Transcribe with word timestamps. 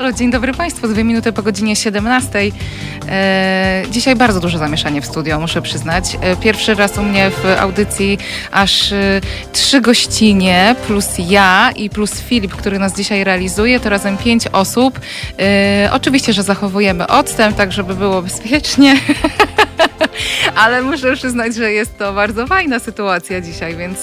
Halo, 0.00 0.12
dzień 0.12 0.30
dobry 0.30 0.52
Państwu. 0.52 0.88
Dwie 0.88 1.04
minuty 1.04 1.32
po 1.32 1.42
godzinie 1.42 1.76
17. 1.76 2.38
E, 3.10 3.82
dzisiaj 3.90 4.16
bardzo 4.16 4.40
duże 4.40 4.58
zamieszanie 4.58 5.02
w 5.02 5.06
studio, 5.06 5.40
muszę 5.40 5.62
przyznać. 5.62 6.18
E, 6.20 6.36
pierwszy 6.36 6.74
raz 6.74 6.98
u 6.98 7.02
mnie 7.02 7.30
w 7.30 7.60
audycji 7.60 8.18
aż 8.52 8.92
e, 8.92 9.20
trzy 9.52 9.80
gościnie, 9.80 10.74
plus 10.86 11.06
ja 11.18 11.70
i 11.76 11.90
plus 11.90 12.20
Filip, 12.20 12.56
który 12.56 12.78
nas 12.78 12.96
dzisiaj 12.96 13.24
realizuje, 13.24 13.80
to 13.80 13.90
razem 13.90 14.18
pięć 14.18 14.46
osób. 14.46 15.00
Oczywiście, 15.92 16.32
że 16.32 16.42
zachowujemy 16.42 17.06
odstęp, 17.06 17.56
tak 17.56 17.72
żeby 17.72 17.94
było 17.94 18.22
bezpiecznie. 18.22 18.96
Ale 20.56 20.82
muszę 20.82 21.16
przyznać, 21.16 21.54
że 21.54 21.72
jest 21.72 21.98
to 21.98 22.12
bardzo 22.12 22.46
fajna 22.46 22.78
sytuacja 22.78 23.40
dzisiaj, 23.40 23.76
więc 23.76 23.98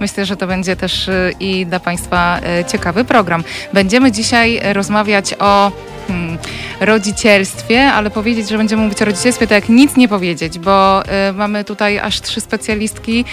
myślę, 0.00 0.26
że 0.26 0.36
to 0.36 0.46
będzie 0.46 0.76
też 0.76 1.10
i 1.40 1.66
dla 1.66 1.80
Państwa 1.80 2.40
ciekawy 2.66 3.04
program. 3.04 3.44
Będziemy 3.72 4.12
dzisiaj 4.12 4.60
rozmawiać 4.72 5.34
o 5.38 5.72
hmm, 6.08 6.38
rodzicielstwie, 6.80 7.92
ale 7.92 8.10
powiedzieć, 8.10 8.48
że 8.48 8.58
będziemy 8.58 8.82
mówić 8.82 9.02
o 9.02 9.04
rodzicielstwie, 9.04 9.46
to 9.46 9.54
jak 9.54 9.68
nic 9.68 9.96
nie 9.96 10.08
powiedzieć, 10.08 10.58
bo 10.58 11.02
y, 11.02 11.32
mamy 11.32 11.64
tutaj 11.64 11.98
aż 11.98 12.20
trzy 12.20 12.40
specjalistki, 12.40 13.24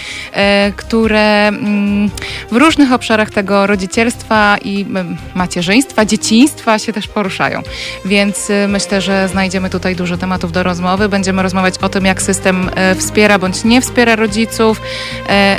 y, 0.68 0.72
które 0.76 1.50
y, 1.50 1.54
w 2.50 2.56
różnych 2.56 2.92
obszarach 2.92 3.30
tego 3.30 3.66
rodzicielstwa 3.66 4.56
i 4.64 4.86
macierzyństwa, 5.34 6.04
dzieciństwa 6.04 6.78
się 6.78 6.92
też 6.92 7.08
poruszają. 7.08 7.62
Więc 8.04 8.50
y, 8.50 8.68
myślę, 8.68 9.00
że 9.00 9.28
znajdziemy 9.28 9.70
tutaj 9.70 9.96
dużo 9.96 10.16
tematów 10.16 10.52
do 10.52 10.62
rozmowy. 10.62 11.08
Będziemy 11.08 11.42
rozmawiać 11.42 11.78
o 11.78 11.88
tym, 11.88 12.04
jak 12.04 12.22
system 12.22 12.70
y, 12.92 12.94
wspiera 12.94 13.38
bądź 13.38 13.64
nie 13.64 13.80
wspiera 13.80 14.16
rodziców, 14.16 14.80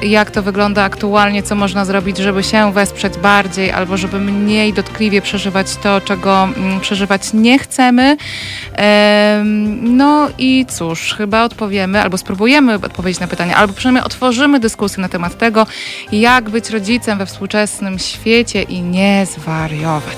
y, 0.01 0.07
jak 0.07 0.31
to 0.31 0.43
wygląda 0.43 0.83
aktualnie, 0.83 1.43
co 1.43 1.55
można 1.55 1.85
zrobić, 1.85 2.17
żeby 2.17 2.43
się 2.43 2.73
wesprzeć 2.73 3.17
bardziej 3.17 3.71
albo 3.71 3.97
żeby 3.97 4.19
mniej 4.19 4.73
dotkliwie 4.73 5.21
przeżywać 5.21 5.75
to, 5.75 6.01
czego 6.01 6.43
mm, 6.43 6.79
przeżywać 7.03 7.33
nie 7.33 7.59
chcemy. 7.59 8.17
No 9.81 10.29
i 10.37 10.65
cóż, 10.69 11.13
chyba 11.17 11.43
odpowiemy, 11.43 12.01
albo 12.01 12.17
spróbujemy 12.17 12.75
odpowiedzieć 12.75 13.19
na 13.19 13.27
pytania, 13.27 13.55
albo 13.55 13.73
przynajmniej 13.73 14.03
otworzymy 14.03 14.59
dyskusję 14.59 15.01
na 15.01 15.09
temat 15.09 15.37
tego, 15.37 15.67
jak 16.11 16.49
być 16.49 16.69
rodzicem 16.69 17.17
we 17.17 17.25
współczesnym 17.25 17.99
świecie 17.99 18.61
i 18.61 18.81
nie 18.81 19.25
zwariować. 19.25 20.17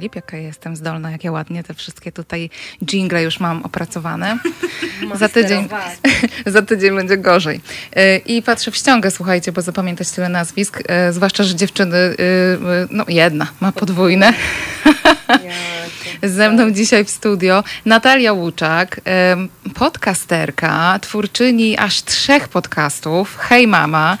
Filip, 0.00 0.14
jaka 0.14 0.36
jestem 0.36 0.76
zdolna, 0.76 1.10
jak 1.10 1.24
ja 1.24 1.32
ładnie 1.32 1.62
te 1.62 1.74
wszystkie 1.74 2.12
tutaj 2.12 2.50
jingle 2.86 3.22
już 3.22 3.40
mam 3.40 3.62
opracowane. 3.62 4.38
za, 5.14 5.28
tydzień, 5.28 5.68
za 6.46 6.62
tydzień 6.62 6.96
będzie 6.96 7.16
gorzej. 7.16 7.60
E, 7.96 8.16
I 8.16 8.42
patrzę 8.42 8.70
w 8.70 8.76
ściągę, 8.76 9.10
słuchajcie, 9.10 9.52
bo 9.52 9.62
zapamiętać 9.62 10.10
tyle 10.10 10.28
nazwisk, 10.28 10.82
e, 10.88 11.12
zwłaszcza, 11.12 11.44
że 11.44 11.54
dziewczyny, 11.54 11.96
e, 11.96 12.16
no 12.90 13.04
jedna 13.08 13.46
ma 13.60 13.72
podwójne. 13.72 14.32
Ze 16.22 16.50
mną 16.50 16.70
dzisiaj 16.70 17.04
w 17.04 17.10
studio 17.10 17.64
Natalia 17.84 18.32
Łuczak, 18.32 19.00
podcasterka, 19.74 20.98
twórczyni 21.00 21.78
aż 21.78 22.02
trzech 22.02 22.48
podcastów. 22.48 23.36
Hej 23.36 23.66
mama, 23.66 24.18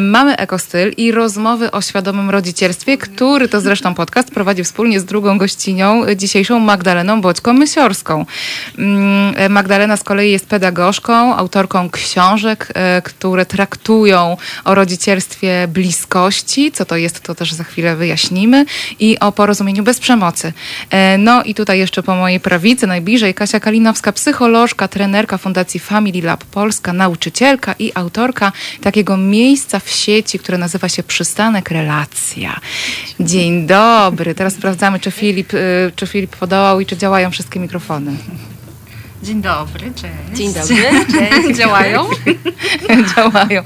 mamy 0.00 0.36
ekostyl 0.36 0.92
i 0.96 1.12
rozmowy 1.12 1.70
o 1.70 1.82
świadomym 1.82 2.30
rodzicielstwie, 2.30 2.98
który 2.98 3.48
to 3.48 3.60
zresztą 3.60 3.94
podcast 3.94 4.30
prowadzi 4.30 4.64
wspólnie 4.64 5.00
z 5.00 5.04
drugą 5.04 5.38
gościnią, 5.38 6.02
dzisiejszą 6.16 6.58
Magdaleną 6.58 7.20
Boćką-Mysiorską. 7.20 8.24
Mm, 8.78 9.52
Magdalena 9.52 9.96
z 9.96 10.04
kolei 10.04 10.32
jest 10.32 10.46
pedagogzką, 10.46 11.36
autorką 11.36 11.90
książek, 11.90 12.68
e, 12.74 13.02
które 13.02 13.46
traktują 13.46 14.36
o 14.64 14.74
rodzicielstwie 14.74 15.68
bliskości, 15.68 16.72
co 16.72 16.84
to 16.84 16.96
jest, 16.96 17.20
to 17.20 17.34
też 17.34 17.52
za 17.52 17.64
chwilę 17.64 17.96
wyjaśnimy, 17.96 18.64
i 19.00 19.18
o 19.18 19.32
porozumieniu 19.32 19.82
bez 19.82 20.00
przemocy. 20.00 20.52
No 21.18 21.42
i 21.42 21.54
tutaj 21.54 21.78
jeszcze 21.78 22.02
po 22.02 22.14
mojej 22.16 22.40
prawicy, 22.40 22.86
najbliżej 22.86 23.34
Kasia 23.34 23.60
Kalinowska, 23.60 24.12
psycholożka, 24.12 24.88
trenerka 24.88 25.38
Fundacji 25.38 25.80
Family 25.80 26.22
Lab 26.22 26.44
Polska, 26.44 26.92
nauczycielka 26.92 27.74
i 27.78 27.92
autorka 27.94 28.52
takiego 28.82 29.16
miejsca 29.16 29.80
w 29.80 29.88
sieci, 29.90 30.38
które 30.38 30.58
nazywa 30.58 30.88
się 30.88 31.02
Przystanek 31.02 31.70
Relacja. 31.70 32.60
Dzień 33.20 33.66
dobry. 33.66 34.34
Teraz 34.34 34.54
sprawdzamy, 34.54 35.00
czy 35.00 35.10
Filip, 35.10 35.54
y, 35.54 35.92
czy 35.96 36.06
Filip 36.06 36.36
podołał 36.36 36.80
i 36.80 36.86
czy 36.86 36.96
działają 36.96 37.30
wszystkie 37.30 37.60
mikrofony. 37.60 38.12
Dzień 39.22 39.42
dobry, 39.42 39.92
cześć. 39.94 40.14
Dzień 40.34 40.54
dobry, 40.54 40.76
cześć. 41.18 41.58
Działają? 41.58 42.08
Działają. 43.16 43.62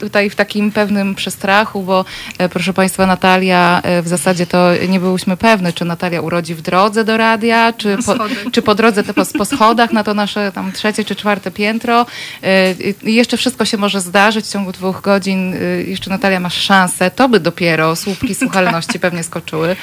Tutaj 0.00 0.30
w 0.30 0.34
takim 0.34 0.72
pewnym 0.72 1.14
przestrachu, 1.14 1.82
bo 1.82 2.04
e, 2.38 2.48
proszę 2.48 2.72
Państwa, 2.72 3.06
Natalia, 3.06 3.80
e, 3.82 4.02
w 4.02 4.08
zasadzie 4.08 4.46
to 4.46 4.70
nie 4.88 5.00
byłyśmy 5.00 5.36
pewne, 5.36 5.72
czy 5.72 5.84
Natalia 5.84 6.20
urodzi 6.20 6.54
w 6.54 6.62
drodze 6.62 7.04
do 7.04 7.16
radia, 7.16 7.72
czy 7.72 7.96
po, 8.06 8.14
czy 8.52 8.62
po 8.62 8.74
drodze 8.74 9.04
po, 9.04 9.12
po 9.38 9.44
schodach 9.44 9.92
na 9.92 10.04
to 10.04 10.14
nasze 10.14 10.52
tam 10.52 10.72
trzecie 10.72 11.04
czy 11.04 11.16
czwarte 11.16 11.50
piętro. 11.50 12.06
E, 12.42 12.74
jeszcze 13.02 13.36
wszystko 13.36 13.64
się 13.64 13.76
może 13.76 14.00
zdarzyć 14.00 14.46
w 14.46 14.52
ciągu 14.52 14.72
dwóch 14.72 15.00
godzin. 15.00 15.54
Jeszcze 15.86 16.10
Natalia 16.10 16.40
masz 16.40 16.56
szansę. 16.56 17.10
To 17.10 17.28
by 17.28 17.40
dopiero 17.40 17.96
słupki 17.96 18.34
słuchalności 18.44 18.98
pewnie 18.98 19.22
skoczyły. 19.22 19.76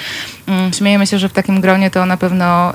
Mm, 0.47 0.73
śmiejemy 0.73 1.07
się, 1.07 1.19
że 1.19 1.29
w 1.29 1.33
takim 1.33 1.61
gronie 1.61 1.91
to 1.91 2.05
na 2.05 2.17
pewno 2.17 2.73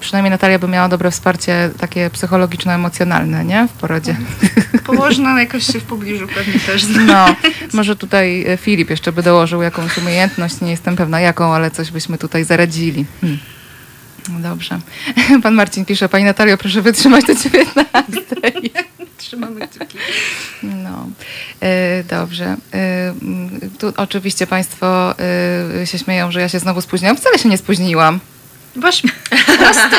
przynajmniej 0.00 0.30
Natalia 0.30 0.58
by 0.58 0.68
miała 0.68 0.88
dobre 0.88 1.09
wsparcie 1.10 1.70
takie 1.78 2.10
psychologiczno-emocjonalne, 2.10 3.44
nie? 3.44 3.68
W 3.68 3.72
porodzie. 3.72 4.16
Położna 4.84 5.40
jakoś 5.40 5.66
się 5.66 5.80
w 5.80 5.84
pobliżu 5.84 6.28
pewnie 6.34 6.60
też 6.60 6.84
zna. 6.84 7.26
No, 7.28 7.50
może 7.72 7.96
tutaj 7.96 8.46
e, 8.46 8.56
Filip 8.56 8.90
jeszcze 8.90 9.12
by 9.12 9.22
dołożył 9.22 9.62
jakąś 9.62 9.98
umiejętność, 9.98 10.60
nie 10.60 10.70
jestem 10.70 10.96
pewna 10.96 11.20
jaką, 11.20 11.54
ale 11.54 11.70
coś 11.70 11.90
byśmy 11.90 12.18
tutaj 12.18 12.44
zaradzili. 12.44 13.04
Hmm. 13.20 13.38
No 14.28 14.40
dobrze. 14.40 14.78
Pan 15.42 15.54
Marcin 15.54 15.84
pisze, 15.84 16.08
Pani 16.08 16.24
Natalio, 16.24 16.58
proszę 16.58 16.82
wytrzymać 16.82 17.24
do 17.24 17.34
19. 17.34 17.82
Trzymamy 19.18 19.68
kciuki. 19.68 19.98
No, 20.62 21.06
e, 21.60 22.04
dobrze. 22.04 22.56
E, 22.74 23.14
tu 23.78 23.92
oczywiście 23.96 24.46
Państwo 24.46 25.14
się 25.84 25.98
śmieją, 25.98 26.32
że 26.32 26.40
ja 26.40 26.48
się 26.48 26.58
znowu 26.58 26.80
spóźniłam. 26.80 27.16
Wcale 27.16 27.38
się 27.38 27.48
nie 27.48 27.58
spóźniłam. 27.58 28.20
Wasz 28.76 29.02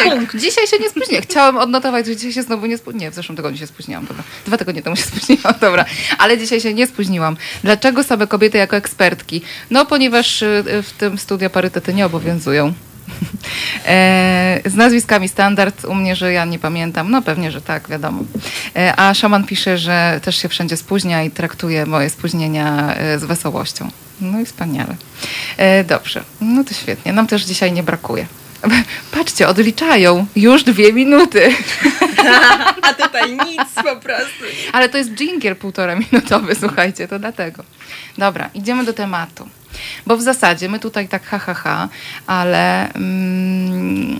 punkt. 0.04 0.38
Dzisiaj 0.38 0.68
się 0.68 0.78
nie 0.80 0.90
spóźniłam. 0.90 1.24
Chciałam 1.24 1.58
odnotować, 1.58 2.06
że 2.06 2.16
dzisiaj 2.16 2.34
się 2.34 2.44
znowu 2.44 2.66
nie 2.66 2.78
spóźniłam. 2.78 3.02
Nie, 3.02 3.12
w 3.12 3.14
zeszłym 3.14 3.36
tygodniu 3.36 3.58
się 3.58 3.68
spóźniłam. 3.68 4.06
Dobra. 4.06 4.24
Dwa 4.46 4.58
tygodnie 4.58 4.82
temu 4.82 4.96
się 4.96 5.04
spóźniłam. 5.12 5.54
Dobra. 5.62 5.86
Ale 6.18 6.38
dzisiaj 6.38 6.62
się 6.62 6.74
nie 6.74 6.88
spóźniłam. 6.88 7.38
Dlaczego 7.64 8.04
same 8.04 8.28
kobiety 8.28 8.58
jako 8.58 8.76
ekspertki? 8.76 9.42
No, 9.72 9.86
ponieważ 9.86 10.42
y, 10.42 10.64
w 10.84 10.92
tym 10.98 11.18
studio 11.18 11.50
parytety 11.50 11.94
nie 11.94 12.06
obowiązują. 12.06 12.74
E, 13.86 14.62
z 14.66 14.76
nazwiskami 14.76 15.28
standard 15.28 15.86
u 15.86 15.96
mnie, 15.96 16.16
że 16.16 16.34
ja 16.34 16.46
nie 16.46 16.60
pamiętam. 16.60 17.12
No 17.12 17.22
pewnie, 17.22 17.52
że 17.52 17.62
tak, 17.62 17.90
wiadomo. 17.90 18.24
E, 18.76 18.94
a 18.96 19.14
szaman 19.14 19.44
pisze, 19.44 19.78
że 19.78 20.20
też 20.24 20.38
się 20.38 20.50
wszędzie 20.50 20.78
spóźnia 20.78 21.24
i 21.24 21.31
traktuje 21.31 21.86
moje 21.86 22.10
spóźnienia 22.10 22.96
e, 22.96 23.20
z 23.20 23.24
wesołością. 23.24 23.90
No 24.22 24.40
i 24.40 24.46
wspaniale. 24.46 24.96
Dobrze, 25.88 26.24
no 26.42 26.64
to 26.64 26.74
świetnie. 26.74 27.14
Nam 27.14 27.28
też 27.28 27.44
dzisiaj 27.44 27.72
nie 27.72 27.84
brakuje. 27.84 28.26
Patrzcie, 29.12 29.48
odliczają 29.48 30.26
już 30.36 30.64
dwie 30.64 30.94
minuty. 30.94 31.50
A 32.82 32.94
tutaj 32.94 33.32
nic 33.32 33.74
po 33.76 33.96
prostu. 33.96 34.44
Ale 34.74 34.90
to 34.90 34.98
jest 34.98 35.10
dżingiel 35.10 35.56
półtora 35.56 35.96
minutowy, 35.96 36.56
słuchajcie, 36.56 37.08
to 37.08 37.20
dlatego. 37.20 37.64
Dobra, 38.18 38.50
idziemy 38.54 38.84
do 38.84 38.94
tematu. 38.94 39.50
Bo 40.08 40.18
w 40.18 40.22
zasadzie 40.22 40.70
my 40.70 40.80
tutaj 40.80 41.08
tak 41.08 41.24
ha, 41.24 41.40
ha, 41.40 41.54
ha 41.54 41.90
ale 42.28 42.94
mm, 42.94 44.19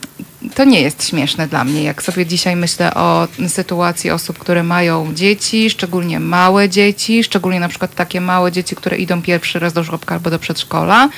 to 0.56 0.64
nie 0.64 0.82
jest 0.82 1.08
śmieszne 1.08 1.48
dla 1.48 1.64
mnie, 1.64 1.84
jak 1.84 2.04
sobie 2.04 2.26
dzisiaj 2.26 2.56
myślę 2.56 2.94
o 2.94 3.28
sytuacji 3.48 4.12
osób, 4.12 4.40
które 4.40 4.64
mają 4.64 5.14
dzieci, 5.14 5.70
szczególnie 5.70 6.20
małe 6.20 6.70
dzieci, 6.70 7.24
szczególnie 7.24 7.60
na 7.60 7.70
przykład 7.70 7.96
takie 7.96 8.22
małe 8.22 8.52
dzieci, 8.52 8.76
które 8.76 8.98
idą 8.98 9.22
pierwszy 9.22 9.60
raz 9.60 9.74
do 9.74 9.84
żłobka 9.84 10.16
albo 10.16 10.30
do 10.30 10.40
przedszkola, 10.40 11.10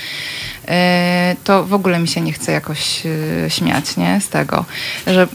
e, 0.67 1.35
to 1.43 1.63
w 1.65 1.73
ogóle 1.73 1.99
mi 1.99 2.07
się 2.07 2.21
nie 2.21 2.33
chce 2.33 2.51
jakoś 2.51 3.03
e, 3.05 3.49
śmiać 3.49 3.97
nie? 3.97 4.21
z 4.21 4.29
tego, 4.29 4.65
że... 5.07 5.27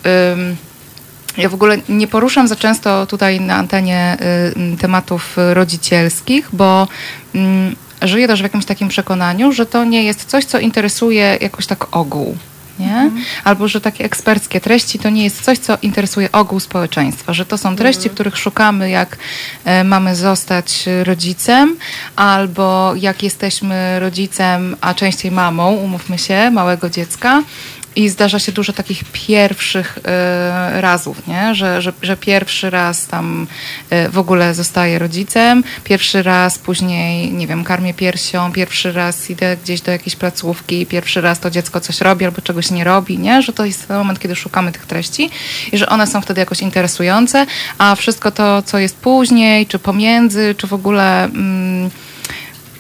Ja 1.37 1.49
w 1.49 1.55
ogóle 1.55 1.79
nie 1.89 2.07
poruszam 2.07 2.49
za 2.49 2.57
często 2.57 3.07
tutaj 3.07 3.41
na 3.41 3.55
antenie 3.55 4.17
tematów 4.81 5.37
rodzicielskich, 5.53 6.49
bo 6.53 6.89
mm, 7.35 7.77
żyję 8.03 8.27
też 8.27 8.41
w 8.41 8.43
jakimś 8.43 8.65
takim 8.65 8.89
przekonaniu, 8.89 9.53
że 9.53 9.67
to 9.67 9.85
nie 9.85 10.05
jest 10.05 10.25
coś, 10.25 10.45
co 10.45 10.59
interesuje 10.59 11.39
jakoś 11.41 11.67
tak 11.67 11.97
ogół. 11.97 12.37
Nie? 12.79 12.97
Mhm. 12.97 13.25
Albo 13.45 13.69
że 13.69 13.81
takie 13.81 14.05
eksperckie 14.05 14.61
treści 14.61 14.99
to 14.99 15.11
nie 15.11 15.25
jest 15.25 15.43
coś, 15.43 15.59
co 15.59 15.79
interesuje 15.83 16.33
ogół 16.33 16.61
społeczeństwa, 16.61 17.33
że 17.33 17.47
to 17.47 17.59
są 17.59 17.77
treści, 17.77 18.03
mhm. 18.03 18.15
których 18.15 18.39
szukamy, 18.39 18.91
jak 18.91 19.17
e, 19.65 19.85
mamy 19.85 20.17
zostać 20.17 20.85
rodzicem, 21.05 21.77
albo 22.17 22.93
jak 22.97 23.23
jesteśmy 23.23 24.01
rodzicem, 24.01 24.77
a 24.81 24.95
częściej 24.95 25.31
mamą, 25.31 25.73
umówmy 25.73 26.19
się, 26.19 26.51
małego 26.51 26.91
dziecka 26.91 27.43
I 27.99 28.09
zdarza 28.09 28.39
się 28.39 28.53
dużo 28.53 28.73
takich 28.73 29.05
pierwszych 29.13 29.99
e, 30.05 30.81
razów, 30.81 31.27
nie? 31.27 31.55
Że, 31.55 31.83
że, 31.83 31.93
że 32.03 32.17
pierwszy 32.17 32.71
raz 32.71 33.07
tam 33.07 33.47
e, 33.91 34.09
w 34.09 34.19
ogóle 34.19 34.55
zostaje 34.55 34.99
rodzicem, 34.99 35.65
pierwszy 35.85 36.23
raz 36.23 36.59
później, 36.59 37.33
nie 37.33 37.47
wiem, 37.47 37.65
karmię 37.65 37.95
piersią, 37.95 38.53
pierwszy 38.53 38.93
raz 38.93 39.31
idę 39.31 39.57
gdzieś 39.57 39.81
do 39.81 39.93
jakiejś 39.93 40.17
placówki, 40.17 40.87
pierwszy 40.87 41.21
raz 41.21 41.41
to 41.41 41.51
dziecko 41.51 41.81
coś 41.81 42.01
robi 42.01 42.25
albo 42.25 42.43
czegoś 42.43 42.71
nie 42.71 42.85
robi, 42.85 43.19
nie? 43.19 43.43
Że 43.43 43.53
to 43.53 43.65
jest 43.65 43.89
ten 43.89 43.97
moment, 43.97 44.21
kiedy 44.21 44.37
szukamy 44.37 44.73
tych 44.73 44.87
treści 44.87 45.31
i 45.73 45.79
że 45.79 45.89
one 45.89 46.07
są 46.07 46.21
wtedy 46.21 46.41
jakoś 46.41 46.61
interesujące, 46.61 47.47
a 47.79 47.95
wszystko 47.95 48.31
to, 48.31 48.63
co 48.63 48.79
jest 48.79 48.97
później, 48.97 49.67
czy 49.67 49.79
pomiędzy, 49.79 50.55
czy 50.59 50.67
w 50.67 50.73
ogóle... 50.73 51.25
Mm, 51.25 51.91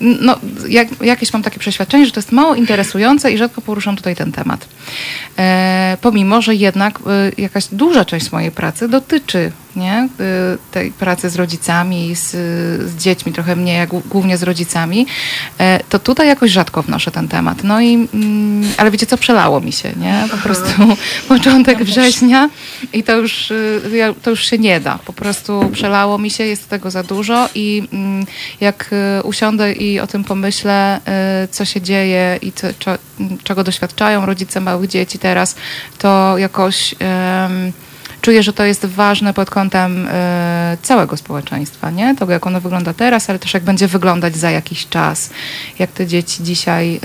no, 0.01 0.39
jak, 0.69 0.89
jakieś 1.01 1.33
mam 1.33 1.43
takie 1.43 1.59
przeświadczenie, 1.59 2.07
że 2.07 2.13
to 2.13 2.21
jest 2.21 2.33
mało 2.33 2.55
interesujące 2.55 3.33
i 3.33 3.39
rzadko 3.39 3.61
poruszam 3.61 3.97
tutaj 3.97 4.17
ten 4.17 4.33
temat. 4.33 4.69
E, 5.39 5.97
pomimo, 6.01 6.43
że 6.43 6.55
jednak 6.55 6.99
e, 7.07 7.43
jakaś 7.43 7.67
duża 7.73 8.05
część 8.05 8.33
mojej 8.33 8.51
pracy 8.51 8.89
dotyczy 8.89 9.53
nie? 9.79 10.09
Y, 10.55 10.59
tej 10.71 10.93
pracy 10.93 11.31
z 11.31 11.37
rodzicami, 11.37 12.15
z, 12.17 12.31
z 12.91 12.97
dziećmi, 12.97 13.33
trochę 13.33 13.57
mniej, 13.57 13.87
głównie 13.87 14.37
z 14.37 14.43
rodzicami, 14.43 15.07
e, 15.59 15.81
to 15.89 15.99
tutaj 15.99 16.29
jakoś 16.29 16.51
rzadko 16.51 16.83
wnoszę 16.83 17.11
ten 17.11 17.29
temat. 17.29 17.65
No 17.65 17.81
i, 17.81 18.09
mm, 18.15 18.71
ale 18.77 18.91
wiecie 18.91 19.07
co, 19.07 19.19
przelało 19.19 19.61
mi 19.61 19.73
się, 19.73 19.93
nie? 19.97 20.25
Po 20.31 20.37
prostu 20.37 20.97
początek 21.35 21.85
września 21.85 22.51
i 22.93 23.03
to 23.03 23.17
już, 23.17 23.51
y, 23.51 24.15
to 24.23 24.31
już 24.31 24.45
się 24.45 24.59
nie 24.59 24.81
da. 24.81 24.99
Po 25.05 25.13
prostu 25.13 25.71
przelało 25.73 26.19
mi 26.19 26.31
się, 26.31 26.45
jest 26.45 26.69
tego 26.69 26.91
za 26.91 27.03
dużo 27.03 27.49
i 27.55 27.89
mm, 27.93 28.27
jak 28.61 28.91
y, 29.19 29.23
usiądę 29.23 29.73
i 29.73 30.01
o 30.01 30.07
tym 30.07 30.25
pomyślę, 30.25 31.01
co 31.51 31.65
się 31.65 31.81
dzieje 31.81 32.39
i 32.43 32.53
co, 32.53 32.67
czego 33.45 33.65
doświadczają 33.65 34.27
rodzice 34.27 34.61
małych 34.61 34.91
dzieci 34.91 35.19
teraz, 35.19 35.57
to 35.99 36.39
jakoś 36.39 36.95
czuję, 38.29 38.43
że 38.43 38.53
to 38.53 38.65
jest 38.65 38.87
ważne 38.87 39.35
pod 39.35 39.51
kątem 39.51 40.07
y, 40.07 40.11
całego 40.83 41.17
społeczeństwa, 41.17 41.91
nie? 41.91 42.17
Tego, 42.17 42.33
jak 42.33 42.47
ono 42.47 42.61
wygląda 42.61 42.95
teraz, 42.95 43.31
ale 43.31 43.39
też 43.39 43.55
jak 43.55 43.63
będzie 43.63 43.89
wyglądać 43.89 44.37
za 44.37 44.51
jakiś 44.51 44.89
czas. 44.89 45.31
Jak 45.79 45.91
te 45.91 46.07
dzieci 46.07 46.43
dzisiaj 46.43 46.97
y, 46.97 46.99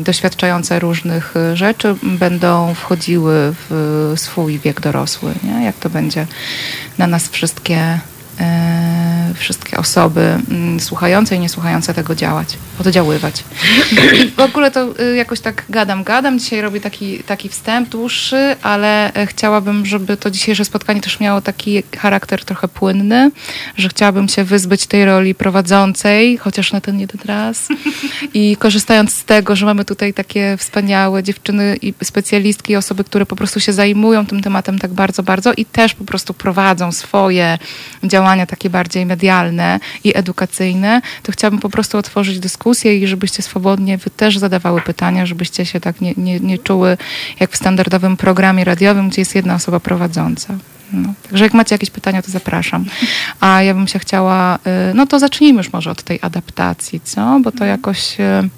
y, 0.00 0.04
doświadczające 0.04 0.78
różnych 0.78 1.34
rzeczy 1.54 1.96
będą 2.02 2.74
wchodziły 2.74 3.34
w 3.68 4.12
swój 4.16 4.58
wiek 4.58 4.80
dorosły, 4.80 5.34
nie? 5.44 5.64
Jak 5.64 5.76
to 5.76 5.90
będzie 5.90 6.26
na 6.98 7.06
nas 7.06 7.28
wszystkie 7.28 7.98
wszystkie 9.34 9.76
osoby 9.76 10.38
mm, 10.50 10.80
słuchające 10.80 11.36
i 11.36 11.38
niesłuchające 11.38 11.94
tego 11.94 12.14
działać, 12.14 12.48
oddziaływać. 12.80 13.44
W 14.36 14.40
ogóle 14.40 14.70
to 14.70 15.00
y, 15.00 15.16
jakoś 15.16 15.40
tak 15.40 15.64
gadam, 15.68 16.04
gadam. 16.04 16.38
Dzisiaj 16.38 16.60
robię 16.60 16.80
taki, 16.80 17.18
taki 17.18 17.48
wstęp 17.48 17.88
dłuższy, 17.88 18.56
ale 18.62 19.14
e, 19.14 19.26
chciałabym, 19.26 19.86
żeby 19.86 20.16
to 20.16 20.30
dzisiejsze 20.30 20.64
spotkanie 20.64 21.00
też 21.00 21.20
miało 21.20 21.40
taki 21.40 21.82
charakter 21.98 22.44
trochę 22.44 22.68
płynny, 22.68 23.30
że 23.76 23.88
chciałabym 23.88 24.28
się 24.28 24.44
wyzbyć 24.44 24.86
tej 24.86 25.04
roli 25.04 25.34
prowadzącej, 25.34 26.38
chociaż 26.38 26.72
na 26.72 26.80
ten 26.80 27.00
jeden 27.00 27.20
raz. 27.24 27.68
I 28.34 28.56
korzystając 28.56 29.14
z 29.14 29.24
tego, 29.24 29.56
że 29.56 29.66
mamy 29.66 29.84
tutaj 29.84 30.14
takie 30.14 30.56
wspaniałe 30.56 31.22
dziewczyny 31.22 31.76
i 31.82 31.94
specjalistki, 32.04 32.72
i 32.72 32.76
osoby, 32.76 33.04
które 33.04 33.26
po 33.26 33.36
prostu 33.36 33.60
się 33.60 33.72
zajmują 33.72 34.26
tym 34.26 34.42
tematem 34.42 34.78
tak 34.78 34.92
bardzo, 34.92 35.22
bardzo 35.22 35.52
i 35.52 35.64
też 35.64 35.94
po 35.94 36.04
prostu 36.04 36.34
prowadzą 36.34 36.92
swoje 36.92 37.58
działania 38.04 38.23
działania 38.24 38.46
takie 38.46 38.70
bardziej 38.70 39.06
medialne 39.06 39.80
i 40.04 40.16
edukacyjne, 40.16 41.00
to 41.22 41.32
chciałabym 41.32 41.60
po 41.60 41.70
prostu 41.70 41.98
otworzyć 41.98 42.38
dyskusję 42.40 42.98
i 42.98 43.06
żebyście 43.06 43.42
swobodnie 43.42 43.98
wy 43.98 44.10
też 44.10 44.38
zadawały 44.38 44.80
pytania, 44.80 45.26
żebyście 45.26 45.66
się 45.66 45.80
tak 45.80 46.00
nie, 46.00 46.14
nie, 46.16 46.40
nie 46.40 46.58
czuły 46.58 46.96
jak 47.40 47.50
w 47.50 47.56
standardowym 47.56 48.16
programie 48.16 48.64
radiowym, 48.64 49.08
gdzie 49.08 49.20
jest 49.20 49.34
jedna 49.34 49.54
osoba 49.54 49.80
prowadząca. 49.80 50.54
No. 50.92 51.14
Także 51.22 51.44
jak 51.44 51.54
macie 51.54 51.74
jakieś 51.74 51.90
pytania, 51.90 52.22
to 52.22 52.30
zapraszam. 52.30 52.84
A 53.40 53.62
ja 53.62 53.74
bym 53.74 53.86
się 53.86 53.98
chciała, 53.98 54.56
y, 54.56 54.94
no 54.94 55.06
to 55.06 55.18
zacznijmy 55.18 55.58
już 55.58 55.72
może 55.72 55.90
od 55.90 56.02
tej 56.02 56.18
adaptacji, 56.22 57.00
co? 57.04 57.40
Bo 57.42 57.52
to 57.52 57.64
jakoś 57.64 58.20
y, 58.20 58.48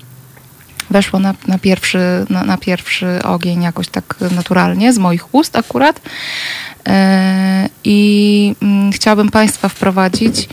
weszło 0.90 1.18
na, 1.18 1.34
na, 1.46 1.58
pierwszy, 1.58 1.98
na, 2.30 2.44
na 2.44 2.56
pierwszy 2.56 3.22
ogień 3.24 3.62
jakoś 3.62 3.88
tak 3.88 4.14
naturalnie, 4.30 4.92
z 4.92 4.98
moich 4.98 5.34
ust 5.34 5.56
akurat. 5.56 6.00
E, 6.86 7.68
I 7.84 8.54
mm, 8.62 8.92
chciałabym 8.92 9.30
Państwa 9.30 9.68
wprowadzić 9.68 10.48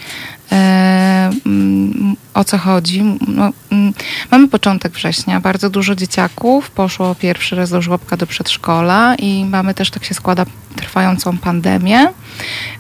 o 2.34 2.44
co 2.44 2.58
chodzi. 2.58 3.04
No, 3.28 3.52
mm, 3.72 3.94
mamy 4.32 4.48
początek 4.48 4.94
września, 4.94 5.40
bardzo 5.40 5.70
dużo 5.70 5.96
dzieciaków 5.96 6.72
poszło 6.72 7.16
pierwszy 7.16 7.56
raz 7.56 7.70
do 7.70 7.82
żłobka 7.82 8.18
do 8.18 8.28
przedszkola 8.28 9.16
i 9.16 9.46
mamy 9.46 9.74
też, 9.74 9.92
tak 9.92 10.04
się 10.06 10.14
składa, 10.14 10.46
trwającą 10.76 11.38
pandemię. 11.38 12.08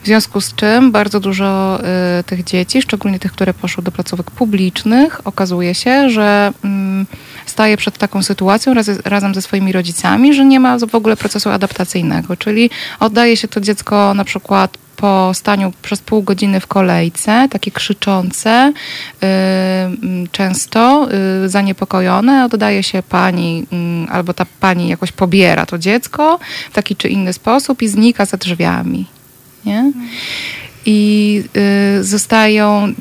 W 0.03 0.05
związku 0.05 0.41
z 0.41 0.55
czym 0.55 0.91
bardzo 0.91 1.19
dużo 1.19 1.79
y, 2.19 2.23
tych 2.23 2.43
dzieci, 2.43 2.81
szczególnie 2.81 3.19
tych, 3.19 3.31
które 3.31 3.53
poszły 3.53 3.83
do 3.83 3.91
placówek 3.91 4.31
publicznych, 4.31 5.27
okazuje 5.27 5.75
się, 5.75 6.09
że 6.09 6.51
y, 6.65 7.49
staje 7.49 7.77
przed 7.77 7.97
taką 7.97 8.23
sytuacją 8.23 8.73
raz, 8.73 8.89
razem 9.05 9.35
ze 9.35 9.41
swoimi 9.41 9.71
rodzicami, 9.71 10.33
że 10.33 10.45
nie 10.45 10.59
ma 10.59 10.77
w 10.77 10.95
ogóle 10.95 11.17
procesu 11.17 11.49
adaptacyjnego, 11.49 12.37
czyli 12.37 12.69
oddaje 12.99 13.37
się 13.37 13.47
to 13.47 13.61
dziecko 13.61 14.13
na 14.13 14.23
przykład 14.23 14.77
po 15.03 15.31
staniu 15.33 15.73
przez 15.81 16.01
pół 16.01 16.23
godziny 16.23 16.59
w 16.59 16.67
kolejce, 16.67 17.47
takie 17.51 17.71
krzyczące, 17.71 18.73
y, 19.23 19.25
mm, 19.25 20.27
często 20.31 21.07
y, 21.45 21.50
zaniepokojone, 21.50 22.45
oddaje 22.45 22.83
się 22.83 23.03
pani, 23.03 23.65
y, 24.07 24.11
albo 24.11 24.33
ta 24.33 24.45
pani 24.59 24.88
jakoś 24.88 25.11
pobiera 25.11 25.65
to 25.65 25.77
dziecko 25.77 26.39
w 26.71 26.73
taki 26.73 26.95
czy 26.95 27.09
inny 27.09 27.33
sposób 27.33 27.81
i 27.81 27.88
znika 27.88 28.25
za 28.25 28.38
drzwiami. 28.38 29.05
Nie? 29.65 29.91
I 30.85 31.44
y, 32.00 32.03
zostają 32.03 32.94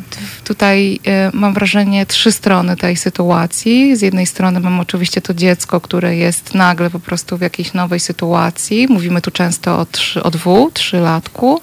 tutaj, 0.44 1.00
y, 1.06 1.37
mam 1.37 1.55
wrażenie, 1.55 2.06
trzy 2.06 2.32
strony 2.32 2.76
tej 2.76 2.96
sytuacji. 2.96 3.96
Z 3.96 4.02
jednej 4.02 4.26
strony 4.26 4.61
mam 4.61 4.81
oczywiście 4.81 5.20
to 5.20 5.34
dziecko, 5.34 5.81
które 5.81 6.17
jest 6.17 6.55
nagle 6.55 6.90
po 6.90 7.00
prostu 7.00 7.38
w 7.38 7.40
jakiejś 7.40 7.73
nowej 7.73 8.00
sytuacji. 8.00 8.87
Mówimy 8.90 9.20
tu 9.20 9.31
często 9.31 9.79
o, 9.79 9.87
trzy, 9.87 10.23
o 10.23 10.70
trzylatku. 10.73 11.50
Mm, 11.50 11.62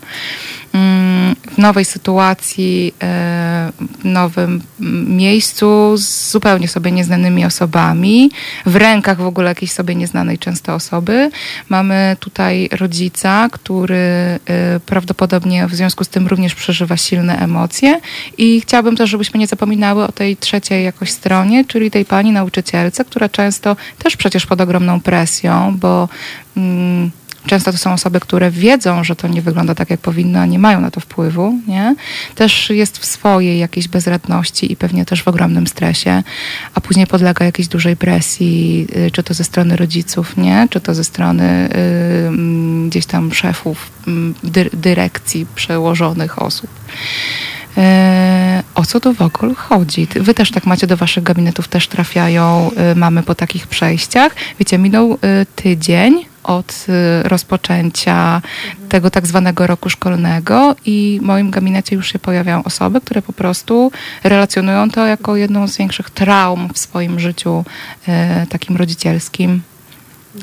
w 1.51 1.57
nowej 1.57 1.85
sytuacji, 1.85 2.93
e, 3.03 3.71
w 3.99 4.05
nowym 4.05 4.61
miejscu 5.07 5.97
z 5.97 6.31
zupełnie 6.31 6.67
sobie 6.67 6.91
nieznanymi 6.91 7.45
osobami, 7.45 8.31
w 8.65 8.75
rękach 8.75 9.17
w 9.17 9.25
ogóle 9.25 9.49
jakiejś 9.49 9.71
sobie 9.71 9.95
nieznanej 9.95 10.37
często 10.37 10.73
osoby. 10.73 11.31
Mamy 11.69 12.17
tutaj 12.19 12.69
rodzica, 12.71 13.49
który 13.51 13.95
e, 13.95 14.39
prawdopodobnie 14.85 15.67
w 15.67 15.75
związku 15.75 16.03
z 16.03 16.07
tym 16.07 16.27
również 16.27 16.55
przeżywa 16.55 16.97
silne 16.97 17.39
emocje 17.39 17.99
i 18.37 18.61
chciałabym 18.61 18.95
też, 18.95 19.09
żebyśmy 19.09 19.39
nie 19.39 19.47
zapominały 19.47 20.03
o 20.03 20.11
tej 20.11 20.37
trzeciej 20.37 20.83
jakoś 20.83 21.11
stronie, 21.11 21.65
czyli 21.65 21.91
tej 21.91 22.05
pani 22.05 22.31
nauczycielce, 22.31 23.05
która 23.05 23.29
często 23.29 23.75
też 23.97 24.17
przecież 24.17 24.45
pod 24.45 24.61
ogromną 24.61 25.01
presją, 25.01 25.77
bo 25.77 26.09
mm, 26.57 27.11
Często 27.49 27.71
to 27.71 27.77
są 27.77 27.93
osoby, 27.93 28.19
które 28.19 28.51
wiedzą, 28.51 29.03
że 29.03 29.15
to 29.15 29.27
nie 29.27 29.41
wygląda 29.41 29.75
tak, 29.75 29.89
jak 29.89 29.99
powinno, 29.99 30.45
nie 30.45 30.59
mają 30.59 30.81
na 30.81 30.91
to 30.91 30.99
wpływu, 30.99 31.59
nie? 31.67 31.95
Też 32.35 32.69
jest 32.69 32.97
w 32.97 33.05
swojej 33.05 33.59
jakiejś 33.59 33.87
bezradności 33.87 34.71
i 34.71 34.75
pewnie 34.75 35.05
też 35.05 35.23
w 35.23 35.27
ogromnym 35.27 35.67
stresie, 35.67 36.23
a 36.73 36.81
później 36.81 37.07
podlega 37.07 37.45
jakiejś 37.45 37.67
dużej 37.67 37.95
presji, 37.95 38.87
y, 39.07 39.11
czy 39.11 39.23
to 39.23 39.33
ze 39.33 39.43
strony 39.43 39.75
rodziców, 39.75 40.37
nie? 40.37 40.67
Czy 40.69 40.81
to 40.81 40.93
ze 40.93 41.03
strony 41.03 41.69
y, 42.85 42.87
gdzieś 42.87 43.05
tam 43.05 43.33
szefów, 43.33 43.91
dy, 44.43 44.69
dyrekcji, 44.73 45.45
przełożonych 45.55 46.41
osób. 46.41 46.69
Y, 47.77 47.81
o 48.75 48.85
co 48.85 48.99
to 48.99 49.13
w 49.13 49.21
ogóle 49.21 49.55
chodzi? 49.55 50.07
Wy 50.15 50.33
też 50.33 50.51
tak 50.51 50.65
macie 50.65 50.87
do 50.87 50.97
waszych 50.97 51.23
gabinetów, 51.23 51.67
też 51.67 51.87
trafiają 51.87 52.71
y, 52.91 52.95
mamy 52.95 53.23
po 53.23 53.35
takich 53.35 53.67
przejściach. 53.67 54.35
Wiecie, 54.59 54.77
minął 54.77 55.17
tydzień 55.55 56.28
od 56.43 56.85
y, 56.89 57.29
rozpoczęcia 57.29 58.41
tego 58.89 59.09
tak 59.11 59.27
zwanego 59.27 59.67
roku 59.67 59.89
szkolnego 59.89 60.75
i 60.85 61.19
w 61.21 61.25
moim 61.25 61.51
gabinecie 61.51 61.95
już 61.95 62.11
się 62.11 62.19
pojawiają 62.19 62.63
osoby, 62.63 63.01
które 63.01 63.21
po 63.21 63.33
prostu 63.33 63.91
relacjonują 64.23 64.89
to 64.89 65.05
jako 65.05 65.35
jedną 65.35 65.67
z 65.67 65.77
większych 65.77 66.09
traum 66.09 66.69
w 66.73 66.79
swoim 66.79 67.19
życiu 67.19 67.65
e, 68.07 68.47
takim 68.49 68.77
rodzicielskim. 68.77 69.61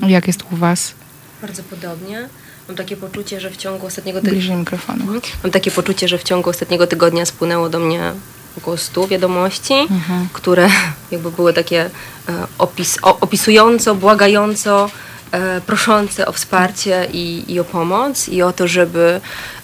Jak 0.07 0.26
jest 0.26 0.43
u 0.53 0.57
Was? 0.57 0.95
Bardzo 1.43 1.62
podobnie. 1.62 2.29
Mam 2.69 2.76
takie 2.76 2.97
poczucie, 2.97 3.41
że 3.41 3.50
w 3.50 3.57
ciągu 3.57 3.87
ostatniego 3.87 4.21
tygodnia. 4.21 4.57
mikrofonu. 4.57 5.00
Mhm. 5.00 5.21
Mam 5.43 5.53
takie 5.53 5.71
poczucie, 5.71 6.09
że 6.09 6.19
w 6.19 6.23
ciągu 6.23 6.50
ostatniego 6.50 6.87
tygodnia 6.87 7.26
spłynęło 7.26 7.69
do 7.69 7.79
mnie 7.79 8.12
około 8.59 8.76
100 8.76 9.09
wiadomości, 9.09 9.75
mhm. 9.75 10.29
które 10.33 10.69
jakby 11.11 11.31
były 11.31 11.53
takie 11.53 11.81
e, 12.29 12.47
opis, 12.59 12.99
opisująco, 13.03 13.95
błagająco 13.95 14.91
e, 15.33 15.61
proszące 15.61 16.26
o 16.26 16.33
wsparcie 16.33 17.09
i, 17.12 17.45
i 17.49 17.61
o 17.61 17.64
pomoc 17.64 18.28
i 18.28 18.42
o 18.42 18.52
to, 18.52 18.68
żeby 18.68 19.21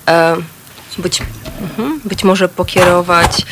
e, 0.08 0.36
być, 0.98 1.22
mhm, 1.60 2.00
być 2.04 2.24
może 2.24 2.48
pokierować, 2.48 3.42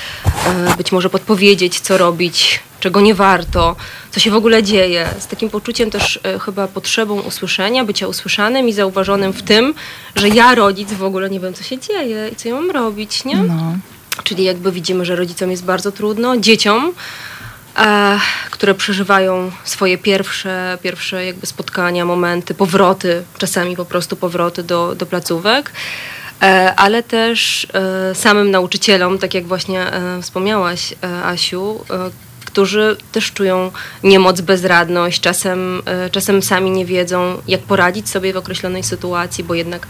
e, 0.47 0.76
być 0.76 0.93
może 0.93 1.11
podpowiedzieć, 1.11 1.81
co 1.81 1.99
robić 1.99 2.61
czego 2.81 3.00
nie 3.00 3.14
warto, 3.14 3.76
co 4.11 4.21
się 4.21 4.31
w 4.31 4.35
ogóle 4.35 4.62
dzieje. 4.62 5.09
Z 5.19 5.26
takim 5.26 5.50
poczuciem 5.50 5.90
też 5.90 6.21
e, 6.23 6.38
chyba 6.38 6.69
potrzebą 6.69 7.21
usłyszenia, 7.21 7.85
bycia 7.85 8.09
usłyszanym 8.09 8.69
i 8.69 8.73
zauważonym 8.73 9.33
w 9.33 9.43
tym, 9.43 9.75
że 10.17 10.29
ja 10.29 10.55
rodzic 10.55 10.93
w 10.93 11.05
ogóle 11.05 11.31
nie 11.31 11.40
wiem, 11.40 11.55
co 11.55 11.62
się 11.62 11.79
dzieje 11.79 12.29
i 12.33 12.37
co 12.37 12.49
ja 12.49 12.55
mam 12.55 12.71
robić, 12.71 13.25
nie? 13.25 13.37
No. 13.37 13.76
Czyli 14.25 14.45
jakby 14.45 14.73
widzimy, 14.73 15.05
że 15.05 15.17
rodzicom 15.17 15.50
jest 15.50 15.64
bardzo 15.64 15.93
trudno, 15.93 16.37
dzieciom, 16.37 16.93
które 18.50 18.75
przeżywają 18.75 19.50
swoje 19.65 19.99
pierwsze, 19.99 20.79
pierwsze 20.83 21.25
jakby 21.27 21.47
spotkania, 21.47 22.05
momenty, 22.05 22.55
powroty, 22.55 23.23
czasami 23.39 23.77
po 23.77 23.85
prostu 23.85 24.17
powroty 24.17 24.62
do, 24.62 24.95
do 24.95 25.07
placówek, 25.07 25.73
e, 26.43 26.75
ale 26.77 27.03
też 27.03 27.67
e, 28.11 28.15
samym 28.15 28.50
nauczycielom, 28.50 29.19
tak 29.19 29.35
jak 29.35 29.47
właśnie 29.47 29.93
e, 29.93 30.23
wspomniałaś, 30.23 30.95
e, 31.03 31.25
Asiu, 31.25 31.85
e, 31.91 32.11
którzy 32.45 32.97
też 33.12 33.33
czują 33.33 33.71
niemoc, 34.03 34.41
bezradność, 34.41 35.21
czasem, 35.21 35.83
e, 35.85 36.11
czasem 36.11 36.43
sami 36.43 36.71
nie 36.71 36.87
wiedzą, 36.87 37.43
jak 37.49 37.61
poradzić 37.61 38.09
sobie 38.09 38.33
w 38.33 38.37
określonej 38.37 38.83
sytuacji, 38.83 39.45
bo 39.45 39.55
jednak 39.55 39.87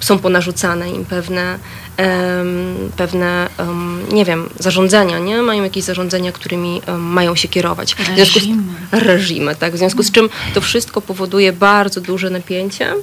są 0.00 0.18
ponarzucane 0.18 0.90
im 0.90 1.04
pewne, 1.04 1.58
em, 1.96 2.76
pewne 2.96 3.48
em, 3.58 4.02
nie 4.12 4.24
wiem, 4.24 4.48
zarządzenia, 4.58 5.18
nie? 5.18 5.42
Mają 5.42 5.62
jakieś 5.62 5.84
zarządzenia, 5.84 6.32
którymi 6.32 6.82
em, 6.86 7.00
mają 7.00 7.36
się 7.36 7.48
kierować. 7.48 7.94
W 7.94 8.14
związku 8.14 8.40
z, 8.40 8.44
Reżimy. 8.92 9.56
tak? 9.56 9.74
W 9.74 9.78
związku 9.78 10.02
z 10.02 10.10
czym 10.12 10.28
to 10.54 10.60
wszystko 10.60 11.00
powoduje 11.00 11.52
bardzo 11.52 12.00
duże 12.00 12.30
napięcie, 12.30 12.94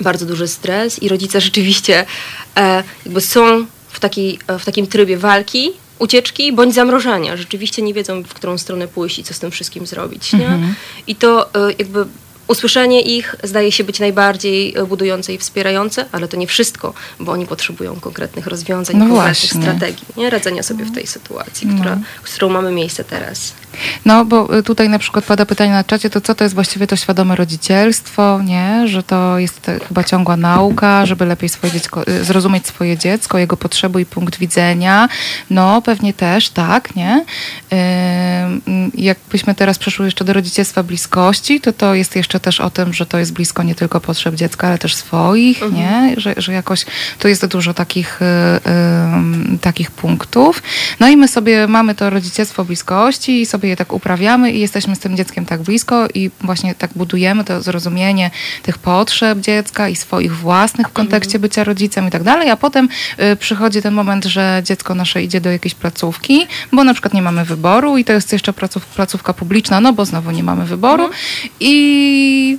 bardzo 0.00 0.26
duży 0.26 0.48
stres 0.48 1.02
i 1.02 1.08
rodzice 1.08 1.40
rzeczywiście 1.40 2.06
e, 2.56 2.84
jakby 3.04 3.20
są 3.20 3.66
w, 3.88 4.00
takiej, 4.00 4.38
e, 4.46 4.58
w 4.58 4.64
takim 4.64 4.86
trybie 4.86 5.18
walki, 5.18 5.72
ucieczki 5.98 6.52
bądź 6.52 6.74
zamrożenia. 6.74 7.36
Rzeczywiście 7.36 7.82
nie 7.82 7.94
wiedzą, 7.94 8.22
w 8.22 8.34
którą 8.34 8.58
stronę 8.58 8.88
pójść 8.88 9.18
i 9.18 9.24
co 9.24 9.34
z 9.34 9.38
tym 9.38 9.50
wszystkim 9.50 9.86
zrobić. 9.86 10.32
Nie? 10.32 10.58
I 11.06 11.14
to 11.16 11.54
e, 11.54 11.72
jakby 11.78 12.06
usłyszenie 12.48 13.02
ich 13.02 13.36
zdaje 13.42 13.72
się 13.72 13.84
być 13.84 14.00
najbardziej 14.00 14.74
budujące 14.88 15.34
i 15.34 15.38
wspierające, 15.38 16.04
ale 16.12 16.28
to 16.28 16.36
nie 16.36 16.46
wszystko, 16.46 16.94
bo 17.20 17.32
oni 17.32 17.46
potrzebują 17.46 18.00
konkretnych 18.00 18.46
rozwiązań, 18.46 18.96
No 18.96 19.06
konkretnych 19.06 19.36
właśnie. 19.50 19.62
strategii, 19.62 20.06
nie? 20.16 20.30
radzenia 20.30 20.62
sobie 20.62 20.84
w 20.84 20.94
tej 20.94 21.06
sytuacji, 21.06 21.68
która, 21.74 21.98
z 22.24 22.30
którą 22.30 22.48
mamy 22.48 22.72
miejsce 22.72 23.04
teraz. 23.04 23.52
No, 24.04 24.24
bo 24.24 24.58
y, 24.58 24.62
tutaj 24.62 24.88
na 24.88 24.98
przykład 24.98 25.24
pada 25.24 25.46
pytanie 25.46 25.72
na 25.72 25.84
czacie, 25.84 26.10
to 26.10 26.20
co 26.20 26.34
to 26.34 26.44
jest 26.44 26.54
właściwie 26.54 26.86
to 26.86 26.96
świadome 26.96 27.36
rodzicielstwo, 27.36 28.42
nie? 28.42 28.88
Że 28.88 29.02
to 29.02 29.38
jest 29.38 29.68
e, 29.68 29.80
chyba 29.88 30.04
ciągła 30.04 30.36
nauka, 30.36 31.06
żeby 31.06 31.26
lepiej 31.26 31.48
swoje 31.48 31.72
dziecko, 31.72 32.08
y, 32.08 32.24
zrozumieć 32.24 32.66
swoje 32.66 32.98
dziecko, 32.98 33.38
jego 33.38 33.56
potrzeby 33.56 34.00
i 34.00 34.06
punkt 34.06 34.38
widzenia. 34.38 35.08
No, 35.50 35.82
pewnie 35.82 36.14
też, 36.14 36.50
tak, 36.50 36.96
nie? 36.96 37.24
Jakbyśmy 38.94 39.54
teraz 39.54 39.78
przeszły 39.78 40.04
jeszcze 40.04 40.24
do 40.24 40.32
rodzicielstwa 40.32 40.82
bliskości, 40.82 41.60
to 41.60 41.72
to 41.72 41.94
jest 41.94 42.16
jeszcze 42.16 42.40
też 42.40 42.60
o 42.60 42.70
tym, 42.70 42.92
że 42.92 43.06
to 43.06 43.18
jest 43.18 43.32
blisko 43.32 43.62
nie 43.62 43.74
tylko 43.74 44.00
potrzeb 44.00 44.34
dziecka, 44.34 44.68
ale 44.68 44.78
też 44.78 44.94
swoich, 44.94 45.60
nie? 45.72 46.14
Że, 46.16 46.34
że 46.36 46.52
jakoś 46.52 46.86
tu 47.18 47.28
jest 47.28 47.46
dużo 47.46 47.74
takich, 47.74 48.20
y, 48.22 49.58
takich 49.58 49.90
punktów. 49.90 50.62
No 51.00 51.08
i 51.08 51.16
my 51.16 51.28
sobie 51.28 51.66
mamy 51.66 51.94
to 51.94 52.10
rodzicielstwo 52.10 52.64
bliskości 52.64 53.40
i 53.40 53.46
sobie 53.46 53.63
je 53.66 53.76
tak 53.76 53.92
uprawiamy 53.92 54.52
i 54.52 54.60
jesteśmy 54.60 54.96
z 54.96 54.98
tym 54.98 55.16
dzieckiem 55.16 55.46
tak 55.46 55.62
blisko 55.62 56.08
i 56.14 56.30
właśnie 56.40 56.74
tak 56.74 56.90
budujemy 56.96 57.44
to 57.44 57.62
zrozumienie 57.62 58.30
tych 58.62 58.78
potrzeb 58.78 59.38
dziecka 59.38 59.88
i 59.88 59.96
swoich 59.96 60.36
własnych 60.36 60.88
w 60.88 60.92
kontekście 60.92 61.38
bycia 61.38 61.64
rodzicem 61.64 62.08
i 62.08 62.10
tak 62.10 62.22
dalej, 62.22 62.50
a 62.50 62.56
potem 62.56 62.88
y, 63.32 63.36
przychodzi 63.36 63.82
ten 63.82 63.94
moment, 63.94 64.24
że 64.24 64.62
dziecko 64.64 64.94
nasze 64.94 65.22
idzie 65.22 65.40
do 65.40 65.50
jakiejś 65.50 65.74
placówki, 65.74 66.46
bo 66.72 66.84
na 66.84 66.92
przykład 66.94 67.14
nie 67.14 67.22
mamy 67.22 67.44
wyboru 67.44 67.98
i 67.98 68.04
to 68.04 68.12
jest 68.12 68.32
jeszcze 68.32 68.52
placów, 68.52 68.86
placówka 68.86 69.32
publiczna, 69.32 69.80
no 69.80 69.92
bo 69.92 70.04
znowu 70.04 70.30
nie 70.30 70.42
mamy 70.42 70.64
wyboru 70.64 71.10
i 71.60 72.58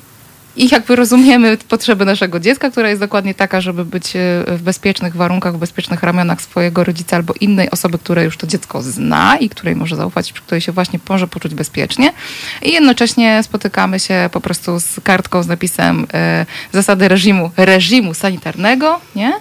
i 0.57 0.69
jakby 0.71 0.95
rozumiemy 0.95 1.57
potrzeby 1.57 2.05
naszego 2.05 2.39
dziecka, 2.39 2.71
która 2.71 2.89
jest 2.89 3.01
dokładnie 3.01 3.33
taka, 3.33 3.61
żeby 3.61 3.85
być 3.85 4.15
e, 4.15 4.19
w 4.47 4.61
bezpiecznych 4.61 5.15
warunkach, 5.15 5.55
w 5.55 5.57
bezpiecznych 5.57 6.03
ramionach 6.03 6.41
swojego 6.41 6.83
rodzica 6.83 7.15
albo 7.15 7.33
innej 7.39 7.69
osoby, 7.71 7.97
która 7.97 8.23
już 8.23 8.37
to 8.37 8.47
dziecko 8.47 8.81
zna 8.81 9.37
i 9.37 9.49
której 9.49 9.75
może 9.75 9.95
zaufać, 9.95 10.33
przy 10.33 10.41
której 10.41 10.61
się 10.61 10.71
właśnie 10.71 10.99
może 11.09 11.27
poczuć 11.27 11.55
bezpiecznie. 11.55 12.13
I 12.61 12.73
jednocześnie 12.73 13.43
spotykamy 13.43 13.99
się 13.99 14.29
po 14.31 14.41
prostu 14.41 14.79
z 14.79 14.99
kartką 15.03 15.43
z 15.43 15.47
napisem 15.47 16.07
e, 16.13 16.45
zasady 16.71 17.07
reżimu, 17.07 17.51
reżimu 17.57 18.13
sanitarnego, 18.13 18.99
nie? 19.15 19.33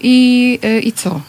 I, 0.00 0.58
e, 0.62 0.78
I 0.78 0.92
co? 0.92 1.20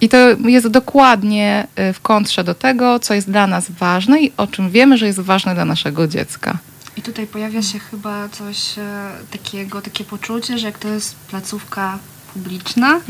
I 0.00 0.08
to 0.08 0.16
jest 0.44 0.68
dokładnie 0.68 1.66
w 1.94 2.00
kontrze 2.00 2.44
do 2.44 2.54
tego, 2.54 2.98
co 2.98 3.14
jest 3.14 3.30
dla 3.30 3.46
nas 3.46 3.70
ważne 3.70 4.20
i 4.20 4.32
o 4.36 4.46
czym 4.46 4.70
wiemy, 4.70 4.98
że 4.98 5.06
jest 5.06 5.20
ważne 5.20 5.54
dla 5.54 5.64
naszego 5.64 6.08
dziecka. 6.08 6.58
I 6.96 7.02
tutaj 7.02 7.26
pojawia 7.26 7.62
się 7.62 7.78
chyba 7.78 8.28
coś 8.28 8.78
e, 8.78 9.10
takiego, 9.30 9.82
takie 9.82 10.04
poczucie, 10.04 10.58
że 10.58 10.66
jak 10.66 10.78
to 10.78 10.88
jest 10.88 11.14
placówka 11.16 11.98
publiczna, 12.34 13.00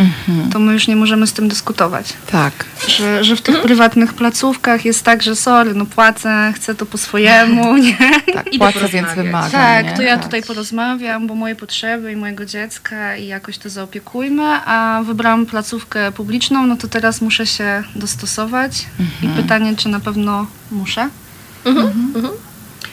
to 0.52 0.58
my 0.58 0.72
już 0.72 0.88
nie 0.88 0.96
możemy 0.96 1.26
z 1.26 1.32
tym 1.32 1.48
dyskutować. 1.48 2.12
Tak. 2.32 2.52
Że, 2.88 3.24
że 3.24 3.36
w 3.36 3.40
tych 3.40 3.62
prywatnych 3.62 4.14
placówkach 4.14 4.84
jest 4.84 5.04
tak, 5.04 5.22
że 5.22 5.36
sorry, 5.36 5.74
no 5.74 5.86
płacę, 5.86 6.52
chcę 6.56 6.74
to 6.74 6.86
po 6.86 6.98
swojemu, 6.98 7.76
nie? 7.86 7.96
Tak, 8.34 8.46
Idę 8.46 8.58
płacę, 8.58 8.88
więc 8.88 9.08
wymagam. 9.16 9.50
Tak, 9.50 9.86
nie? 9.86 9.96
to 9.96 10.02
ja 10.02 10.14
Tak. 10.16 10.24
tutaj 10.24 10.42
porozmawiam, 10.42 11.26
bo 11.26 11.34
moje 11.34 11.56
potrzeby 11.56 12.12
i 12.12 12.16
mojego 12.16 12.46
dziecka 12.46 13.16
i 13.16 13.26
jakoś 13.26 13.58
to 13.58 13.70
zaopiekujmy, 13.70 14.44
a 14.44 15.02
wybrałam 15.06 15.46
placówkę 15.46 16.12
publiczną, 16.12 16.66
no 16.66 16.76
to 16.76 16.88
teraz 16.88 17.20
muszę 17.20 17.46
się 17.46 17.82
dostosować 17.96 18.86
i 19.22 19.28
pytanie, 19.28 19.76
czy 19.76 19.88
na 19.88 20.00
pewno 20.00 20.46
muszę? 20.70 21.08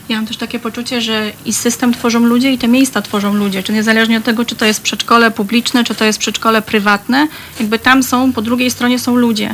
Ja 0.10 0.15
mam 0.15 0.27
też 0.27 0.38
takie 0.38 0.60
poczucie, 0.60 1.01
że 1.01 1.31
i 1.45 1.53
system 1.53 1.93
tworzą 1.93 2.19
ludzie, 2.19 2.51
i 2.51 2.57
te 2.57 2.67
miejsca 2.67 3.01
tworzą 3.01 3.33
ludzie. 3.33 3.63
Czy 3.63 3.74
niezależnie 3.74 4.17
od 4.17 4.24
tego, 4.24 4.45
czy 4.45 4.55
to 4.55 4.65
jest 4.65 4.81
przedszkole 4.81 5.31
publiczne, 5.31 5.83
czy 5.83 5.95
to 5.95 6.05
jest 6.05 6.19
przedszkole 6.19 6.62
prywatne, 6.62 7.27
jakby 7.60 7.79
tam 7.79 8.03
są, 8.03 8.33
po 8.33 8.41
drugiej 8.41 8.72
stronie 8.72 9.00
są 9.00 9.15
ludzie. 9.15 9.53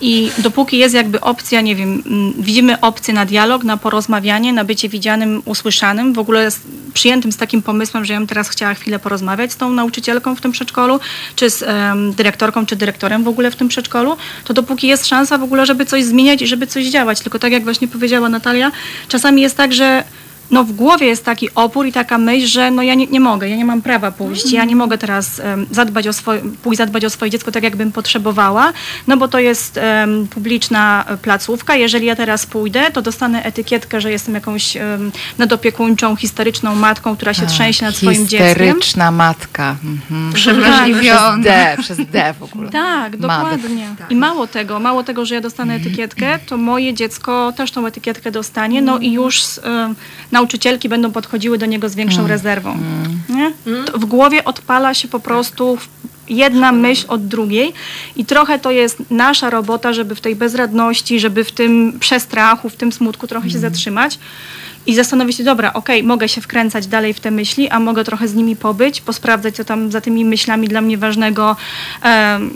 I 0.00 0.30
dopóki 0.38 0.78
jest 0.78 0.94
jakby 0.94 1.20
opcja, 1.20 1.60
nie 1.60 1.76
wiem, 1.76 2.02
mm, 2.06 2.32
widzimy 2.38 2.80
opcję 2.80 3.14
na 3.14 3.26
dialog, 3.26 3.64
na 3.64 3.76
porozmawianie, 3.76 4.52
na 4.52 4.64
bycie 4.64 4.88
widzianym, 4.88 5.42
usłyszanym, 5.44 6.12
w 6.12 6.18
ogóle 6.18 6.50
z, 6.50 6.60
przyjętym 6.94 7.32
z 7.32 7.36
takim 7.36 7.62
pomysłem, 7.62 8.04
że 8.04 8.12
ja 8.12 8.18
bym 8.18 8.26
teraz 8.26 8.48
chciała 8.48 8.74
chwilę 8.74 8.98
porozmawiać 8.98 9.52
z 9.52 9.56
tą 9.56 9.70
nauczycielką 9.70 10.36
w 10.36 10.40
tym 10.40 10.52
przedszkolu, 10.52 11.00
czy 11.36 11.50
z 11.50 11.62
em, 11.62 12.12
dyrektorką, 12.12 12.66
czy 12.66 12.76
dyrektorem 12.76 13.24
w 13.24 13.28
ogóle 13.28 13.50
w 13.50 13.56
tym 13.56 13.68
przedszkolu, 13.68 14.16
to 14.44 14.54
dopóki 14.54 14.86
jest 14.86 15.06
szansa 15.06 15.38
w 15.38 15.42
ogóle, 15.42 15.66
żeby 15.66 15.86
coś 15.86 16.04
zmieniać 16.04 16.42
i 16.42 16.46
żeby 16.46 16.66
coś 16.66 16.86
działać. 16.86 17.20
Tylko 17.20 17.38
tak 17.38 17.52
jak 17.52 17.64
właśnie 17.64 17.88
powiedziała 17.88 18.28
Natalia, 18.28 18.72
czasami 19.08 19.42
jest 19.42 19.56
tak, 19.56 19.72
że 19.72 19.89
that 19.90 20.06
no 20.50 20.64
w 20.64 20.72
głowie 20.72 21.06
jest 21.06 21.24
taki 21.24 21.54
opór 21.54 21.86
i 21.86 21.92
taka 21.92 22.18
myśl, 22.18 22.46
że 22.46 22.70
no 22.70 22.82
ja 22.82 22.94
nie, 22.94 23.06
nie 23.06 23.20
mogę, 23.20 23.48
ja 23.48 23.56
nie 23.56 23.64
mam 23.64 23.82
prawa 23.82 24.10
pójść, 24.10 24.52
ja 24.52 24.64
nie 24.64 24.76
mogę 24.76 24.98
teraz 24.98 25.40
em, 25.40 25.66
zadbać 25.70 26.08
o 26.08 26.12
swoje, 26.12 26.40
pójść 26.62 26.78
zadbać 26.78 27.04
o 27.04 27.10
swoje 27.10 27.30
dziecko 27.30 27.52
tak, 27.52 27.62
jakbym 27.62 27.92
potrzebowała, 27.92 28.72
no 29.06 29.16
bo 29.16 29.28
to 29.28 29.38
jest 29.38 29.78
em, 29.78 30.28
publiczna 30.28 31.04
e, 31.08 31.16
placówka, 31.16 31.76
jeżeli 31.76 32.06
ja 32.06 32.16
teraz 32.16 32.46
pójdę, 32.46 32.90
to 32.90 33.02
dostanę 33.02 33.42
etykietkę, 33.42 34.00
że 34.00 34.10
jestem 34.10 34.34
jakąś 34.34 34.76
um, 34.76 35.12
nadopiekuńczą, 35.38 36.16
historyczną 36.16 36.74
matką, 36.74 37.16
która 37.16 37.34
się 37.34 37.42
Tak, 37.42 37.50
trzęsie 37.50 37.84
nad 37.84 37.96
swoim 37.96 38.28
dzieckiem. 38.28 38.48
Histeryczna 38.48 39.10
matka. 39.10 39.76
Mhm. 39.84 40.32
Przez 40.32 40.50
Przewrażliwiona. 40.50 41.42
D, 41.42 41.76
przez 41.80 41.98
D 42.06 42.34
w 42.38 42.42
ogóle. 42.42 42.70
Tak, 42.70 43.16
dokładnie. 43.16 43.88
I 44.10 44.16
mało 44.16 44.46
tego, 44.46 44.80
mało 44.80 45.04
tego, 45.04 45.24
że 45.24 45.34
ja 45.34 45.40
dostanę 45.40 45.74
etykietkę, 45.74 46.38
to 46.46 46.56
moje 46.56 46.94
dziecko 46.94 47.52
też 47.56 47.70
tą 47.70 47.86
etykietkę 47.86 48.30
dostanie, 48.30 48.82
no 48.82 48.98
i 48.98 49.12
już 49.12 49.58
e, 49.58 49.94
nauczycielki 50.40 50.88
będą 50.88 51.12
podchodziły 51.12 51.58
do 51.58 51.66
niego 51.66 51.88
z 51.88 51.94
większą 51.94 52.26
rezerwą. 52.26 52.76
Nie? 53.28 53.52
To 53.84 53.98
w 53.98 54.04
głowie 54.04 54.44
odpala 54.44 54.94
się 54.94 55.08
po 55.08 55.20
prostu 55.20 55.78
jedna 56.28 56.72
myśl 56.72 57.04
od 57.08 57.26
drugiej 57.26 57.72
i 58.16 58.24
trochę 58.24 58.58
to 58.58 58.70
jest 58.70 59.10
nasza 59.10 59.50
robota, 59.50 59.92
żeby 59.92 60.14
w 60.14 60.20
tej 60.20 60.36
bezradności, 60.36 61.20
żeby 61.20 61.44
w 61.44 61.52
tym 61.52 61.98
przestrachu, 62.00 62.68
w 62.68 62.76
tym 62.76 62.92
smutku 62.92 63.26
trochę 63.26 63.50
się 63.50 63.58
zatrzymać. 63.58 64.18
I 64.86 64.94
zastanowić 64.94 65.36
się, 65.36 65.44
dobra, 65.44 65.72
okej, 65.72 66.02
mogę 66.02 66.28
się 66.28 66.40
wkręcać 66.40 66.86
dalej 66.86 67.14
w 67.14 67.20
te 67.20 67.30
myśli, 67.30 67.68
a 67.68 67.80
mogę 67.80 68.04
trochę 68.04 68.28
z 68.28 68.34
nimi 68.34 68.56
pobyć, 68.56 69.00
posprawdzać, 69.00 69.56
co 69.56 69.64
tam 69.64 69.90
za 69.90 70.00
tymi 70.00 70.24
myślami 70.24 70.68
dla 70.68 70.80
mnie 70.80 70.98
ważnego, 70.98 71.56
em, 72.02 72.50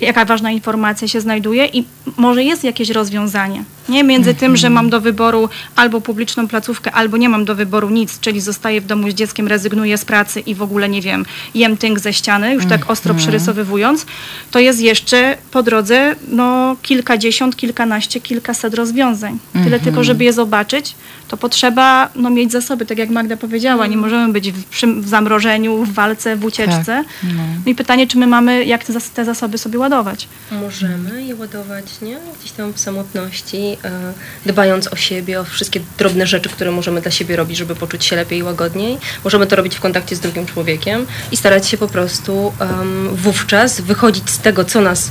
jaka 0.00 0.24
ważna 0.24 0.50
informacja 0.50 1.08
się 1.08 1.20
znajduje 1.20 1.66
i 1.66 1.84
może 2.16 2.42
jest 2.42 2.64
jakieś 2.64 2.90
rozwiązanie. 2.90 3.64
Nie 3.88 4.04
między 4.04 4.34
tym, 4.34 4.56
że 4.56 4.70
mam 4.70 4.90
do 4.90 5.00
wyboru 5.00 5.48
albo 5.76 6.00
publiczną 6.00 6.48
placówkę, 6.48 6.92
albo 6.92 7.16
nie 7.16 7.28
mam 7.28 7.44
do 7.44 7.54
wyboru 7.54 7.90
nic, 7.90 8.20
czyli 8.20 8.40
zostaję 8.40 8.80
w 8.80 8.86
domu 8.86 9.10
z 9.10 9.14
dzieckiem, 9.14 9.48
rezygnuję 9.48 9.98
z 9.98 10.04
pracy 10.04 10.40
i 10.40 10.54
w 10.54 10.62
ogóle 10.62 10.88
nie 10.88 11.00
wiem, 11.02 11.26
jem 11.54 11.76
tynk 11.76 11.98
ze 12.00 12.12
ściany, 12.12 12.54
już 12.54 12.66
tak 12.66 12.90
ostro 12.90 13.14
przerysowywując, 13.14 14.06
to 14.50 14.58
jest 14.58 14.80
jeszcze 14.80 15.36
po 15.50 15.62
drodze 15.62 16.16
no, 16.28 16.76
kilkadziesiąt, 16.82 17.56
kilkanaście, 17.56 18.20
kilkaset 18.20 18.74
rozwiązań. 18.74 19.38
Tyle 19.64 19.80
tylko, 19.80 20.04
żeby 20.04 20.24
je 20.24 20.32
zobaczyć, 20.32 20.94
to 21.28 21.36
potrzeba 21.36 22.08
no, 22.14 22.30
mieć 22.30 22.52
zasoby, 22.52 22.86
tak 22.86 22.98
jak 22.98 23.10
Magda 23.10 23.36
powiedziała, 23.36 23.86
nie 23.86 23.96
możemy 23.96 24.32
być 24.32 24.52
w, 24.52 24.64
przy, 24.64 24.86
w 24.86 25.08
zamrożeniu, 25.08 25.84
w 25.84 25.92
walce, 25.92 26.36
w 26.36 26.44
ucieczce. 26.44 27.04
no. 27.22 27.42
No 27.64 27.72
i 27.72 27.74
pytanie, 27.74 28.06
czy 28.06 28.18
my 28.18 28.26
mamy 28.26 28.64
jak 28.64 28.84
te, 28.84 28.92
te 29.14 29.24
zasoby 29.24 29.58
sobie 29.58 29.78
ładować? 29.78 30.28
Możemy 30.50 31.24
je 31.24 31.36
ładować, 31.36 31.84
nie? 32.02 32.18
Gdzieś 32.40 32.52
tam 32.52 32.72
w 32.72 32.80
samotności, 32.80 33.71
e, 33.84 34.12
dbając 34.46 34.86
o 34.86 34.96
siebie, 34.96 35.40
o 35.40 35.44
wszystkie 35.44 35.80
drobne 35.98 36.26
rzeczy, 36.26 36.48
które 36.48 36.70
możemy 36.70 37.00
dla 37.00 37.10
siebie 37.10 37.36
robić, 37.36 37.56
żeby 37.58 37.74
poczuć 37.74 38.04
się 38.04 38.16
lepiej 38.16 38.38
i 38.38 38.42
łagodniej. 38.42 38.98
Możemy 39.24 39.46
to 39.46 39.56
robić 39.56 39.74
w 39.74 39.80
kontakcie 39.80 40.16
z 40.16 40.20
drugim 40.20 40.46
człowiekiem 40.46 41.06
i 41.32 41.36
starać 41.36 41.66
się 41.66 41.78
po 41.78 41.88
prostu 41.88 42.52
um, 42.60 43.16
wówczas 43.16 43.80
wychodzić 43.80 44.30
z 44.30 44.38
tego, 44.38 44.64
co 44.64 44.80
nas 44.80 45.10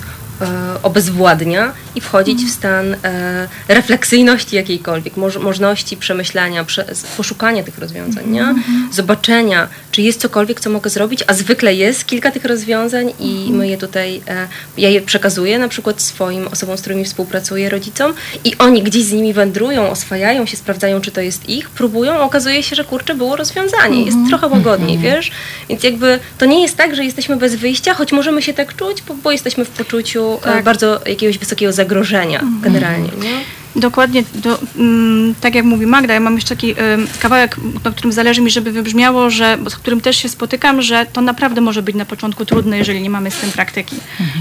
obezwładnia 0.83 1.73
i 1.95 2.01
wchodzić 2.01 2.45
w 2.45 2.49
stan 2.49 2.95
e, 3.03 3.47
refleksyjności 3.67 4.55
jakiejkolwiek, 4.55 5.17
moż, 5.17 5.37
możliwości 5.37 5.97
przemyślania, 5.97 6.63
prze, 6.63 6.85
poszukania 7.17 7.63
tych 7.63 7.79
rozwiązań, 7.79 8.29
nie? 8.29 8.55
zobaczenia, 8.91 9.67
czy 9.91 10.01
jest 10.01 10.21
cokolwiek, 10.21 10.59
co 10.59 10.69
mogę 10.69 10.89
zrobić, 10.89 11.23
a 11.27 11.33
zwykle 11.33 11.75
jest 11.75 12.05
kilka 12.05 12.31
tych 12.31 12.45
rozwiązań 12.45 13.13
i 13.19 13.49
my 13.51 13.67
je 13.67 13.77
tutaj, 13.77 14.21
e, 14.27 14.47
ja 14.77 14.89
je 14.89 15.01
przekazuję 15.01 15.59
na 15.59 15.67
przykład 15.67 16.01
swoim 16.01 16.47
osobom, 16.47 16.77
z 16.77 16.81
którymi 16.81 17.05
współpracuję, 17.05 17.69
rodzicom 17.69 18.13
i 18.43 18.57
oni 18.57 18.83
gdzieś 18.83 19.03
z 19.03 19.11
nimi 19.11 19.33
wędrują, 19.33 19.89
oswajają 19.89 20.45
się, 20.45 20.57
sprawdzają, 20.57 21.01
czy 21.01 21.11
to 21.11 21.21
jest 21.21 21.49
ich, 21.49 21.69
próbują, 21.69 22.19
okazuje 22.19 22.63
się, 22.63 22.75
że 22.75 22.83
kurczę, 22.83 23.15
było 23.15 23.35
rozwiązanie, 23.35 24.03
jest 24.03 24.17
trochę 24.29 24.47
łagodniej, 24.47 24.97
wiesz? 24.97 25.31
Więc 25.69 25.83
jakby 25.83 26.19
to 26.37 26.45
nie 26.45 26.61
jest 26.61 26.77
tak, 26.77 26.95
że 26.95 27.05
jesteśmy 27.05 27.37
bez 27.37 27.55
wyjścia, 27.55 27.93
choć 27.93 28.11
możemy 28.11 28.41
się 28.41 28.53
tak 28.53 28.75
czuć, 28.75 29.01
bo, 29.01 29.13
bo 29.13 29.31
jesteśmy 29.31 29.65
w 29.65 29.69
poczuciu 29.69 30.30
e, 30.37 30.43
Tak. 30.43 30.63
bardzo 30.63 31.01
jakiegoś 31.05 31.37
wysokiego 31.37 31.73
zagrożenia 31.73 32.43
generalnie, 32.61 33.09
nie? 33.21 33.41
Dokładnie, 33.75 34.23
do, 34.35 34.59
mm, 34.77 35.35
tak 35.41 35.55
jak 35.55 35.65
mówi 35.65 35.85
Magda, 35.85 36.13
ja 36.13 36.19
mam 36.19 36.35
jeszcze 36.35 36.55
taki 36.55 36.71
ym, 36.71 37.07
kawałek, 37.19 37.57
o 37.83 37.91
którym 37.91 38.11
zależy 38.11 38.41
mi, 38.41 38.51
żeby 38.51 38.71
wybrzmiało, 38.71 39.29
że, 39.29 39.57
z 39.69 39.75
którym 39.75 40.01
też 40.01 40.17
się 40.17 40.29
spotykam, 40.29 40.81
że 40.81 41.05
to 41.13 41.21
naprawdę 41.21 41.61
może 41.61 41.81
być 41.81 41.95
na 41.95 42.05
początku 42.05 42.45
trudne, 42.45 42.77
jeżeli 42.77 43.01
nie 43.01 43.09
mamy 43.09 43.31
z 43.31 43.35
tym 43.37 43.51
praktyki. 43.51 43.95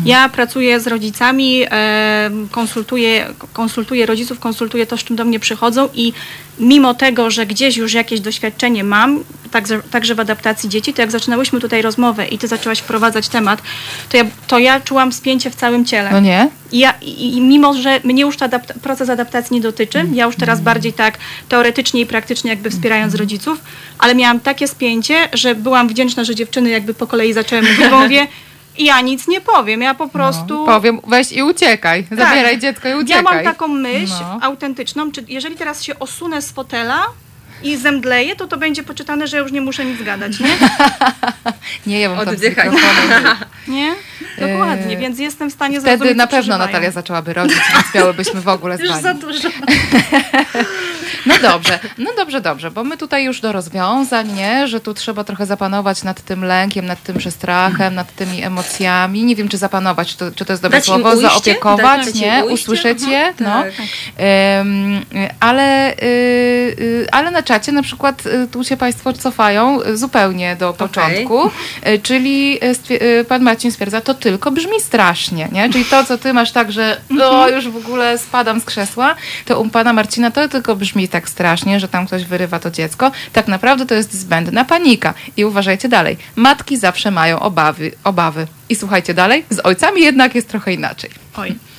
Ja 0.04 0.28
pracuję 0.28 0.80
z 0.80 0.86
rodzicami, 0.86 1.62
em, 1.70 2.48
konsultuję, 2.50 3.26
konsultuję 3.52 4.06
rodziców, 4.06 4.38
konsultuję 4.40 4.86
to, 4.86 4.96
z 4.96 5.04
czym 5.04 5.16
do 5.16 5.24
mnie 5.24 5.40
przychodzą 5.40 5.88
i 5.94 6.12
mimo 6.58 6.94
tego, 6.94 7.30
że 7.30 7.46
gdzieś 7.46 7.76
już 7.76 7.92
jakieś 7.94 8.20
doświadczenie 8.20 8.84
mam, 8.84 9.24
także, 9.50 9.82
także 9.90 10.14
w 10.14 10.20
adaptacji 10.20 10.68
dzieci, 10.68 10.94
to 10.94 11.02
jak 11.02 11.10
zaczynałyśmy 11.10 11.60
tutaj 11.60 11.82
rozmowę 11.82 12.26
i 12.28 12.38
ty 12.38 12.48
zaczęłaś 12.48 12.78
wprowadzać 12.78 13.28
temat, 13.28 13.62
to 14.08 14.16
ja, 14.16 14.24
to 14.46 14.58
ja 14.58 14.80
czułam 14.80 15.12
spięcie 15.12 15.50
w 15.50 15.54
całym 15.54 15.84
ciele. 15.84 16.10
No 16.12 16.20
nie? 16.20 16.48
I 16.72 16.78
Ja, 16.78 16.94
i, 17.02 17.36
I 17.36 17.40
mimo, 17.40 17.74
że 17.74 18.00
mnie 18.04 18.22
już 18.22 18.36
ta 18.36 18.48
adapta- 18.48 18.78
proces 18.82 19.10
adaptacji 19.10 19.54
nie 19.54 19.60
dotyczy, 19.60 20.04
ja 20.12 20.24
już 20.24 20.36
teraz 20.36 20.60
bardziej 20.60 20.92
tak 20.92 21.18
teoretycznie 21.48 22.00
i 22.00 22.06
praktycznie 22.06 22.50
jakby 22.50 22.70
wspierając 22.70 23.14
rodziców, 23.14 23.58
ale 23.98 24.14
miałam 24.14 24.40
takie 24.40 24.68
spięcie, 24.68 25.28
że 25.32 25.54
byłam 25.54 25.88
wdzięczna, 25.88 26.24
że 26.24 26.34
dziewczyny 26.34 26.70
jakby 26.70 26.94
po 26.94 27.06
kolei 27.06 27.32
zaczęły 27.32 27.62
mówić, 27.62 27.88
bo 27.90 28.00
mówię, 28.00 28.26
ja 28.78 29.00
nic 29.00 29.28
nie 29.28 29.40
powiem, 29.40 29.82
ja 29.82 29.94
po 29.94 30.08
prostu... 30.08 30.54
No, 30.58 30.66
powiem, 30.66 31.00
weź 31.06 31.32
i 31.32 31.42
uciekaj. 31.42 32.06
Zabieraj 32.10 32.58
dziecko 32.58 32.88
i 32.88 32.94
uciekaj. 32.94 33.24
Ja 33.24 33.30
mam 33.34 33.44
taką 33.44 33.68
myśl 33.68 34.12
No. 34.20 34.38
autentyczną, 34.42 35.12
czy 35.12 35.24
jeżeli 35.28 35.56
teraz 35.56 35.82
się 35.82 35.98
osunę 35.98 36.42
z 36.42 36.50
fotela 36.50 37.02
i 37.62 37.76
zemdleję, 37.76 38.36
to 38.36 38.46
to 38.46 38.56
będzie 38.56 38.82
poczytane, 38.82 39.26
że 39.26 39.38
już 39.38 39.52
nie 39.52 39.60
muszę 39.60 39.84
nic 39.84 40.02
gadać, 40.02 40.40
nie? 40.40 40.48
Nie, 41.86 42.00
ja 42.00 42.08
bym 42.08 42.18
tam 42.18 42.26
z 42.26 42.32
Oddychaj. 42.32 42.70
mikrofonem. 42.70 43.24
Nie? 43.68 43.94
Dokładnie, 44.38 44.94
Eee, 44.94 44.96
więc 45.00 45.18
jestem 45.18 45.50
w 45.50 45.52
stanie 45.52 45.80
Wtedy 45.80 45.90
zrozumieć, 45.96 46.16
na 46.16 46.26
pewno 46.26 46.38
przeżywają. 46.38 46.66
Natalia 46.66 46.90
zaczęłaby 46.90 47.32
rodzić, 47.32 47.56
więc 47.74 47.94
miałybyśmy 47.94 48.40
w 48.40 48.48
ogóle 48.48 48.76
Już 48.80 48.92
za 48.92 49.14
dużo. 49.14 49.48
No 51.26 51.34
dobrze, 51.42 51.78
no 51.98 52.10
dobrze, 52.16 52.40
dobrze, 52.40 52.70
bo 52.70 52.84
my 52.84 52.96
tutaj 52.96 53.24
już 53.24 53.40
do 53.40 53.52
rozwiązań, 53.52 54.32
nie? 54.32 54.68
Że 54.68 54.80
tu 54.80 54.94
trzeba 54.94 55.24
trochę 55.24 55.46
zapanować 55.46 56.02
nad 56.02 56.20
tym 56.22 56.44
lękiem, 56.44 56.86
nad 56.86 57.02
tym 57.02 57.18
przestrachem, 57.18 57.94
nad 57.94 58.14
tymi 58.14 58.42
emocjami. 58.42 59.24
Nie 59.24 59.36
wiem, 59.36 59.48
czy 59.48 59.58
zapanować, 59.58 60.08
czy 60.08 60.16
to, 60.16 60.32
czy 60.32 60.44
to 60.44 60.52
jest 60.52 60.62
dobre 60.62 60.78
Dać 60.78 60.86
słowo, 60.86 61.08
ujście? 61.10 61.28
zaopiekować, 61.28 62.06
Dać 62.06 62.14
nie? 62.14 62.44
Usłyszeć 62.44 63.02
Mhm. 63.02 63.12
je, 63.12 63.34
no. 63.40 63.62
Tak. 63.62 63.72
Ym, 64.60 65.04
ale, 65.40 65.92
y, 65.92 65.96
y, 66.80 67.06
ale 67.12 67.30
na 67.30 67.42
czacie 67.50 67.72
na 67.72 67.82
przykład 67.82 68.26
y, 68.26 68.48
tu 68.52 68.64
się 68.64 68.76
Państwo 68.76 69.12
cofają 69.12 69.82
y, 69.82 69.96
zupełnie 69.96 70.56
do 70.56 70.72
początku, 70.72 71.46
y, 71.46 71.98
czyli 72.02 72.58
y, 72.90 73.24
Pan 73.24 73.42
Marcin 73.42 73.72
stwierdza, 73.72 74.00
to 74.00 74.14
tylko 74.14 74.50
brzmi 74.50 74.80
strasznie, 74.80 75.48
nie? 75.52 75.70
Czyli 75.70 75.84
to, 75.84 76.04
co 76.04 76.18
Ty 76.18 76.32
masz 76.32 76.52
tak, 76.52 76.72
że 76.72 77.00
o, 77.22 77.48
już 77.48 77.68
w 77.68 77.76
ogóle 77.76 78.18
spadam 78.18 78.60
z 78.60 78.64
krzesła, 78.64 79.14
to 79.44 79.60
u 79.60 79.68
Pana 79.68 79.92
Marcina 79.92 80.30
to 80.30 80.48
tylko 80.48 80.76
brzmi 80.76 81.08
tak 81.08 81.28
strasznie, 81.28 81.80
że 81.80 81.88
tam 81.88 82.06
ktoś 82.06 82.24
wyrywa 82.24 82.58
to 82.58 82.70
dziecko. 82.70 83.10
Tak 83.32 83.48
naprawdę 83.48 83.86
to 83.86 83.94
jest 83.94 84.12
zbędna 84.12 84.64
panika. 84.64 85.14
I 85.36 85.44
uważajcie 85.44 85.88
dalej. 85.88 86.16
Matki 86.36 86.76
zawsze 86.76 87.10
mają 87.10 87.40
obawy. 87.40 87.92
obawy. 88.04 88.46
I 88.68 88.76
słuchajcie 88.76 89.14
dalej, 89.14 89.44
z 89.50 89.58
ojcami 89.58 90.02
jednak 90.02 90.34
jest 90.34 90.48
trochę 90.48 90.72
inaczej. 90.72 91.10
Oj. 91.36 91.69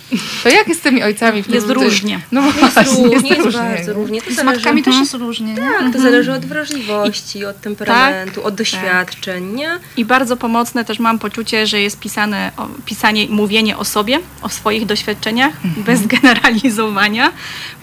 To 0.44 0.50
jak 0.50 0.68
jest 0.68 0.80
z 0.80 0.84
tymi 0.84 1.04
ojcami? 1.04 1.44
W 1.44 1.46
tym, 1.46 1.56
Jest 1.56 1.70
różnie. 1.70 2.20
No 2.32 2.42
Jest 2.46 2.60
właśnie, 2.74 3.04
różnie, 3.08 3.30
jest 3.30 3.42
różnie. 3.46 3.62
bardzo 3.62 3.94
różnie. 3.94 4.22
To 4.22 4.32
Z 4.32 4.36
zależy- 4.36 4.56
matkami 4.56 4.84
też 4.84 4.96
jest 5.00 5.14
różnie. 5.14 5.54
nie? 5.54 5.62
Tak, 5.62 5.94
to 5.94 6.00
zależy 6.02 6.34
od 6.34 6.46
wrażliwości, 6.46 7.46
od 7.46 7.62
temperamentu, 7.62 8.44
od 8.44 8.56
doświadczeń, 8.56 9.54
nie? 9.54 9.70
I 9.98 10.06
bardzo 10.06 10.38
pomocne 10.38 10.86
też 10.86 11.00
mam 11.00 11.20
poczucie, 11.20 11.68
że 11.68 11.82
jest 11.82 12.00
pisane, 12.00 12.52
o, 12.58 12.68
pisanie, 12.86 13.28
mówienie 13.30 13.78
o 13.78 13.86
sobie, 13.86 14.20
o 14.42 14.50
swoich 14.50 14.86
doświadczeniach, 14.86 15.54
bez 15.78 16.08
generalizowania, 16.08 17.32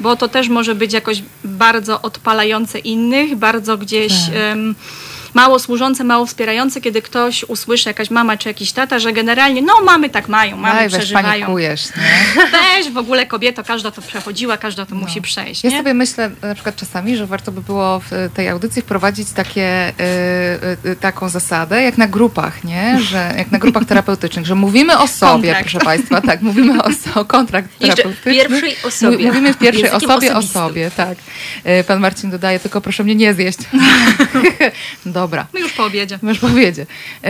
bo 0.01 0.17
to 0.17 0.29
też 0.29 0.49
może 0.49 0.75
być 0.75 0.93
jakoś 0.93 1.23
bardzo 1.45 2.03
odpalające 2.03 2.79
innych, 2.79 3.37
bardzo 3.37 3.79
gdzieś 3.79 4.12
em, 4.35 4.75
mało 5.35 5.59
służące, 5.59 6.05
mało 6.05 6.27
wspierające, 6.27 6.81
kiedy 6.81 7.03
ktoś 7.03 7.45
usłyszy, 7.45 7.88
jakaś 7.88 8.11
mama 8.11 8.37
czy 8.37 8.49
jakiś 8.49 8.73
tata, 8.73 8.99
że 8.99 9.12
generalnie, 9.12 9.62
no 9.62 9.73
mamy 9.85 10.11
tak 10.11 10.29
mają, 10.29 10.57
mamy 10.57 10.81
weź 10.81 10.93
przeżywają. 10.93 11.27
panikujesz, 11.29 11.85
nie? 11.97 12.43
Weź 12.77 12.91
w 12.93 12.97
ogóle 12.99 13.27
kobieto, 13.27 13.64
każda 13.64 13.91
to 13.91 14.03
przechodziła, 14.03 14.57
każda 14.57 14.87
to 14.87 14.95
musi 14.95 15.23
przejść. 15.23 15.64
Ja 15.64 15.71
nie? 15.71 15.77
sobie 15.79 15.95
myślę 15.95 16.31
na 16.43 16.55
przykład 16.55 16.77
czasami, 16.77 17.17
że 17.17 17.27
warto 17.27 17.53
by 17.53 17.61
było 17.61 18.01
w 18.11 18.31
tej 18.35 18.49
audycji 18.49 18.83
wprowadzić 18.83 19.31
takie, 19.31 19.88
y, 20.85 20.88
y, 20.91 20.97
taką 20.97 21.29
zasadę, 21.29 21.83
jak 21.83 21.99
na 21.99 22.07
grupach, 22.09 22.64
nie? 22.64 22.99
Że, 23.01 23.35
jak 23.38 23.51
na 23.51 23.59
grupach 23.59 23.85
terapeutycznych, 23.85 24.47
że 24.47 24.55
mówimy 24.55 24.99
o 24.99 25.07
sobie, 25.09 25.33
Kontrakt. 25.33 25.61
proszę 25.62 25.79
Państwa, 25.85 26.21
tak, 26.21 26.43
mówimy 26.43 26.83
o 26.83 26.88
so, 26.93 27.25
kontrakt 27.25 27.69
Jeszcze 27.81 27.97
terapeutyczny. 28.03 28.33
pierwszej 28.33 28.77
osobie. 28.85 29.12
Mówi- 29.17 29.27
Mówimy 29.27 29.53
w 29.55 29.59
pierwszej 29.59 29.85
Językiem 29.85 30.11
osobie 30.11 30.29
o 30.35 30.38
osobistym. 30.38 30.62
sobie, 30.62 30.91
tak. 30.91 31.19
Y, 31.81 31.85
Pan 31.85 32.01
Marcin 32.01 32.31
dodaje, 32.31 32.61
tylko 32.61 32.81
proszę 32.81 33.05
mnie 33.05 33.14
nie 33.14 33.35
zjeść. 33.35 33.59
Dobra. 35.29 35.47
My 35.55 35.61
już 35.61 35.73
po 35.73 35.85
obiedzie. 35.85 36.19
Już 36.23 36.38
powiedzie. 36.38 36.83
Y, 36.83 37.27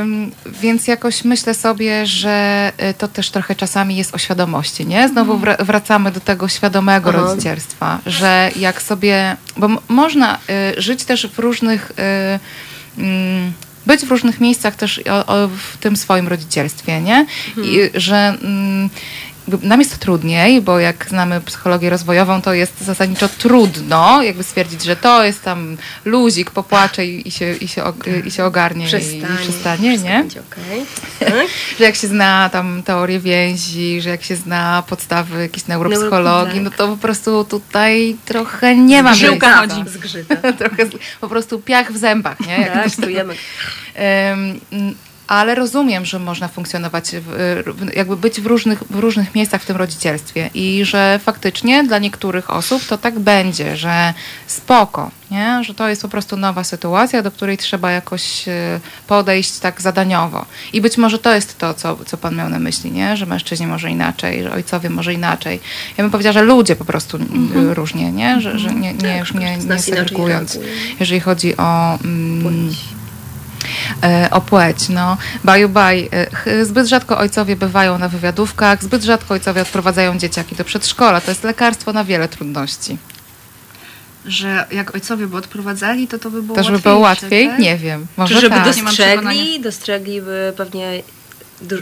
ym, 0.00 0.32
więc 0.46 0.86
jakoś 0.88 1.24
myślę 1.24 1.54
sobie, 1.54 2.06
że 2.06 2.72
y, 2.90 2.94
to 2.94 3.08
też 3.08 3.30
trochę 3.30 3.54
czasami 3.54 3.96
jest 3.96 4.14
o 4.14 4.18
świadomości, 4.18 4.86
nie? 4.86 5.08
Znowu 5.08 5.38
wra- 5.38 5.64
wracamy 5.64 6.10
do 6.10 6.20
tego 6.20 6.48
świadomego 6.48 7.10
Aha. 7.10 7.18
rodzicielstwa, 7.20 7.98
że 8.06 8.50
jak 8.56 8.82
sobie, 8.82 9.36
bo 9.56 9.68
można 9.88 10.38
y, 10.76 10.82
żyć 10.82 11.04
też 11.04 11.26
w 11.26 11.38
różnych, 11.38 11.92
mm, 12.98 13.52
być 13.86 14.00
w 14.00 14.10
różnych 14.10 14.40
miejscach 14.40 14.76
też 14.76 15.00
w 15.58 15.76
tym 15.80 15.96
swoim 15.96 16.28
rodzicielstwie, 16.28 17.00
nie? 17.00 17.26
I 17.56 17.90
że 17.94 18.16
mm, 18.42 18.90
nam 19.62 19.80
jest 19.80 19.98
trudniej, 19.98 20.60
bo 20.62 20.78
jak 20.78 21.06
znamy 21.08 21.40
psychologię 21.40 21.90
rozwojową, 21.90 22.42
to 22.42 22.54
jest 22.54 22.80
zasadniczo 22.80 23.28
trudno 23.28 24.22
jakby 24.22 24.42
stwierdzić, 24.42 24.82
że 24.82 24.96
to 24.96 25.24
jest 25.24 25.42
tam 25.42 25.76
luzik, 26.04 26.50
popłacze 26.50 27.06
i, 27.06 27.28
i, 27.28 27.30
się, 27.30 27.54
i, 27.54 27.68
się, 27.68 27.82
og- 27.82 28.26
i 28.26 28.30
się 28.30 28.44
ogarnie 28.44 28.84
i, 28.84 28.88
i 28.88 28.90
przestanie, 29.36 29.90
wszystko 29.90 30.08
nie? 30.08 30.18
okej. 30.20 30.86
Tak? 31.20 31.32
Że 31.78 31.84
jak 31.84 31.94
się 31.94 32.06
zna 32.08 32.48
tam 32.52 32.82
teorię 32.82 33.20
więzi, 33.20 34.00
że 34.00 34.10
jak 34.10 34.22
się 34.22 34.36
zna 34.36 34.82
podstawy 34.88 35.42
jakiejś 35.42 35.66
neuropsychologii, 35.66 36.60
Neuro- 36.60 36.64
no 36.64 36.70
to 36.70 36.88
po 36.88 36.96
prostu 36.96 37.44
tutaj 37.44 38.16
trochę 38.24 38.76
nie 38.76 39.02
ma 39.02 39.14
Żyłka 39.14 39.60
miejsca. 39.60 39.76
chodzi. 39.76 39.90
Zgrzyta. 39.98 40.52
trochę 40.52 40.86
z- 40.86 40.90
po 41.20 41.28
prostu 41.28 41.58
piach 41.60 41.92
w 41.92 41.96
zębach, 41.96 42.40
nie? 42.40 42.58
Jak 42.60 42.72
Tak, 42.72 42.96
czujemy. 43.04 43.34
Ale 45.32 45.54
rozumiem, 45.54 46.04
że 46.04 46.18
można 46.18 46.48
funkcjonować, 46.48 47.10
w, 47.10 47.94
jakby 47.96 48.16
być 48.16 48.40
w 48.40 48.46
różnych, 48.46 48.84
w 48.90 48.98
różnych 48.98 49.34
miejscach 49.34 49.62
w 49.62 49.66
tym 49.66 49.76
rodzicielstwie 49.76 50.50
i 50.54 50.84
że 50.84 51.20
faktycznie 51.24 51.84
dla 51.84 51.98
niektórych 51.98 52.50
osób 52.50 52.84
to 52.86 52.98
tak 52.98 53.18
będzie, 53.18 53.76
że 53.76 54.14
spoko, 54.46 55.10
nie? 55.30 55.64
że 55.64 55.74
to 55.74 55.88
jest 55.88 56.02
po 56.02 56.08
prostu 56.08 56.36
nowa 56.36 56.64
sytuacja, 56.64 57.22
do 57.22 57.30
której 57.30 57.58
trzeba 57.58 57.90
jakoś 57.90 58.48
e, 58.48 58.80
podejść 59.06 59.58
tak 59.58 59.80
zadaniowo. 59.80 60.46
I 60.72 60.80
być 60.80 60.98
może 60.98 61.18
to 61.18 61.34
jest 61.34 61.58
to, 61.58 61.74
co, 61.74 61.96
co 62.06 62.16
pan 62.16 62.36
miał 62.36 62.48
na 62.48 62.58
myśli, 62.58 62.90
nie? 62.90 63.16
że 63.16 63.26
mężczyźni 63.26 63.66
może 63.66 63.90
inaczej, 63.90 64.42
że 64.42 64.52
ojcowie 64.52 64.90
może 64.90 65.14
inaczej. 65.14 65.60
Ja 65.98 66.04
bym 66.04 66.10
powiedziała, 66.10 66.32
że 66.32 66.42
ludzie 66.42 66.76
po 66.76 66.84
prostu 66.84 67.16
mm, 67.16 67.72
różnie, 67.72 68.12
nie? 68.12 68.40
Że, 68.40 68.58
że 68.58 68.74
nie, 68.74 68.94
nie, 68.94 69.18
już 69.18 69.34
nie, 69.34 69.56
nie 69.56 69.78
segregując, 69.78 70.58
jeżeli 71.00 71.20
chodzi 71.20 71.56
o... 71.56 71.98
mm, 72.04 72.42
Płeć. 72.42 73.01
E, 74.02 74.28
o 74.30 74.40
płeć. 74.40 74.88
No. 74.88 75.16
Baju 75.44 75.68
baj. 75.68 76.08
E, 76.46 76.64
Zbyt 76.64 76.86
rzadko 76.86 77.18
ojcowie 77.18 77.56
bywają 77.56 77.98
na 77.98 78.08
wywiadówkach, 78.08 78.82
zbyt 78.82 79.02
rzadko 79.02 79.34
ojcowie 79.34 79.62
odprowadzają 79.62 80.18
dzieciaki 80.18 80.56
do 80.56 80.64
przedszkola. 80.64 81.20
To 81.20 81.30
jest 81.30 81.44
lekarstwo 81.44 81.92
na 81.92 82.04
wiele 82.04 82.28
trudności. 82.28 82.98
Że 84.26 84.66
jak 84.70 84.94
ojcowie 84.94 85.26
by 85.26 85.36
odprowadzali, 85.36 86.08
to 86.08 86.18
to 86.18 86.30
by 86.30 86.42
było 86.42 86.56
To, 86.56 86.62
żeby 86.62 86.72
łatwiejsze, 86.76 86.90
było 86.90 86.98
łatwiej? 87.00 87.48
tak? 87.48 87.58
Nie 87.58 87.76
wiem. 87.76 88.00
Czy 88.14 88.20
Może 88.20 88.40
żeby 88.40 88.54
tak. 88.56 88.64
Przekonania. 88.64 89.22
dostrzegli, 89.22 89.60
dostrzegliby 89.60 90.52
pewnie 90.56 91.02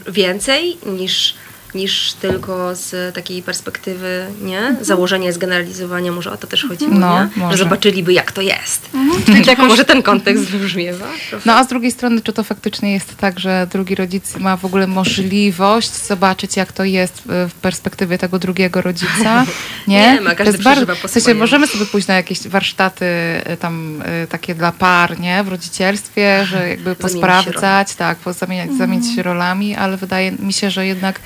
więcej 0.08 0.78
niż 0.86 1.34
niż 1.74 2.12
tylko 2.12 2.74
z 2.76 3.14
takiej 3.14 3.42
perspektywy, 3.42 4.26
nie? 4.42 4.76
Założenia, 4.80 5.32
zgeneralizowania, 5.32 6.12
może 6.12 6.32
o 6.32 6.36
to 6.36 6.46
też 6.46 6.64
chodziło, 6.68 6.90
No, 6.94 7.24
nie? 7.24 7.28
może. 7.36 7.56
Że 7.56 7.64
zobaczyliby, 7.64 8.12
jak 8.12 8.32
to 8.32 8.40
jest. 8.40 8.90
Mhm. 8.94 9.44
Tak 9.50 9.58
może 9.58 9.84
ten 9.84 10.02
kontekst 10.02 10.44
wybrzmiewa. 10.44 11.06
No 11.46 11.52
a 11.56 11.64
z 11.64 11.68
drugiej 11.68 11.90
strony, 11.90 12.20
czy 12.20 12.32
to 12.32 12.44
faktycznie 12.44 12.92
jest 12.92 13.16
tak, 13.16 13.38
że 13.40 13.66
drugi 13.72 13.94
rodzic 13.94 14.36
ma 14.36 14.56
w 14.56 14.64
ogóle 14.64 14.86
możliwość 14.86 15.90
zobaczyć, 16.06 16.56
jak 16.56 16.72
to 16.72 16.84
jest 16.84 17.22
w- 17.26 17.52
perspektywie 17.62 18.18
tego 18.18 18.38
drugiego 18.38 18.82
rodzica? 18.82 19.46
Nie, 19.88 20.12
Nie 20.14 20.20
ma, 20.20 20.34
każdy 20.34 20.58
to 20.58 20.64
bardzo, 20.64 20.86
po 20.96 21.08
w 21.08 21.10
sensie 21.10 21.34
możemy 21.34 21.66
sobie 21.66 21.86
pójść 21.86 22.08
na 22.08 22.14
jakieś 22.14 22.48
warsztaty 22.48 23.04
y, 23.52 23.56
tam 23.56 24.02
y, 24.02 24.26
takie 24.26 24.54
dla 24.54 24.72
par, 24.72 25.20
nie, 25.20 25.44
w 25.44 25.48
rodzicielstwie, 25.48 26.46
że 26.46 26.68
jakby 26.68 26.94
posprawdzać, 26.96 27.94
tak, 27.94 28.18
po- 28.18 28.32
zamieniać, 28.32 28.70
zamienić 28.78 29.14
się 29.16 29.22
rolami, 29.22 29.76
ale 29.76 29.96
wydaje 29.96 30.32
mi 30.32 30.52
się, 30.52 30.70
że 30.70 30.86
jednak 30.86 31.20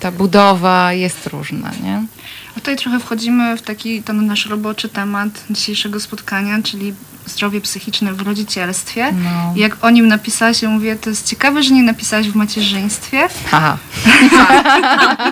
ta 0.00 0.10
budowa 0.12 0.92
jest 0.92 1.26
różna, 1.26 1.70
nie? 1.82 2.02
A 2.50 2.54
Tutaj 2.54 2.76
trochę 2.76 3.00
wchodzimy 3.00 3.56
w 3.56 3.62
taki 3.62 4.02
ten 4.02 4.26
nasz 4.26 4.46
roboczy 4.46 4.88
temat 4.88 5.44
dzisiejszego 5.50 6.00
spotkania, 6.00 6.62
czyli 6.62 6.94
zdrowie 7.26 7.60
psychiczne 7.60 8.12
w 8.12 8.20
rodzicielstwie. 8.20 9.12
No. 9.12 9.52
I 9.56 9.58
Jak 9.60 9.84
o 9.84 9.90
nim 9.90 10.08
napisałaś, 10.08 10.62
ja 10.62 10.68
mówię, 10.68 10.96
to 10.96 11.10
jest 11.10 11.26
ciekawe, 11.28 11.62
że 11.62 11.74
nie 11.74 11.82
napisałaś 11.82 12.28
w 12.28 12.34
macierzyństwie. 12.34 13.28
Haha. 13.50 13.78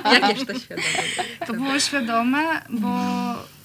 Jakież 0.20 0.46
to 0.46 0.58
świadome. 0.58 0.86
To 1.46 1.52
było 1.52 1.80
świadome, 1.80 2.38
bo, 2.70 2.94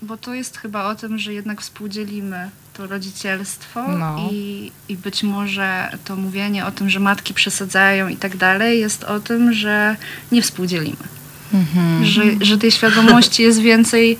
bo 0.01 0.17
to 0.17 0.33
jest 0.33 0.57
chyba 0.57 0.85
o 0.85 0.95
tym, 0.95 1.17
że 1.17 1.33
jednak 1.33 1.61
współdzielimy 1.61 2.49
to 2.77 2.87
rodzicielstwo 2.87 3.87
No. 3.87 4.29
i, 4.31 4.71
i 4.89 4.95
być 4.97 5.23
może 5.23 5.89
to 6.05 6.15
mówienie 6.15 6.65
o 6.65 6.71
tym, 6.71 6.89
że 6.89 6.99
matki 6.99 7.33
przesadzają 7.33 8.07
i 8.07 8.15
tak 8.17 8.37
dalej, 8.37 8.79
jest 8.79 9.03
o 9.03 9.19
tym, 9.19 9.53
że 9.53 9.95
nie 10.31 10.41
współdzielimy. 10.41 11.05
Mhm. 11.53 12.05
Że, 12.05 12.23
że 12.41 12.57
tej 12.57 12.71
świadomości 12.71 13.43
jest 13.43 13.59
więcej 13.59 14.19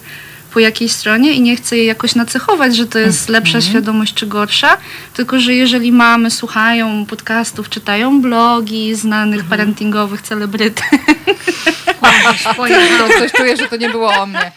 po 0.54 0.60
jakiej 0.60 0.90
stronie 0.90 1.34
i 1.34 1.42
nie 1.42 1.56
chcę 1.56 1.78
jej 1.78 1.86
jakoś 1.88 2.16
nacechować, 2.16 2.76
że 2.76 2.86
to 2.86 3.00
jest 3.00 3.30
lepsza 3.30 3.62
świadomość 3.62 4.14
czy 4.14 4.28
gorsza, 4.28 4.78
tylko 5.14 5.40
że 5.40 5.54
jeżeli 5.54 5.92
mamy 5.92 6.32
słuchają 6.32 7.06
podcastów, 7.06 7.70
czytają 7.70 8.22
blogi 8.22 8.96
znanych 8.96 9.44
parentingowych 9.44 10.22
celebryt, 12.56 13.00
No, 13.00 13.08
coś 13.08 13.32
czuję, 13.32 13.58
że 13.58 13.68
to 13.68 13.76
nie 13.76 13.90
było 13.90 14.14
o 14.14 14.26
mnie. 14.26 14.52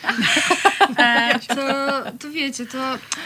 E, 0.99 1.39
to, 1.39 1.55
to 2.19 2.31
wiecie, 2.31 2.67
to 2.67 2.79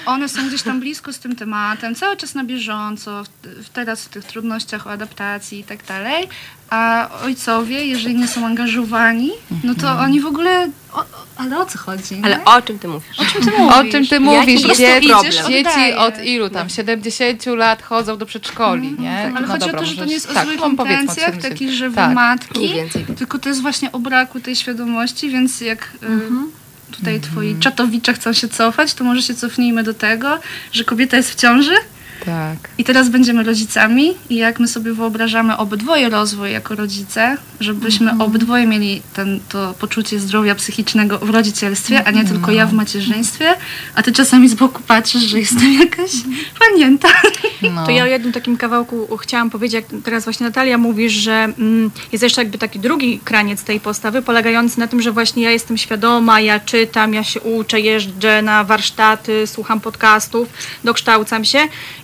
one 0.06 0.28
są 0.28 0.48
gdzieś 0.48 0.62
tam 0.62 0.80
blisko 0.80 1.12
z 1.12 1.18
tym 1.18 1.37
tematem, 1.37 1.94
cały 1.94 2.16
czas 2.16 2.35
na 2.35 2.44
bieżąco, 2.44 3.24
w 3.42 3.68
teraz 3.68 4.04
w 4.04 4.08
tych 4.08 4.24
trudnościach 4.24 4.87
o 4.87 4.90
adaptacji 4.90 5.61
i 5.61 5.64
tak 5.64 5.85
dalej, 5.85 6.28
a 6.72 7.08
ojcowie, 7.24 7.85
jeżeli 7.87 8.14
nie 8.14 8.28
są 8.28 8.46
angażowani, 8.46 9.30
no 9.64 9.74
to 9.74 9.98
oni 9.98 10.20
w 10.20 10.26
ogóle, 10.26 10.68
o, 10.92 10.98
o, 11.00 11.04
ale 11.37 11.58
o 11.58 11.66
co 11.66 11.78
chodzi? 11.78 12.20
Ale 12.22 12.37
nie? 12.38 12.44
o 12.44 12.62
czym 12.62 12.78
ty 12.78 12.88
mówisz? 12.88 13.18
o 13.20 13.24
czym 13.24 13.42
ty 13.44 13.56
O 13.56 13.58
mówisz? 13.58 13.92
czym 13.92 14.06
ty 14.06 14.20
mówisz? 14.20 14.62
to 14.62 14.74
Dzieci, 14.74 15.08
problem? 15.08 15.46
dzieci 15.48 15.92
od 15.98 16.24
ilu 16.24 16.50
tam? 16.50 16.68
70 16.68 17.46
lat 17.46 17.82
chodzą 17.82 18.16
do 18.18 18.26
przedszkoli, 18.26 18.94
nie? 18.98 19.18
Ale 19.37 19.40
No 19.40 19.46
chodzi 19.46 19.70
o 19.70 19.72
to, 19.78 19.85
że 19.85 19.96
to 19.96 20.04
nie 20.04 20.12
jest 20.14 20.30
o 20.30 20.35
tak, 20.35 20.46
złych 20.46 20.62
o 20.62 20.68
intencjach, 20.68 21.26
70. 21.26 21.42
takich, 21.42 21.70
że 21.72 21.90
wy 21.90 21.96
Tak. 21.96 22.14
matki, 22.14 22.58
Mniej 22.58 22.74
więcej. 22.74 23.04
tylko 23.18 23.38
to 23.38 23.48
jest 23.48 23.62
właśnie 23.62 23.92
o 23.92 23.98
braku 23.98 24.40
tej 24.40 24.56
świadomości, 24.56 25.30
więc 25.30 25.61
jak 25.61 25.92
y, 26.02 26.06
Mhm. 26.06 26.50
tutaj 26.90 27.20
twoi 27.20 27.56
czatowicze 27.61 28.14
chcą 28.14 28.32
się 28.32 28.48
cofać, 28.48 28.94
to 28.94 29.04
może 29.04 29.22
się 29.22 29.35
cofnijmy 29.35 29.82
do 29.82 29.94
tego, 29.94 30.38
że 30.72 30.85
kobieta 30.85 31.16
jest 31.16 31.30
w 31.30 31.35
ciąży, 31.35 31.74
Tak. 32.24 32.56
I 32.78 32.85
teraz 32.85 33.08
będziemy 33.08 33.42
rodzicami 33.44 34.14
i 34.30 34.37
jak 34.37 34.61
my 34.61 34.68
sobie 34.68 34.92
wyobrażamy 34.92 35.56
obydwoje 35.56 36.08
rozwój 36.08 36.52
jako 36.52 36.74
rodzice, 36.74 37.37
żebyśmy 37.61 38.11
Mhm. 38.11 38.20
obydwoje 38.30 38.66
mieli 38.66 39.02
ten, 39.14 39.40
to 39.48 39.74
poczucie 39.78 40.20
zdrowia 40.20 40.54
psychicznego 40.54 41.18
w 41.18 41.30
rodzicielstwie, 41.30 42.04
a 42.04 42.11
nie 42.11 42.24
tylko 42.24 42.52
ja 42.52 42.66
w 42.66 42.72
macierzyństwie, 42.72 43.54
a 43.94 44.02
ty 44.02 44.12
czasami 44.12 44.48
z 44.48 44.54
boku 44.54 44.82
patrzysz, 44.87 45.22
że 45.22 45.38
jestem 45.38 45.72
jakaś 45.80 46.11
panienta. 46.58 47.08
No. 47.74 47.85
To 47.87 47.90
ja 47.90 48.02
o 48.02 48.06
jednym 48.06 48.32
takim 48.32 48.56
kawałku 48.56 49.16
chciałam 49.16 49.50
powiedzieć, 49.50 49.74
jak 49.74 50.02
teraz 50.04 50.24
właśnie 50.24 50.46
Natalia 50.46 50.78
mówisz, 50.78 51.12
że 51.12 51.32
mm, 51.32 51.90
jest 52.12 52.22
jeszcze 52.22 52.40
jakby 52.40 52.58
taki 52.58 52.78
drugi 52.78 53.20
kraniec 53.24 53.62
tej 53.64 53.80
postawy, 53.80 54.22
polegający 54.22 54.80
na 54.80 54.87
tym, 54.87 55.02
że 55.02 55.12
właśnie 55.12 55.42
ja 55.42 55.50
jestem 55.50 55.78
świadoma, 55.78 56.40
ja 56.40 56.61
czytam, 56.61 57.14
ja 57.14 57.24
się 57.24 57.40
uczę, 57.40 57.80
jeżdżę 57.80 58.42
na 58.42 58.64
warsztaty, 58.64 59.46
słucham 59.46 59.80
podcastów, 59.80 60.48
dokształcam 60.85 61.44
się 61.44 61.58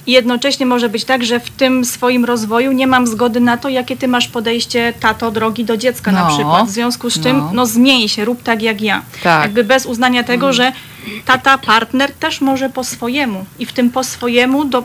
i 0.08 0.12
jednocześnie 0.12 0.66
może 0.66 0.88
być 0.88 1.04
tak, 1.04 1.24
że 1.24 1.40
w 1.40 1.50
tym 1.50 1.84
swoim 1.84 2.24
rozwoju 2.24 2.72
nie 2.72 2.86
mam 2.86 3.06
zgody 3.06 3.40
na 3.40 3.56
to, 3.56 3.68
jakie 3.68 3.96
ty 3.96 4.08
masz 4.08 4.28
podejście, 4.28 4.92
tato, 5.00 5.30
drogi 5.30 5.64
do 5.64 5.76
dziecka 5.76 6.12
na 6.12 6.24
No. 6.28 6.34
przykład. 6.34 6.66
W 6.66 6.70
związku 6.70 7.10
z 7.10 7.20
czym, 7.20 7.38
No. 7.38 7.50
no 7.54 7.66
zmień 7.66 8.08
się, 8.08 8.24
rób 8.24 8.42
tak 8.42 8.62
jak 8.62 8.80
ja. 8.80 9.02
Tak. 9.22 9.42
Jakby 9.42 9.64
bez 9.64 9.86
uznania 9.86 10.24
tego, 10.24 10.52
że 10.52 10.72
tata, 11.24 11.58
partner 11.58 12.12
też 12.12 12.40
może 12.40 12.70
po 12.70 12.84
swojemu 12.84 13.44
i 13.58 13.66
w 13.66 13.72
tym 13.72 13.90
po 13.90 14.04
swojemu 14.04 14.64
do, 14.64 14.84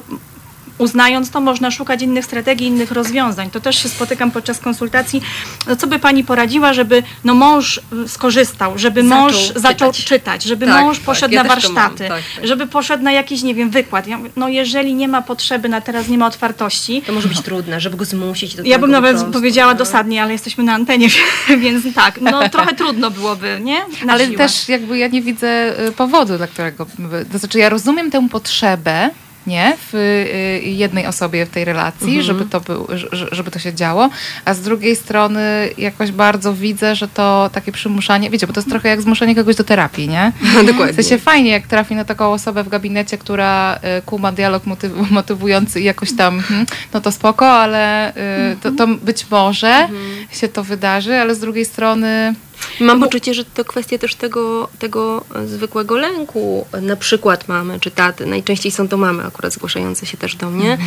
uznając 0.78 1.30
to, 1.32 1.42
można 1.42 1.72
szukać 1.72 2.02
innych 2.02 2.26
strategii, 2.26 2.68
innych 2.68 2.92
rozwiązań. 2.92 3.50
To 3.50 3.60
też 3.60 3.84
się 3.84 3.90
spotykam 3.90 4.32
podczas 4.32 4.60
konsultacji. 4.60 5.22
No, 5.68 5.76
co 5.76 5.88
by 5.88 6.00
pani 6.00 6.24
poradziła, 6.24 6.74
żeby 6.74 7.04
no, 7.24 7.34
mąż 7.34 7.78
y, 7.78 8.08
skorzystał, 8.08 8.78
żeby 8.78 9.04
Zaczął 9.04 9.18
mąż 9.20 9.36
zaczął 9.56 9.92
czytać. 9.92 10.06
czytać, 10.06 10.44
żeby 10.44 10.66
Tak, 10.66 10.82
mąż 10.82 10.98
tak, 10.98 11.06
poszedł 11.06 11.34
ja 11.34 11.44
na 11.44 11.50
mam, 11.50 11.60
warsztaty, 11.60 12.08
tak, 12.08 12.24
tak. 12.36 12.48
żeby 12.48 12.68
poszedł 12.68 13.04
na 13.04 13.12
jakiś, 13.12 13.44
nie 13.44 13.56
wiem, 13.56 13.70
wykład. 13.70 14.08
Ja 14.08 14.20
no 14.36 14.48
jeżeli 14.50 14.96
nie 14.96 15.08
ma 15.08 15.22
potrzeby, 15.22 15.70
na 15.70 15.82
teraz 15.82 16.08
nie 16.08 16.18
ma 16.18 16.28
otwartości, 16.28 17.02
To 17.02 17.14
może 17.14 17.28
być 17.28 17.42
trudne, 17.42 17.80
żeby 17.82 17.98
go 17.98 18.06
zmusić 18.06 18.56
do 18.56 18.64
ja 18.64 18.80
bym 18.80 18.92
nawet 18.92 19.12
prostu, 19.16 19.32
powiedziała 19.32 19.72
no. 19.72 19.78
dosadnie, 19.78 20.24
ale 20.24 20.32
jesteśmy 20.32 20.64
na 20.64 20.74
antenie, 20.74 21.08
więc 21.64 21.96
tak, 21.96 22.22
no 22.22 22.50
trochę 22.50 22.76
trudno 22.76 23.12
byłoby, 23.12 23.60
nie? 23.64 23.80
Na 24.06 24.14
Ale 24.14 24.26
siłę. 24.26 24.38
też 24.38 24.70
jakby 24.70 24.98
ja 24.98 25.08
nie 25.08 25.22
widzę 25.22 25.80
y, 25.88 25.92
powodu, 25.92 26.38
dla 26.38 26.48
którego. 26.48 26.86
To 27.32 27.38
znaczy, 27.38 27.60
ja 27.60 27.70
rozumiem 27.70 28.12
tę 28.12 28.30
potrzebę. 28.30 29.10
Nie, 29.48 29.78
w 29.92 29.96
y, 29.96 30.70
jednej 30.70 31.08
osobie 31.08 31.46
w 31.46 31.50
tej 31.50 31.66
relacji, 31.66 32.08
Mhm. 32.18 32.24
żeby, 32.24 32.46
to 32.46 32.62
był, 32.62 32.88
że- 33.12 33.28
żeby 33.32 33.52
to 33.52 33.60
się 33.60 33.74
działo, 33.74 34.10
a 34.46 34.54
z 34.54 34.62
drugiej 34.62 34.96
strony 34.96 35.70
jakoś 35.78 36.12
bardzo 36.12 36.54
widzę, 36.54 36.96
że 36.96 37.08
to 37.08 37.50
takie 37.54 37.72
przymuszanie, 37.72 38.30
wiecie, 38.30 38.48
bo 38.48 38.54
to 38.54 38.60
jest 38.60 38.70
trochę 38.70 38.90
jak 38.90 39.02
zmuszenie 39.02 39.36
kogoś 39.36 39.56
do 39.56 39.64
terapii, 39.64 40.08
nie? 40.10 40.32
No, 40.56 40.64
dokładnie. 40.64 40.94
W 40.94 40.96
sensie 40.96 41.18
fajnie, 41.18 41.52
jak 41.52 41.68
trafi 41.68 41.96
na 41.96 42.06
taką 42.06 42.32
osobę 42.34 42.64
w 42.64 42.70
gabinecie, 42.70 43.18
która 43.18 43.76
y, 43.76 44.02
kuma 44.02 44.32
dialog 44.32 44.64
motyw- 44.66 45.12
motywujący 45.12 45.82
i 45.82 45.84
jakoś 45.84 46.16
tam, 46.16 46.40
hmm, 46.40 46.66
no 46.94 47.02
to 47.02 47.12
spoko, 47.12 47.50
ale 47.52 48.10
y, 48.54 48.58
to, 48.62 48.72
to 48.72 48.88
być 48.88 49.30
może 49.32 49.88
się 50.32 50.48
to 50.48 50.64
wydarzy, 50.64 51.16
ale 51.16 51.36
z 51.36 51.40
drugiej 51.40 51.66
strony 51.66 52.34
Mam 52.80 53.00
poczucie, 53.00 53.34
że 53.34 53.46
to 53.46 53.66
kwestia 53.66 53.98
też 53.98 54.16
tego, 54.16 54.70
tego 54.80 55.26
e, 55.36 55.48
zwykłego 55.48 55.98
lęku. 55.98 56.68
Na 56.82 56.96
przykład 56.96 57.48
mamy, 57.48 57.80
czy 57.80 57.92
taty, 57.92 58.26
najczęściej 58.26 58.72
są 58.72 58.88
to 58.88 58.98
mamy 58.98 59.26
akurat 59.26 59.54
zgłaszające 59.54 60.06
się 60.06 60.18
też 60.18 60.36
do 60.36 60.50
mnie, 60.50 60.78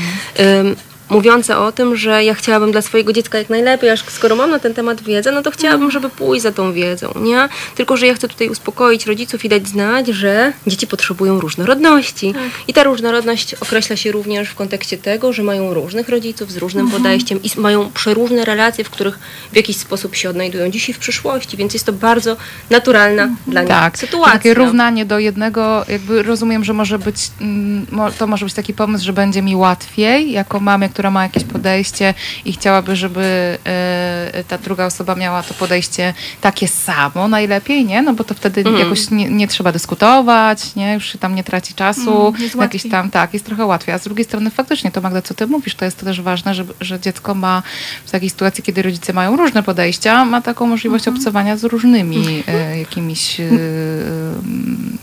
ym, 0.41 0.77
mówiące 1.11 1.59
o 1.59 1.73
tym, 1.73 1.97
że 1.97 2.25
ja 2.25 2.35
chciałabym 2.35 2.73
dla 2.73 2.83
swojego 2.83 3.13
dziecka 3.13 3.39
jak 3.39 3.51
najlepiej, 3.51 3.91
aż 3.91 4.05
skoro 4.09 4.37
mam 4.37 4.51
na 4.51 4.59
ten 4.59 4.75
temat 4.75 5.03
wiedzę, 5.03 5.33
no 5.33 5.43
to 5.43 5.51
chciałabym, 5.51 5.91
żeby 5.91 6.09
pójść 6.09 6.43
za 6.43 6.53
tą 6.53 6.73
wiedzą, 6.73 7.15
nie? 7.21 7.49
Tylko, 7.75 7.97
że 7.97 8.07
ja 8.07 8.15
chcę 8.15 8.29
tutaj 8.29 8.49
uspokoić 8.49 9.07
rodziców 9.07 9.45
i 9.45 9.49
dać 9.49 9.69
znać, 9.69 10.07
że 10.07 10.53
dzieci 10.67 10.87
potrzebują 10.87 11.41
różnorodności. 11.41 12.35
I 12.69 12.73
ta 12.73 12.83
różnorodność 12.83 13.55
określa 13.55 13.97
się 13.97 14.13
również 14.13 14.49
w 14.49 14.55
kontekście 14.55 14.99
tego, 14.99 15.33
że 15.33 15.43
mają 15.43 15.75
różnych 15.75 16.09
rodziców 16.09 16.53
z 16.53 16.57
różnym 16.57 16.91
podejściem 16.91 17.43
i 17.43 17.51
mają 17.57 17.91
przeróżne 17.91 18.45
relacje, 18.45 18.85
w 18.85 18.91
których 18.91 19.19
w 19.53 19.57
jakiś 19.57 19.77
sposób 19.77 20.15
się 20.15 20.31
odnajdują 20.31 20.71
dziś 20.71 20.89
i 20.89 20.93
w 20.93 20.99
przyszłości, 20.99 21.57
więc 21.57 21.75
jest 21.75 21.87
to 21.87 21.93
bardzo 21.93 22.37
naturalna 22.71 23.29
dla 23.47 23.61
nich 23.61 23.69
Tak, 23.71 23.99
sytuacja. 23.99 24.33
takie 24.33 24.55
równanie 24.55 25.05
do 25.07 25.19
jednego, 25.19 25.85
jakby 25.89 26.23
rozumiem, 26.23 26.65
że 26.65 26.73
może 26.73 26.99
być, 26.99 27.17
mm, 27.41 27.87
to 28.19 28.27
może 28.27 28.45
być 28.47 28.55
taki 28.55 28.75
pomysł, 28.75 29.05
że 29.05 29.13
będzie 29.13 29.43
mi 29.43 29.57
łatwiej, 29.57 30.33
jako 30.33 30.61
mamie, 30.61 30.89
która 30.97 31.11
ma 31.11 31.23
jakieś 31.23 31.45
podejście 31.45 32.15
i 32.45 32.53
chciałaby, 32.53 32.97
żeby 32.97 33.59
e, 33.65 34.45
ta 34.49 34.59
druga 34.59 34.87
osoba 34.87 35.15
miała 35.15 35.43
to 35.43 35.55
podejście 35.55 36.15
takie 36.41 36.69
samo 36.69 37.29
najlepiej, 37.29 37.85
nie? 37.85 38.03
No 38.03 38.15
bo 38.15 38.25
to 38.25 38.35
wtedy 38.35 38.61
Mhm. 38.61 38.79
jakoś 38.79 39.11
nie, 39.11 39.31
nie 39.31 39.49
trzeba 39.49 39.73
dyskutować, 39.73 40.75
nie? 40.75 40.95
Już 40.95 41.13
się 41.13 41.19
tam 41.19 41.35
nie 41.35 41.45
traci 41.45 41.75
czasu, 41.75 42.29
Mm, 42.29 42.43
jest 42.43 42.55
jakieś 42.55 42.91
tam, 42.91 43.11
tak, 43.11 43.35
jest 43.35 43.47
trochę 43.47 43.65
łatwiej. 43.67 43.95
A 43.95 43.99
z 43.99 44.05
drugiej 44.05 44.25
strony 44.25 44.51
faktycznie 44.51 44.91
to 44.91 45.01
Magda, 45.01 45.23
co 45.23 45.35
ty 45.35 45.47
mówisz, 45.47 45.75
to 45.75 45.85
jest 45.85 46.01
też 46.01 46.21
ważne, 46.21 46.55
że, 46.55 46.65
że 46.81 47.01
dziecko 47.01 47.35
ma 47.35 47.63
w 48.07 48.11
takiej 48.11 48.31
sytuacji, 48.31 48.65
kiedy 48.65 48.83
rodzice 48.83 49.13
mają 49.13 49.37
różne 49.37 49.63
podejścia, 49.63 50.25
ma 50.25 50.41
taką 50.43 50.67
możliwość 50.67 51.09
obcowania 51.09 51.57
z 51.57 51.65
różnymi 51.65 52.43
e, 52.49 52.79
jakimiś 52.79 53.41
e, 53.41 53.45
mm, 53.45 54.99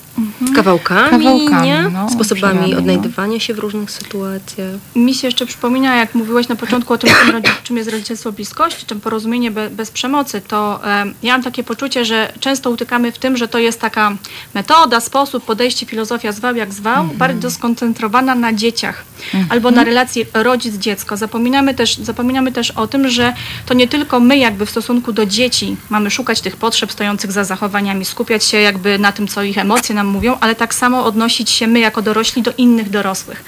kawałkami, 0.55 1.09
Kawałkami, 1.09 1.67
nie? 1.67 1.89
no, 1.93 2.09
sposobami 2.09 2.71
no. 2.71 2.77
odnajdywania 2.77 3.39
się 3.39 3.53
w 3.53 3.59
różnych 3.59 3.91
sytuacjach. 3.91 4.75
Mi 4.95 5.13
się 5.13 5.27
jeszcze 5.27 5.45
przypomina, 5.45 5.95
jak 5.95 6.15
mówiłaś 6.15 6.47
na 6.47 6.55
początku 6.55 6.93
o 6.93 6.97
tym, 6.97 7.09
czym, 7.63 7.77
jest 7.77 7.89
rodzicielstwo 7.89 8.31
bliskości, 8.31 8.85
czym 8.85 9.01
porozumienie 9.01 9.51
be, 9.51 9.69
bez 9.69 9.91
przemocy, 9.91 10.41
to 10.41 10.85
em, 10.85 11.13
ja 11.23 11.33
mam 11.33 11.43
takie 11.43 11.63
poczucie, 11.63 12.05
że 12.05 12.33
często 12.39 12.69
utykamy 12.69 13.11
w 13.11 13.17
tym, 13.17 13.37
że 13.37 13.47
to 13.47 13.59
jest 13.59 13.81
taka 13.81 14.15
metoda, 14.53 14.99
sposób, 14.99 15.45
podejście, 15.45 15.85
filozofia 15.85 16.31
zwał 16.31 16.55
jak 16.55 16.73
zwał, 16.73 17.05
bardzo 17.05 17.51
skoncentrowana 17.51 18.35
na 18.35 18.53
dzieciach 18.53 19.05
albo 19.49 19.71
na 19.71 19.83
relacji 19.83 20.25
rodzic-dziecko. 20.33 21.17
Zapominamy 21.17 21.73
też, 21.73 21.97
zapominamy 21.97 22.51
też 22.51 22.71
o 22.71 22.87
tym, 22.87 23.09
że 23.09 23.33
to 23.65 23.73
nie 23.73 23.87
tylko 23.87 24.19
my 24.19 24.37
jakby 24.37 24.65
w 24.65 24.69
stosunku 24.69 25.13
do 25.13 25.25
dzieci 25.25 25.75
mamy 25.89 26.11
szukać 26.11 26.41
tych 26.41 26.57
potrzeb 26.57 26.91
stojących 26.91 27.31
za 27.31 27.43
zachowaniami, 27.43 28.05
skupiać 28.05 28.43
się 28.43 28.57
jakby 28.57 28.99
na 28.99 29.11
tym, 29.11 29.27
co 29.27 29.43
ich 29.43 29.57
emocje 29.57 29.95
nam 29.95 30.07
mówią, 30.07 30.32
ale 30.41 30.55
tak 30.55 30.73
samo 30.73 31.05
odnosić 31.05 31.49
się 31.49 31.67
my 31.67 31.79
jako 31.79 32.01
dorośli 32.01 32.41
do 32.41 32.53
innych 32.57 32.89
dorosłych. 32.89 33.43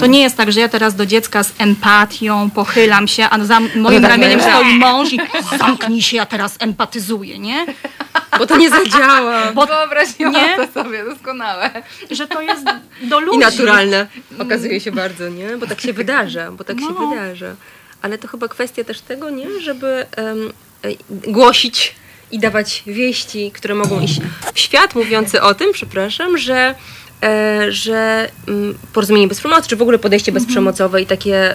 To 0.00 0.06
nie 0.06 0.20
jest 0.20 0.36
tak, 0.36 0.52
że 0.52 0.60
ja 0.60 0.68
teraz 0.68 0.94
do 0.94 1.06
dziecka 1.06 1.42
z 1.44 1.52
empatią 1.58 2.50
pochylam 2.50 3.08
się, 3.08 3.26
a 3.30 3.44
za 3.44 3.60
moim 3.60 4.02
tak 4.02 4.10
ramieniem 4.10 4.38
nie. 4.38 4.44
stoi 4.44 4.74
mąż 4.78 5.12
i 5.12 5.20
zamknij 5.58 6.02
się, 6.02 6.16
ja 6.16 6.26
teraz 6.26 6.56
empatyzuję, 6.60 7.38
nie? 7.38 7.66
Bo 8.38 8.46
to 8.46 8.56
nie 8.56 8.70
zadziała. 8.70 9.52
Bo 9.52 9.66
Wyobraziłam 9.66 10.32
nie? 10.32 10.56
to 10.66 10.82
sobie 10.82 11.04
doskonale. 11.04 11.82
że 12.10 12.26
to 12.28 12.40
jest 12.42 12.64
do 13.02 13.20
ludzi. 13.20 13.36
I 13.36 13.40
naturalne 13.40 14.06
okazuje 14.38 14.80
się 14.80 14.92
bardzo, 14.92 15.28
nie? 15.28 15.56
Bo 15.56 15.66
tak 15.66 15.80
się 15.80 15.92
wydarza, 15.92 16.52
bo 16.52 16.64
tak 16.64 16.80
się 16.80 16.86
No. 17.00 17.06
wydarza. 17.08 17.54
Ale 18.02 18.18
to 18.18 18.28
chyba 18.28 18.48
kwestia 18.48 18.84
też 18.84 19.00
tego, 19.00 19.30
nie? 19.30 19.60
Żeby 19.60 20.06
e, 20.16 20.34
głosić 21.10 21.94
i 22.30 22.38
dawać 22.38 22.82
wieści, 22.86 23.50
które 23.54 23.74
mogą 23.74 24.00
iść 24.00 24.20
w 24.54 24.60
świat, 24.60 24.94
mówiące 24.94 25.42
o 25.42 25.54
tym, 25.54 25.72
przepraszam, 25.72 26.38
że, 26.38 26.74
e, 27.22 27.72
że 27.72 28.28
mm, 28.48 28.78
porozumienie 28.92 29.28
bez 29.28 29.38
przemocy, 29.38 29.68
czy 29.68 29.76
w 29.76 29.82
ogóle 29.82 29.98
podejście 29.98 30.32
bezprzemocowe 30.32 31.02
i 31.02 31.06
takie 31.06 31.54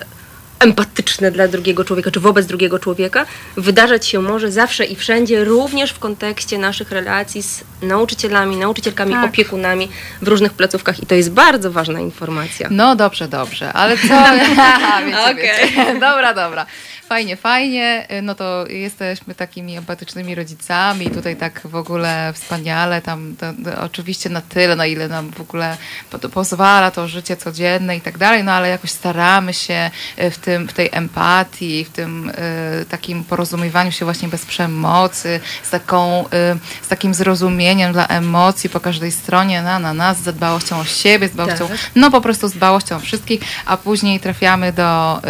empatyczne 0.64 1.32
dla 1.32 1.48
drugiego 1.48 1.86
człowieka, 1.86 2.12
czy 2.12 2.20
wobec 2.20 2.46
drugiego 2.46 2.80
człowieka, 2.80 3.26
wydarzać 3.58 4.08
się 4.08 4.22
może 4.22 4.52
zawsze 4.52 4.86
i 4.86 4.96
wszędzie, 4.96 5.44
również 5.44 5.92
w 5.92 6.00
kontekście 6.00 6.58
naszych 6.58 6.92
relacji 6.92 7.44
z 7.44 7.64
nauczycielami, 7.82 8.58
nauczycielkami, 8.58 9.12
Tak. 9.14 9.26
opiekunami 9.26 9.90
w 10.22 10.28
różnych 10.28 10.54
placówkach 10.54 11.04
i 11.04 11.06
to 11.06 11.16
jest 11.16 11.32
bardzo 11.32 11.72
ważna 11.72 12.00
informacja. 12.00 12.68
No 12.72 12.96
dobrze, 12.96 13.28
dobrze, 13.28 13.74
ale 13.74 13.98
co? 13.98 14.08
wiecie, 15.06 15.36
wiecie. 15.36 15.94
Dobra, 16.08 16.34
dobra. 16.34 16.66
Fajnie, 17.10 17.36
fajnie. 17.36 18.08
No 18.22 18.36
to 18.36 18.66
jesteśmy 18.68 19.36
takimi 19.36 19.78
empatycznymi 19.78 20.36
rodzicami. 20.36 21.12
Tutaj 21.12 21.36
tak 21.36 21.62
w 21.66 21.76
ogóle 21.76 22.34
wspaniale. 22.34 23.02
Tam 23.02 23.36
to, 23.40 23.46
to 23.64 23.82
oczywiście 23.82 24.30
na 24.30 24.42
tyle, 24.42 24.76
na 24.76 24.86
ile 24.86 25.08
nam 25.08 25.32
w 25.32 25.42
ogóle 25.42 25.78
pozwala 26.34 26.92
to 26.92 27.08
życie 27.08 27.38
codzienne 27.38 27.98
i 27.98 28.02
tak 28.02 28.18
dalej, 28.18 28.44
no 28.44 28.52
ale 28.52 28.70
jakoś 28.70 28.92
staramy 28.92 29.54
się 29.54 29.92
e, 30.18 30.32
w, 30.32 30.38
tym, 30.38 30.53
w 30.60 30.74
tej 30.74 30.90
empatii, 30.92 31.86
w 31.86 31.90
tym 31.90 32.32
e, 32.36 32.86
takim 32.86 33.24
porozumiewaniu 33.24 33.92
się 33.92 34.06
właśnie 34.06 34.28
bez 34.28 34.46
przemocy, 34.46 35.40
z, 35.64 35.70
taką, 35.70 36.30
e, 36.30 36.56
z 36.82 36.88
takim 36.88 37.14
zrozumieniem 37.14 37.94
dla 37.94 38.08
emocji 38.08 38.70
po 38.70 38.80
każdej 38.80 39.12
stronie, 39.12 39.62
na, 39.62 39.80
na 39.80 39.94
nas, 39.94 40.18
z 40.18 40.36
dbałością 40.36 40.80
o 40.80 40.86
siebie, 40.86 41.28
z 41.28 41.32
dbałością, 41.32 41.68
Tak. 41.68 41.78
no 41.96 42.12
po 42.12 42.22
prostu 42.22 42.48
z 42.48 42.54
dbałością 42.54 42.96
o 42.96 43.00
wszystkich, 43.00 43.42
a 43.66 43.78
później 43.78 44.20
trafiamy 44.20 44.74
do, 44.74 45.22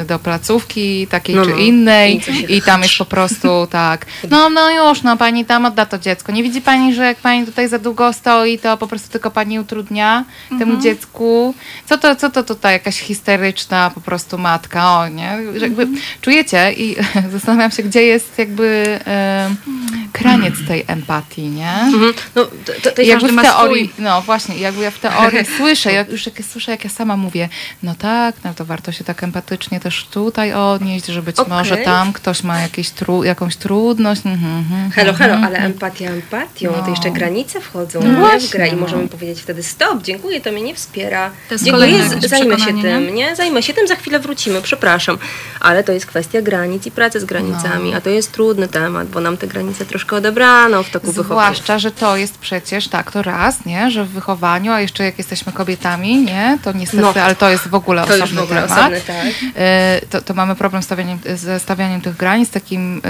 y, 0.00 0.04
do 0.04 0.18
placówki 0.18 1.06
takiej 1.06 1.36
No, 1.36 1.44
czy 1.44 1.50
no. 1.50 1.56
innej 1.56 2.20
I 2.48 2.56
i 2.56 2.62
tam 2.62 2.82
jest 2.82 2.96
po 2.98 3.04
prostu 3.04 3.66
tak, 3.70 4.06
no, 4.30 4.50
no 4.50 4.70
już, 4.70 5.02
no 5.02 5.16
pani 5.16 5.44
tam 5.44 5.66
odda 5.66 5.86
to 5.86 5.98
dziecko. 5.98 6.32
Nie 6.32 6.42
widzi 6.42 6.60
pani, 6.60 6.94
że 6.94 7.04
jak 7.04 7.18
pani 7.18 7.46
tutaj 7.46 7.68
za 7.68 7.78
długo 7.78 8.12
stoi, 8.12 8.58
to 8.58 8.76
po 8.76 8.86
prostu 8.86 9.08
tylko 9.08 9.30
pani 9.30 9.60
utrudnia 9.60 10.24
temu 10.58 10.80
dziecku? 10.82 11.54
Co 11.86 11.98
to, 11.98 12.16
co 12.16 12.30
to 12.30 12.42
tutaj 12.42 12.72
jakaś 12.72 13.00
histeryczna 13.00 13.90
po 13.94 14.00
prostu 14.00 14.09
matka, 14.38 14.98
o 14.98 15.08
nie? 15.08 15.38
Że 15.56 15.66
jakby 15.66 15.88
czujecie 16.20 16.72
i 16.72 16.96
zastanawiam 17.32 17.70
się, 17.70 17.82
gdzie 17.82 18.02
jest 18.02 18.38
jakby 18.38 18.98
y, 19.00 20.10
kraniec 20.12 20.54
tej 20.68 20.84
empatii, 20.86 21.42
nie? 21.42 21.72
Mhm. 21.72 22.12
No, 22.34 22.44
to, 22.82 22.90
to, 22.90 23.02
jakby 23.02 23.28
w 23.32 23.42
teorii, 23.42 23.88
swój. 23.88 24.04
no 24.04 24.22
właśnie, 24.22 24.58
jakby 24.58 24.82
ja 24.82 24.90
w 24.90 24.98
teorii 24.98 25.44
słyszę, 25.56 25.92
jak 25.92 26.10
już 26.10 26.26
jak 26.26 26.38
ja 26.38 26.44
słyszę, 26.44 26.70
jak 26.70 26.84
ja 26.84 26.90
sama 26.90 27.16
mówię, 27.16 27.48
no 27.82 27.94
tak, 27.94 28.34
no 28.44 28.54
to 28.54 28.64
warto 28.64 28.92
się 28.92 29.04
tak 29.04 29.22
empatycznie 29.24 29.80
też 29.80 30.06
tutaj 30.10 30.52
odnieść, 30.52 31.06
że 31.06 31.22
być 31.22 31.38
Okej. 31.38 31.52
może 31.52 31.76
tam 31.76 32.12
ktoś 32.12 32.42
ma 32.42 32.60
jakieś 32.60 32.90
tru, 32.90 33.24
jakąś 33.24 33.56
trudność. 33.56 34.20
Mhm, 34.26 34.58
mhm, 34.58 34.90
Halo, 34.90 35.12
halo, 35.12 35.34
mhm. 35.34 35.54
ale 35.54 35.64
empatia 35.64 36.10
empatią, 36.10 36.72
No. 36.76 36.82
to 36.82 36.90
jeszcze 36.90 37.10
granice 37.10 37.60
wchodzą 37.60 38.00
No 38.02 38.34
nie, 38.34 38.40
w 38.40 38.50
grę 38.50 38.68
i 38.68 38.72
no. 38.72 38.78
możemy 38.78 39.08
powiedzieć 39.08 39.40
wtedy 39.40 39.62
stop, 39.62 40.02
dziękuję, 40.02 40.40
to 40.40 40.52
mnie 40.52 40.62
nie 40.62 40.74
wspiera. 40.74 41.30
To 41.48 41.54
jest 41.54 41.64
dziękuję, 41.64 42.28
zajmę 42.28 42.58
się 42.58 42.82
tym, 42.82 43.14
nie? 43.14 43.36
Zajmę 43.36 43.62
się 43.62 43.74
tym, 43.74 43.88
za 43.90 43.96
chwilę 43.96 44.18
wrócimy, 44.18 44.62
przepraszam. 44.62 45.18
Ale 45.60 45.84
to 45.84 45.92
jest 45.92 46.06
kwestia 46.06 46.42
granic 46.42 46.86
i 46.86 46.90
pracy 46.90 47.20
z 47.20 47.24
granicami, 47.24 47.90
No. 47.90 47.96
a 47.96 48.00
to 48.00 48.10
jest 48.10 48.32
trudny 48.32 48.68
temat, 48.68 49.08
bo 49.08 49.20
nam 49.20 49.36
te 49.36 49.46
granice 49.46 49.84
troszkę 49.86 50.16
odebrano 50.16 50.82
w 50.82 50.90
toku 50.90 51.12
wychowania. 51.12 51.48
Zwłaszcza, 51.54 51.78
że 51.78 51.90
to 51.90 52.16
jest 52.16 52.38
przecież 52.38 52.88
tak, 52.88 53.12
to 53.12 53.22
raz, 53.22 53.64
nie, 53.64 53.90
że 53.90 54.04
w 54.04 54.08
wychowaniu, 54.08 54.72
a 54.72 54.80
jeszcze 54.80 55.04
jak 55.04 55.18
jesteśmy 55.18 55.52
kobietami, 55.52 56.16
nie, 56.22 56.58
to 56.64 56.72
niestety, 56.72 57.02
No. 57.02 57.22
ale 57.24 57.34
to 57.36 57.50
jest 57.50 57.68
w 57.68 57.74
ogóle 57.74 58.06
To 58.06 58.14
osobny 58.14 58.40
w 58.40 58.44
ogóle 58.44 58.62
temat. 58.62 58.78
osobny, 58.78 59.00
tak. 59.06 59.16
E, 59.56 60.00
to, 60.10 60.22
to 60.22 60.34
mamy 60.34 60.54
problem 60.54 60.82
z 60.82 60.84
stawianiem, 60.86 61.18
ze 61.34 61.60
stawianiem 61.60 62.00
tych 62.00 62.16
granic, 62.16 62.50
takim 62.50 62.96
e, 62.98 63.00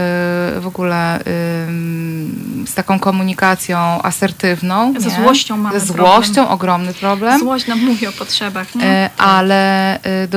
w 0.60 0.64
ogóle 0.66 1.20
z 2.66 2.74
taką 2.74 2.98
komunikacją 2.98 4.02
asertywną. 4.02 4.94
Ze 4.98 5.08
nie? 5.08 5.14
złością 5.16 5.56
mamy 5.56 5.80
Ze 5.80 5.86
problem. 5.94 6.06
złością, 6.22 6.48
ogromny 6.48 6.94
problem. 6.94 7.40
Złość 7.40 7.66
nam 7.66 7.84
mówi 7.84 8.06
o 8.06 8.12
potrzebach, 8.12 8.74
nie? 8.74 8.84
E, 8.84 9.10
Ale 9.18 9.94
e, 10.02 10.28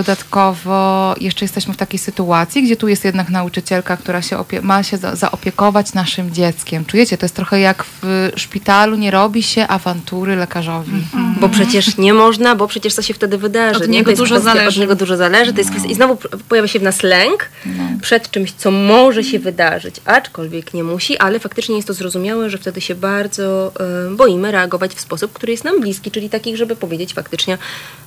dodatkowo 0.43 1.15
jeszcze 1.21 1.45
jesteśmy 1.45 1.73
w 1.73 1.77
takiej 1.77 1.99
sytuacji, 1.99 2.63
gdzie 2.63 2.75
tu 2.75 2.87
jest 2.87 3.05
jednak 3.05 3.29
nauczycielka, 3.29 3.97
która 3.97 4.21
się 4.21 4.37
opie- 4.37 4.61
ma 4.61 4.83
się 4.83 4.97
za- 4.97 5.15
zaopiekować 5.15 5.93
naszym 5.93 6.31
dzieckiem. 6.33 6.85
Czujecie, 6.85 7.17
to 7.17 7.25
jest 7.25 7.35
trochę 7.35 7.59
jak 7.59 7.83
w 8.01 8.31
szpitalu 8.35 8.95
nie 8.97 9.11
robi 9.11 9.43
się 9.43 9.67
awantury 9.67 10.35
lekarzowi. 10.35 10.91
Bo 11.39 11.49
przecież 11.49 11.97
nie 11.97 12.13
można, 12.13 12.55
bo 12.55 12.67
przecież 12.67 12.93
co 12.93 13.01
się 13.01 13.13
wtedy 13.13 13.37
wydarzy. 13.37 13.77
Od 13.79 13.87
nie? 13.87 13.97
niego 13.97 14.11
dużo 14.13 14.35
kwestia, 14.35 14.51
Od 14.51 14.57
zależy. 14.57 14.79
niego 14.79 14.95
dużo 14.95 15.17
zależy. 15.17 15.53
To 15.53 15.57
jest 15.59 15.69
kwestia, 15.69 15.89
I 15.89 15.95
znowu 15.95 16.17
pojawia 16.49 16.67
się 16.67 16.79
w 16.79 16.83
nas 16.83 17.03
lęk 17.03 17.49
No. 17.65 17.83
przed 18.01 18.31
czymś, 18.31 18.51
co 18.51 18.71
może 18.71 19.23
się 19.23 19.39
wydarzyć, 19.39 19.95
aczkolwiek 20.05 20.73
nie 20.73 20.83
musi, 20.83 21.17
ale 21.17 21.39
faktycznie 21.39 21.75
jest 21.75 21.87
to 21.87 21.93
zrozumiałe, 21.93 22.49
że 22.49 22.57
wtedy 22.57 22.81
się 22.81 22.95
bardzo 22.95 23.71
e, 24.11 24.15
boimy 24.15 24.51
reagować 24.51 24.91
w 24.93 24.99
sposób, 25.01 25.33
który 25.33 25.51
jest 25.51 25.63
nam 25.63 25.81
bliski, 25.81 26.11
czyli 26.11 26.29
takich, 26.29 26.57
żeby 26.57 26.75
powiedzieć 26.75 27.13
faktycznie 27.13 27.57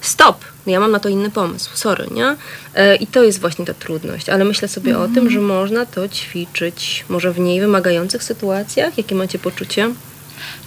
stop, 0.00 0.44
ja 0.66 0.80
mam 0.80 0.90
na 0.92 0.98
to 1.00 1.08
inny 1.08 1.30
pomysł, 1.30 1.70
sorry, 1.74 2.06
E, 2.74 2.96
I 2.96 3.06
to 3.06 3.22
jest 3.24 3.40
właśnie 3.40 3.66
ta 3.66 3.74
trudność, 3.74 4.28
ale 4.28 4.44
myślę 4.44 4.68
sobie 4.68 4.92
o 4.98 5.04
Mhm. 5.04 5.14
tym, 5.14 5.30
że 5.30 5.40
można 5.40 5.86
to 5.86 6.08
ćwiczyć 6.08 7.04
może 7.08 7.32
w 7.32 7.38
mniej 7.38 7.60
wymagających 7.60 8.22
sytuacjach. 8.22 8.98
Jakie 8.98 9.14
macie 9.14 9.38
poczucie? 9.38 9.90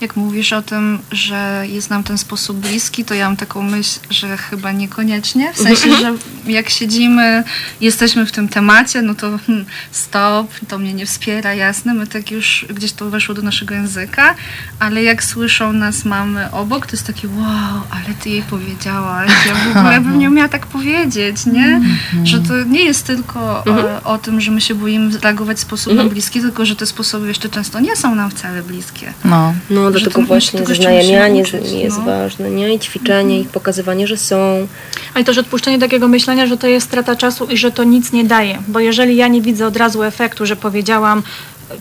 Jak 0.02 0.16
mówisz 0.16 0.54
o 0.54 0.62
tym, 0.62 1.00
że 1.12 1.64
jest 1.70 1.90
nam 1.90 2.04
ten 2.04 2.18
sposób 2.18 2.58
bliski, 2.58 3.06
to 3.06 3.14
ja 3.14 3.26
mam 3.26 3.38
taką 3.38 3.62
myśl, 3.62 4.00
że 4.10 4.38
chyba 4.38 4.72
niekoniecznie. 4.72 5.54
W 5.54 5.58
sensie, 5.58 5.96
że 5.96 6.14
jak 6.48 6.70
siedzimy, 6.70 7.44
jesteśmy 7.82 8.26
w 8.26 8.32
tym 8.32 8.50
temacie, 8.50 9.02
no 9.02 9.16
to 9.16 9.40
hmm, 9.48 9.66
stop, 9.92 10.52
to 10.68 10.78
mnie 10.78 10.94
nie 10.94 11.06
wspiera, 11.06 11.54
jasne, 11.54 11.94
my 11.94 12.08
tak 12.08 12.32
już 12.32 12.66
gdzieś 12.70 12.92
to 12.92 13.10
weszło 13.10 13.36
do 13.36 13.42
naszego 13.42 13.76
języka, 13.76 14.36
ale 14.80 15.04
jak 15.04 15.24
słyszą 15.24 15.74
nas 15.74 16.06
mamy 16.06 16.52
obok, 16.52 16.86
to 16.86 16.92
jest 16.92 17.08
takie 17.08 17.28
wow, 17.28 17.82
ale 17.90 18.16
ty 18.24 18.30
jej 18.30 18.42
powiedziałaś, 18.42 19.32
ja 19.48 19.56
w 19.56 19.78
ogóle 19.78 20.02
bym 20.02 20.20
nie 20.20 20.30
umiała 20.30 20.50
tak 20.50 20.68
powiedzieć, 20.68 21.46
nie? 21.46 21.82
Że 22.24 22.40
to 22.40 22.64
nie 22.64 22.84
jest 22.84 23.06
tylko 23.06 23.64
e, 23.68 24.04
o 24.04 24.18
tym, 24.18 24.42
że 24.42 24.52
my 24.52 24.62
się 24.62 24.76
boimy 24.76 25.20
reagować 25.20 25.58
w 25.58 25.62
sposób 25.62 26.10
bliski, 26.10 26.42
tylko 26.42 26.66
że 26.66 26.76
te 26.76 26.86
sposoby 26.86 27.28
jeszcze 27.28 27.50
często 27.50 27.80
nie 27.80 27.96
są 27.96 28.16
nam 28.16 28.32
wcale 28.32 28.64
bliskie. 28.64 29.14
No. 29.26 29.54
No, 29.70 29.92
do 29.92 30.00
Że 30.00 30.06
tego 30.06 30.22
to- 30.22 30.28
właśnie 30.28 30.66
zaznajamianie 30.66 31.40
musimy 31.42 31.62
uczyć, 31.62 31.74
jest 31.74 31.98
no. 31.98 32.06
ważne, 32.06 32.50
nie? 32.52 32.74
I 32.74 32.80
ćwiczenie, 32.80 33.40
i 33.40 33.46
pokazywanie, 33.46 34.08
że 34.08 34.18
są. 34.18 34.68
Ale 35.14 35.24
też 35.26 35.38
odpuszczenie 35.38 35.80
takiego 35.80 36.08
myślenia, 36.08 36.48
że 36.48 36.58
to 36.58 36.68
jest 36.68 36.88
strata 36.88 37.16
czasu 37.16 37.46
i 37.46 37.58
że 37.58 37.72
to 37.72 37.84
nic 37.84 38.12
nie 38.12 38.24
daje. 38.24 38.58
Bo 38.68 38.80
jeżeli 38.80 39.16
ja 39.16 39.28
nie 39.28 39.42
widzę 39.42 39.68
od 39.68 39.78
razu 39.78 40.04
efektu, 40.04 40.46
że 40.46 40.56
powiedziałam 40.56 41.24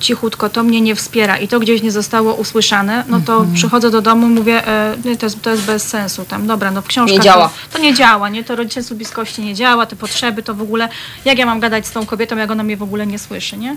cichutko, 0.00 0.48
to 0.48 0.62
mnie 0.62 0.80
nie 0.80 0.94
wspiera 0.94 1.36
i 1.38 1.48
to 1.48 1.60
gdzieś 1.60 1.82
nie 1.82 1.90
zostało 1.92 2.34
usłyszane, 2.34 3.04
no 3.08 3.20
to 3.20 3.32
Mhm. 3.36 3.54
przychodzę 3.54 3.90
do 3.90 4.02
domu 4.02 4.26
i 4.26 4.30
mówię, 4.30 4.66
e, 4.68 4.96
to, 5.18 5.26
jest, 5.26 5.42
to 5.42 5.50
jest 5.50 5.62
bez 5.62 5.82
sensu. 5.88 6.24
Tam, 6.24 6.46
dobra, 6.46 6.70
no 6.70 6.82
w 6.82 6.86
książkach 6.86 7.18
Nie 7.18 7.24
działa. 7.24 7.48
To, 7.72 7.78
to 7.78 7.82
nie 7.84 7.94
działa, 7.94 8.28
nie? 8.28 8.44
To 8.44 8.56
rodzicielstwo 8.56 8.94
bliskości 8.94 9.42
nie 9.42 9.54
działa, 9.54 9.86
te 9.86 9.96
potrzeby 9.96 10.42
to 10.42 10.54
w 10.54 10.62
ogóle, 10.62 10.88
jak 11.24 11.38
ja 11.38 11.46
mam 11.46 11.60
gadać 11.60 11.86
z 11.86 11.90
tą 11.90 12.06
kobietą, 12.06 12.36
jak 12.36 12.50
ona 12.50 12.62
mnie 12.62 12.76
w 12.76 12.82
ogóle 12.82 13.06
nie 13.06 13.18
słyszy, 13.18 13.56
nie? 13.56 13.76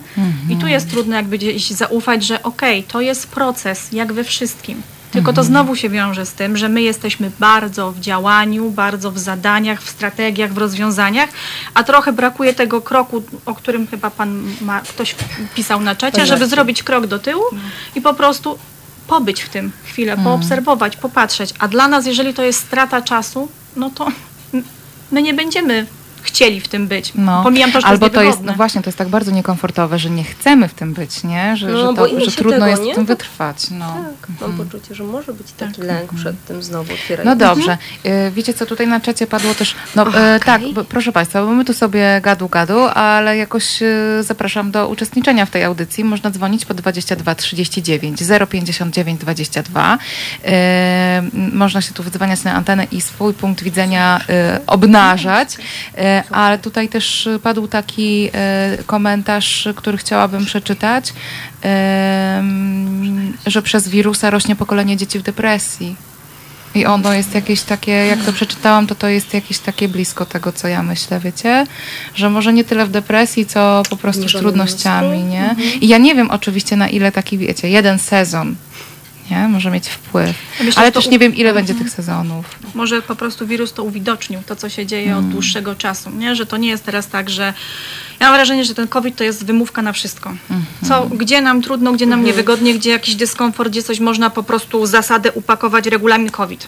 I 0.49 0.55
tu 0.55 0.67
jest 0.67 0.89
trudno 0.89 1.15
jakby 1.15 1.37
gdzieś 1.37 1.69
zaufać, 1.69 2.23
że 2.25 2.43
okej, 2.43 2.83
to 2.83 3.01
jest 3.01 3.27
proces, 3.27 3.91
jak 3.91 4.13
we 4.13 4.23
wszystkim. 4.23 4.81
Tylko 5.11 5.33
to 5.33 5.43
znowu 5.43 5.75
się 5.75 5.89
wiąże 5.89 6.25
z 6.25 6.33
tym, 6.33 6.57
że 6.57 6.69
my 6.69 6.81
jesteśmy 6.81 7.31
bardzo 7.39 7.91
w 7.91 7.99
działaniu, 7.99 8.69
bardzo 8.69 9.11
w 9.11 9.17
zadaniach, 9.19 9.81
w 9.81 9.89
strategiach, 9.89 10.53
w 10.53 10.57
rozwiązaniach, 10.57 11.29
a 11.73 11.83
trochę 11.83 12.13
brakuje 12.13 12.53
tego 12.53 12.81
kroku, 12.81 13.23
o 13.45 13.55
którym 13.55 13.87
chyba 13.87 14.09
pan 14.09 14.43
ma, 14.61 14.81
ktoś 14.81 15.15
pisał 15.55 15.81
na 15.81 15.95
czacie, 15.95 16.25
żeby 16.25 16.47
zrobić 16.47 16.83
krok 16.83 17.07
do 17.07 17.19
tyłu 17.19 17.43
i 17.95 18.01
po 18.01 18.13
prostu 18.13 18.59
pobyć 19.07 19.41
w 19.41 19.49
tym 19.49 19.71
chwilę, 19.83 20.17
poobserwować, 20.23 20.97
popatrzeć. 20.97 21.53
A 21.59 21.67
dla 21.67 21.87
nas, 21.87 22.05
jeżeli 22.05 22.33
to 22.33 22.43
jest 22.43 22.59
strata 22.59 23.01
czasu, 23.01 23.47
no 23.75 23.89
to 23.89 24.07
my 25.11 25.21
nie 25.21 25.33
będziemy 25.33 25.85
chcieli 26.21 26.61
w 26.61 26.67
tym 26.67 26.87
być. 26.87 27.11
No. 27.15 27.43
Pomijam 27.43 27.71
to, 27.71 27.81
że 27.81 27.87
Albo 27.87 28.09
to 28.09 28.21
jest, 28.21 28.37
to 28.37 28.41
jest, 28.41 28.41
no 28.41 28.53
właśnie, 28.53 28.81
to 28.81 28.87
jest 28.89 28.97
tak 28.97 29.07
bardzo 29.09 29.31
niekomfortowe, 29.31 29.99
że 29.99 30.09
nie 30.09 30.23
chcemy 30.23 30.67
w 30.67 30.73
tym 30.73 30.93
być, 30.93 31.23
nie? 31.23 31.57
Że, 31.57 31.67
No, 31.67 31.77
że, 31.89 31.95
to, 31.95 32.19
że 32.25 32.31
trudno 32.31 32.51
tego, 32.51 32.67
jest 32.67 32.83
nie? 32.83 32.93
w 32.93 32.95
tym 32.95 33.05
wytrwać. 33.05 33.69
No. 33.71 33.97
Tak, 34.19 34.29
mam 34.41 34.57
poczucie, 34.57 34.95
że 34.95 35.03
może 35.03 35.33
być 35.33 35.51
taki 35.51 35.75
Tak. 35.75 35.85
lęk 35.85 36.13
przed 36.13 36.45
tym 36.45 36.63
znowu 36.63 36.87
No 36.89 36.93
otwieraniem. 36.93 37.37
dobrze. 37.37 37.77
Y, 38.05 38.31
Wiecie 38.31 38.53
co, 38.53 38.65
tutaj 38.65 38.87
na 38.87 38.99
czacie 38.99 39.27
padło 39.27 39.53
też, 39.53 39.75
no 39.95 40.07
y, 40.35 40.39
tak, 40.45 40.61
b- 40.73 40.83
proszę 40.83 41.11
Państwa, 41.11 41.45
bo 41.45 41.51
my 41.51 41.65
tu 41.65 41.73
sobie 41.73 42.21
gadu 42.23 42.49
gadu, 42.49 42.79
ale 42.93 43.37
jakoś 43.37 43.81
y, 43.81 44.23
zapraszam 44.23 44.71
do 44.71 44.87
uczestniczenia 44.87 45.45
w 45.45 45.49
tej 45.49 45.63
audycji. 45.63 46.03
Można 46.03 46.31
dzwonić 46.31 46.65
po 46.65 46.73
22 46.73 47.35
39 47.35 48.19
059 48.49 49.21
22. 49.21 49.95
Y, 49.95 50.47
m, 50.47 51.31
Można 51.53 51.81
się 51.81 51.93
tu 51.93 52.03
wydzwaniać 52.03 52.43
na 52.43 52.53
antenę 52.53 52.87
i 52.91 53.01
swój 53.01 53.33
punkt 53.33 53.63
widzenia 53.63 54.21
obnażać, 54.67 55.49
ale 56.31 56.59
tutaj 56.59 56.89
też 56.89 57.29
padł 57.43 57.67
taki 57.67 58.29
y, 58.79 58.83
komentarz, 58.83 59.67
który 59.75 59.97
chciałabym 59.97 60.45
przeczytać, 60.45 61.13
że 63.45 63.61
przez 63.61 63.89
wirusa 63.89 64.29
rośnie 64.29 64.55
pokolenie 64.55 64.97
dzieci 64.97 65.19
w 65.19 65.23
depresji. 65.23 65.95
I 66.75 66.85
ono 66.85 67.13
jest 67.13 67.35
jakieś 67.35 67.61
takie, 67.61 67.91
jak 67.91 68.19
to 68.23 68.33
przeczytałam, 68.33 68.87
to 68.87 68.95
to 68.95 69.07
jest 69.07 69.33
jakieś 69.33 69.59
takie 69.59 69.87
blisko 69.87 70.25
tego, 70.25 70.51
co 70.51 70.67
ja 70.67 70.83
myślę, 70.83 71.19
wiecie? 71.19 71.65
Że 72.15 72.29
może 72.29 72.53
nie 72.53 72.63
tyle 72.63 72.85
w 72.85 72.91
depresji, 72.91 73.45
co 73.45 73.83
po 73.89 73.97
prostu 73.97 74.29
z 74.29 74.31
trudnościami, 74.31 75.23
nie? 75.23 75.55
I 75.81 75.87
ja 75.87 75.97
nie 75.97 76.15
wiem 76.15 76.31
oczywiście 76.31 76.75
na 76.75 76.89
ile 76.89 77.11
taki, 77.11 77.37
wiecie, 77.37 77.69
jeden 77.69 77.99
sezon, 77.99 78.55
nie? 79.31 79.47
Może 79.47 79.71
mieć 79.71 79.89
wpływ. 79.89 80.35
Myślę, 80.59 80.79
Ale 80.81 80.87
że 80.87 80.91
też 80.91 81.07
nie 81.09 81.19
wiem, 81.19 81.35
ile 81.35 81.53
będzie 81.53 81.73
tych 81.75 81.89
sezonów. 81.89 82.45
Może 82.75 83.01
po 83.01 83.15
prostu 83.15 83.47
wirus 83.47 83.73
to 83.73 83.83
uwidocznił, 83.83 84.39
to 84.45 84.55
co 84.55 84.69
się 84.69 84.85
dzieje 84.85 85.17
od 85.17 85.29
dłuższego 85.29 85.75
czasu, 85.75 86.09
nie? 86.09 86.35
że 86.35 86.45
to 86.45 86.57
nie 86.57 86.69
jest 86.69 86.85
teraz 86.85 87.07
tak, 87.07 87.29
że 87.29 87.53
ja 88.19 88.27
mam 88.27 88.35
wrażenie, 88.35 88.65
że 88.65 88.75
ten 88.75 88.87
COVID 88.87 89.15
to 89.15 89.23
jest 89.23 89.45
wymówka 89.45 89.81
na 89.81 89.93
wszystko. 89.93 90.33
Co, 90.87 91.05
gdzie 91.05 91.41
nam 91.41 91.61
trudno, 91.61 91.93
gdzie 91.93 92.05
nam 92.05 92.23
niewygodnie, 92.23 92.73
gdzie 92.73 92.89
jakiś 92.89 93.15
dyskomfort, 93.15 93.69
gdzie 93.69 93.83
coś 93.83 93.99
można 93.99 94.29
po 94.29 94.43
prostu 94.43 94.85
zasadę 94.85 95.31
upakować, 95.31 95.85
regulamin 95.87 96.29
COVID. 96.29 96.67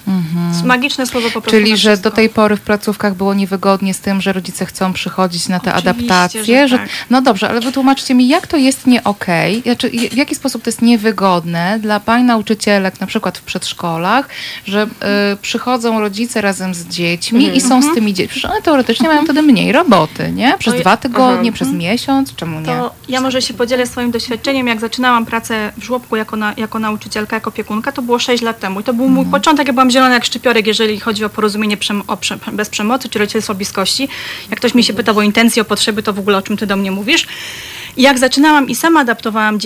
Magiczne 0.66 1.06
słowo 1.06 1.28
po 1.28 1.42
prostu 1.42 1.52
Czyli, 1.52 1.78
że 1.78 1.98
do 1.98 2.12
tej 2.12 2.30
pory 2.30 2.56
w 2.58 2.62
placówkach 2.62 3.16
było 3.16 3.34
niewygodnie 3.34 3.94
z 3.94 4.00
tym, 4.00 4.22
że 4.22 4.34
rodzice 4.34 4.66
chcą 4.66 4.94
przychodzić 4.94 5.48
na 5.48 5.60
te 5.60 5.76
Oczywiście, 5.76 5.90
adaptacje. 5.90 6.68
że 6.68 6.78
tak. 6.78 6.90
No 7.10 7.22
dobrze, 7.22 7.50
ale 7.50 7.62
wytłumaczcie 7.62 8.16
mi, 8.16 8.28
jak 8.28 8.48
to 8.48 8.58
jest 8.58 8.88
nie 8.88 9.04
okej? 9.04 9.62
Znaczy, 9.62 9.90
w 9.90 10.18
jaki 10.18 10.36
sposób 10.36 10.64
to 10.64 10.70
jest 10.70 10.82
niewygodne 10.82 11.80
dla 11.80 12.00
pań 12.00 12.24
nauczycielek, 12.58 13.00
na 13.00 13.08
przykład 13.08 13.38
w 13.38 13.42
przedszkolach, 13.42 14.30
że 14.68 14.84
y, 15.34 15.38
przychodzą 15.42 16.00
rodzice 16.00 16.42
razem 16.42 16.74
z 16.74 16.86
dziećmi 16.88 17.58
i 17.58 17.62
są 17.62 17.82
z 17.82 17.94
tymi 17.94 18.14
dziećmi. 18.14 18.32
Przecież 18.32 18.52
one 18.52 18.62
teoretycznie 18.62 19.08
mają 19.08 19.24
wtedy 19.24 19.42
mniej 19.42 19.72
roboty, 19.72 20.32
nie? 20.32 20.56
Przez 20.60 20.74
To 20.74 20.80
dwa 20.80 20.98
tygodnie, 20.98 21.52
przez 21.52 21.72
miesiąc, 21.72 22.36
czemu 22.36 22.60
nie? 22.60 22.66
To 22.66 22.94
ja 23.10 23.22
może 23.22 23.42
się 23.42 23.54
podzielę 23.54 23.88
swoim 23.88 24.12
doświadczeniem. 24.12 24.68
Jak 24.68 24.80
zaczynałam 24.80 25.26
pracę 25.26 25.74
w 25.78 25.84
żłobku 25.84 26.16
jako, 26.16 26.36
na, 26.36 26.54
jako 26.58 26.80
nauczycielka, 26.80 27.36
jako 27.36 27.50
opiekunka, 27.50 27.92
to 27.92 28.02
było 28.02 28.20
6 28.20 28.44
lat 28.44 28.60
temu. 28.60 28.80
I 28.80 28.84
to 28.84 28.94
był 28.94 29.08
mój 29.10 29.26
początek. 29.26 29.68
Ja 29.68 29.74
byłam 29.74 29.92
zielona 29.92 30.14
jak 30.14 30.26
szczypiorek, 30.26 30.68
jeżeli 30.68 31.00
chodzi 31.00 31.26
o 31.26 31.30
porozumienie 31.30 31.78
przem- 31.78 32.04
o 32.08 32.18
prze- 32.18 32.38
bez 32.54 32.70
przemocy 32.70 33.10
czy 33.10 33.20
rodzicielstwo 33.20 33.56
bliskości. 33.56 34.08
Jak 34.50 34.60
ktoś 34.60 34.74
mi 34.76 34.84
się 34.84 34.94
pytał 34.94 35.18
o 35.18 35.22
intencje, 35.22 35.62
o 35.62 35.66
potrzeby, 35.66 36.04
to 36.04 36.14
w 36.14 36.20
ogóle 36.20 36.38
o 36.38 36.42
czym 36.42 36.58
ty 36.58 36.68
do 36.68 36.76
mnie 36.76 36.92
mówisz. 36.92 37.28
Jak 37.98 38.20
zaczynałam 38.20 38.70
i 38.70 38.76
sama 38.76 39.00
adaptowałam 39.00 39.58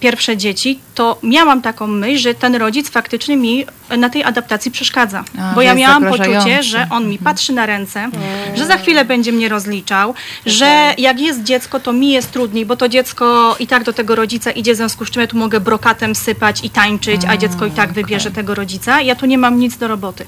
pierwsze 0.00 0.36
dzieci, 0.36 0.78
to 0.94 1.18
miałam 1.22 1.62
taką 1.62 1.86
myśl, 1.86 2.22
że 2.22 2.34
ten 2.34 2.54
rodzic 2.54 2.90
faktycznie 2.90 3.36
mi 3.36 3.66
na 3.98 4.10
tej 4.10 4.24
adaptacji 4.24 4.70
przeszkadza. 4.70 5.24
A, 5.38 5.54
Bo 5.54 5.62
ja 5.62 5.74
miałam 5.74 6.04
poczucie, 6.04 6.62
że 6.62 6.86
on 6.90 7.08
mi 7.08 7.18
patrzy 7.18 7.52
na 7.52 7.66
ręce, 7.66 8.10
że 8.54 8.66
za 8.66 8.76
chwilę 8.76 9.04
będzie 9.04 9.32
mnie 9.32 9.48
rozliczał, 9.48 10.14
że 10.46 10.94
jak 10.98 11.20
jest 11.20 11.42
dziecko, 11.42 11.80
to 11.80 11.92
mi 11.92 12.10
jest 12.10 12.32
trudniej, 12.32 12.66
bo 12.66 12.76
to 12.76 12.88
dziecko 12.88 13.56
i 13.58 13.66
tak 13.66 13.84
do 13.84 13.92
tego 13.92 14.14
rodzica 14.14 14.50
idzie, 14.50 14.74
w 14.74 14.76
związku 14.76 15.04
z 15.04 15.10
czym 15.10 15.22
ja 15.22 15.28
tu 15.28 15.36
mogę 15.36 15.60
brokatem 15.60 16.14
sypać 16.14 16.64
i 16.64 16.70
tańczyć, 16.70 17.22
a 17.28 17.36
dziecko 17.36 17.66
i 17.66 17.70
tak 17.70 17.92
wybierze 17.92 18.30
tego 18.30 18.54
rodzica. 18.54 19.00
Ja 19.00 19.14
tu 19.14 19.26
nie 19.26 19.38
mam 19.38 19.58
nic 19.58 19.76
do 19.76 19.88
roboty. 19.88 20.26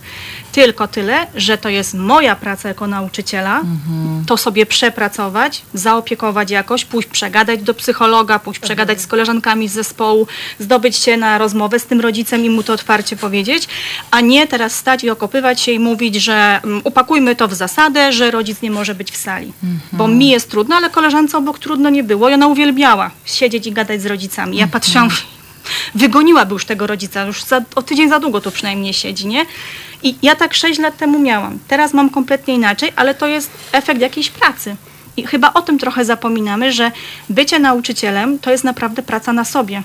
Tylko 0.53 0.89
tyle, 0.89 1.27
że 1.35 1.59
to 1.59 1.69
jest 1.69 1.95
moja 1.95 2.37
praca 2.37 2.69
jako 2.69 2.87
nauczyciela, 2.87 3.61
to 4.27 4.37
sobie 4.37 4.67
przepracować, 4.67 5.63
zaopiekować 5.75 6.51
jakoś, 6.51 6.85
pójść 6.85 7.09
przegadać 7.09 7.34
do 7.63 7.75
psychologa, 7.75 8.39
pójść 8.39 8.61
przegadać 8.61 9.01
z 9.01 9.07
koleżankami 9.07 9.69
z 9.69 9.73
zespołu, 9.73 10.27
zdobyć 10.59 10.97
się 10.97 11.17
na 11.17 11.39
rozmowę 11.39 11.79
z 11.79 11.87
tym 11.87 12.01
rodzicem 12.01 12.45
i 12.45 12.51
mu 12.51 12.63
to 12.63 12.73
otwarcie 12.73 13.17
powiedzieć, 13.17 13.69
a 14.11 14.21
nie 14.21 14.47
teraz 14.47 14.75
stać 14.77 15.05
i 15.05 15.11
okopywać 15.11 15.61
się 15.61 15.73
i 15.73 15.79
mówić, 15.79 16.15
że 16.15 16.61
mm, 16.65 16.81
upakujmy 16.85 17.37
to 17.37 17.49
w 17.49 17.55
zasadę, 17.55 18.13
że 18.13 18.31
rodzic 18.31 18.63
nie 18.63 18.71
może 18.71 18.95
być 18.95 19.11
w 19.11 19.17
sali. 19.17 19.53
Bo 19.93 20.09
mi 20.09 20.29
jest 20.29 20.51
trudno, 20.51 20.77
ale 20.77 20.91
koleżance 20.91 21.39
obok 21.39 21.59
trudno 21.59 21.91
nie 21.91 22.05
było 22.05 22.31
i 22.31 22.35
ona 22.35 22.47
uwielbiała 22.47 23.11
siedzieć 23.25 23.67
i 23.67 23.73
gadać 23.73 24.03
z 24.03 24.07
rodzicami. 24.07 24.57
Ja 24.57 24.67
patrzyłam, 24.67 25.09
wygoniłaby 25.95 26.53
już 26.53 26.65
tego 26.65 26.87
rodzica, 26.87 27.23
już 27.23 27.43
za, 27.43 27.61
o 27.75 27.83
tydzień 27.83 28.09
za 28.09 28.21
długo 28.21 28.41
tu 28.41 28.51
przynajmniej 28.51 28.95
siedzi, 28.95 29.27
nie? 29.27 29.47
I 30.03 30.17
ja 30.23 30.37
tak 30.37 30.55
6 30.55 30.81
lat 30.81 30.97
temu 30.97 31.19
miałam. 31.19 31.59
Teraz 31.69 31.95
mam 31.95 32.11
kompletnie 32.11 32.55
inaczej, 32.55 32.93
ale 32.97 33.15
to 33.15 33.27
jest 33.27 33.51
efekt 33.73 34.01
jakiejś 34.01 34.31
pracy. 34.31 34.77
I 35.17 35.27
chyba 35.27 35.53
o 35.53 35.63
tym 35.63 35.79
trochę 35.79 36.05
zapominamy, 36.05 36.73
że 36.73 36.91
bycie 37.31 37.59
nauczycielem 37.59 38.39
to 38.39 38.51
jest 38.51 38.65
naprawdę 38.65 39.03
praca 39.03 39.33
na 39.33 39.45
sobie. 39.45 39.83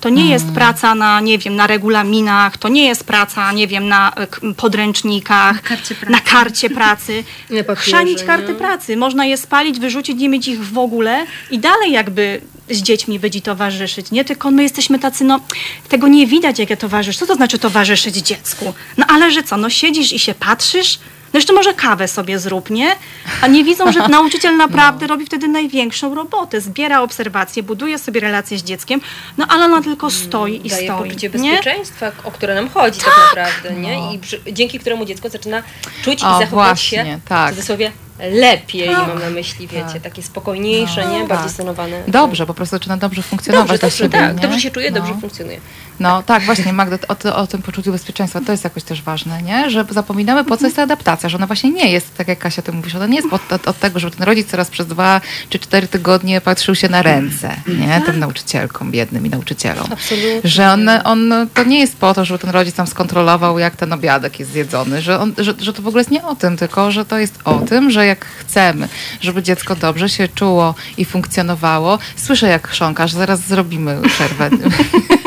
To 0.00 0.08
nie 0.08 0.28
jest 0.30 0.46
praca 0.46 0.94
na, 0.94 1.20
nie 1.20 1.38
wiem, 1.38 1.56
na 1.56 1.66
regulaminach, 1.66 2.58
to 2.58 2.68
nie 2.68 2.86
jest 2.86 3.04
praca, 3.04 3.52
nie 3.52 3.66
wiem, 3.66 3.88
na 3.88 4.12
e, 4.16 4.54
podręcznikach, 4.54 5.56
Na 5.56 5.62
karcie 5.62 5.94
pracy. 5.94 6.12
na 6.12 6.20
karcie 6.20 6.70
pracy. 6.70 7.24
Chrzanić 7.76 8.24
karty 8.24 8.48
nie? 8.48 8.54
pracy. 8.54 8.96
Można 8.96 9.24
je 9.24 9.36
spalić, 9.36 9.78
wyrzucić, 9.80 10.18
nie 10.18 10.28
mieć 10.28 10.48
ich 10.48 10.64
w 10.64 10.78
ogóle 10.78 11.26
i 11.50 11.58
dalej 11.58 11.92
jakby 11.92 12.40
z 12.70 12.82
dziećmi 12.82 13.20
i 13.34 13.42
towarzyszyć, 13.42 14.10
nie? 14.10 14.24
Tylko 14.24 14.50
my 14.50 14.62
jesteśmy 14.62 14.98
tacy, 14.98 15.24
no, 15.24 15.40
tego 15.88 16.08
nie 16.08 16.26
widać, 16.26 16.58
jak 16.58 16.70
ja 16.70 16.76
towarzyszę. 16.76 17.18
Co 17.18 17.26
to 17.26 17.34
znaczy 17.34 17.58
towarzyszyć 17.58 18.16
dziecku? 18.16 18.74
No 18.96 19.06
ale 19.08 19.30
że 19.30 19.42
co, 19.42 19.56
no 19.56 19.70
siedzisz 19.70 20.12
i 20.12 20.18
się 20.18 20.34
patrzysz? 20.34 20.98
No 21.34 21.38
jeszcze 21.38 21.52
może 21.52 21.74
kawę 21.74 22.08
sobie 22.08 22.38
zrób, 22.38 22.70
nie? 22.70 22.96
A 23.42 23.46
nie 23.46 23.64
widzą, 23.64 23.92
że 23.92 24.08
nauczyciel 24.18 24.56
naprawdę 24.56 25.06
robi 25.06 25.26
wtedy 25.26 25.48
największą 25.48 26.14
robotę. 26.14 26.60
Zbiera 26.60 27.02
obserwacje, 27.02 27.62
buduje 27.62 27.98
sobie 27.98 28.20
relacje 28.20 28.58
z 28.58 28.62
dzieckiem, 28.62 29.00
no 29.38 29.46
ale 29.48 29.64
ona 29.64 29.82
tylko 29.82 30.10
stoi 30.10 30.66
i 30.66 30.68
daje 30.68 30.84
stoi. 30.84 31.08
poczucie 31.08 31.28
nie? 31.28 31.30
bezpieczeństwa, 31.30 32.12
o 32.24 32.30
które 32.30 32.54
nam 32.54 32.68
chodzi 32.68 33.00
tak, 33.00 33.14
naprawdę, 33.28 33.80
nie? 33.80 34.14
I 34.14 34.18
przy, 34.18 34.40
dzięki 34.52 34.78
któremu 34.78 35.04
dziecko 35.04 35.28
zaczyna 35.28 35.62
czuć 36.02 36.22
O, 36.22 36.26
i 36.26 36.40
zachować 36.40 36.50
właśnie, 36.50 37.04
się 37.04 37.20
tak. 37.28 37.52
w 37.52 37.54
cudzysłowie 37.54 37.92
lepiej, 38.18 38.88
Tak. 38.88 39.08
mam 39.08 39.18
na 39.18 39.30
myśli, 39.30 39.66
wiecie, 39.68 40.00
takie 40.02 40.22
spokojniejsze, 40.22 41.00
nie? 41.06 41.18
Bardziej 41.18 41.28
Tak. 41.46 41.50
stonowane. 41.50 42.02
Dobrze, 42.08 42.46
po 42.46 42.54
prostu 42.54 42.76
zaczyna 42.76 42.96
dobrze 42.96 43.22
funkcjonować 43.22 43.68
Dobrze, 43.68 43.78
dla 43.78 43.88
dobrze, 43.88 44.04
siebie, 44.04 44.18
tak. 44.18 44.36
nie? 44.36 44.42
Dobrze 44.42 44.60
się 44.60 44.70
czuje, 44.70 44.90
No. 44.90 44.96
dobrze 44.96 45.14
funkcjonuje. 45.20 45.60
No 46.00 46.22
tak, 46.22 46.42
właśnie 46.42 46.72
Magda, 46.72 46.96
o, 47.08 47.36
o 47.36 47.46
tym 47.46 47.62
poczuciu 47.62 47.92
bezpieczeństwa, 47.92 48.40
to 48.46 48.52
jest 48.52 48.64
jakoś 48.64 48.82
też 48.82 49.02
ważne, 49.02 49.42
nie? 49.42 49.70
Że 49.70 49.84
zapominamy, 49.90 50.44
po 50.44 50.56
co 50.56 50.64
jest 50.64 50.76
ta 50.76 50.82
adaptacja, 50.82 51.28
że 51.28 51.36
ona 51.36 51.46
właśnie 51.46 51.70
nie 51.70 51.90
jest, 51.92 52.16
tak 52.16 52.28
jak 52.28 52.38
Kasia 52.38 52.62
ty 52.62 52.72
mówisz, 52.72 52.94
ona 52.94 53.06
nie 53.06 53.16
jest 53.16 53.32
od, 53.32 53.52
od, 53.52 53.68
od 53.68 53.78
tego, 53.78 53.98
żeby 54.00 54.16
ten 54.16 54.26
rodzic 54.26 54.48
teraz 54.50 54.70
przez 54.70 54.86
dwa 54.86 55.20
czy 55.48 55.58
cztery 55.58 55.88
tygodnie 55.88 56.40
patrzył 56.40 56.74
się 56.74 56.88
na 56.88 57.02
ręce, 57.02 57.56
nie? 57.66 58.02
Tym 58.06 58.18
nauczycielkom, 58.18 58.90
biednym 58.90 59.26
i 59.26 59.30
nauczycielom. 59.30 59.86
Absolutnie. 59.92 60.40
Że 60.50 60.70
on, 60.72 60.88
on, 61.04 61.32
to 61.54 61.64
nie 61.64 61.80
jest 61.80 61.96
po 61.96 62.14
to, 62.14 62.24
żeby 62.24 62.38
ten 62.38 62.50
rodzic 62.50 62.74
tam 62.74 62.86
skontrolował, 62.86 63.58
jak 63.58 63.76
ten 63.76 63.92
obiadek 63.92 64.40
jest 64.40 64.52
zjedzony, 64.52 65.02
że, 65.02 65.20
on, 65.20 65.34
że, 65.38 65.54
że 65.58 65.72
to 65.72 65.82
w 65.82 65.86
ogóle 65.88 66.00
jest 66.00 66.10
nie 66.10 66.24
o 66.24 66.34
tym, 66.36 66.56
tylko 66.56 66.90
że 66.90 67.04
to 67.04 67.18
jest 67.18 67.38
o 67.44 67.54
tym, 67.58 67.90
że 67.90 68.03
jak 68.04 68.24
chcemy, 68.24 68.88
żeby 69.20 69.42
dziecko 69.42 69.76
dobrze 69.76 70.08
się 70.08 70.28
czuło 70.28 70.74
i 70.96 71.04
funkcjonowało, 71.04 71.98
słyszę 72.16 72.48
jak 72.48 72.68
chrząkasz, 72.68 73.12
zaraz 73.12 73.40
zrobimy 73.40 74.02
przerwę. 74.08 74.50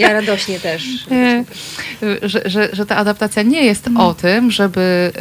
Ja 0.00 0.12
radośnie 0.12 0.60
też. 0.60 0.84
E, 1.10 1.44
że, 2.22 2.42
że, 2.44 2.68
że 2.72 2.86
ta 2.86 2.96
adaptacja 2.96 3.42
nie 3.42 3.64
jest 3.64 3.88
o 3.98 4.14
tym, 4.14 4.50
żeby, 4.50 5.12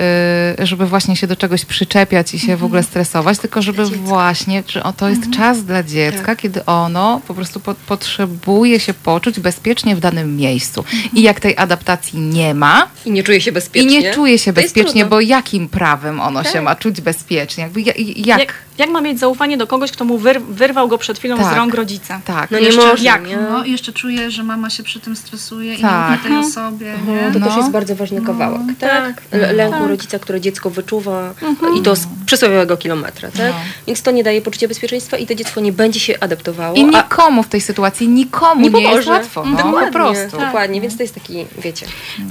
e, 0.60 0.66
żeby 0.66 0.86
właśnie 0.86 1.16
się 1.16 1.28
do 1.28 1.36
czegoś 1.36 1.66
przyczepiać 1.66 2.34
i 2.34 2.40
się 2.40 2.58
w 2.58 2.64
ogóle 2.64 2.84
stresować, 2.84 3.40
tylko 3.40 3.62
żeby 3.62 3.86
właśnie, 3.86 4.64
że 4.68 4.84
o, 4.84 4.94
to 4.94 5.10
jest 5.10 5.22
czas 5.38 5.64
dla 5.64 5.84
dziecka, 5.84 6.36
kiedy 6.36 6.66
ono 6.66 7.22
po 7.28 7.34
prostu 7.34 7.60
po, 7.60 7.76
potrzebuje 7.76 8.80
się 8.80 8.94
poczuć 8.94 9.40
bezpiecznie 9.40 9.96
w 9.96 10.00
danym 10.00 10.38
miejscu. 10.38 10.84
I 11.14 11.22
jak 11.22 11.40
tej 11.40 11.58
adaptacji 11.58 12.20
nie 12.20 12.54
ma, 12.54 12.88
I 13.06 13.12
nie 13.12 13.24
czuje 13.24 13.42
się 13.42 13.52
i 13.52 13.54
bezpiecznie. 13.54 14.02
nie 14.02 14.14
czuje 14.14 14.40
się 14.40 14.54
bezpiecznie, 14.54 15.06
bo 15.06 15.20
jakim 15.22 15.70
prawem 15.70 16.20
ono 16.22 16.44
się 16.44 16.54
Tak. 16.54 16.64
ma 16.64 16.76
czuć 16.76 17.02
bezpiecznie? 17.02 17.64
Jakby, 17.64 17.82
ja- 17.82 17.94
jak? 18.16 18.40
Jak, 18.40 18.54
Jak 18.80 18.90
ma 18.90 19.02
mieć 19.02 19.20
zaufanie 19.20 19.58
do 19.58 19.68
kogoś, 19.68 19.92
kto 19.92 20.06
mu 20.06 20.18
wyr 20.18 20.42
wyrwał 20.42 20.88
go 20.88 20.98
przed 20.98 21.20
chwilą 21.20 21.38
Tak. 21.38 21.54
z 21.54 21.58
rąk 21.58 21.74
rodzica? 21.74 22.22
Tak. 22.26 22.52
No 22.52 22.60
nie 22.60 22.66
Jeszcze- 22.66 22.88
może, 22.88 23.04
jak? 23.04 23.28
nie? 23.28 23.38
No 23.38 23.64
i 23.66 23.72
jeszcze 23.72 23.94
czuję, 23.94 24.32
że 24.32 24.44
mama 24.44 24.70
się 24.70 24.84
przy 24.84 25.00
tym 25.00 25.16
stresuje 25.16 25.76
i 25.76 25.82
Tak. 25.82 26.10
nie 26.10 26.16
ufnie 26.18 26.30
tej 26.30 26.40
osobie, 26.40 26.94
nie? 27.08 27.32
To 27.34 27.40
No. 27.40 27.48
też 27.48 27.58
jest 27.58 27.70
bardzo 27.72 27.96
ważny 27.96 28.22
kawałek, 28.22 28.62
tak? 28.80 29.22
L- 29.32 29.56
Lęku 29.56 29.88
rodzica, 29.88 30.20
które 30.20 30.42
dziecko 30.42 30.70
wyczuwa 30.70 31.34
i 31.80 31.82
to 31.82 31.96
z 31.96 32.08
przysłowiowego 32.26 32.78
kilometra, 32.78 33.32
tak? 33.32 33.40
No. 33.50 33.54
Więc 33.88 34.02
to 34.02 34.12
nie 34.12 34.24
daje 34.24 34.42
poczucia 34.42 34.68
bezpieczeństwa 34.68 35.18
i 35.18 35.28
to 35.28 35.36
dziecko 35.36 35.62
nie 35.62 35.72
będzie 35.74 36.00
się 36.00 36.14
adaptowało. 36.20 36.76
I 36.76 36.84
nikomu 36.86 37.44
w 37.44 37.48
tej 37.48 37.62
sytuacji, 37.62 38.08
nikomu 38.08 38.62
nie, 38.62 38.70
nie 38.70 38.82
jest 38.82 38.92
pomoże. 38.92 39.12
łatwo. 39.12 39.46
No, 39.46 39.58
dokładnie, 39.58 39.88
po 39.88 39.94
prostu. 39.94 40.38
Tak. 40.38 40.46
Dokładnie, 40.46 40.82
więc 40.82 40.98
to 40.98 41.04
jest 41.04 41.14
taki, 41.16 41.46
wiecie, 41.64 41.86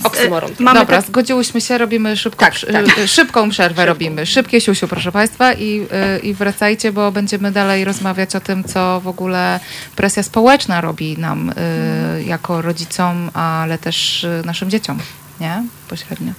oksymoron. 0.05 0.51
Mamy 0.59 0.80
Dobra, 0.80 0.96
tak- 0.96 1.07
zgodziłyśmy 1.07 1.61
się, 1.61 1.78
robimy 1.78 2.16
szybko, 2.16 2.40
Tak, 2.44 2.55
tak. 2.72 2.99
y, 2.99 3.09
szybką 3.09 3.51
przerwę 3.51 3.86
robimy. 3.86 4.26
Szybkie 4.26 4.61
siusiu, 4.61 4.88
proszę 4.88 5.12
Państwa 5.12 5.53
i, 5.53 5.86
y, 6.16 6.18
i 6.18 6.34
wracajcie, 6.39 6.93
bo 6.93 7.12
będziemy 7.12 7.53
dalej 7.53 7.84
rozmawiać 7.84 8.36
o 8.36 8.41
tym, 8.41 8.64
co 8.64 9.01
w 9.01 9.09
ogóle 9.09 9.61
presja 9.97 10.22
społeczna 10.22 10.80
robi 10.80 11.18
nam 11.18 11.51
y, 11.51 12.24
jako 12.24 12.62
rodzicom, 12.62 13.30
ale 13.34 13.78
też 13.78 14.24
y, 14.24 14.43
naszym 14.45 14.70
dzieciom, 14.70 14.99
nie? 15.41 15.62
Pośrednio. 15.89 16.32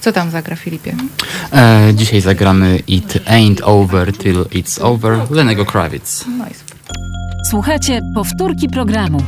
Co 0.00 0.12
tam 0.12 0.30
zagra 0.30 0.56
Filipie? 0.56 0.94
E, 1.52 1.94
dzisiaj 1.94 2.20
zagramy 2.20 2.78
It 2.86 3.14
Ain't 3.26 3.60
Over 3.62 4.12
Till 4.12 4.42
It's 4.42 4.82
Over 4.82 5.30
Lenego 5.30 5.64
Krawiec. 5.64 6.24
No 6.38 6.44
i 6.46 6.54
super. 6.54 6.76
Słuchajcie 7.50 8.00
powtórki 8.14 8.68
programu. 8.68 9.22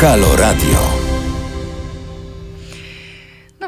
Halo 0.00 0.36
Radio. 0.36 0.97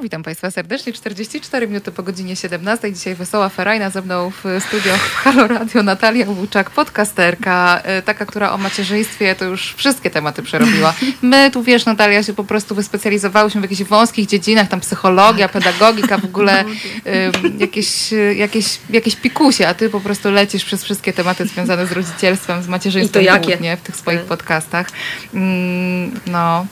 No 0.01 0.05
witam 0.05 0.23
Państwa 0.23 0.51
serdecznie. 0.51 0.93
44 0.93 1.67
minuty 1.69 1.93
po 1.93 2.03
godzinie 2.03 2.37
17. 2.37 2.93
Dzisiaj 2.93 3.15
wesoła 3.15 3.49
ferajna 3.49 3.91
ze 3.91 4.03
mną 4.03 4.31
w 4.31 4.45
studio 4.69 4.97
w 4.97 5.15
Halo 5.15 5.47
Radio 5.47 5.83
Natalia 5.83 6.27
Łuczak, 6.29 6.71
podcasterka, 6.71 7.83
y, 7.99 8.03
taka, 8.03 8.27
która 8.27 8.53
o 8.53 8.59
macierzyństwie 8.59 9.35
to 9.35 9.45
już 9.45 9.75
wszystkie 9.77 10.11
tematy 10.11 10.43
przerobiła. 10.43 10.95
My 11.23 11.51
tu, 11.51 11.63
wiesz, 11.63 11.85
Natalia, 11.87 12.23
się 12.23 12.35
po 12.35 12.45
prostu 12.45 12.75
wyspecjalizowałyśmy 12.75 13.61
w 13.61 13.65
jakichś 13.65 13.83
wąskich 13.83 14.27
dziedzinach, 14.27 14.69
tam 14.69 14.81
psychologia, 14.81 15.49
pedagogika, 15.49 16.19
w 16.19 16.25
ogóle 16.25 16.65
y, 16.65 17.33
jakieś, 17.59 18.13
y, 18.13 18.35
jakieś, 18.35 18.79
jakieś 18.91 19.17
pikusie, 19.17 19.69
a 19.69 19.75
ty 19.75 19.91
po 19.91 20.01
prostu 20.01 20.31
lecisz 20.31 20.65
przez 20.65 20.85
wszystkie 20.85 21.13
tematy 21.13 21.47
związane 21.47 21.87
z 21.87 21.93
rodzicielstwem, 21.93 22.63
z 22.63 22.69
macierzyństwem 22.69 23.23
I 23.23 23.27
to 23.27 23.33
jakie? 23.33 23.47
głównie 23.49 23.77
w 23.77 23.81
tych 23.81 23.97
swoich 23.97 24.19
Tak. 24.19 24.29
podcastach. 24.29 24.87
Mm, 25.35 26.21
No. 26.27 26.67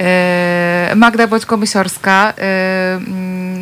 E, 0.00 0.92
Magda 0.96 1.26
Boćko-Mysiorska, 1.26 2.32
e, 2.38 2.71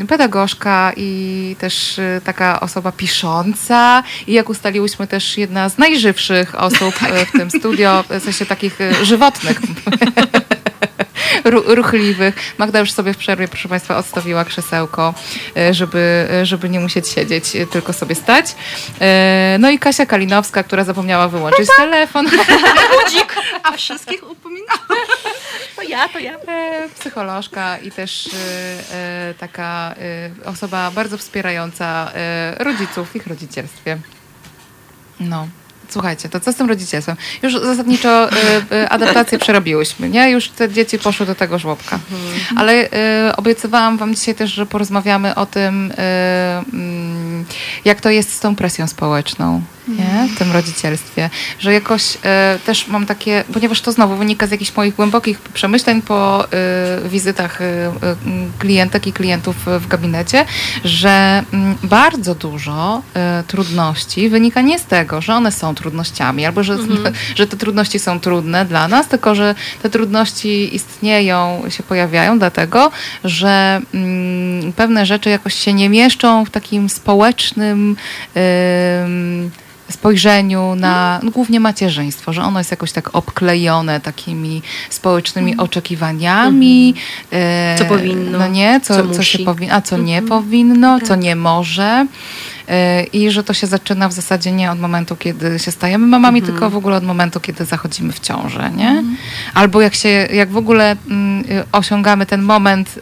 pedagogzka 0.09 0.93
i 0.97 1.57
też 1.59 1.99
e, 1.99 2.21
taka 2.25 2.61
osoba 2.61 2.93
pisząca 2.93 4.03
i 4.27 4.33
jak 4.33 4.49
ustaliłyśmy 4.49 5.07
też 5.07 5.39
jedna 5.39 5.69
z 5.69 5.79
najżywszych 5.79 6.55
osób 6.55 6.95
e, 7.03 7.27
w 7.27 7.33
tym 7.33 7.51
studio, 7.51 8.05
w 8.09 8.23
sensie 8.23 8.47
takich 8.47 8.81
e, 8.81 9.05
żywotnych. 9.05 9.61
ru- 11.45 11.75
ruchliwych. 11.75 12.35
Magda 12.59 12.79
już 12.81 12.93
sobie 12.93 13.13
w 13.15 13.17
przerwie, 13.17 13.49
proszę 13.49 13.69
Państwa, 13.69 13.97
odstawiła 13.97 14.45
krzesełko, 14.45 15.15
e, 15.57 15.75
żeby, 15.75 16.29
e, 16.31 16.47
żeby 16.47 16.69
nie 16.69 16.81
musieć 16.81 17.09
siedzieć, 17.09 17.57
e, 17.57 17.67
tylko 17.67 17.93
sobie 17.93 18.15
stać. 18.15 18.47
No 19.59 19.71
i 19.71 19.79
Kasia 19.79 20.07
Kalinowska, 20.07 20.63
która 20.63 20.85
zapomniała 20.85 21.29
wyłączyć 21.29 21.69
telefon. 21.77 22.27
A 23.63 23.73
wszystkich 23.73 24.31
upominam. 24.31 24.79
To 25.77 25.83
ja, 25.83 26.09
to 26.09 26.19
ja. 26.19 26.37
Psycholożka 27.01 27.79
i 27.79 27.91
też 27.91 28.31
taka 29.39 29.95
osoba 30.45 30.91
bardzo 30.91 31.19
wspierająca 31.19 32.13
rodziców 32.59 33.11
w 33.11 33.17
ich 33.17 33.27
rodzicielstwie. 33.27 33.99
No. 35.21 35.49
Słuchajcie, 35.91 36.29
to 36.29 36.41
co 36.41 36.53
z 36.53 36.57
tym 36.57 36.69
rodzicielstwem? 36.69 37.17
Już 37.43 37.61
zasadniczo 37.61 38.33
e, 38.33 38.33
e, 38.73 38.89
adaptację 38.89 39.39
przerobiłyśmy, 39.39 40.11
nie? 40.11 40.31
Już 40.31 40.49
te 40.49 40.69
dzieci 40.69 40.99
poszły 40.99 41.27
do 41.27 41.35
tego 41.35 41.59
żłobka. 41.59 41.99
Ale 42.57 42.91
e, 42.91 43.37
obiecywałam 43.37 43.99
wam 43.99 44.15
dzisiaj 44.15 44.35
też, 44.35 44.53
że 44.53 44.67
porozmawiamy 44.67 45.35
o 45.35 45.47
tym, 45.47 45.93
mm, 46.73 47.45
jak 47.85 48.01
to 48.01 48.11
jest 48.11 48.33
z 48.33 48.41
tą 48.41 48.57
presją 48.57 48.89
społeczną, 48.89 49.63
nie? 49.89 50.29
W 50.35 50.39
tym 50.39 50.53
rodzicielstwie. 50.53 51.31
Że 51.59 51.73
jakoś 51.73 52.19
też 52.67 52.89
mam 52.89 53.07
takie, 53.07 53.45
ponieważ 53.53 53.81
to 53.81 53.93
znowu 53.93 54.17
wynika 54.17 54.47
z 54.47 54.51
jakichś 54.51 54.77
moich 54.77 54.95
głębokich 54.95 55.41
przemyśleń 55.41 56.03
po 56.03 56.45
wizytach 57.09 57.63
e, 57.63 57.93
klientek 58.59 59.07
i 59.07 59.13
klientów 59.13 59.57
w 59.67 59.87
gabinecie, 59.87 60.45
że 60.85 61.45
mm, 61.53 61.77
bardzo 61.83 62.35
dużo 62.35 63.03
trudności 63.47 64.29
wynika 64.29 64.61
nie 64.61 64.79
z 64.79 64.85
tego, 64.85 65.21
że 65.21 65.35
one 65.35 65.53
są 65.53 65.75
trudnościami, 65.81 66.47
albo 66.47 66.63
że, 66.63 66.77
że 67.35 67.47
te 67.47 67.57
trudności 67.57 67.99
są 67.99 68.21
trudne 68.21 68.65
dla 68.65 68.89
nas, 68.89 69.09
tylko 69.09 69.35
że 69.35 69.55
te 69.83 69.91
trudności 69.91 70.75
istnieją, 70.77 71.63
się 71.69 71.83
pojawiają 71.83 72.39
dlatego, 72.39 72.91
że 73.25 73.81
mm, 73.95 74.73
pewne 74.73 75.07
rzeczy 75.07 75.31
jakoś 75.31 75.55
się 75.55 75.73
nie 75.73 75.89
mieszczą 75.89 76.45
w 76.45 76.51
takim 76.51 76.89
społecznym 76.89 77.97
ym, 79.05 79.51
spojrzeniu 79.93 80.75
na 80.75 81.21
no, 81.23 81.31
głównie 81.31 81.61
macierzyństwo, 81.61 82.33
że 82.33 82.43
ono 82.43 82.61
jest 82.61 82.71
jakoś 82.71 82.93
tak 82.93 83.15
obklejone 83.17 84.01
takimi 84.01 84.63
społecznymi 84.91 85.57
oczekiwaniami. 85.57 86.95
e, 87.33 87.77
Co 87.79 87.85
powinno, 87.85 88.39
No 88.39 88.49
nie, 88.49 88.81
co, 88.81 88.95
co 89.07 89.15
co, 89.15 89.23
się 89.23 89.39
powinno, 89.39 89.75
a 89.75 89.81
co 89.81 89.99
nie 89.99 90.23
powinno, 90.23 91.01
co 91.01 91.17
nie 91.17 91.37
może. 91.37 92.07
E, 92.71 93.05
I 93.05 93.31
że 93.31 93.45
to 93.45 93.55
się 93.55 93.67
zaczyna 93.67 94.09
w 94.09 94.13
zasadzie 94.13 94.53
nie 94.53 94.71
od 94.71 94.81
momentu, 94.81 95.17
kiedy 95.17 95.59
się 95.59 95.71
stajemy 95.71 96.07
mamami, 96.07 96.43
tylko 96.43 96.71
w 96.71 96.77
ogóle 96.77 96.97
od 96.97 97.05
momentu, 97.05 97.41
kiedy 97.41 97.65
zachodzimy 97.65 98.13
w 98.13 98.21
ciążę, 98.21 98.71
nie? 98.77 99.03
Albo 99.55 99.81
jak 99.81 99.95
się, 99.95 100.09
jak 100.09 100.51
w 100.51 100.57
ogóle 100.57 100.97
mm, 101.11 101.45
y, 101.51 101.65
osiągamy 101.73 102.27
ten 102.27 102.43
moment 102.43 102.89
y, 102.97 103.01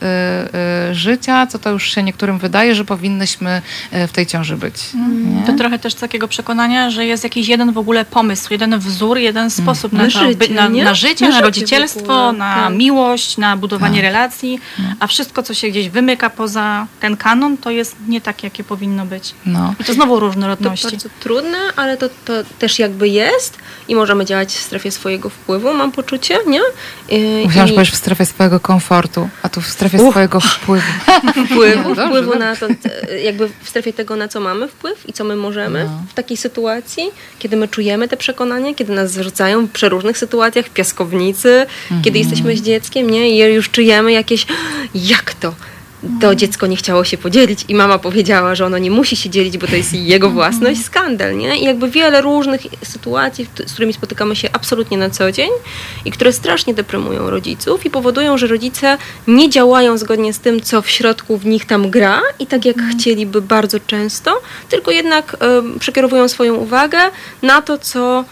y, 0.91 0.95
życia, 0.95 1.47
co 1.47 1.59
to 1.59 1.71
już 1.71 1.95
się 1.95 2.03
niektórym 2.03 2.39
wydaje, 2.39 2.75
że 2.75 2.85
powinnyśmy 2.85 3.63
w 3.93 4.13
tej 4.13 4.27
ciąży 4.27 4.57
być. 4.57 4.75
nie? 4.95 5.43
To 5.47 5.53
trochę 5.53 5.79
też 5.79 5.95
takiego 5.95 6.29
przekonania, 6.29 6.91
że 6.91 7.07
jest 7.07 7.25
jakiś 7.25 7.49
jeden 7.49 7.73
w 7.73 7.79
ogóle 7.79 8.05
pomysł, 8.05 8.49
jeden 8.51 8.79
wzór, 8.79 9.19
jeden 9.19 9.51
sposób 9.51 9.93
na, 9.93 9.99
Na 9.99 10.11
to, 10.11 10.19
życie, 10.19 10.37
by- 10.37 10.55
na, 10.55 10.69
na 10.69 10.95
życie, 10.95 11.29
Na 11.29 11.41
rodzicielstwo, 11.41 12.33
na 12.33 12.55
tak. 12.55 12.75
miłość, 12.75 13.37
na 13.39 13.57
budowanie 13.57 14.03
relacji, 14.03 14.61
a 15.01 15.07
wszystko, 15.07 15.43
co 15.43 15.55
się 15.55 15.69
gdzieś 15.69 15.89
wymyka 15.89 16.31
poza 16.31 16.87
ten 17.01 17.17
kanon, 17.17 17.57
to 17.57 17.71
jest 17.71 17.97
nie 18.09 18.21
tak, 18.21 18.43
jakie 18.43 18.65
powinno 18.65 19.07
być. 19.07 19.35
No. 19.47 19.58
I 19.81 19.85
to 19.85 19.93
znowu 19.95 20.15
To 20.15 20.21
różnorodności. 20.21 20.85
bardzo 20.91 21.09
trudne, 21.21 21.59
ale 21.77 21.97
to, 21.97 22.09
to 22.25 22.33
też 22.59 22.79
jakby 22.79 23.09
jest 23.09 23.57
i 23.89 23.95
możemy 23.95 24.25
działać 24.25 24.49
w 24.55 24.61
strefie 24.61 24.91
swojego 24.91 25.29
wpływu, 25.31 25.73
mam 25.75 25.93
poczucie, 25.93 26.39
nie? 26.47 26.61
Yy, 27.19 27.47
Myślałam, 27.47 27.69
że 27.69 27.83
i- 27.83 27.87
w 27.87 27.97
strefie 27.97 28.27
swojego 28.27 28.61
komfortu, 28.61 29.29
a 29.43 29.49
tu 29.49 29.61
w 29.61 29.67
strefie 29.67 29.99
Uch. 30.03 30.11
swojego 30.13 30.41
wpływu. 30.41 30.87
wpływu, 31.51 31.95
No 31.95 32.07
wpływu 32.07 32.39
na 32.39 32.57
to, 32.57 32.67
jakby 33.25 33.49
w 33.63 33.69
strefie 33.69 33.93
tego, 33.93 34.17
na 34.17 34.29
co 34.29 34.41
mamy 34.41 34.69
wpływ 34.69 35.09
i 35.09 35.13
co 35.13 35.25
my 35.25 35.37
możemy 35.37 35.85
No. 35.85 36.03
w 36.11 36.15
takiej 36.15 36.37
sytuacji, 36.37 37.05
kiedy 37.39 37.57
my 37.57 37.69
czujemy 37.69 38.09
te 38.09 38.17
przekonania, 38.17 38.75
kiedy 38.75 38.93
nas 38.93 39.11
zarzucają 39.13 39.67
w 39.67 39.71
przeróżnych 39.71 40.19
sytuacjach, 40.19 40.67
w 40.67 40.71
piaskownicy, 40.71 41.67
Mhm. 41.85 42.03
kiedy 42.03 42.19
jesteśmy 42.19 42.57
z 42.57 42.63
dzieckiem, 42.63 43.11
nie? 43.11 43.31
I 43.31 43.55
już 43.55 43.71
czujemy 43.71 44.13
jakieś, 44.13 44.47
jak 44.95 45.35
to? 45.35 45.55
To 46.21 46.35
dziecko 46.35 46.67
nie 46.67 46.77
chciało 46.77 47.05
się 47.05 47.19
podzielić 47.19 47.65
i 47.69 47.75
mama 47.75 47.99
powiedziała, 47.99 48.55
że 48.55 48.67
ono 48.67 48.79
nie 48.79 48.91
musi 48.91 49.17
się 49.17 49.31
dzielić, 49.31 49.59
bo 49.59 49.67
to 49.67 49.77
jest 49.77 49.95
jego 49.95 50.31
własność, 50.31 50.85
skandal, 50.85 51.37
nie? 51.37 51.59
I 51.59 51.65
jakby 51.65 51.91
wiele 51.91 52.21
różnych 52.21 52.61
sytuacji, 52.83 53.47
z 53.67 53.73
którymi 53.73 53.93
spotykamy 53.93 54.37
się 54.37 54.49
absolutnie 54.53 54.99
na 54.99 55.11
co 55.11 55.33
dzień 55.33 55.51
i 56.05 56.11
które 56.11 56.33
strasznie 56.33 56.75
deprymują 56.75 57.31
rodziców 57.31 57.87
i 57.87 57.91
powodują, 57.91 58.39
że 58.39 58.47
rodzice 58.47 58.99
nie 59.27 59.51
działają 59.51 59.99
zgodnie 59.99 60.33
z 60.33 60.39
tym, 60.39 60.61
co 60.61 60.83
w 60.83 60.91
środku 60.91 61.39
w 61.39 61.47
nich 61.47 61.67
tam 61.67 61.91
gra 61.91 62.21
i 62.39 62.47
tak 62.47 62.65
jak 62.65 62.77
chcieliby 62.83 63.43
bardzo 63.43 63.81
często, 63.81 64.41
tylko 64.69 64.91
jednak 64.91 65.37
em, 65.41 65.79
przekierowują 65.79 66.29
swoją 66.29 66.55
uwagę 66.55 66.99
na 67.43 67.63
to, 67.63 67.79
co 67.79 68.25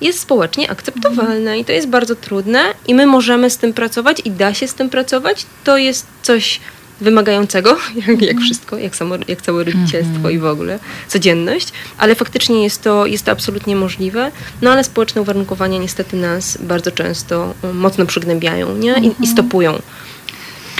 jest 0.00 0.20
społecznie 0.20 0.70
akceptowalne 0.70 1.58
i 1.58 1.64
to 1.64 1.72
jest 1.72 1.88
bardzo 1.88 2.16
trudne 2.16 2.62
i 2.86 2.94
my 2.94 3.06
możemy 3.06 3.50
z 3.50 3.58
tym 3.58 3.72
pracować 3.72 4.22
i 4.24 4.30
da 4.30 4.54
się 4.54 4.68
z 4.68 4.74
tym 4.74 4.90
pracować. 4.90 5.46
To 5.64 5.76
jest 5.76 6.06
coś 6.22 6.60
wymagającego, 7.00 7.76
jak, 8.06 8.22
jak 8.22 8.40
wszystko, 8.40 8.78
jak, 8.78 8.96
samo, 8.96 9.14
jak 9.28 9.42
całe 9.42 9.64
rodzicielstwo 9.64 10.30
i 10.30 10.38
w 10.38 10.44
ogóle 10.44 10.78
codzienność, 11.08 11.72
ale 11.98 12.14
faktycznie 12.14 12.62
jest 12.62 12.82
to, 12.82 13.06
jest 13.06 13.24
to 13.24 13.32
absolutnie 13.32 13.76
możliwe, 13.76 14.32
no 14.62 14.70
ale 14.70 14.84
społeczne 14.84 15.20
uwarunkowania 15.20 15.78
niestety 15.78 16.16
nas 16.16 16.58
bardzo 16.60 16.90
często 16.90 17.54
um, 17.62 17.76
mocno 17.76 18.06
przygnębiają 18.06 18.76
nie? 18.76 18.94
I, 18.98 19.24
i 19.24 19.26
stopują. 19.26 19.78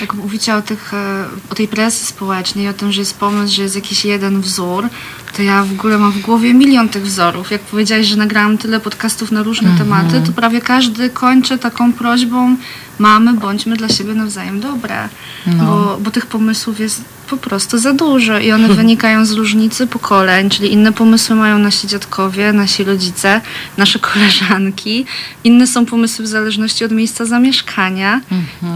Jak 0.00 0.14
mówicie 0.14 0.56
o, 0.56 0.62
tych, 0.62 0.94
e, 0.94 1.24
o 1.50 1.54
tej 1.54 1.68
presji 1.68 2.06
społecznej, 2.06 2.68
o 2.68 2.72
tym, 2.72 2.92
że 2.92 3.00
jest 3.00 3.18
pomysł, 3.18 3.54
że 3.56 3.62
jest 3.62 3.74
jakiś 3.74 4.04
jeden 4.04 4.40
wzór, 4.40 4.88
to 5.36 5.42
ja 5.42 5.64
w 5.64 5.72
ogóle 5.72 5.98
mam 5.98 6.12
w 6.12 6.20
głowie 6.20 6.54
milion 6.54 6.88
tych 6.88 7.02
wzorów. 7.02 7.50
Jak 7.50 7.60
powiedziałeś, 7.60 8.06
że 8.06 8.16
nagrałam 8.16 8.58
tyle 8.58 8.80
podcastów 8.80 9.32
na 9.32 9.42
różne 9.42 9.78
tematy, 9.78 10.22
to 10.26 10.32
prawie 10.32 10.60
każdy 10.60 11.10
kończy 11.10 11.58
taką 11.58 11.92
prośbą 11.92 12.56
mamy, 12.98 13.34
bądźmy 13.34 13.76
dla 13.76 13.88
siebie 13.88 14.14
nawzajem 14.14 14.60
dobre. 14.60 15.08
Bo, 15.46 15.98
bo 16.00 16.10
tych 16.10 16.26
pomysłów 16.26 16.80
jest 16.80 17.04
po 17.26 17.36
prostu 17.36 17.78
za 17.78 17.92
duże 17.92 18.44
i 18.44 18.52
one 18.52 18.68
wynikają 18.82 19.26
z 19.26 19.32
różnicy 19.32 19.86
pokoleń, 19.86 20.50
czyli 20.50 20.72
inne 20.72 20.92
pomysły 20.92 21.36
mają 21.36 21.58
nasi 21.58 21.86
dziadkowie, 21.86 22.52
nasi 22.52 22.84
rodzice, 22.84 23.40
nasze 23.76 23.98
koleżanki. 23.98 25.06
Inne 25.44 25.66
są 25.66 25.86
pomysły 25.86 26.24
w 26.24 26.28
zależności 26.28 26.84
od 26.84 26.92
miejsca 26.92 27.24
zamieszkania, 27.24 28.20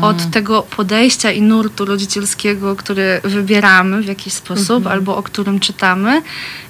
od 0.03 0.31
tego 0.31 0.63
podejścia 0.63 1.33
i 1.33 1.43
nurtu 1.43 1.85
rodzicielskiego, 1.85 2.77
który 2.77 3.21
wybieramy 3.25 4.03
w 4.03 4.07
jakiś 4.07 4.33
sposób 4.33 4.87
albo 4.87 5.17
o 5.17 5.23
którym 5.23 5.61
czytamy. 5.61 6.23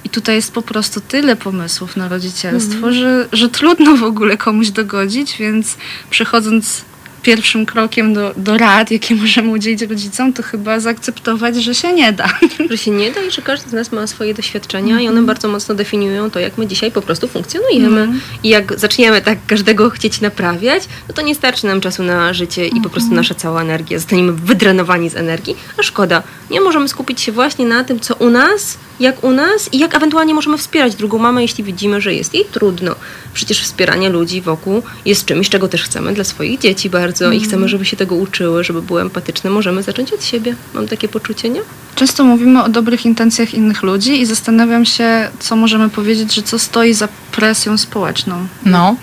I 0.05 0.09
tutaj 0.09 0.35
jest 0.35 0.53
po 0.53 0.63
prostu 0.63 1.01
tyle 1.01 1.37
pomysłów 1.37 1.97
na 1.97 2.09
rodzicielstwo, 2.09 2.93
że, 2.93 3.29
że 3.33 3.49
trudno 3.49 3.97
w 3.97 4.03
ogóle 4.05 4.37
komuś 4.37 4.71
dogodzić, 4.71 5.37
więc 5.39 5.77
przechodząc 6.11 6.85
pierwszym 7.23 7.67
krokiem 7.67 8.15
do, 8.15 8.35
do 8.37 8.59
rad, 8.59 8.91
jakie 8.91 9.15
możemy 9.23 9.51
udzielić 9.51 9.83
rodzicom, 9.83 10.33
to 10.33 10.43
chyba 10.43 10.81
zaakceptować, 10.81 11.57
że 11.57 11.75
się 11.75 11.93
nie 11.93 12.13
da. 12.13 12.29
Że 12.71 12.79
się 12.79 12.91
nie 12.91 13.11
da 13.11 13.23
i 13.23 13.31
że 13.31 13.43
każdy 13.43 13.71
z 13.71 13.73
nas 13.73 13.93
ma 13.93 14.07
swoje 14.07 14.35
doświadczenia 14.35 15.01
i 15.01 15.09
one 15.09 15.23
bardzo 15.23 15.49
mocno 15.49 15.75
definiują 15.75 16.31
to, 16.31 16.39
jak 16.41 16.59
my 16.59 16.67
dzisiaj 16.67 16.91
po 16.91 17.03
prostu 17.03 17.29
funkcjonujemy. 17.29 18.09
I 18.43 18.49
jak 18.49 18.79
zaczniemy 18.79 19.23
tak 19.23 19.39
każdego 19.47 19.91
chcieć 19.91 20.21
naprawiać, 20.21 20.83
no 21.09 21.15
to 21.15 21.23
nie 21.23 21.35
starczy 21.35 21.67
nam 21.67 21.81
czasu 21.81 22.03
na 22.03 22.35
życie 22.35 22.67
i 22.67 22.81
po 22.81 22.91
prostu 22.91 23.15
nasza 23.15 23.35
cała 23.35 23.63
energia. 23.63 23.99
Zostaniemy 23.99 24.33
wydrenowani 24.33 25.11
z 25.11 25.17
energii, 25.17 25.57
a 25.79 25.83
szkoda. 25.83 26.23
Nie 26.51 26.61
możemy 26.61 26.89
skupić 26.89 27.21
się 27.21 27.33
właśnie 27.33 27.67
na 27.67 27.85
tym, 27.85 28.01
co 28.01 28.15
u 28.15 28.31
nas, 28.31 28.79
jak 29.01 29.25
u 29.25 29.31
nas 29.31 29.69
i 29.73 29.79
jak 29.79 29.95
ewentualnie 29.95 30.35
możemy 30.35 30.59
wspierać 30.59 30.95
drugą 30.95 31.19
mamę, 31.19 31.43
jeśli 31.43 31.65
widzimy, 31.65 32.01
że 32.01 32.15
jest 32.15 32.35
jej 32.35 32.45
trudno. 32.45 32.95
Przecież 33.35 33.61
wspieranie 33.61 34.09
ludzi 34.09 34.41
wokół 34.41 34.83
jest 35.05 35.25
czymś, 35.25 35.49
czego 35.49 35.69
też 35.69 35.83
chcemy 35.83 36.13
dla 36.13 36.25
swoich 36.25 36.61
dzieci 36.61 36.91
bardzo 36.91 37.10
i 37.33 37.41
chcemy, 37.41 37.69
żeby 37.69 37.85
się 37.85 37.97
tego 37.97 38.15
uczyły, 38.15 38.65
żeby 38.65 38.83
były 38.83 39.01
empatyczne. 39.01 39.51
Możemy 39.51 39.83
zacząć 39.83 40.13
od 40.13 40.25
siebie. 40.25 40.55
Mam 40.75 40.89
takie 40.89 41.09
poczucie, 41.09 41.49
nie? 41.49 41.61
Często 41.95 42.25
mówimy 42.25 42.63
o 42.63 42.69
dobrych 42.69 43.07
intencjach 43.07 43.55
innych 43.55 43.83
ludzi 43.83 44.21
i 44.21 44.27
zastanawiam 44.27 44.85
się, 44.85 45.29
co 45.39 45.57
możemy 45.57 45.89
powiedzieć, 45.91 46.35
że 46.35 46.43
co 46.43 46.59
stoi 46.59 46.95
za 46.95 47.09
presją 47.33 47.79
społeczną. 47.79 48.47
No. 48.65 48.97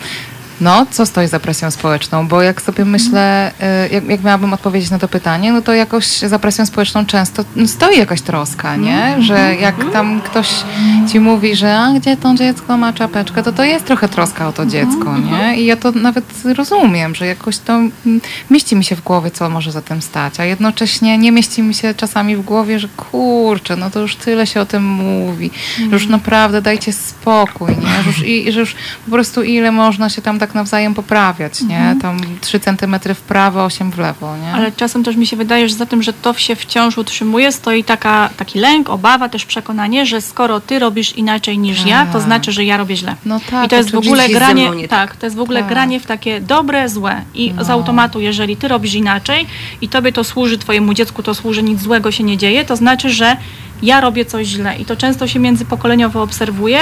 No, 0.61 0.85
co 0.91 1.05
stoi 1.05 1.27
za 1.27 1.39
presją 1.39 1.71
społeczną? 1.71 2.27
Bo 2.27 2.41
jak 2.41 2.61
sobie 2.61 2.85
myślę, 2.85 3.51
y, 3.85 3.93
jak, 3.93 4.05
jak 4.05 4.23
miałabym 4.23 4.53
odpowiedzieć 4.53 4.89
na 4.89 4.99
to 4.99 5.07
pytanie, 5.07 5.51
no 5.51 5.61
to 5.61 5.73
jakoś 5.73 6.05
za 6.07 6.39
presją 6.39 6.65
społeczną 6.65 7.05
często 7.05 7.43
stoi 7.67 7.97
jakaś 7.97 8.21
troska, 8.21 8.75
nie? 8.75 9.15
Że 9.19 9.55
jak 9.55 9.91
tam 9.93 10.21
ktoś 10.21 10.49
ci 11.11 11.19
mówi, 11.19 11.55
że 11.55 11.79
a 11.79 11.93
gdzie 11.93 12.17
to 12.17 12.35
dziecko 12.35 12.77
ma 12.77 12.93
czapeczkę, 12.93 13.43
to 13.43 13.51
to 13.53 13.63
jest 13.63 13.85
trochę 13.85 14.09
troska 14.09 14.47
o 14.47 14.53
to 14.53 14.65
dziecko, 14.65 15.17
nie? 15.17 15.57
I 15.61 15.65
ja 15.65 15.75
to 15.75 15.91
nawet 15.91 16.25
rozumiem, 16.57 17.15
że 17.15 17.25
jakoś 17.25 17.57
to 17.57 17.79
mieści 18.51 18.75
mi 18.75 18.83
się 18.83 18.95
w 18.95 19.03
głowie, 19.03 19.31
co 19.31 19.49
może 19.49 19.71
za 19.71 19.81
tym 19.81 20.01
stać, 20.01 20.39
a 20.39 20.45
jednocześnie 20.45 21.17
nie 21.17 21.31
mieści 21.31 21.63
mi 21.63 21.73
się 21.73 21.93
czasami 21.93 22.35
w 22.35 22.41
głowie, 22.41 22.79
że 22.79 22.87
kurczę, 22.97 23.75
no 23.75 23.89
to 23.89 23.99
już 23.99 24.15
tyle 24.15 24.47
się 24.47 24.61
o 24.61 24.65
tym 24.65 24.83
mówi, 24.85 25.51
że 25.77 25.89
już 25.91 26.07
naprawdę 26.07 26.61
dajcie 26.61 26.93
spokój, 26.93 27.69
nie? 27.69 28.03
Że 28.03 28.09
już, 28.09 28.23
i, 28.23 28.51
że 28.51 28.59
już 28.59 28.75
po 29.05 29.11
prostu 29.11 29.43
ile 29.43 29.71
można 29.71 30.09
się 30.09 30.21
tam 30.21 30.39
tak 30.39 30.46
nawzajem 30.55 30.93
poprawiać, 30.93 31.61
nie? 31.61 31.95
Tam 32.01 32.17
3 32.41 32.59
centymetry 32.59 33.13
w 33.13 33.21
prawo, 33.21 33.65
8 33.65 33.91
w 33.91 33.97
lewo, 33.97 34.37
nie? 34.37 34.53
Ale 34.53 34.71
czasem 34.71 35.03
też 35.03 35.15
mi 35.15 35.27
się 35.27 35.37
wydaje, 35.37 35.69
że 35.69 35.75
za 35.75 35.85
tym, 35.85 36.03
że 36.03 36.13
to 36.13 36.33
się 36.33 36.55
wciąż 36.55 36.97
utrzymuje, 36.97 37.51
stoi 37.51 37.83
taka, 37.83 38.29
taki 38.37 38.59
lęk, 38.59 38.89
obawa, 38.89 39.29
też 39.29 39.45
przekonanie, 39.45 40.05
że 40.05 40.21
skoro 40.21 40.59
ty 40.59 40.79
robisz 40.79 41.13
inaczej 41.13 41.57
niż 41.57 41.85
ja, 41.85 42.05
to 42.05 42.13
Tak. 42.13 42.21
znaczy, 42.21 42.51
że 42.51 42.63
ja 42.63 42.77
robię 42.77 42.95
źle. 42.95 43.15
No 43.25 43.39
tak, 43.51 43.65
I 43.65 43.69
to 43.69 43.75
jest 43.75 43.91
w 43.91 43.95
ogóle 43.97 44.29
granie, 44.29 44.69
nie 44.69 44.87
tak, 44.87 45.15
to 45.15 45.25
jest 45.25 45.35
w 45.35 45.39
ogóle 45.41 45.59
Tak. 45.59 45.69
granie 45.69 45.99
w 45.99 46.05
takie 46.05 46.41
dobre, 46.41 46.89
złe. 46.89 47.21
I 47.33 47.53
No. 47.53 47.63
z 47.63 47.69
automatu, 47.69 48.19
jeżeli 48.19 48.57
ty 48.57 48.67
robisz 48.67 48.93
inaczej 48.93 49.47
i 49.81 49.89
tobie 49.89 50.11
to 50.11 50.23
służy, 50.23 50.57
twojemu 50.57 50.93
dziecku 50.93 51.23
to 51.23 51.35
służy, 51.35 51.63
nic 51.63 51.81
złego 51.81 52.11
się 52.11 52.23
nie 52.23 52.37
dzieje, 52.37 52.65
to 52.65 52.75
znaczy, 52.75 53.09
że 53.09 53.37
ja 53.81 54.01
robię 54.01 54.25
coś 54.25 54.47
źle. 54.47 54.77
I 54.77 54.85
to 54.85 54.95
często 54.95 55.27
się 55.27 55.39
międzypokoleniowo 55.39 56.21
obserwuje. 56.23 56.79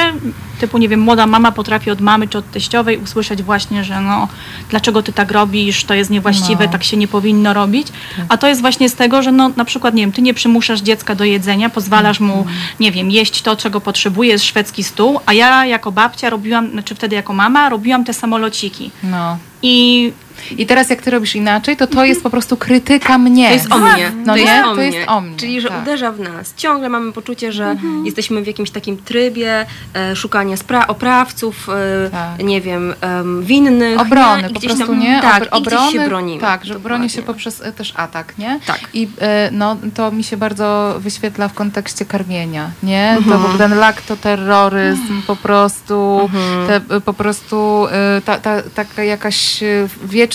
Typu, 0.59 0.77
nie 0.77 0.89
wiem, 0.89 0.99
młoda 0.99 1.27
mama 1.27 1.51
potrafi 1.51 1.91
od 1.91 2.01
mamy 2.01 2.27
czy 2.27 2.37
od 2.37 2.51
teściowej 2.51 2.97
usłyszeć 2.97 3.43
właśnie, 3.43 3.83
że 3.83 4.01
no, 4.01 4.27
dlaczego 4.69 5.03
ty 5.03 5.13
tak 5.13 5.31
robisz, 5.31 5.83
to 5.83 5.93
jest 5.93 6.09
niewłaściwe, 6.09 6.65
No. 6.65 6.71
tak 6.71 6.83
się 6.83 6.97
nie 6.97 7.07
powinno 7.07 7.53
robić. 7.53 7.87
A 8.29 8.37
to 8.37 8.47
jest 8.47 8.61
właśnie 8.61 8.89
z 8.89 8.95
tego, 8.95 9.21
że 9.21 9.31
no, 9.31 9.51
na 9.55 9.65
przykład, 9.65 9.93
nie 9.93 10.03
wiem, 10.03 10.11
ty 10.11 10.21
nie 10.21 10.33
przymuszasz 10.33 10.81
dziecka 10.81 11.15
do 11.15 11.23
jedzenia, 11.23 11.69
pozwalasz 11.69 12.19
mu, 12.19 12.45
nie 12.79 12.91
wiem, 12.91 13.11
jeść 13.11 13.41
to, 13.41 13.55
czego 13.55 13.81
potrzebuje, 13.81 14.29
jest 14.29 14.45
szwedzki 14.45 14.83
stół, 14.83 15.19
a 15.25 15.33
ja 15.33 15.65
jako 15.65 15.91
babcia 15.91 16.29
robiłam, 16.29 16.71
znaczy 16.71 16.95
wtedy 16.95 17.15
jako 17.15 17.33
mama, 17.33 17.69
robiłam 17.69 18.03
te 18.05 18.13
samolociki. 18.13 18.91
No. 19.03 19.37
I 19.61 20.13
I 20.51 20.65
teraz 20.65 20.89
jak 20.89 21.01
ty 21.01 21.11
robisz 21.11 21.35
inaczej, 21.35 21.77
to 21.77 21.87
to 21.87 22.05
jest 22.05 22.23
po 22.23 22.29
prostu 22.29 22.57
krytyka 22.57 23.17
mnie. 23.17 23.47
To 23.47 23.53
jest 23.53 23.71
o 23.73 23.77
mnie. 23.77 24.11
No 24.25 24.33
to, 24.33 24.37
nie? 24.37 24.43
jest 24.43 24.63
o 24.65 24.69
To 24.69 24.75
mnie. 24.75 24.85
jest 24.85 25.09
o 25.09 25.21
mnie, 25.21 25.37
Czyli, 25.37 25.61
że 25.61 25.69
tak. 25.69 25.81
uderza 25.81 26.11
w 26.11 26.19
nas. 26.19 26.53
Ciągle 26.57 26.89
mamy 26.89 27.11
poczucie, 27.11 27.51
że 27.51 27.75
jesteśmy 28.05 28.41
w 28.41 28.47
jakimś 28.47 28.69
takim 28.71 28.97
trybie 28.97 29.65
e, 29.93 30.15
szukania 30.15 30.55
spra- 30.55 30.85
oprawców, 30.87 31.69
e, 31.69 32.09
Tak. 32.09 32.43
nie 32.45 32.61
wiem, 32.61 32.93
em, 33.01 33.43
winnych. 33.43 33.99
Obrony, 34.01 34.41
nie? 34.43 34.49
I 34.49 34.53
po 34.53 34.59
prostu 34.59 34.87
tam, 34.87 34.99
nie? 34.99 35.21
Tak, 35.21 35.43
Obr- 35.43 35.57
i 35.59 35.63
gdzieś 35.63 35.91
się 35.93 36.09
bronimy. 36.09 36.41
Tak, 36.41 36.65
że 36.65 36.79
broni 36.79 37.09
się 37.09 37.21
poprzez 37.21 37.61
e, 37.61 37.71
też 37.71 37.93
atak, 37.95 38.37
nie? 38.37 38.59
Tak. 38.65 38.79
I 38.93 39.07
e, 39.21 39.49
no, 39.51 39.77
to 39.95 40.11
mi 40.11 40.23
się 40.23 40.37
bardzo 40.37 40.95
wyświetla 40.99 41.47
w 41.47 41.53
kontekście 41.53 42.05
karmienia, 42.05 42.69
nie? 42.83 43.11
To 43.17 43.23
Mhm. 43.23 43.45
ogóle 43.45 43.57
ten 43.57 43.77
laktoterroryzm 43.77 45.21
po 45.27 45.35
prostu, 45.35 46.19
Mhm. 46.33 46.67
te, 46.67 46.95
e, 46.95 47.01
po 47.01 47.13
prostu 47.13 47.87
e, 47.91 48.21
ta, 48.25 48.37
ta, 48.39 48.61
taka 48.75 49.03
jakaś 49.03 49.63
e, 49.63 49.87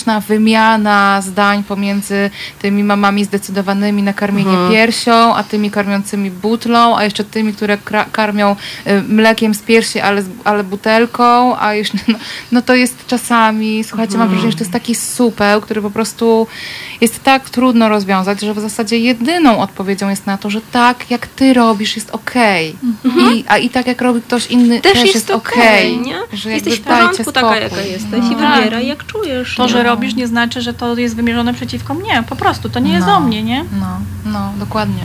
wymiana 0.05 1.21
zdań 1.21 1.63
pomiędzy 1.63 2.29
tymi 2.61 2.83
mamami 2.83 3.25
zdecydowanymi 3.25 4.03
na 4.03 4.13
karmienie 4.13 4.49
Mhm. 4.51 4.71
piersią, 4.71 5.35
a 5.35 5.43
tymi 5.43 5.71
karmiącymi 5.71 6.31
butlą, 6.31 6.97
a 6.97 7.03
jeszcze 7.03 7.23
tymi, 7.23 7.53
które 7.53 7.77
karmią 8.11 8.55
e, 8.85 9.01
mlekiem 9.01 9.53
z 9.53 9.59
piersi, 9.59 9.99
ale, 9.99 10.23
ale 10.43 10.63
butelką, 10.63 11.57
a 11.59 11.73
jeszcze, 11.73 11.97
no, 12.07 12.17
no 12.51 12.61
to 12.61 12.75
jest 12.75 13.07
czasami, 13.07 13.83
słuchajcie, 13.83 14.17
mam 14.17 14.29
wrażenie, 14.29 14.51
że 14.51 14.57
to 14.57 14.63
jest 14.63 14.73
taki 14.73 14.95
supeł, 14.95 15.61
który 15.61 15.81
po 15.81 15.91
prostu 15.91 16.47
jest 17.01 17.23
tak 17.23 17.49
trudno 17.49 17.89
rozwiązać, 17.89 18.41
że 18.41 18.53
w 18.53 18.59
zasadzie 18.59 18.97
jedyną 18.99 19.59
odpowiedzią 19.59 20.09
jest 20.09 20.25
na 20.25 20.37
to, 20.37 20.49
że 20.49 20.61
tak, 20.71 21.11
jak 21.11 21.27
ty 21.27 21.53
robisz, 21.53 21.95
jest 21.95 22.09
okej. 22.09 22.75
I, 23.33 23.43
a 23.47 23.57
i 23.57 23.69
tak, 23.69 23.87
jak 23.87 24.01
robi 24.01 24.21
ktoś 24.21 24.47
inny, 24.47 24.81
Też, 24.81 24.93
też, 24.93 25.13
jest 25.15 25.31
okej, 25.31 25.61
okej. 25.61 25.97
nie? 25.97 26.15
Że 26.33 26.51
Jesteś 26.51 26.79
w 26.79 26.81
porządku 26.81 27.31
taka, 27.31 27.55
jaka 27.59 27.81
jesteś 27.81 28.25
i 28.31 28.35
No. 28.35 28.55
wybieraj, 28.55 28.87
jak 28.87 29.05
czujesz. 29.05 29.55
to, 29.55 29.67
że 29.67 29.83
robisz, 29.95 30.15
nie 30.15 30.27
znaczy, 30.27 30.61
że 30.61 30.73
to 30.73 30.95
jest 30.97 31.15
wymierzone 31.15 31.53
przeciwko 31.53 31.93
mnie. 31.93 32.23
Po 32.29 32.35
prostu, 32.35 32.69
to 32.69 32.79
nie 32.79 32.93
jest 32.93 33.07
No. 33.07 33.15
o 33.17 33.19
mnie, 33.19 33.43
nie? 33.43 33.65
No, 33.79 33.99
no, 34.25 34.53
dokładnie. 34.59 35.03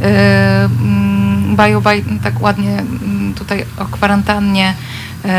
Yy, 0.00 0.06
mm, 0.08 1.56
Baju, 1.56 1.80
baj, 1.80 2.04
tak 2.24 2.42
ładnie 2.42 2.70
mm, 2.78 3.34
tutaj 3.34 3.64
o 3.78 3.84
kwarantannie. 3.84 4.74
Yy, 5.24 5.30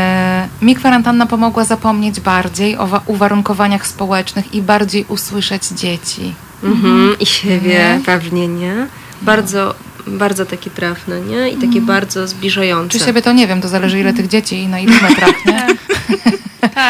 mi 0.66 0.74
kwarantanna 0.74 1.26
pomogła 1.26 1.64
zapomnieć 1.64 2.20
bardziej 2.20 2.76
o 2.78 2.86
wa- 2.86 3.00
uwarunkowaniach 3.06 3.86
społecznych 3.86 4.54
i 4.54 4.62
bardziej 4.62 5.04
usłyszeć 5.08 5.68
dzieci. 5.68 6.34
Mhm, 6.64 7.16
I 7.20 7.26
siebie 7.26 7.68
Nie? 7.68 8.00
pewnie, 8.06 8.48
nie? 8.48 8.86
Bardzo, 9.22 9.74
bardzo 10.06 10.46
takie 10.46 10.70
trafne, 10.70 11.20
nie? 11.20 11.48
I 11.50 11.56
takie 11.56 11.80
bardzo 11.80 12.28
zbliżające. 12.28 12.98
Czy 12.98 13.04
siebie 13.04 13.22
to 13.22 13.32
nie 13.32 13.46
wiem, 13.46 13.60
to 13.60 13.68
zależy 13.68 14.00
ile 14.00 14.12
tych 14.14 14.28
dzieci 14.28 14.56
i 14.62 14.68
na 14.68 14.78
ilu 14.80 14.92
metrach, 15.08 15.44
nie? 15.46 15.66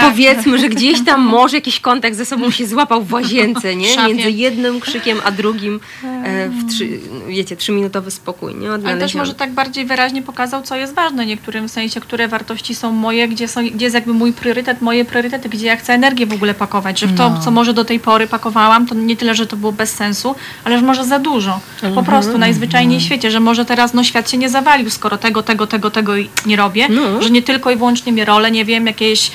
Powiedzmy, 0.00 0.58
że 0.58 0.68
gdzieś 0.68 1.04
tam 1.04 1.20
może 1.20 1.56
jakiś 1.56 1.80
kontakt 1.80 2.16
ze 2.16 2.24
sobą 2.24 2.50
się 2.50 2.66
złapał 2.66 3.02
w 3.02 3.12
łazience, 3.12 3.76
nie? 3.76 3.88
Między 4.08 4.30
jednym 4.30 4.80
krzykiem 4.80 5.18
a 5.24 5.30
drugim 5.30 5.80
e, 6.24 6.48
w 6.48 6.72
trzy, 6.74 6.88
wiecie, 7.28 7.56
trzyminutowy 7.56 8.10
spokój, 8.10 8.54
nie? 8.54 8.70
Ale 8.70 8.98
też 8.98 9.14
może 9.14 9.34
tak 9.34 9.52
bardziej 9.52 9.84
wyraźnie 9.84 10.22
pokazał, 10.22 10.62
co 10.62 10.76
jest 10.76 10.94
ważne 10.94 11.26
niektórym, 11.26 11.68
w 11.68 11.70
sensie, 11.70 12.00
które 12.00 12.28
wartości 12.28 12.74
są 12.74 12.92
moje, 12.92 13.28
gdzie, 13.28 13.48
są, 13.48 13.68
gdzie 13.68 13.84
jest 13.86 13.94
jakby 13.94 14.12
mój 14.14 14.32
priorytet, 14.32 14.80
moje 14.82 15.04
priorytety, 15.04 15.48
gdzie 15.48 15.66
ja 15.66 15.76
chcę 15.76 15.94
energię 15.94 16.26
w 16.26 16.32
ogóle 16.32 16.54
pakować, 16.54 17.00
że 17.00 17.06
w 17.06 17.16
to, 17.16 17.30
No. 17.30 17.40
co 17.40 17.50
może 17.50 17.74
do 17.74 17.84
tej 17.84 18.00
pory 18.00 18.26
pakowałam, 18.26 18.86
to 18.86 18.94
nie 18.94 19.16
tyle, 19.16 19.34
że 19.34 19.46
to 19.46 19.56
było 19.56 19.72
bez 19.72 19.90
sensu, 19.90 20.34
ale 20.64 20.78
że 20.78 20.84
może 20.84 21.04
za 21.04 21.18
dużo. 21.18 21.60
Po 21.94 22.02
prostu 22.02 22.38
najzwyczajniej 22.38 23.00
w 23.00 23.02
świecie, 23.02 23.30
że 23.30 23.40
może 23.40 23.64
teraz 23.64 23.94
no 23.94 24.04
świat 24.04 24.30
się 24.30 24.38
nie 24.38 24.48
zawalił, 24.48 24.90
skoro 24.90 25.16
tego, 25.18 25.42
tego, 25.42 25.66
tego, 25.66 25.90
tego 25.90 26.12
nie 26.46 26.56
robię, 26.56 26.88
No. 26.88 27.22
że 27.22 27.30
nie 27.30 27.42
tylko 27.42 27.70
i 27.70 27.76
wyłącznie 27.76 28.12
mnie 28.12 28.24
role, 28.24 28.50
nie 28.50 28.64
wiem, 28.64 28.86
jakieś 28.86 29.30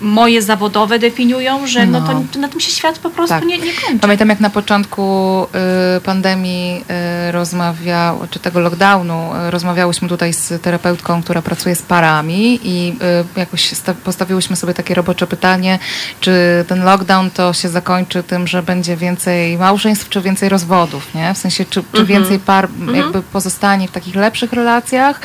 moje 0.00 0.42
zawodowe 0.42 0.98
definiują, 0.98 1.66
że 1.66 1.86
no, 1.86 2.00
No. 2.00 2.22
to, 2.32 2.38
na 2.38 2.48
tym 2.48 2.60
się 2.60 2.70
świat 2.70 2.98
po 2.98 3.10
prostu 3.10 3.34
Tak. 3.34 3.44
nie, 3.44 3.58
nie 3.58 3.72
kończy. 3.72 3.98
Pamiętam, 4.00 4.28
jak 4.28 4.40
na 4.40 4.50
początku 4.50 5.44
y, 5.96 6.00
pandemii 6.00 6.84
y, 7.28 7.32
rozmawiał, 7.32 8.18
czy 8.30 8.38
tego 8.38 8.60
lockdownu, 8.60 9.30
y, 9.48 9.50
rozmawiałyśmy 9.50 10.08
tutaj 10.08 10.32
z 10.32 10.62
terapeutką, 10.62 11.22
która 11.22 11.42
pracuje 11.42 11.74
z 11.74 11.82
parami 11.82 12.60
i 12.62 12.96
y, 13.36 13.40
jakoś 13.40 13.72
sta- 13.72 13.94
postawiłyśmy 13.94 14.56
sobie 14.56 14.74
takie 14.74 14.94
robocze 14.94 15.26
pytanie, 15.26 15.78
czy 16.20 16.64
ten 16.68 16.84
lockdown 16.84 17.30
to 17.30 17.52
się 17.52 17.68
zakończy 17.68 18.22
tym, 18.22 18.46
że 18.46 18.62
będzie 18.62 18.96
więcej 18.96 19.58
małżeństw, 19.58 20.08
czy 20.08 20.20
więcej 20.20 20.48
rozwodów, 20.48 21.14
nie? 21.14 21.34
W 21.34 21.38
sensie, 21.38 21.64
czy, 21.64 21.82
czy 21.92 22.04
więcej 22.04 22.38
par 22.38 22.68
jakby 22.94 23.22
pozostanie 23.22 23.88
w 23.88 23.90
takich 23.90 24.14
lepszych 24.14 24.52
relacjach, 24.52 25.20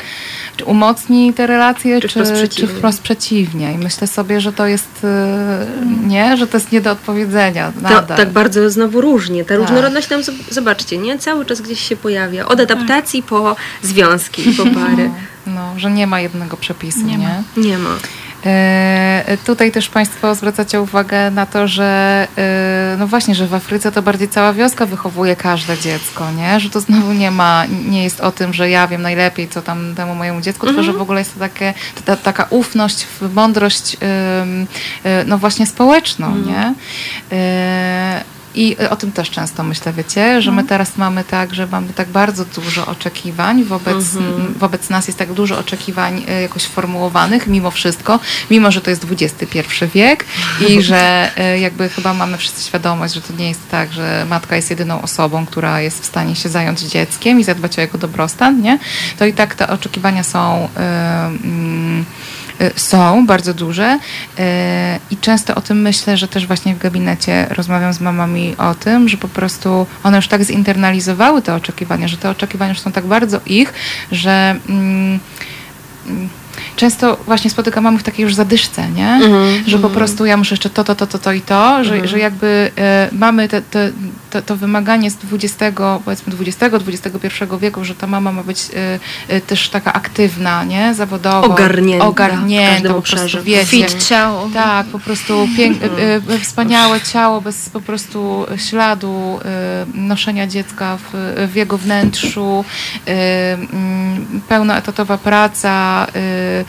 czy 0.56 0.64
umocni 0.64 1.32
te 1.34 1.46
relacje, 1.46 2.00
Czy 2.00 2.08
czy, 2.08 2.12
wprost 2.14 2.32
czy, 2.32 2.38
przeciwnie. 2.48 2.74
wprost 2.78 3.02
przeciwnie. 3.02 3.72
I 3.72 3.78
myślę 3.78 4.06
sobie, 4.06 4.40
że 4.44 4.52
to 4.52 4.66
jest, 4.66 5.04
y, 5.04 6.06
nie, 6.06 6.36
że 6.36 6.46
to 6.46 6.56
jest 6.56 6.72
nie 6.72 6.80
do 6.80 6.90
odpowiedzenia 6.92 7.72
To, 7.88 8.02
tak 8.16 8.30
bardzo 8.30 8.70
znowu 8.70 9.00
różnie. 9.00 9.44
Ta 9.44 9.48
Tak. 9.48 9.58
różnorodność 9.58 10.06
tam, 10.08 10.20
zob- 10.20 10.50
zobaczcie, 10.52 10.98
nie? 10.98 11.18
Cały 11.18 11.44
czas 11.44 11.60
gdzieś 11.60 11.80
się 11.80 11.96
pojawia. 11.96 12.46
Od 12.46 12.60
adaptacji 12.60 13.22
po 13.22 13.56
związki 13.82 14.48
i 14.50 14.52
po 14.52 14.62
pary. 14.80 15.10
No, 15.46 15.74
że 15.76 15.90
nie 15.90 16.06
ma 16.06 16.20
jednego 16.20 16.56
przepisu, 16.56 17.00
nie? 17.06 17.16
Nie 17.18 17.18
ma. 17.18 17.42
Nie 17.56 17.78
ma. 17.78 17.90
E, 18.46 19.36
Tutaj 19.46 19.72
też 19.72 19.88
Państwo 19.88 20.34
zwracacie 20.34 20.80
uwagę 20.80 21.30
na 21.30 21.46
to, 21.46 21.68
że 21.68 22.26
e, 22.38 22.96
no 22.98 23.06
właśnie, 23.06 23.34
że 23.34 23.46
w 23.46 23.54
Afryce 23.54 23.92
to 23.92 24.02
bardziej 24.02 24.28
cała 24.28 24.52
wioska 24.52 24.86
wychowuje 24.86 25.36
każde 25.36 25.78
dziecko, 25.78 26.30
nie? 26.30 26.60
Że 26.60 26.70
to 26.70 26.80
znowu 26.80 27.12
nie 27.12 27.30
ma, 27.30 27.64
nie 27.88 28.04
jest 28.04 28.20
o 28.20 28.32
tym, 28.32 28.54
że 28.54 28.70
ja 28.70 28.88
wiem 28.88 29.02
najlepiej, 29.02 29.48
co 29.48 29.62
tam 29.62 29.94
temu 29.94 30.14
mojemu 30.14 30.40
dziecku, 30.40 30.66
tylko 30.66 30.82
że 30.82 30.92
w 30.92 31.02
ogóle 31.02 31.20
jest 31.20 31.34
to 31.34 31.40
takie, 31.40 31.74
ta, 32.04 32.16
taka 32.16 32.46
ufność 32.50 33.06
mądrość 33.34 33.94
y, 33.94 33.98
no 35.26 35.38
właśnie 35.38 35.66
społeczną, 35.66 36.36
nie? 36.36 36.74
I 38.54 38.76
o 38.90 38.96
tym 38.96 39.12
też 39.12 39.30
często 39.30 39.62
myślę, 39.62 39.92
wiecie, 39.92 40.42
że 40.42 40.52
my 40.52 40.64
teraz 40.64 40.96
mamy 40.96 41.24
tak, 41.24 41.54
że 41.54 41.66
mamy 41.66 41.92
tak 41.92 42.08
bardzo 42.08 42.44
dużo 42.44 42.86
oczekiwań 42.86 43.64
wobec, 43.64 44.04
wobec 44.56 44.90
nas 44.90 45.06
jest 45.06 45.18
tak 45.18 45.32
dużo 45.32 45.58
oczekiwań 45.58 46.24
y, 46.38 46.42
jakoś 46.42 46.64
formułowanych 46.64 47.46
mimo 47.46 47.70
wszystko, 47.70 48.20
mimo 48.50 48.70
że 48.70 48.80
to 48.80 48.90
jest 48.90 49.06
XXI 49.10 49.58
wiek 49.94 50.24
i 50.68 50.82
że 50.88 51.30
y, 51.54 51.58
jakby 51.58 51.88
chyba 51.88 52.14
mamy 52.14 52.38
wszyscy 52.38 52.66
świadomość, 52.66 53.14
że 53.14 53.20
to 53.20 53.32
nie 53.32 53.48
jest 53.48 53.70
tak, 53.70 53.92
że 53.92 54.26
matka 54.30 54.56
jest 54.56 54.70
jedyną 54.70 55.02
osobą, 55.02 55.46
która 55.46 55.80
jest 55.80 56.02
w 56.02 56.06
stanie 56.06 56.36
się 56.36 56.48
zająć 56.48 56.80
dzieckiem 56.80 57.40
i 57.40 57.44
zadbać 57.44 57.78
o 57.78 57.80
jego 57.80 57.98
dobrostan, 57.98 58.62
nie? 58.62 58.78
To 59.18 59.26
i 59.26 59.32
tak 59.32 59.54
te 59.54 59.68
oczekiwania 59.68 60.22
są 60.22 60.68
y, 60.76 60.80
mm, 60.80 62.00
y, 62.00 62.33
są 62.76 63.26
bardzo 63.26 63.54
duże 63.54 63.98
y, 64.38 64.42
i 65.10 65.16
często 65.16 65.54
o 65.54 65.60
tym 65.60 65.82
myślę, 65.82 66.16
że 66.16 66.28
też 66.28 66.46
właśnie 66.46 66.74
w 66.74 66.78
gabinecie 66.78 67.46
rozmawiam 67.50 67.92
z 67.92 68.00
mamami 68.00 68.54
o 68.58 68.74
tym, 68.74 69.08
że 69.08 69.16
po 69.16 69.28
prostu 69.28 69.86
one 70.02 70.16
już 70.16 70.28
tak 70.28 70.44
zinternalizowały 70.44 71.42
te 71.42 71.54
oczekiwania, 71.54 72.08
że 72.08 72.16
te 72.16 72.30
oczekiwania 72.30 72.72
już 72.72 72.80
są 72.80 72.92
tak 72.92 73.06
bardzo 73.06 73.40
ich, 73.46 73.72
że 74.12 74.56
mm, 74.68 75.20
często 76.76 77.16
właśnie 77.26 77.50
spotykam 77.50 77.84
mamy 77.84 77.98
w 77.98 78.02
takiej 78.02 78.22
już 78.22 78.34
zadyszce, 78.34 78.90
nie? 78.90 79.20
Że 79.66 79.78
po 79.78 79.90
prostu 79.90 80.26
ja 80.26 80.36
muszę 80.36 80.52
jeszcze 80.54 80.70
to, 80.70 80.84
to, 80.84 80.94
to, 80.94 81.06
to, 81.06 81.18
to 81.18 81.32
i 81.32 81.40
to, 81.40 81.84
że, 81.84 82.08
że 82.08 82.18
jakby 82.18 82.70
e, 82.78 83.08
mamy 83.12 83.48
te, 83.48 83.62
te, 83.62 83.92
to, 84.30 84.42
to 84.42 84.56
wymaganie 84.56 85.10
z 85.10 85.16
20, 85.16 85.72
powiedzmy 86.04 86.32
20, 86.32 86.70
21 86.70 87.58
wieku, 87.58 87.84
że 87.84 87.94
ta 87.94 88.06
mama 88.06 88.32
ma 88.32 88.42
być 88.42 88.58
e, 88.58 88.98
e, 89.28 89.40
też 89.40 89.68
taka 89.68 89.92
aktywna, 89.92 90.64
nie? 90.64 90.94
Zawodowo. 90.94 91.46
Ogarnięta 91.46 92.04
w 92.04 92.08
Ogarnięta, 92.08 92.72
każdym 92.72 92.94
po 92.94 93.02
prostu, 93.02 93.42
wiecie. 93.42 93.66
Fit 93.66 94.04
ciało. 94.04 94.48
Tak, 94.54 94.86
po 94.86 94.98
prostu 94.98 95.48
pięk, 95.56 95.78
e, 95.82 96.34
e, 96.34 96.38
wspaniałe 96.38 97.00
ciało 97.00 97.40
bez 97.40 97.70
po 97.70 97.80
prostu 97.80 98.46
śladu 98.56 99.40
e, 99.44 99.86
noszenia 99.94 100.46
dziecka 100.46 100.96
w, 100.96 101.10
w 101.52 101.54
jego 101.54 101.78
wnętrzu, 101.78 102.64
e, 103.06 103.54
mm, 103.54 104.40
pełnoetatowa 104.48 105.18
praca, 105.18 106.06
e, 106.14 106.63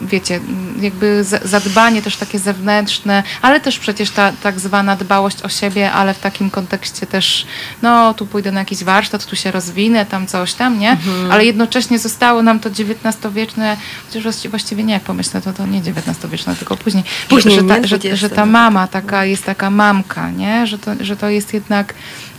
wiecie, 0.00 0.40
jakby 0.80 1.24
za- 1.24 1.40
zadbanie 1.44 2.02
też 2.02 2.16
takie 2.16 2.38
zewnętrzne, 2.38 3.22
ale 3.42 3.60
też 3.60 3.78
przecież 3.78 4.10
ta 4.10 4.32
tak 4.42 4.60
zwana 4.60 4.96
dbałość 4.96 5.42
o 5.42 5.48
siebie, 5.48 5.92
ale 5.92 6.14
w 6.14 6.18
takim 6.18 6.50
kontekście 6.50 7.06
też, 7.06 7.46
no 7.82 8.14
tu 8.14 8.26
pójdę 8.26 8.52
na 8.52 8.60
jakiś 8.60 8.84
warsztat, 8.84 9.26
tu 9.26 9.36
się 9.36 9.50
rozwinę, 9.50 10.06
tam 10.06 10.26
coś 10.26 10.54
tam, 10.54 10.78
nie? 10.78 10.96
Ale 11.30 11.44
jednocześnie 11.44 11.98
zostało 11.98 12.42
nam 12.42 12.60
to 12.60 12.68
XIX-wieczne, 12.70 13.76
chociaż 14.06 14.22
właści- 14.24 14.48
właściwie 14.48 14.84
nie, 14.84 14.94
jak 14.94 15.02
pomyślę, 15.02 15.40
to 15.40 15.52
to 15.52 15.66
nie 15.66 15.78
XIX-wieczne, 15.78 16.56
tylko 16.56 16.76
później, 16.76 17.04
Później, 17.28 17.54
że, 17.54 17.62
ta, 17.62 17.86
że, 17.86 18.16
że 18.16 18.30
ta 18.30 18.46
mama 18.46 18.86
taka 18.86 19.24
jest 19.24 19.44
taka 19.44 19.70
mamka, 19.70 20.30
nie? 20.30 20.66
Że 20.66 20.78
to, 20.78 20.90
że 21.00 21.16
to 21.16 21.28
jest 21.28 21.54
jednak 21.54 21.94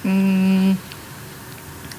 mm, 0.05 0.75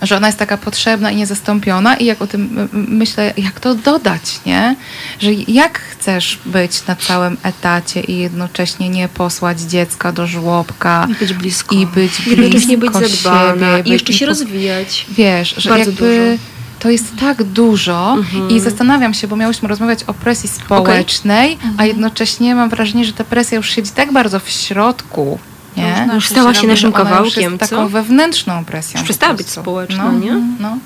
że 0.03 0.17
ona 0.17 0.27
jest 0.27 0.39
taka 0.39 0.57
potrzebna 0.57 1.11
i 1.11 1.17
niezastąpiona 1.17 1.97
i 1.97 2.05
jak 2.05 2.23
o 2.23 2.27
tym 2.27 2.69
myślę, 2.73 3.35
jak 3.37 3.61
to 3.61 3.75
dodać, 3.75 4.41
nie? 4.47 4.77
Że 5.21 5.33
jak 5.33 5.79
chcesz 5.79 6.39
być 6.47 6.87
na 6.87 6.97
całym 6.97 7.37
etacie 7.43 8.01
i 8.01 8.19
jednocześnie 8.19 8.89
nie 8.89 9.09
posłać 9.09 9.61
dziecka 9.61 10.13
do 10.13 10.27
żłobka 10.27 11.09
I 11.11 11.15
być 11.15 11.33
blisko. 11.35 11.75
i 11.75 11.87
być 11.87 12.13
blisko 12.13 12.31
Jednocześnie 12.31 12.79
być 12.79 12.93
zadbana 12.93 13.77
siebie, 13.77 13.91
i 13.91 13.93
jeszcze 13.93 14.13
się 14.13 14.27
rozwijać. 14.27 15.07
Wiesz, 15.11 15.55
że 15.59 15.71
Bardzo 15.71 15.91
jakby 15.91 16.07
dużo. 16.07 16.21
Mhm. 16.23 16.39
to 16.79 16.91
jest 16.91 17.17
tak 17.21 17.43
dużo 17.43 18.17
i 18.51 18.61
zastanawiam 18.61 19.15
się, 19.15 19.29
bo 19.29 19.37
miałyśmy 19.37 19.69
rozmawiać 19.69 20.05
o 20.05 20.15
presji 20.15 20.49
społecznej, 20.49 21.53
Mhm. 21.53 21.75
a 21.79 21.85
jednocześnie 21.87 22.55
mam 22.55 22.69
wrażenie, 22.71 23.05
że 23.05 23.13
ta 23.13 23.25
presja 23.25 23.57
już 23.57 23.71
siedzi 23.71 23.91
tak 23.91 24.13
bardzo 24.13 24.41
w 24.41 24.49
środku, 24.51 25.39
nie? 25.77 26.09
Już 26.15 26.29
stała 26.29 26.55
się 26.55 26.67
naszym 26.67 26.91
już 26.91 26.97
kawałkiem, 26.97 27.53
jest 27.53 27.65
co? 27.65 27.77
taką 27.77 27.89
wewnętrzną 27.89 28.65
presją. 28.65 28.99
Już 29.01 29.05
przestała 29.05 29.35
być 29.35 29.47
prostu. 29.47 29.61
społeczna, 29.61 30.05
no, 30.05 30.19
nie? 30.19 30.41
No. 30.61 30.79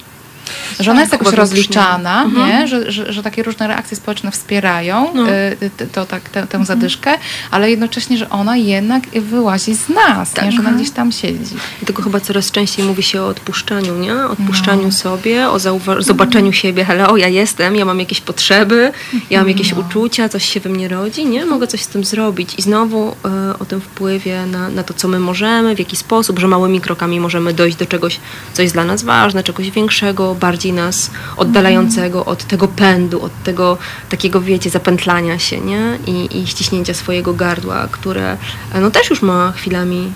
Że 0.81 0.91
ona 0.91 1.01
jest 1.01 1.13
jakoś 1.13 1.29
Chyba 1.29 1.37
rozliczana, 1.43 2.25
wewnętrznie. 2.25 2.59
nie? 2.61 2.69
Że, 2.69 2.93
że, 2.93 3.13
że 3.13 3.23
takie 3.23 3.43
różne 3.43 3.67
reakcje 3.69 3.97
społeczne 3.97 4.31
wspierają 4.31 5.11
No. 5.15 5.29
y, 5.29 5.71
t- 5.77 5.87
to, 5.87 6.07
tak, 6.07 6.29
tę, 6.29 6.47
tę 6.47 6.65
zadyszkę, 6.65 7.11
ale 7.51 7.71
jednocześnie, 7.71 8.19
że 8.19 8.31
ona 8.31 8.57
jednak 8.57 9.09
wyłazi 9.09 9.75
z 9.75 9.89
nas, 9.89 10.33
Tak. 10.33 10.45
nie? 10.45 10.53
że 10.53 10.59
ona 10.59 10.73
gdzieś 10.73 10.91
tam 10.91 11.13
siedzi. 11.13 11.55
Dlatego 11.81 12.03
chyba 12.03 12.21
coraz 12.21 12.51
częściej 12.51 12.85
mówi 12.87 13.03
się 13.03 13.23
o 13.23 13.27
odpuszczaniu, 13.27 13.95
nie? 13.99 14.15
Odpuszczaniu 14.15 14.83
No. 14.85 14.93
sobie, 14.93 15.49
o 15.51 15.57
zauwa- 15.59 16.03
zobaczeniu 16.03 16.53
siebie, 16.53 16.85
hello, 16.85 17.17
ja 17.17 17.29
jestem, 17.29 17.77
ja 17.77 17.85
mam 17.85 18.01
jakieś 18.01 18.21
potrzeby, 18.21 18.93
ja 19.31 19.39
mam 19.39 19.49
jakieś 19.49 19.73
No. 19.73 19.79
uczucia, 19.81 20.29
coś 20.29 20.45
się 20.49 20.61
we 20.61 20.71
mnie 20.71 20.89
rodzi, 20.89 21.27
nie? 21.27 21.47
Mogę 21.47 21.67
coś 21.67 21.83
z 21.83 21.87
tym 21.89 22.05
zrobić. 22.05 22.55
I 22.59 22.63
znowu 22.63 23.17
e, 23.25 23.59
o 23.59 23.65
tym 23.65 23.81
wpływie 23.81 24.47
na, 24.47 24.69
na 24.69 24.83
to, 24.83 24.95
co 24.95 25.09
my 25.09 25.19
możemy, 25.19 25.75
w 25.77 25.79
jaki 25.79 25.97
sposób, 25.97 26.39
że 26.39 26.49
małymi 26.49 26.81
krokami 26.81 27.21
możemy 27.21 27.55
dojść 27.55 27.77
do 27.77 27.87
czegoś, 27.87 28.21
co 28.53 28.63
jest 28.63 28.75
dla 28.75 28.85
nas 28.85 29.03
ważne, 29.03 29.43
czegoś 29.43 29.71
większego, 29.71 30.36
bardziej 30.37 30.73
nas 30.73 31.11
oddalającego 31.37 32.25
od 32.25 32.45
tego 32.45 32.69
pędu, 32.69 33.23
od 33.23 33.43
tego 33.43 33.79
takiego, 34.09 34.41
wiecie, 34.41 34.71
zapętlania 34.71 35.39
się, 35.39 35.61
nie? 35.61 35.99
I, 36.07 36.39
i 36.39 36.47
ściśnięcia 36.47 36.95
swojego 36.95 37.35
gardła, 37.35 37.89
które 37.91 38.37
e, 38.73 38.81
no 38.81 38.91
też 38.91 39.11
już 39.11 39.23
ma 39.23 39.53
chwilami 39.53 40.13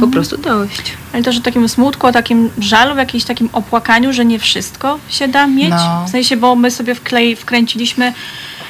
po 0.00 0.08
prostu 0.08 0.36
dość. 0.36 0.92
Ale 1.12 1.22
też 1.22 1.38
o 1.38 1.40
takim 1.40 1.68
smutku, 1.68 2.06
o 2.06 2.12
takim 2.12 2.50
żalu, 2.58 2.96
jakimś 2.96 3.24
takim 3.24 3.48
opłakaniu, 3.52 4.12
że 4.12 4.24
nie 4.24 4.38
wszystko 4.38 4.98
się 5.08 5.28
da 5.28 5.46
mieć. 5.46 5.70
No. 5.70 6.04
W 6.08 6.10
sensie, 6.10 6.36
bo 6.36 6.56
my 6.56 6.70
sobie 6.70 6.94
wklei, 6.94 7.36
wkręciliśmy 7.36 8.12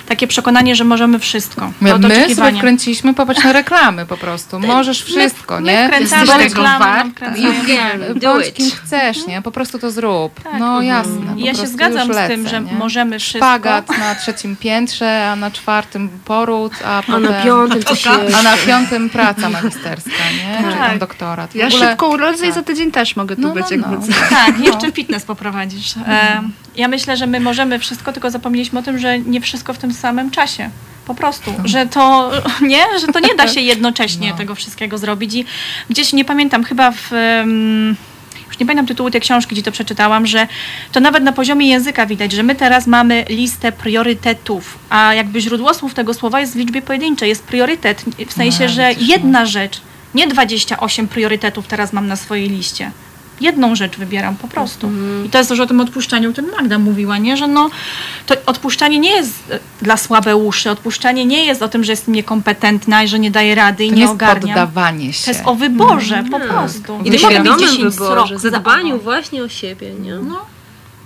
takie 0.08 0.26
przekonanie, 0.26 0.76
że 0.76 0.84
możemy 0.84 1.18
wszystko. 1.18 1.72
My, 1.80 1.90
To 1.90 1.98
my 1.98 2.34
sobie 2.34 2.52
wkręciliśmy, 2.58 3.14
popatrz 3.14 3.44
na 3.44 3.52
reklamy 3.52 4.06
po 4.06 4.16
prostu. 4.16 4.60
Możesz 4.74 5.02
wszystko, 5.02 5.60
my 5.60 5.72
nie? 5.72 5.86
wkręcamy 5.88 6.26
Bądź- 6.26 6.38
reklamy, 6.42 7.04
bądź 8.22 8.52
kim 8.54 8.70
chcesz, 8.70 9.26
nie? 9.26 9.42
Po 9.42 9.50
prostu 9.50 9.78
to 9.78 9.90
zrób. 9.90 10.40
Tak. 10.42 10.52
No 10.58 10.82
jasne. 10.82 11.34
I 11.36 11.44
ja 11.44 11.54
się 11.54 11.66
zgadzam 11.66 12.08
już 12.08 12.16
z 12.16 12.28
tym, 12.28 12.42
lecę, 12.42 12.50
że 12.50 12.60
nie? 12.60 12.72
możemy 12.72 13.18
wszystko. 13.18 13.38
Szpagat 13.38 13.88
na 13.98 14.14
trzecim 14.14 14.56
piętrze, 14.56 15.28
a 15.30 15.36
na 15.36 15.50
czwartym 15.50 16.08
poród, 16.24 16.72
a 16.84 16.98
A 16.98 17.02
potem... 17.02 17.22
na 17.22 17.42
piątym 17.42 17.82
to 17.82 17.94
się... 17.96 18.10
A 18.10 18.42
na 18.42 18.56
piątym 18.66 19.10
praca 19.10 19.50
magisterska, 19.50 20.10
nie? 20.36 20.56
Czy 20.58 20.62
tam 20.78 20.88
Tak. 20.90 20.98
doktorat. 20.98 21.50
W 21.50 21.54
Ja 21.54 21.66
ogóle- 21.66 21.88
szybko 21.88 22.08
urodzę 22.08 22.44
i 22.44 22.48
tak. 22.48 22.54
za 22.54 22.62
tydzień 22.62 22.90
też 22.90 23.16
mogę 23.16 23.36
tu 23.36 23.42
No, 23.42 23.50
być, 23.50 23.64
no, 23.70 23.76
jak 23.76 23.80
no. 23.80 23.98
Tak, 24.30 24.58
jeszcze 24.66 24.92
fitness 24.92 25.24
poprowadzisz. 25.24 25.94
E, 26.08 26.42
ja 26.76 26.88
myślę, 26.88 27.16
że 27.16 27.26
my 27.26 27.40
możemy 27.40 27.78
wszystko, 27.78 28.12
tylko 28.12 28.30
zapomnieliśmy 28.30 28.78
o 28.78 28.82
tym, 28.82 28.98
że 28.98 29.18
nie 29.18 29.40
wszystko 29.40 29.74
w 29.74 29.78
tym 29.78 29.92
samym 29.94 30.30
czasie. 30.30 30.70
Po 31.06 31.14
prostu, 31.14 31.54
że 31.64 31.86
to 31.86 32.30
nie, 32.62 32.82
że 33.00 33.06
to 33.06 33.20
nie 33.20 33.34
da 33.34 33.48
się 33.48 33.60
jednocześnie 33.74 34.30
No. 34.30 34.36
tego 34.36 34.54
wszystkiego 34.54 34.98
zrobić. 34.98 35.34
I 35.34 35.44
gdzieś 35.90 36.12
nie 36.12 36.24
pamiętam, 36.24 36.64
chyba 36.64 36.90
w. 36.90 37.12
em, 37.12 37.96
już 38.48 38.58
nie 38.58 38.66
pamiętam 38.66 38.86
tytułu 38.86 39.10
tej 39.10 39.20
książki, 39.20 39.54
gdzie 39.54 39.62
to 39.62 39.72
przeczytałam, 39.72 40.26
że 40.26 40.48
to 40.92 41.00
nawet 41.00 41.22
na 41.22 41.32
poziomie 41.32 41.68
języka 41.68 42.06
widać, 42.06 42.32
że 42.32 42.42
my 42.42 42.54
teraz 42.54 42.86
mamy 42.86 43.24
listę 43.28 43.72
priorytetów, 43.72 44.78
a 44.90 45.14
jakby 45.14 45.40
źródło 45.40 45.74
słów 45.74 45.94
tego 45.94 46.14
słowa 46.14 46.40
jest 46.40 46.52
w 46.52 46.56
liczbie 46.56 46.82
pojedynczej, 46.82 47.28
jest 47.28 47.44
priorytet, 47.44 48.04
w 48.28 48.32
sensie, 48.32 48.64
No, 48.64 48.68
że 48.68 48.88
widzisz, 48.94 49.08
jedna 49.08 49.46
rzecz, 49.46 49.80
nie 50.14 50.26
28 50.26 51.08
priorytetów 51.08 51.66
teraz 51.66 51.92
mam 51.92 52.06
na 52.06 52.16
swojej 52.16 52.48
liście. 52.48 52.90
Jedną 53.40 53.74
rzecz 53.74 53.96
wybieram 53.96 54.36
po 54.36 54.48
prostu. 54.48 54.90
I 55.26 55.28
to 55.28 55.38
jest 55.38 55.50
też 55.50 55.60
o 55.60 55.66
tym 55.66 55.80
odpuszczaniu, 55.80 56.28
o 56.28 56.32
którym 56.32 56.50
Magda 56.50 56.78
mówiła, 56.78 57.18
nie? 57.18 57.36
że 57.36 57.46
no, 57.46 57.70
to 58.26 58.34
odpuszczanie 58.46 58.98
nie 58.98 59.10
jest 59.10 59.32
e, 59.50 59.58
dla 59.82 59.96
słabeuszy, 59.96 60.70
odpuszczanie 60.70 61.24
nie 61.26 61.44
jest 61.44 61.62
o 61.62 61.68
tym, 61.68 61.84
że 61.84 61.92
jestem 61.92 62.14
niekompetentna 62.14 63.02
i 63.02 63.08
że 63.08 63.18
nie 63.18 63.30
daję 63.30 63.54
rady 63.54 63.84
i 63.84 63.88
To 63.88 63.94
nie, 63.94 63.96
nie 63.96 64.02
jest 64.02 64.14
ogarniam. 64.14 64.48
poddawanie 64.48 65.12
się. 65.12 65.24
To 65.24 65.30
jest 65.30 65.42
o 65.44 65.54
wyborze 65.54 66.24
po 66.30 66.40
prostu. 66.40 66.98
I 67.04 67.10
mieć 67.10 67.20
świadomym 67.20 67.58
10 67.58 67.94
wyborze, 67.96 68.38
zadbaniu 68.38 69.00
właśnie 69.00 69.42
o 69.42 69.48
siebie, 69.48 69.94
nie? 69.94 70.14
No. 70.14 70.53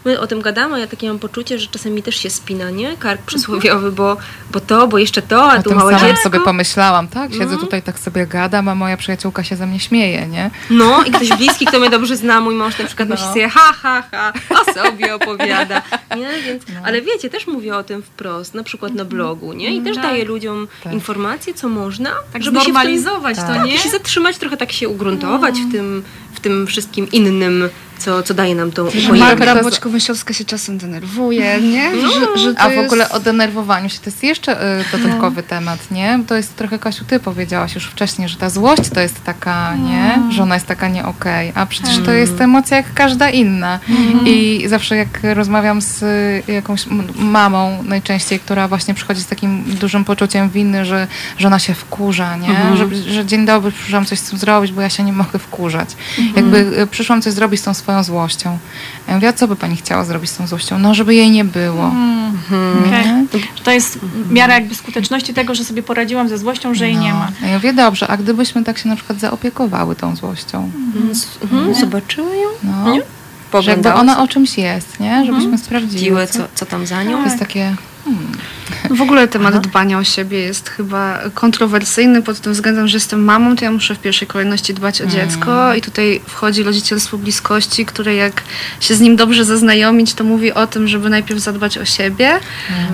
My 0.05 0.20
o 0.20 0.26
tym 0.26 0.40
gadamy, 0.42 0.74
a 0.74 0.78
ja 0.78 0.86
takie 0.86 1.09
mam 1.09 1.18
poczucie, 1.18 1.59
że 1.59 1.66
czasem 1.66 1.92
mi 1.94 2.03
też 2.03 2.16
się 2.16 2.30
spina, 2.30 2.70
nie? 2.70 2.96
Kark 2.96 3.22
przysłowiowy, 3.22 3.92
bo, 3.92 4.16
bo 4.53 4.61
to, 4.61 4.88
bo 4.88 4.99
jeszcze 4.99 5.22
to, 5.22 5.53
a 5.53 5.59
O 5.59 5.62
tu 5.62 5.74
małe 5.74 5.92
samym 5.92 6.09
dziecko. 6.09 6.22
sobie 6.22 6.40
pomyślałam, 6.40 7.09
tak? 7.09 7.32
Siedzę 7.32 7.46
No. 7.55 7.57
tutaj, 7.59 7.82
tak 7.82 7.99
sobie 7.99 8.26
gadam, 8.26 8.68
a 8.68 8.74
moja 8.74 8.96
przyjaciółka 8.96 9.44
się 9.44 9.57
ze 9.57 9.66
mnie 9.66 9.80
śmieje, 9.80 10.26
nie? 10.26 10.51
No 10.70 11.03
i 11.05 11.11
ktoś 11.11 11.28
bliski, 11.32 11.66
kto 11.66 11.78
mnie 11.80 11.90
dobrze 11.90 12.16
zna, 12.16 12.40
mój 12.40 12.55
mąż 12.55 12.78
na 12.78 12.84
przykład 12.84 13.09
No. 13.09 13.14
myśli 13.14 13.28
sobie 13.28 13.49
ha, 13.49 13.72
ha, 13.72 14.03
ha, 14.11 14.32
o 14.61 14.72
sobie 14.74 15.14
opowiada, 15.14 15.82
nie? 16.16 16.28
Więc, 16.46 16.62
Ale 16.84 17.03
wiecie, 17.03 17.30
też 17.30 17.46
mówię 17.46 17.76
o 17.76 17.82
tym 17.82 18.03
wprost, 18.03 18.55
na 18.55 18.62
przykład 18.62 18.94
na 18.94 19.05
blogu, 19.05 19.53
nie? 19.53 19.74
I 19.76 19.82
też 19.82 19.94
Tak. 19.96 20.05
daję 20.05 20.24
ludziom 20.24 20.68
Tak. 20.84 20.92
informacje, 20.92 21.55
co 21.55 21.68
można, 21.68 22.11
Tak 22.32 22.42
żeby 22.42 22.61
w 22.61 22.64
tym, 22.64 22.72
znormalizować 22.72 23.36
Tak. 23.36 23.46
to, 23.57 23.64
nie? 23.64 23.78
się 23.78 23.88
zatrzymać, 23.90 24.38
trochę 24.38 24.57
tak 24.57 24.72
się 24.72 24.88
ugruntować 24.88 25.55
w, 25.61 25.72
tym, 25.72 26.03
w 26.34 26.40
tym 26.40 26.66
wszystkim 26.66 27.11
innym, 27.12 27.68
co, 27.99 28.22
co 28.22 28.34
daje 28.34 28.55
nam 28.55 28.72
tą 28.72 28.84
to 28.84 28.90
z- 28.90 29.64
Boczko-Myślowska 29.64 30.32
się 30.32 30.44
czasem 30.44 30.78
denerwuje, 30.78 31.61
nie? 31.61 31.90
Że, 32.01 32.38
że 32.42 32.55
to 32.55 32.61
A 32.61 32.68
w 32.68 32.72
jest... 32.72 32.86
ogóle 32.86 33.09
o 33.11 33.20
denerwowaniu 33.20 33.88
się 33.88 33.99
to 33.99 34.05
jest 34.07 34.22
jeszcze 34.22 34.80
y, 34.80 34.99
dodatkowy 34.99 35.42
temat, 35.42 35.90
nie? 35.90 36.20
To 36.26 36.36
jest 36.36 36.57
trochę, 36.57 36.78
Kasiu, 36.78 37.05
ty 37.05 37.20
powiedziałaś 37.20 37.74
już 37.74 37.84
wcześniej, 37.86 38.28
że 38.28 38.36
ta 38.36 38.51
złość 38.51 38.88
to 38.94 39.01
jest 39.01 39.24
taka, 39.24 39.74
nie? 39.76 40.22
Że 40.32 40.42
ona 40.42 40.55
jest 40.55 40.66
taka 40.66 40.88
nie 40.88 41.05
okej, 41.05 41.53
a 41.55 41.66
przecież 41.66 41.99
to 42.05 42.12
jest 42.12 42.40
emocja 42.40 42.76
jak 42.76 42.94
każda 42.94 43.30
inna. 43.30 43.78
I 44.24 44.64
zawsze 44.68 44.96
jak 44.96 45.09
rozmawiam 45.22 45.82
z 45.82 46.03
y, 46.49 46.53
jakąś 46.53 46.84
mamą 47.16 47.82
najczęściej, 47.82 48.40
która 48.40 48.68
właśnie 48.68 48.94
przychodzi 48.94 49.20
z 49.20 49.26
takim 49.26 49.64
dużym 49.64 50.05
poczuciem 50.05 50.51
winy, 50.51 50.84
że, 50.84 51.07
że 51.38 51.46
ona 51.46 51.59
się 51.59 51.74
wkurza, 51.74 52.36
nie? 52.36 52.76
Że, 52.76 53.12
że 53.12 53.26
dzień 53.26 53.46
dobry, 53.46 53.72
przyszłam 53.72 54.05
coś 54.07 54.18
z 54.18 54.22
tym 54.30 54.38
zrobić, 54.38 54.72
bo 54.72 54.80
ja 54.80 54.88
się 54.90 55.03
nie 55.03 55.12
mogę 55.12 55.38
wkurzać. 55.38 55.88
Jakby 56.36 56.59
y, 56.82 56.86
przyszłam 56.86 57.22
coś 57.22 57.32
zrobić 57.32 57.61
z 57.61 57.64
tą 57.64 57.74
swoją 57.74 57.88
złością. 58.03 58.59
Ja 59.09 59.14
mówię, 59.14 59.28
a 59.28 59.32
co 59.32 59.49
by 59.49 59.57
pani 59.57 59.76
chciała 59.76 60.05
zrobić 60.05 60.30
z 60.30 60.36
tą 60.36 60.47
złością? 60.47 60.78
No, 60.78 60.95
żeby 60.95 61.14
jej 61.14 61.30
nie 61.30 61.45
było. 61.45 61.93
Okej. 62.86 63.05
Że 63.57 63.64
To 63.64 63.70
jest 63.70 63.99
miara 64.30 64.55
jakby 64.55 64.74
skuteczności 64.74 65.34
tego, 65.34 65.55
że 65.55 65.64
sobie 65.64 65.82
poradziłam 65.82 66.28
ze 66.28 66.39
złością, 66.39 66.74
że 66.74 66.86
jej 66.86 66.97
nie 66.97 67.12
ma. 67.14 67.28
No. 67.43 67.49
Ja 67.49 67.55
mówię, 67.55 67.72
dobrze, 67.72 68.07
a 68.09 68.16
gdybyśmy 68.16 68.64
tak 68.64 68.78
się 68.78 68.89
na 68.89 68.97
przykład 68.97 69.20
zaopiekowały 69.20 69.97
tą 69.97 70.16
złością? 70.16 70.70
Mhm, 71.43 71.74
zobaczyły 71.74 72.36
ją, 72.36 72.49
No, 72.62 72.93
Nie? 72.95 73.03
że 73.62 73.70
jakby 73.70 73.93
ona 73.93 74.22
o 74.22 74.28
czymś 74.28 74.59
jest, 74.59 75.01
nie? 75.01 75.26
Żebyśmy 75.26 75.59
sprawdziły. 75.59 76.03
Dziły, 76.03 76.26
co, 76.26 76.39
co, 76.55 76.66
tam 76.66 76.86
za 76.86 76.97
to 76.97 77.03
nią. 77.05 77.24
jest 77.24 77.39
takie... 77.39 77.76
W 78.90 79.02
ogóle 79.02 79.28
temat 79.28 79.61
dbania 79.61 79.98
o 79.98 80.04
siebie 80.04 80.38
jest 80.38 80.68
chyba 80.68 81.18
kontrowersyjny 81.34 82.22
pod 82.22 82.40
tym 82.40 82.52
względem, 82.52 82.88
że 82.88 82.96
jestem 82.96 83.24
mamą, 83.24 83.56
to 83.56 83.64
ja 83.64 83.70
muszę 83.70 83.94
w 83.94 83.98
pierwszej 83.98 84.28
kolejności 84.28 84.74
dbać 84.74 85.02
o 85.02 85.06
dziecko 85.06 85.74
i 85.74 85.80
tutaj 85.80 86.20
wchodzi 86.26 86.62
rodzicielstwo 86.62 87.18
bliskości, 87.18 87.86
które 87.86 88.14
jak 88.14 88.42
się 88.80 88.94
z 88.94 89.00
nim 89.00 89.16
dobrze 89.16 89.44
zaznajomić, 89.44 90.14
to 90.14 90.24
mówi 90.24 90.52
o 90.52 90.66
tym, 90.66 90.88
żeby 90.88 91.11
najpierw 91.11 91.40
zadbać 91.40 91.78
o 91.78 91.84
siebie, 91.84 92.30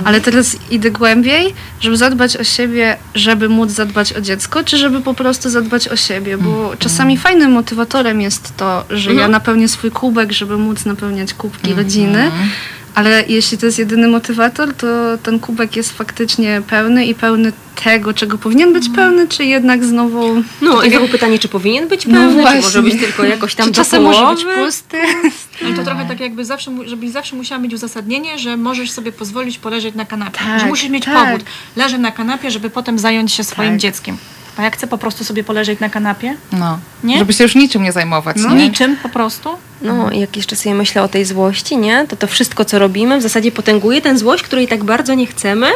ale 0.05 0.21
teraz 0.21 0.57
idę 0.71 0.91
głębiej, 0.91 1.55
żeby 1.81 1.97
zadbać 1.97 2.37
o 2.37 2.45
siebie, 2.45 2.97
żeby 3.15 3.49
móc 3.49 3.71
zadbać 3.71 4.13
o 4.13 4.21
dziecko, 4.21 4.65
czy 4.65 4.79
żeby 4.79 5.01
po 5.01 5.15
prostu 5.15 5.51
zadbać 5.51 5.89
o 5.89 5.97
siebie, 5.97 6.39
bo 6.39 6.73
czasami 6.79 7.19
fajnym 7.19 7.53
motywatorem 7.53 8.21
jest 8.21 8.57
to, 8.57 8.85
że 8.91 9.15
ja 9.15 9.29
napełnię 9.29 9.69
swój 9.69 9.91
kubek, 9.91 10.33
żeby 10.33 10.59
móc 10.59 10.85
napełniać 10.85 11.35
kubki 11.35 11.75
rodziny, 11.75 12.31
ale 12.95 13.25
jeśli 13.29 13.59
to 13.59 13.67
jest 13.67 13.79
jedyny 13.79 14.09
motywator, 14.09 14.75
to 14.75 14.87
ten 15.23 15.41
kubek 15.41 15.77
jest 15.77 15.93
faktycznie 15.93 16.63
pełny 16.67 17.07
i 17.07 17.15
pełny 17.15 17.53
tego, 17.85 18.15
czego 18.15 18.39
powinien 18.39 18.73
być 18.73 18.89
pełny, 18.89 19.29
czy 19.29 19.45
jednak 19.45 19.85
znowu. 19.85 20.43
No 20.63 20.83
i 20.83 20.91
znowu 20.91 21.09
pytanie, 21.09 21.39
czy 21.39 21.49
powinien 21.49 21.89
być 21.89 22.07
No 22.07 22.15
pełny, 22.15 22.35
czy 22.35 22.41
właśnie. 22.41 22.61
może 22.61 22.83
być 22.83 23.01
tylko 23.01 23.25
jakoś 23.25 23.55
tam 23.55 23.67
Czy 23.67 23.73
czasem 23.73 24.03
może 24.03 24.27
być 24.35 24.43
połowy? 24.45 24.65
pusty? 24.65 24.97
No 25.63 25.69
i 25.69 25.75
to 25.75 25.83
trochę 25.85 26.07
tak 26.07 26.21
jakby 26.21 26.45
zawsze, 26.45 26.71
żebyś 26.87 27.11
zawsze 27.11 27.37
musiała 27.37 27.61
mieć 27.61 27.75
uzasadnienie, 27.75 28.39
że 28.39 28.57
możesz 28.57 28.91
sobie 28.91 29.13
pozwolić 29.13 29.59
poleżeć 29.59 29.95
na 29.95 30.05
kanapie. 30.05 30.39
Tak, 30.39 30.61
że 30.61 30.67
musisz 30.67 30.91
mieć 30.91 31.05
tak. 31.05 31.25
powód. 31.29 31.45
Leżę 31.77 31.99
na 31.99 32.11
kanapie, 32.13 32.51
żeby 32.51 32.71
potem 32.71 32.99
zająć 32.99 33.33
się 33.33 33.45
swoim 33.45 33.71
Tak. 33.71 33.79
dzieckiem. 33.81 34.17
A 34.57 34.63
jak 34.63 34.77
chcę 34.77 34.87
po 34.87 34.99
prostu 34.99 35.25
sobie 35.25 35.45
poleżeć 35.45 35.81
na 35.81 35.89
kanapie? 35.89 36.37
No, 36.53 36.79
Nie? 37.05 37.19
żeby 37.19 37.33
się 37.33 37.45
już 37.45 37.55
niczym 37.55 37.83
nie 37.83 37.93
zajmować, 37.93 38.37
No. 38.41 38.55
nie? 38.55 38.69
Niczym 38.69 38.97
po 38.97 39.09
prostu? 39.09 39.49
No, 39.83 40.11
i 40.11 40.21
jak 40.21 40.37
jeszcze 40.37 40.57
sobie 40.57 40.75
myślę 40.75 41.03
o 41.03 41.09
tej 41.09 41.25
złości, 41.25 41.77
nie? 41.77 42.07
To 42.09 42.17
to 42.17 42.27
wszystko, 42.27 42.65
co 42.65 42.79
robimy, 42.79 43.19
w 43.19 43.23
zasadzie 43.23 43.53
potęguje 43.53 44.01
tę 44.01 44.19
złość, 44.19 44.43
której 44.43 44.69
tak 44.69 44.85
bardzo 44.85 45.15
nie 45.15 45.27
chcemy, 45.27 45.67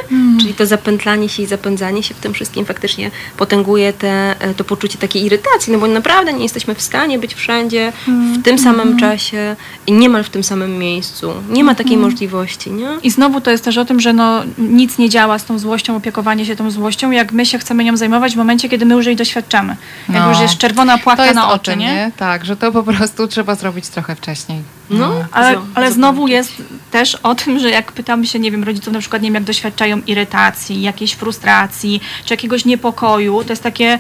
czyli 0.41 0.55
to 0.55 0.67
zapętlanie 0.67 1.29
się 1.29 1.43
i 1.43 1.47
zapędzanie 1.47 2.03
się 2.03 2.15
w 2.15 2.19
tym 2.19 2.35
wszystkim 2.35 2.65
faktycznie 2.65 3.11
potęguje 3.37 3.93
te, 3.93 4.41
e, 4.41 4.55
to 4.55 4.65
poczucie 4.65 4.99
takiej 4.99 5.25
irytacji, 5.25 5.73
no 5.73 5.79
bo 5.79 5.87
naprawdę 5.87 6.33
nie 6.33 6.43
jesteśmy 6.43 6.75
w 6.75 6.83
stanie 6.83 7.19
być 7.19 7.35
wszędzie 7.35 7.93
w 8.07 8.43
tym 8.43 8.59
samym 8.59 8.99
czasie 8.99 9.57
i 9.87 9.93
niemal 9.93 10.25
w 10.25 10.31
tym 10.31 10.45
samym 10.45 10.79
miejscu. 10.79 11.33
Nie 11.51 11.65
ma 11.65 11.75
takiej 11.75 11.97
możliwości, 11.97 12.71
nie? 12.71 12.89
I 13.03 13.11
znowu 13.11 13.41
to 13.41 13.51
jest 13.51 13.65
też 13.65 13.79
o 13.79 13.85
tym, 13.85 14.01
że 14.01 14.13
no, 14.13 14.43
nic 14.59 14.99
nie 14.99 15.09
działa 15.09 15.39
z 15.39 15.45
tą 15.45 15.59
złością, 15.59 15.97
opiekowanie 15.97 16.45
się 16.47 16.57
tą 16.57 16.71
złością, 16.71 17.11
jak 17.11 17.33
my 17.33 17.47
się 17.47 17.59
chcemy 17.59 17.85
nią 17.85 17.97
zajmować 17.97 18.35
w 18.35 18.37
momencie, 18.37 18.69
kiedy 18.69 18.85
my 18.87 18.95
już 18.95 19.07
jej 19.07 19.17
doświadczamy. 19.17 19.77
Jak 20.09 20.23
No. 20.23 20.29
już 20.31 20.41
jest 20.41 20.59
czerwona 20.59 20.99
To 20.99 21.05
płatka 21.05 21.25
jest 21.25 21.35
na 21.35 21.49
o 21.49 21.53
oczy, 21.53 21.71
tym, 21.71 21.81
nie? 21.81 21.87
nie? 21.95 22.11
Tak, 22.17 22.45
że 22.45 22.57
to 22.57 22.73
po 22.73 22.83
prostu 22.83 23.29
trzeba 23.29 23.55
zrobić 23.55 23.87
trochę 23.99 24.17
wcześniej. 24.17 24.63
No, 24.91 25.13
Ale, 25.33 25.57
zo- 25.57 25.63
ale 25.75 25.93
znowu 25.93 26.29
jest 26.29 26.53
też 26.91 27.15
o 27.15 27.35
tym, 27.35 27.59
że 27.59 27.71
jak 27.71 27.93
pytamy 27.93 28.27
się, 28.27 28.39
nie 28.39 28.51
wiem, 28.51 28.65
rodziców 28.65 28.93
na 28.93 29.01
przykład, 29.01 29.23
nie 29.23 29.27
wiem, 29.27 29.35
jak 29.35 29.45
doświadczają 29.45 30.01
irytacji, 30.07 30.83
jakiejś 30.83 31.13
frustracji, 31.13 32.01
czy 32.25 32.35
jakiegoś 32.35 32.65
niepokoju, 32.65 33.45
to 33.45 33.53
jest 33.53 33.63
takie, 33.63 33.99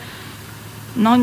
no 0.97 1.17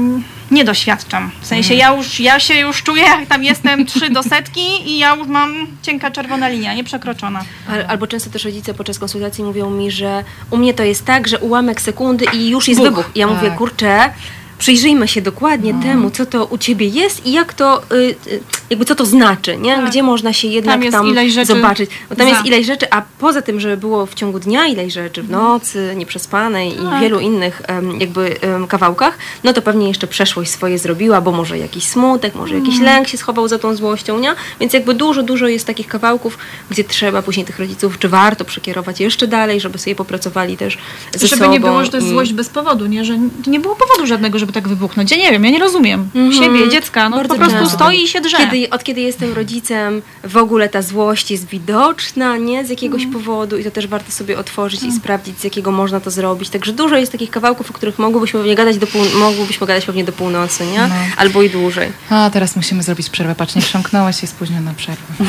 nie 0.51 0.63
doświadczam. 0.65 1.31
W 1.41 1.45
sensie 1.47 1.73
ja 1.73 1.95
już, 1.95 2.19
ja 2.19 2.39
się 2.39 2.53
już 2.59 2.83
czuję, 2.83 3.03
jak 3.03 3.25
tam 3.27 3.43
jestem 3.43 3.85
trzy 3.85 4.09
do 4.09 4.23
setki 4.23 4.89
i 4.91 4.97
ja 4.97 5.15
już 5.15 5.27
mam 5.27 5.67
cienka 5.81 6.11
czerwona 6.11 6.47
linia, 6.49 6.73
nieprzekroczona. 6.73 7.43
Al- 7.69 7.85
Albo 7.87 8.07
często 8.07 8.29
też 8.29 8.45
rodzice 8.45 8.73
podczas 8.73 8.99
konsultacji 8.99 9.43
mówią 9.43 9.69
mi, 9.69 9.91
że 9.91 10.23
u 10.51 10.57
mnie 10.57 10.73
to 10.73 10.83
jest 10.83 11.05
tak, 11.05 11.27
że 11.27 11.39
ułamek 11.39 11.81
sekundy 11.81 12.25
i 12.33 12.49
już 12.49 12.67
jest 12.67 12.79
Buch. 12.81 12.89
wybuch. 12.89 13.09
Ja 13.15 13.27
mówię, 13.27 13.47
Tak. 13.49 13.57
kurczę, 13.57 14.09
przyjrzyjmy 14.57 15.07
się 15.07 15.21
dokładnie 15.21 15.73
temu, 15.83 16.11
co 16.11 16.25
to 16.25 16.45
u 16.45 16.57
ciebie 16.57 16.87
jest 16.87 17.25
i 17.25 17.31
jak 17.31 17.53
to, 17.53 17.81
y, 17.91 17.95
y, 18.27 18.39
jakby 18.69 18.85
co 18.85 18.95
to 18.95 19.05
znaczy, 19.05 19.57
nie? 19.57 19.75
Tak. 19.75 19.85
Gdzie 19.89 20.03
można 20.03 20.33
się 20.33 20.47
jednak 20.47 20.81
Tam 20.81 20.91
tam, 20.91 21.45
zobaczyć. 21.45 21.89
Bo 22.09 22.15
tam 22.15 22.27
za. 22.27 22.33
jest 22.33 22.45
ileś 22.45 22.65
rzeczy, 22.65 22.85
a 22.91 23.01
poza 23.19 23.41
tym, 23.41 23.59
żeby 23.59 23.77
było 23.77 24.05
w 24.05 24.13
ciągu 24.13 24.39
dnia 24.39 24.67
ileś 24.67 24.93
rzeczy, 24.93 25.23
w 25.23 25.29
nocy, 25.29 25.93
nieprzespanej 25.95 26.73
i 26.73 26.77
Tak. 26.89 27.01
wielu 27.01 27.19
innych 27.19 27.61
jakby 27.99 28.35
kawałkach, 28.67 29.17
no 29.43 29.53
to 29.53 29.61
pewnie 29.61 29.87
jeszcze 29.87 30.07
przeszłość 30.07 30.51
swoje 30.51 30.77
zrobiła, 30.79 31.21
bo 31.21 31.31
może 31.31 31.57
jakiś 31.57 31.83
smutek, 31.83 32.35
może 32.35 32.55
jakiś 32.55 32.75
Mhm. 32.75 32.95
lęk 32.95 33.07
się 33.07 33.17
schował 33.17 33.47
za 33.47 33.59
tą 33.59 33.75
złością, 33.75 34.19
nie? 34.19 34.35
Więc 34.59 34.73
jakby 34.73 34.93
dużo, 34.93 35.23
dużo 35.23 35.47
jest 35.47 35.67
takich 35.67 35.87
kawałków, 35.87 36.37
gdzie 36.71 36.83
trzeba 36.83 37.21
później 37.21 37.45
tych 37.45 37.59
rodziców, 37.59 37.99
czy 37.99 38.09
warto 38.09 38.45
przekierować 38.45 38.99
jeszcze 38.99 39.27
dalej, 39.27 39.59
żeby 39.59 39.77
sobie 39.77 39.95
popracowali 39.95 40.57
też 40.57 40.77
ze 41.15 41.27
żeby 41.27 41.39
sobą. 41.39 41.51
nie 41.51 41.59
było, 41.59 41.85
że 41.85 41.91
to 41.91 41.97
jest 41.97 42.07
i- 42.07 42.11
złość 42.11 42.33
bez 42.33 42.49
powodu, 42.49 42.85
nie? 42.85 43.05
Że 43.05 43.17
nie 43.47 43.59
było 43.59 43.75
powodu 43.75 44.05
żadnego, 44.07 44.39
żeby 44.39 44.44
tak 44.51 44.67
wybuchnąć. 44.67 45.11
Ja 45.11 45.17
nie 45.17 45.31
wiem, 45.31 45.45
ja 45.45 45.51
nie 45.51 45.59
rozumiem. 45.59 46.09
Siebie, 46.39 46.69
dziecka, 46.69 47.09
no 47.09 47.15
Mhm. 47.15 47.27
Bardzo 47.27 47.33
po 47.35 47.39
prostu 47.39 47.59
często. 47.59 47.75
stoi 47.75 48.03
i 48.03 48.07
się 48.07 48.21
drze. 48.21 48.37
Kiedy, 48.37 48.69
od 48.69 48.83
kiedy 48.83 49.01
jestem 49.01 49.33
rodzicem, 49.33 50.01
w 50.23 50.37
ogóle 50.37 50.69
ta 50.69 50.81
złość 50.81 51.31
jest 51.31 51.47
widoczna, 51.47 52.37
nie? 52.37 52.65
Z 52.65 52.69
jakiegoś 52.69 53.01
Mm. 53.01 53.13
powodu 53.13 53.57
i 53.57 53.63
to 53.63 53.71
też 53.71 53.87
warto 53.87 54.11
sobie 54.11 54.37
otworzyć 54.39 54.83
i 54.83 54.91
sprawdzić, 54.91 55.39
z 55.39 55.43
jakiego 55.43 55.71
można 55.71 55.99
to 55.99 56.11
zrobić. 56.11 56.49
Także 56.49 56.73
dużo 56.73 56.97
jest 56.97 57.11
takich 57.11 57.29
kawałków, 57.29 57.69
o 57.69 57.73
których 57.73 57.99
mogłybyśmy 57.99 58.39
pewnie 58.39 58.55
gadać 58.55 58.77
do, 58.77 58.87
pół, 58.87 59.01
mogłybyśmy 59.19 59.67
gadać 59.67 59.85
pewnie 59.85 60.03
do 60.03 60.11
północy, 60.11 60.65
nie? 60.65 60.79
No. 60.87 60.95
Albo 61.17 61.43
i 61.43 61.49
dłużej. 61.49 61.91
A 62.09 62.29
teraz 62.33 62.55
musimy 62.55 62.83
zrobić 62.83 63.09
przerwę. 63.09 63.35
Patrz, 63.35 63.55
nie 63.55 63.61
przemknęłaś 63.61 64.21
się 64.21 64.27
spóźniona 64.27 64.73
przerwę. 64.77 65.13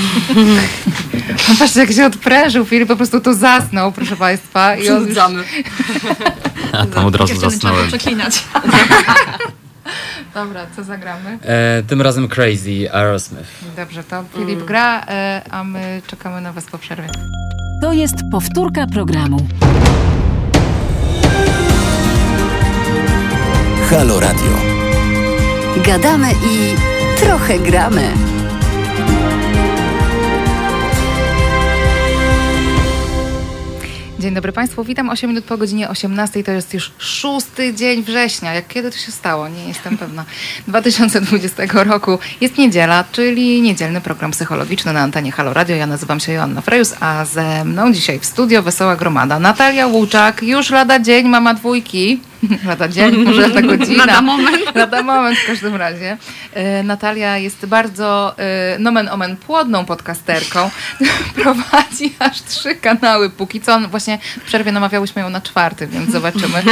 No 1.48 1.54
Patrzcie, 1.58 1.80
jak 1.80 1.92
się 1.92 2.06
odprężył. 2.06 2.64
Filip 2.64 2.88
po 2.88 2.96
prostu 2.96 3.20
tu 3.20 3.34
zasnął, 3.34 3.92
proszę 3.92 4.16
Państwa. 4.16 4.76
I 4.76 4.88
on 4.90 5.06
już... 5.08 5.18
A 6.72 6.86
tam 6.86 7.06
od 7.06 7.16
razu 7.16 7.40
zasnąłem. 7.40 7.88
przeklinać. 7.88 8.44
Dobra, 10.34 10.66
co 10.76 10.84
zagramy? 10.84 11.38
E, 11.42 11.82
tym 11.82 12.02
razem 12.02 12.28
Crazy 12.28 12.92
Aerosmith. 12.92 13.48
Dobrze, 13.76 14.04
to 14.04 14.24
Filip 14.36 14.64
gra, 14.64 15.04
e, 15.08 15.42
a 15.50 15.64
my 15.64 16.02
czekamy 16.06 16.40
na 16.40 16.52
Was 16.52 16.64
po 16.64 16.78
przerwie. 16.78 17.08
To 17.82 17.92
jest 17.92 18.14
powtórka 18.32 18.86
programu. 18.86 19.46
Halo 23.90 24.20
Radio. 24.20 24.52
Gadamy 25.86 26.30
i 26.32 26.74
trochę 27.20 27.58
gramy. 27.58 28.35
Dzień 34.26 34.34
dobry 34.34 34.52
Państwu, 34.52 34.84
witam 34.84 35.10
8 35.10 35.30
minut 35.30 35.44
po 35.44 35.56
godzinie 35.56 35.88
18. 35.88 36.44
To 36.44 36.52
jest 36.52 36.74
już 36.74 36.92
szósty 36.98 37.74
dzień 37.74 38.02
września. 38.02 38.54
Jak 38.54 38.68
kiedy 38.68 38.90
to 38.90 38.96
się 38.96 39.12
stało? 39.12 39.48
Nie 39.48 39.68
jestem 39.68 39.98
pewna. 39.98 40.24
2020 40.68 41.62
roku 41.84 42.18
jest 42.40 42.58
niedziela, 42.58 43.04
czyli 43.12 43.62
niedzielny 43.62 44.00
program 44.00 44.30
psychologiczny 44.30 44.92
na 44.92 45.00
antenie 45.00 45.32
Halo 45.32 45.52
Radio. 45.52 45.76
Ja 45.76 45.86
nazywam 45.86 46.20
się 46.20 46.32
Joanna 46.32 46.60
Frejus, 46.60 46.94
a 47.00 47.24
ze 47.24 47.64
mną 47.64 47.92
dzisiaj 47.92 48.18
w 48.18 48.26
studio 48.26 48.62
Wesoła 48.62 48.96
Gromada. 48.96 49.38
Natalia 49.38 49.86
Łuczak, 49.86 50.42
już 50.42 50.70
lada 50.70 50.98
dzień, 50.98 51.28
mama 51.28 51.54
dwójki. 51.54 52.20
lada 52.68 52.88
dzień, 52.88 53.16
może 53.24 53.48
lada 53.48 53.62
godzina. 53.76 54.06
Lada 54.06 54.22
moment. 54.22 54.56
Lada 54.74 55.02
moment 55.02 55.38
w 55.38 55.46
każdym 55.46 55.74
razie. 55.74 56.16
E, 56.52 56.82
Natalia 56.82 57.38
jest 57.38 57.66
bardzo 57.66 58.34
e, 58.38 58.78
nomen 58.78 59.08
omen 59.08 59.36
płodną 59.36 59.84
podcasterką. 59.84 60.70
Prowadzi 61.34 62.14
aż 62.18 62.42
trzy 62.42 62.74
kanały 62.74 63.30
póki 63.30 63.60
co. 63.60 63.80
Właśnie 63.80 64.18
w 64.40 64.44
przerwie 64.44 64.72
namawiałyśmy 64.72 65.22
ją 65.22 65.30
na 65.30 65.40
czwarty, 65.40 65.86
więc 65.86 66.10
zobaczymy. 66.10 66.62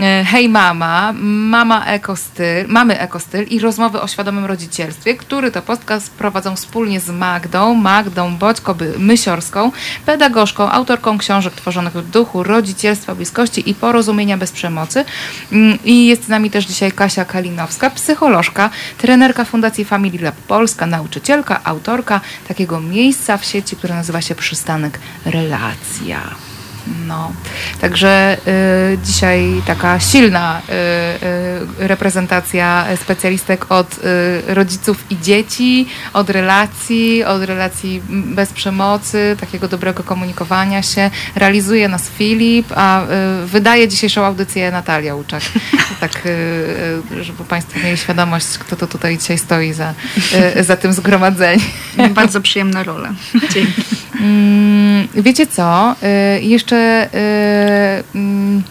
E, 0.00 0.24
Hej 0.24 0.48
mama, 0.48 1.12
mama 1.22 1.86
ekostyl, 1.86 2.64
mamy 2.68 3.00
ekostyl 3.00 3.46
i 3.46 3.60
rozmowy 3.60 4.00
o 4.00 4.08
świadomym 4.08 4.44
rodzicielstwie, 4.44 5.14
który 5.14 5.50
to 5.50 5.62
podcast 5.62 6.14
prowadzą 6.14 6.56
wspólnie 6.56 7.00
z 7.00 7.10
Magdą, 7.10 7.74
Magdą 7.74 8.36
Boćko-Mysiorską, 8.38 9.70
pedagogzką, 10.06 10.70
autorką 10.70 11.18
książek 11.18 11.54
tworzonych 11.54 11.92
w 11.92 12.10
duchu 12.10 12.42
rodzicielstwa, 12.42 13.14
bliskości 13.14 13.70
i 13.70 13.74
porozumienia 13.74 14.36
bez 14.36 14.52
przemocy. 14.52 15.04
Mm, 15.52 15.78
I 15.84 16.06
jest 16.06 16.24
z 16.24 16.28
nami 16.28 16.50
też 16.50 16.66
dzisiaj 16.66 16.92
Kasia 16.92 17.24
Kalinowska, 17.24 17.90
psycholożka, 17.90 18.70
trenerka 18.98 19.44
Fundacji 19.44 19.84
Family 19.84 20.18
Lab 20.18 20.36
Polska, 20.36 20.86
nauczycielka, 20.86 21.60
autorka 21.64 22.20
takiego 22.48 22.80
miejsca 22.80 23.36
w 23.36 23.44
sieci, 23.44 23.76
które 23.76 23.94
nazywa 23.94 24.20
się 24.20 24.34
Przystanek 24.34 24.98
Relacja. 25.24 26.47
No, 27.06 27.32
także 27.80 28.36
y, 28.94 28.98
dzisiaj 29.04 29.62
taka 29.66 30.00
silna 30.00 30.62
y, 30.68 31.82
y, 31.82 31.88
reprezentacja 31.88 32.86
specjalistek 32.96 33.72
od 33.72 33.98
y, 33.98 34.54
rodziców 34.54 35.04
i 35.10 35.18
dzieci, 35.20 35.86
od 36.12 36.30
relacji, 36.30 37.24
od 37.24 37.42
relacji 37.42 38.02
bez 38.08 38.52
przemocy, 38.52 39.36
takiego 39.40 39.68
dobrego 39.68 40.02
komunikowania 40.02 40.82
się. 40.82 41.10
Realizuje 41.34 41.88
nas 41.88 42.08
Filip, 42.08 42.72
a 42.76 43.02
y, 43.02 43.06
wydaje 43.46 43.88
dzisiejszą 43.88 44.24
audycję 44.24 44.70
Natalia 44.70 45.14
Łuczak. 45.14 45.42
Tak, 46.00 46.26
y, 46.26 47.24
żeby 47.24 47.44
Państwo 47.44 47.78
mieli 47.84 47.96
świadomość, 47.96 48.58
kto 48.58 48.76
to 48.76 48.86
tutaj 48.86 49.18
dzisiaj 49.18 49.38
stoi 49.38 49.72
za, 49.72 49.94
za 50.60 50.76
tym 50.76 50.92
zgromadzeniem. 50.92 51.60
Bardzo 52.10 52.40
przyjemna 52.40 52.82
rola. 52.82 53.12
Dzięki. 53.54 53.82
Mm, 54.20 55.08
Wiecie 55.14 55.46
co? 55.46 55.94
Jeszcze 56.40 56.77
y, 56.78 58.04
mm, 58.14 58.62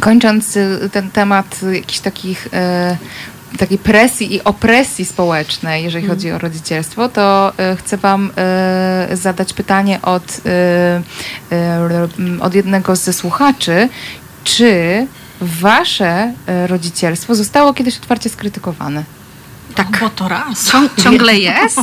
kończąc 0.00 0.58
ten 0.92 1.10
temat 1.10 1.60
jakichś 1.72 2.00
takich 2.00 2.46
y, 2.46 3.56
takiej 3.58 3.78
presji 3.78 4.34
i 4.34 4.44
opresji 4.44 5.04
społecznej, 5.04 5.84
jeżeli 5.84 6.06
chodzi 6.06 6.30
o 6.30 6.38
rodzicielstwo, 6.38 7.08
to 7.08 7.52
y, 7.72 7.76
chcę 7.76 7.96
Wam 7.96 8.30
zadać 9.12 9.52
pytanie 9.52 10.02
od, 10.02 10.40
od 12.40 12.54
jednego 12.54 12.96
ze 12.96 13.12
słuchaczy, 13.12 13.88
czy 14.44 15.06
Wasze 15.40 16.32
rodzicielstwo 16.66 17.34
zostało 17.34 17.74
kiedyś 17.74 17.96
otwarcie 17.96 18.30
skrytykowane? 18.30 19.04
Tak. 19.74 20.00
Bo 20.00 20.10
to 20.10 20.28
raz. 20.28 20.70
Ciąg, 20.72 21.02
ciągle 21.02 21.38
jest? 21.48 21.80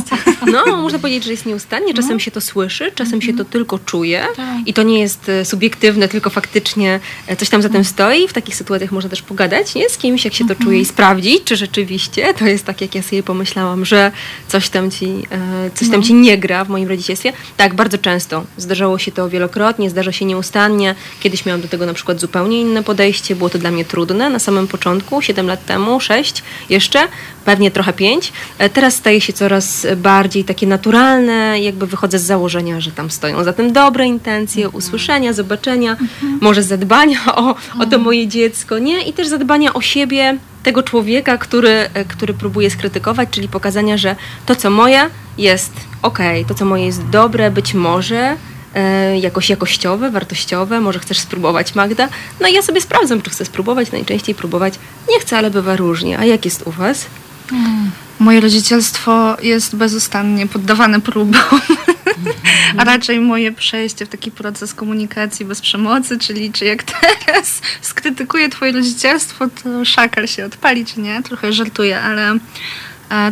No, 0.52 0.76
można 0.76 0.98
powiedzieć, 0.98 1.24
że 1.24 1.30
jest 1.30 1.46
nieustannie. 1.46 1.94
Czasem 1.94 2.20
się 2.20 2.30
to 2.30 2.40
słyszy, 2.40 2.92
czasem 2.94 3.22
się 3.22 3.34
to 3.34 3.44
tylko 3.44 3.78
czuje. 3.78 4.26
I 4.66 4.74
to 4.74 4.82
nie 4.82 5.00
jest 5.00 5.28
e, 5.28 5.44
subiektywne, 5.44 6.08
tylko 6.08 6.30
faktycznie 6.30 7.00
e, 7.26 7.36
coś 7.36 7.48
tam 7.48 7.62
za 7.62 7.68
tym 7.68 7.84
stoi. 7.84 8.28
W 8.28 8.32
takich 8.32 8.56
sytuacjach 8.56 8.92
można 8.92 9.10
też 9.10 9.22
pogadać 9.22 9.74
nie? 9.74 9.88
z 9.88 9.98
kimś, 9.98 10.24
jak 10.24 10.34
się 10.34 10.48
to 10.48 10.54
czuje 10.54 10.80
i 10.80 10.84
sprawdzić, 10.84 11.44
czy 11.44 11.56
rzeczywiście 11.56 12.34
to 12.34 12.46
jest 12.46 12.64
tak, 12.64 12.80
jak 12.80 12.94
ja 12.94 13.02
sobie 13.02 13.22
pomyślałam, 13.22 13.84
że 13.84 14.12
coś 14.48 14.68
tam 14.68 14.90
ci, 14.90 15.06
e, 15.06 15.70
coś 15.74 15.90
tam 15.90 16.02
ci 16.02 16.14
nie 16.14 16.38
gra 16.38 16.64
w 16.64 16.68
moim 16.68 16.88
rodzicielstwie. 16.88 17.32
Tak, 17.56 17.74
bardzo 17.74 17.98
często. 17.98 18.44
Zdarzało 18.56 18.98
się 18.98 19.12
to 19.12 19.28
wielokrotnie, 19.28 19.90
zdarza 19.90 20.12
się 20.12 20.24
nieustannie. 20.24 20.94
Kiedyś 21.20 21.46
miałam 21.46 21.60
do 21.60 21.68
tego 21.68 21.86
na 21.86 21.94
przykład 21.94 22.20
zupełnie 22.20 22.60
inne 22.60 22.82
podejście. 22.82 23.36
Było 23.36 23.50
to 23.50 23.58
dla 23.58 23.70
mnie 23.70 23.84
trudne 23.84 24.30
na 24.30 24.38
samym 24.38 24.68
początku, 24.68 25.22
7 25.22 25.46
lat 25.46 25.66
temu, 25.66 26.00
6 26.00 26.42
jeszcze, 26.70 27.08
pewnie 27.44 27.70
trochę 27.70 27.81
5. 27.92 28.32
Teraz 28.72 28.94
staje 28.94 29.20
się 29.20 29.32
coraz 29.32 29.86
bardziej 29.96 30.44
takie 30.44 30.66
naturalne, 30.66 31.60
jakby 31.60 31.86
wychodzę 31.86 32.18
z 32.18 32.22
założenia, 32.22 32.80
że 32.80 32.92
tam 32.92 33.10
stoją 33.10 33.44
za 33.44 33.52
tym 33.52 33.72
dobre 33.72 34.06
intencje, 34.06 34.68
usłyszenia, 34.68 35.32
zobaczenia, 35.32 35.96
może 36.40 36.62
zadbania 36.62 37.18
o, 37.36 37.54
o 37.78 37.86
to 37.86 37.98
moje 37.98 38.28
dziecko, 38.28 38.78
nie? 38.78 39.02
I 39.02 39.12
też 39.12 39.28
zadbania 39.28 39.74
o 39.74 39.80
siebie, 39.80 40.38
tego 40.62 40.82
człowieka, 40.82 41.38
który, 41.38 41.90
który 42.08 42.34
próbuje 42.34 42.70
skrytykować, 42.70 43.28
czyli 43.30 43.48
pokazania, 43.48 43.96
że 43.96 44.16
to, 44.46 44.56
co 44.56 44.70
moje, 44.70 45.10
jest 45.38 45.72
okej, 46.02 46.44
to, 46.44 46.54
co 46.54 46.64
moje 46.64 46.86
jest 46.86 47.08
dobre, 47.08 47.50
być 47.50 47.74
może 47.74 48.36
e, 48.74 49.18
jakoś 49.18 49.50
jakościowe, 49.50 50.10
wartościowe, 50.10 50.80
może 50.80 50.98
chcesz 50.98 51.18
spróbować 51.18 51.74
Magda. 51.74 52.08
No 52.40 52.48
i 52.48 52.52
ja 52.52 52.62
sobie 52.62 52.80
sprawdzam, 52.80 53.22
czy 53.22 53.30
chcę 53.30 53.44
spróbować, 53.44 53.92
najczęściej 53.92 54.34
próbować 54.34 54.74
nie 55.10 55.20
chcę, 55.20 55.38
ale 55.38 55.50
bywa 55.50 55.76
różnie. 55.76 56.18
A 56.18 56.24
jak 56.24 56.44
jest 56.44 56.62
u 56.66 56.70
Was? 56.70 57.06
Moje 58.18 58.40
rodzicielstwo 58.40 59.36
jest 59.42 59.76
bezustannie 59.76 60.46
poddawane 60.46 61.00
próbom. 61.00 61.42
A 62.78 62.84
raczej 62.84 63.20
moje 63.20 63.52
przejście 63.52 64.06
w 64.06 64.08
taki 64.08 64.30
proces 64.30 64.74
komunikacji 64.74 65.46
bez 65.46 65.60
przemocy, 65.60 66.18
czyli 66.18 66.52
czy 66.52 66.64
jak 66.64 66.82
teraz 66.82 67.60
skrytykuję 67.80 68.48
twoje 68.48 68.72
rodzicielstwo, 68.72 69.46
to 69.62 69.84
szakal 69.84 70.26
się 70.26 70.44
odpali, 70.44 70.86
czy 70.86 71.00
nie? 71.00 71.22
Trochę 71.22 71.52
żartuję, 71.52 72.00
ale 72.00 72.38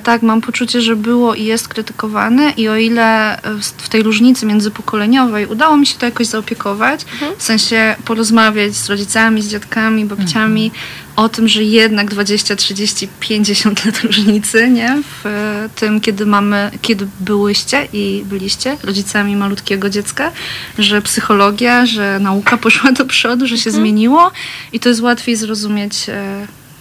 tak, 0.05 0.23
mam 0.23 0.41
poczucie, 0.41 0.81
że 0.83 0.97
było 0.97 1.35
i 1.35 1.45
jest 1.45 1.69
krytykowane 1.69 2.51
i 2.51 2.69
o 2.69 2.77
ile 2.77 3.39
w, 3.45 3.65
w 3.65 3.89
tej 3.89 4.03
różnicy 4.03 4.47
międzypokoleniowej 4.47 5.47
udało 5.47 5.77
mi 5.77 5.87
się 5.87 5.99
to 5.99 6.07
jakoś 6.07 6.27
zaopiekować, 6.27 7.05
w 7.39 7.43
sensie 7.43 7.97
porozmawiać 8.05 8.77
z 8.77 8.89
rodzicami, 8.89 9.43
z 9.43 9.49
dziadkami, 9.49 10.05
babciami 10.05 10.71
o 11.17 11.29
tym, 11.29 11.49
że 11.49 11.65
jednak 11.65 12.11
20, 12.11 12.57
30, 12.57 13.09
50 13.21 13.85
lat 13.85 14.01
różnicy, 14.01 14.71
nie? 14.71 15.03
W 15.03 15.27
e, 15.27 15.69
tym, 15.77 16.01
kiedy 16.01 16.27
mamy, 16.27 16.71
kiedy 16.83 17.09
byłyście 17.21 17.89
i 17.93 18.23
byliście 18.27 18.77
rodzicami 18.83 19.37
malutkiego 19.37 19.91
dziecka, 19.91 20.33
że 20.79 21.03
psychologia, 21.03 21.87
że 21.87 22.19
nauka 22.21 22.57
poszła 22.57 22.93
do 22.93 23.05
przodu, 23.05 23.47
że 23.47 23.59
się 23.59 23.71
zmieniło 23.71 24.31
i 24.73 24.81
to 24.81 24.89
jest 24.89 25.01
łatwiej 25.01 25.37
zrozumieć 25.37 25.95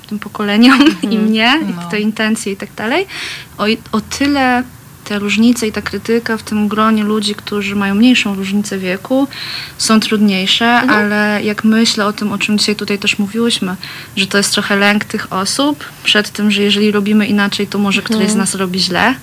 tym 0.09 0.19
pokoleniom 0.19 0.79
i 1.11 1.17
mnie, 1.17 1.59
No. 1.61 1.87
i 1.87 1.91
te 1.91 1.99
intencje 1.99 2.53
i 2.53 2.55
tak 2.57 2.69
dalej. 2.75 3.05
O, 3.57 3.63
o 3.91 4.01
tyle 4.01 4.63
te 5.05 5.19
różnice 5.19 5.67
i 5.67 5.71
ta 5.71 5.81
krytyka 5.81 6.37
w 6.37 6.43
tym 6.43 6.67
gronie 6.67 7.03
ludzi, 7.03 7.35
którzy 7.35 7.75
mają 7.75 7.95
mniejszą 7.95 8.35
różnicę 8.35 8.77
wieku, 8.77 9.27
są 9.77 9.99
trudniejsze, 9.99 10.67
ale 10.67 11.39
jak 11.43 11.63
myślę 11.63 12.05
o 12.05 12.13
tym, 12.13 12.31
o 12.31 12.37
czym 12.37 12.57
dzisiaj 12.57 12.75
tutaj 12.75 12.99
też 12.99 13.19
mówiłyśmy, 13.19 13.75
że 14.15 14.27
to 14.27 14.37
jest 14.37 14.53
trochę 14.53 14.75
lęk 14.75 15.05
tych 15.05 15.33
osób 15.33 15.85
przed 16.03 16.29
tym, 16.29 16.51
że 16.51 16.61
jeżeli 16.63 16.91
robimy 16.91 17.27
inaczej, 17.27 17.67
to 17.67 17.77
może 17.79 18.01
któryś 18.01 18.29
z 18.29 18.35
nas 18.35 18.55
robi 18.55 18.79
źle. 18.79 19.15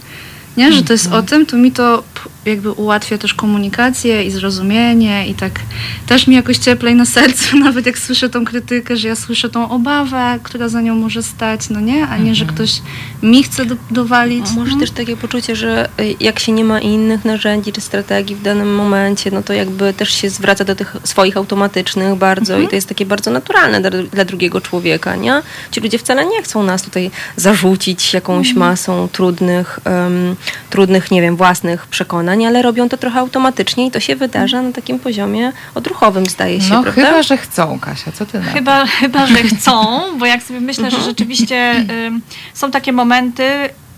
Nie, 0.57 0.73
że 0.73 0.83
to 0.83 0.93
jest 0.93 1.13
o 1.13 1.23
tym, 1.23 1.47
to 1.47 1.57
mi 1.57 1.73
to 1.73 2.03
jakby 2.47 2.73
ułatwia 2.73 3.19
też 3.19 3.35
komunikację 3.35 4.25
i 4.25 4.31
zrozumienie 4.31 5.29
i 5.29 5.35
tak 5.35 5.61
też 6.07 6.27
mi 6.27 6.35
jakoś 6.35 6.59
cieplej 6.59 6.95
na 6.95 7.05
sercu, 7.05 7.57
nawet 7.67 7.87
jak 7.87 7.99
słyszę 7.99 8.29
tą 8.29 8.45
krytykę, 8.45 8.97
że 8.97 9.09
ja 9.09 9.17
słyszę 9.17 9.49
tą 9.49 9.71
obawę, 9.71 10.39
która 10.43 10.69
za 10.69 10.81
nią 10.81 10.95
może 10.95 11.23
stać, 11.23 11.71
no 11.71 11.81
nie, 11.81 12.07
a 12.07 12.17
nie, 12.17 12.35
że 12.35 12.45
ktoś 12.45 12.83
mi 13.23 13.43
chce 13.43 13.67
do, 13.67 13.77
dowalić. 13.91 14.47
Może 14.57 14.73
no. 14.73 14.81
też 14.81 14.91
takie 14.91 15.17
poczucie, 15.17 15.57
że 15.57 15.89
y, 16.01 16.15
jak 16.21 16.39
się 16.39 16.53
nie 16.53 16.65
ma 16.65 16.81
innych 16.81 17.25
narzędzi 17.25 17.73
czy 17.73 17.81
strategii 17.81 18.37
w 18.37 18.43
danym 18.43 18.75
momencie, 18.75 19.31
no 19.31 19.43
to 19.43 19.53
jakby 19.53 19.93
też 19.93 20.11
się 20.11 20.31
zwraca 20.31 20.65
do 20.65 20.75
tych 20.75 20.97
swoich 21.05 21.37
automatycznych 21.37 22.15
bardzo 22.15 22.59
i 22.59 22.69
to 22.69 22.75
jest 22.75 22.89
takie 22.89 23.07
bardzo 23.07 23.31
naturalne 23.31 23.81
dla, 23.81 23.91
dla 24.03 24.25
drugiego 24.25 24.61
człowieka, 24.61 25.17
nie? 25.17 25.43
Ci 25.71 25.81
ludzie 25.81 25.99
wcale 25.99 26.27
nie 26.27 26.43
chcą 26.43 26.63
nas 26.63 26.83
tutaj 26.83 27.11
zarzucić 27.37 28.15
jakąś 28.15 28.55
masą 28.55 29.09
trudnych, 29.13 29.81
em, 29.85 30.37
trudnych, 30.71 31.11
nie 31.11 31.23
wiem, 31.23 31.37
własnych 31.37 31.87
przekonań, 31.87 32.16
ale 32.49 32.63
robią 32.63 32.89
to 32.89 32.97
trochę 32.97 33.21
automatycznie 33.21 33.87
i 33.87 33.91
to 33.91 34.01
się 34.01 34.17
wydarza 34.17 34.63
na 34.63 34.73
takim 34.73 34.99
poziomie 34.99 35.53
odruchowym, 35.75 36.27
zdaje 36.27 36.61
się, 36.61 36.75
No 36.75 36.83
prawda? 36.83 37.07
chyba, 37.07 37.23
że 37.23 37.37
chcą, 37.37 37.79
Kasia, 37.79 38.13
co 38.13 38.27
ty 38.27 38.39
na 38.39 38.45
to? 38.47 38.53
Chyba, 38.53 38.87
chyba, 38.87 39.27
że 39.27 39.35
chcą, 39.43 40.03
bo 40.19 40.27
jak 40.27 40.43
sobie 40.43 40.61
myślę, 40.61 40.91
że 40.91 41.01
rzeczywiście 41.01 41.85
ym, 42.07 42.21
są 42.55 42.71
takie 42.71 42.93
momenty, 42.93 43.45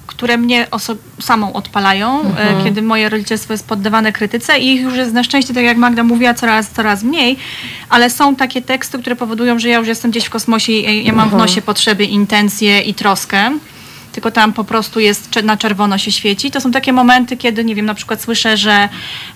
które 0.06 0.38
mnie 0.38 0.66
oso- 0.70 0.96
samą 1.20 1.52
odpalają, 1.52 2.20
y, 2.20 2.64
kiedy 2.64 2.82
moje 2.82 3.08
rodzicielstwo 3.08 3.52
jest 3.54 3.66
poddawane 3.66 4.12
krytyce 4.12 4.58
i 4.58 4.74
ich 4.74 4.80
już 4.80 4.94
jest 4.96 5.12
na 5.12 5.24
szczęście, 5.24 5.54
tak 5.54 5.64
jak 5.64 5.76
Magda 5.76 6.02
mówiła, 6.04 6.34
coraz, 6.34 6.70
coraz 6.70 7.02
mniej, 7.02 7.36
ale 7.88 8.10
są 8.10 8.36
takie 8.36 8.62
teksty, 8.62 8.98
które 8.98 9.16
powodują, 9.16 9.58
że 9.58 9.68
ja 9.68 9.78
już 9.78 9.88
jestem 9.88 10.10
gdzieś 10.10 10.24
w 10.24 10.30
kosmosie 10.30 10.72
i 10.72 11.04
ja 11.06 11.12
mam 11.12 11.30
w 11.30 11.34
nosie 11.34 11.62
potrzeby, 11.62 12.04
intencje 12.04 12.80
i 12.80 12.94
troskę. 12.94 13.50
Tylko 14.18 14.30
tam 14.30 14.52
po 14.52 14.64
prostu 14.64 15.00
jest 15.00 15.42
na 15.42 15.56
czerwono 15.56 15.98
się 15.98 16.12
świeci. 16.12 16.50
To 16.50 16.60
są 16.60 16.70
takie 16.70 16.92
momenty, 16.92 17.36
kiedy, 17.36 17.64
nie 17.64 17.74
wiem, 17.74 17.86
na 17.86 17.94
przykład 17.94 18.22
słyszę, 18.22 18.56
że 18.56 18.88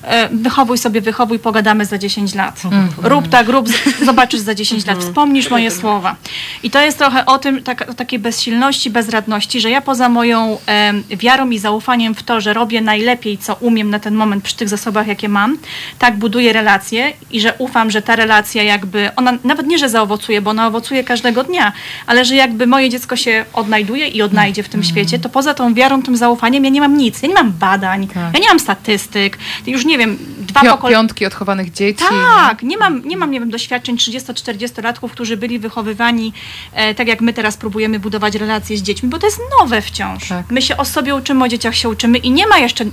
e, 0.02 0.28
wychowuj 0.28 0.78
sobie, 0.78 1.00
wychowuj, 1.00 1.38
pogadamy 1.38 1.84
za 1.84 1.98
10 1.98 2.34
lat. 2.34 2.62
Rób 3.02 3.28
tak, 3.28 3.48
rób, 3.48 3.68
zobaczysz 4.04 4.40
za 4.40 4.54
10 4.54 4.86
lat, 4.86 4.98
wspomnisz 4.98 5.50
moje 5.50 5.70
słowa. 5.70 6.16
I 6.62 6.70
to 6.70 6.80
jest 6.80 6.98
trochę 6.98 7.26
o 7.26 7.38
tym, 7.38 7.62
tak, 7.62 7.90
o 7.90 7.94
takiej 7.94 8.18
bezsilności, 8.18 8.90
bezradności, 8.90 9.60
że 9.60 9.70
ja 9.70 9.80
poza 9.80 10.08
moją 10.08 10.58
em, 10.66 11.04
wiarą 11.10 11.50
i 11.50 11.58
zaufaniem 11.58 12.14
w 12.14 12.22
to, 12.22 12.40
że 12.40 12.52
robię 12.52 12.80
najlepiej, 12.80 13.38
co 13.38 13.54
umiem 13.54 13.90
na 13.90 13.98
ten 13.98 14.14
moment 14.14 14.44
przy 14.44 14.56
tych 14.56 14.68
zasobach, 14.68 15.06
jakie 15.06 15.28
mam, 15.28 15.58
tak 15.98 16.16
buduję 16.16 16.52
relacje 16.52 17.12
i 17.30 17.40
że 17.40 17.54
ufam, 17.58 17.90
że 17.90 18.02
ta 18.02 18.16
relacja 18.16 18.62
jakby, 18.62 19.10
ona 19.16 19.32
nawet 19.44 19.66
nie, 19.66 19.78
że 19.78 19.88
zaowocuje, 19.88 20.40
bo 20.40 20.50
ona 20.50 20.66
owocuje 20.66 21.04
każdego 21.04 21.44
dnia, 21.44 21.72
ale 22.06 22.24
że 22.24 22.34
jakby 22.34 22.66
moje 22.66 22.90
dziecko 22.90 23.16
się 23.16 23.44
odnajduje 23.52 24.08
i 24.08 24.22
odnajdzie 24.22 24.62
w 24.62 24.68
tym 24.72 24.84
świecie, 24.84 25.18
to 25.18 25.28
poza 25.28 25.54
tą 25.54 25.74
wiarą, 25.74 26.02
tym 26.02 26.16
zaufaniem 26.16 26.64
ja 26.64 26.70
nie 26.70 26.80
mam 26.80 26.96
nic. 26.96 27.22
Ja 27.22 27.28
nie 27.28 27.34
mam 27.34 27.52
badań, 27.52 28.08
ja 28.34 28.40
nie 28.40 28.48
mam 28.48 28.60
statystyk, 28.60 29.38
już 29.66 29.84
nie 29.84 29.98
wiem, 29.98 30.18
dwa 30.38 30.60
Pio- 30.60 30.70
pokolenia. 30.70 30.98
piątki 30.98 31.26
odchowanych 31.26 31.72
dzieci. 31.72 32.04
Tak, 32.10 32.62
nie 32.62 32.78
mam, 32.78 33.08
nie 33.08 33.16
mam 33.16 33.30
nie 33.30 33.40
wiem, 33.40 33.50
doświadczeń 33.50 33.96
30-40-latków, 33.96 35.08
którzy 35.10 35.36
byli 35.36 35.58
wychowywani 35.58 36.32
e, 36.72 36.94
tak 36.94 37.08
jak 37.08 37.20
my 37.20 37.32
teraz 37.32 37.56
próbujemy 37.56 37.98
budować 37.98 38.34
relacje 38.34 38.76
z 38.76 38.82
dziećmi, 38.82 39.08
bo 39.08 39.18
to 39.18 39.26
jest 39.26 39.38
nowe 39.60 39.82
wciąż. 39.82 40.28
Tak. 40.28 40.50
My 40.50 40.62
się 40.62 40.76
o 40.76 40.84
sobie 40.84 41.14
uczymy, 41.14 41.44
o 41.44 41.48
dzieciach 41.48 41.74
się 41.76 41.88
uczymy 41.88 42.18
i 42.18 42.30
nie 42.30 42.46
ma 42.46 42.58
jeszcze 42.58 42.84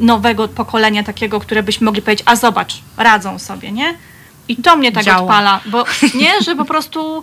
nowego 0.00 0.48
pokolenia 0.48 1.02
takiego, 1.02 1.40
które 1.40 1.62
byśmy 1.62 1.84
mogli 1.84 2.02
powiedzieć, 2.02 2.26
a 2.28 2.36
zobacz, 2.36 2.74
radzą 2.96 3.38
sobie, 3.38 3.72
nie? 3.72 3.94
I 4.48 4.56
to 4.56 4.76
mnie 4.76 4.92
tak 4.92 5.04
Działa. 5.04 5.22
odpala, 5.22 5.60
bo 5.66 5.84
nie, 6.14 6.42
że 6.44 6.56
po 6.56 6.64
prostu 6.64 7.22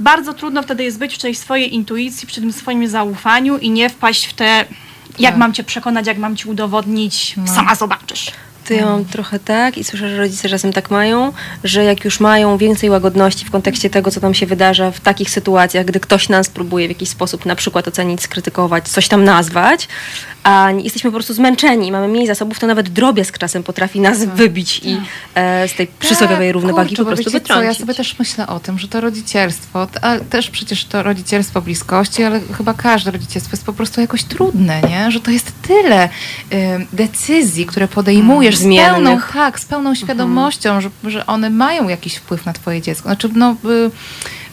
bardzo 0.00 0.34
trudno 0.34 0.62
wtedy 0.62 0.84
jest 0.84 0.98
być 0.98 1.14
w 1.14 1.18
tej 1.18 1.34
swojej 1.34 1.74
intuicji, 1.74 2.26
przy 2.28 2.40
tym 2.40 2.52
swoim 2.52 2.88
zaufaniu 2.88 3.58
i 3.58 3.70
nie 3.70 3.88
wpaść 3.90 4.26
w 4.26 4.32
te, 4.32 4.64
jak 5.18 5.32
Tak. 5.32 5.36
mam 5.36 5.52
cię 5.52 5.64
przekonać, 5.64 6.06
jak 6.06 6.18
mam 6.18 6.36
ci 6.36 6.48
udowodnić, 6.48 7.34
No. 7.36 7.54
sama 7.54 7.74
zobaczysz. 7.74 8.30
To 8.68 8.74
ja 8.74 8.86
mam 8.86 9.04
trochę 9.04 9.38
tak 9.38 9.78
i 9.78 9.84
słyszę, 9.84 10.08
że 10.08 10.16
rodzice 10.16 10.48
czasem 10.48 10.72
tak 10.72 10.90
mają, 10.90 11.32
że 11.64 11.84
jak 11.84 12.04
już 12.04 12.20
mają 12.20 12.56
więcej 12.58 12.90
łagodności 12.90 13.44
w 13.44 13.50
kontekście 13.50 13.90
tego, 13.90 14.10
co 14.10 14.20
tam 14.20 14.34
się 14.34 14.46
wydarza 14.46 14.90
w 14.90 15.00
takich 15.00 15.30
sytuacjach, 15.30 15.84
gdy 15.86 16.00
ktoś 16.00 16.28
nas 16.28 16.48
próbuje 16.48 16.86
w 16.86 16.90
jakiś 16.90 17.08
sposób 17.08 17.46
na 17.46 17.56
przykład 17.56 17.88
ocenić, 17.88 18.22
skrytykować, 18.22 18.88
coś 18.88 19.08
tam 19.08 19.24
nazwać, 19.24 19.88
a 20.44 20.70
jesteśmy 20.70 21.10
po 21.10 21.14
prostu 21.14 21.34
zmęczeni, 21.34 21.92
mamy 21.92 22.08
mniej 22.08 22.26
zasobów, 22.26 22.58
to 22.58 22.66
nawet 22.66 22.88
drobiazg 22.88 23.38
czasem 23.38 23.62
potrafi 23.62 24.00
nas 24.00 24.24
wybić 24.24 24.80
i 24.84 25.00
e, 25.34 25.68
z 25.68 25.74
tej 25.74 25.86
przysłowiowej 25.86 26.52
równowagi 26.52 26.88
kurczę, 26.88 27.04
po 27.04 27.06
prostu 27.06 27.30
wiecie 27.30 27.46
co, 27.46 27.54
Ja 27.54 27.58
wytrącić. 27.58 27.80
sobie 27.80 27.94
też 27.94 28.18
myślę 28.18 28.46
o 28.46 28.60
tym, 28.60 28.78
że 28.78 28.88
to 28.88 29.00
rodzicielstwo, 29.00 29.88
ale 30.02 30.20
też 30.20 30.50
przecież 30.50 30.84
to 30.84 31.02
rodzicielstwo 31.02 31.62
bliskości, 31.62 32.22
ale 32.22 32.40
chyba 32.40 32.74
każde 32.74 33.10
rodzicielstwo 33.10 33.54
jest 33.56 33.66
po 33.66 33.72
prostu 33.72 34.00
jakoś 34.00 34.24
trudne, 34.24 34.82
nie? 34.82 35.10
Że 35.10 35.20
to 35.20 35.30
jest 35.30 35.52
tyle 35.62 36.08
ym, 36.52 36.86
decyzji, 36.92 37.66
które 37.66 37.88
podejmujesz 37.88 38.56
z 38.56 38.64
pełną, 38.76 39.18
tak, 39.32 39.60
z 39.60 39.64
pełną 39.64 39.94
świadomością, 39.94 40.80
że, 40.80 40.90
że 41.04 41.26
one 41.26 41.50
mają 41.50 41.88
jakiś 41.88 42.16
wpływ 42.16 42.46
na 42.46 42.52
twoje 42.52 42.82
dziecko. 42.82 43.08
Znaczy, 43.08 43.28
no, 43.34 43.56
y, 43.64 43.90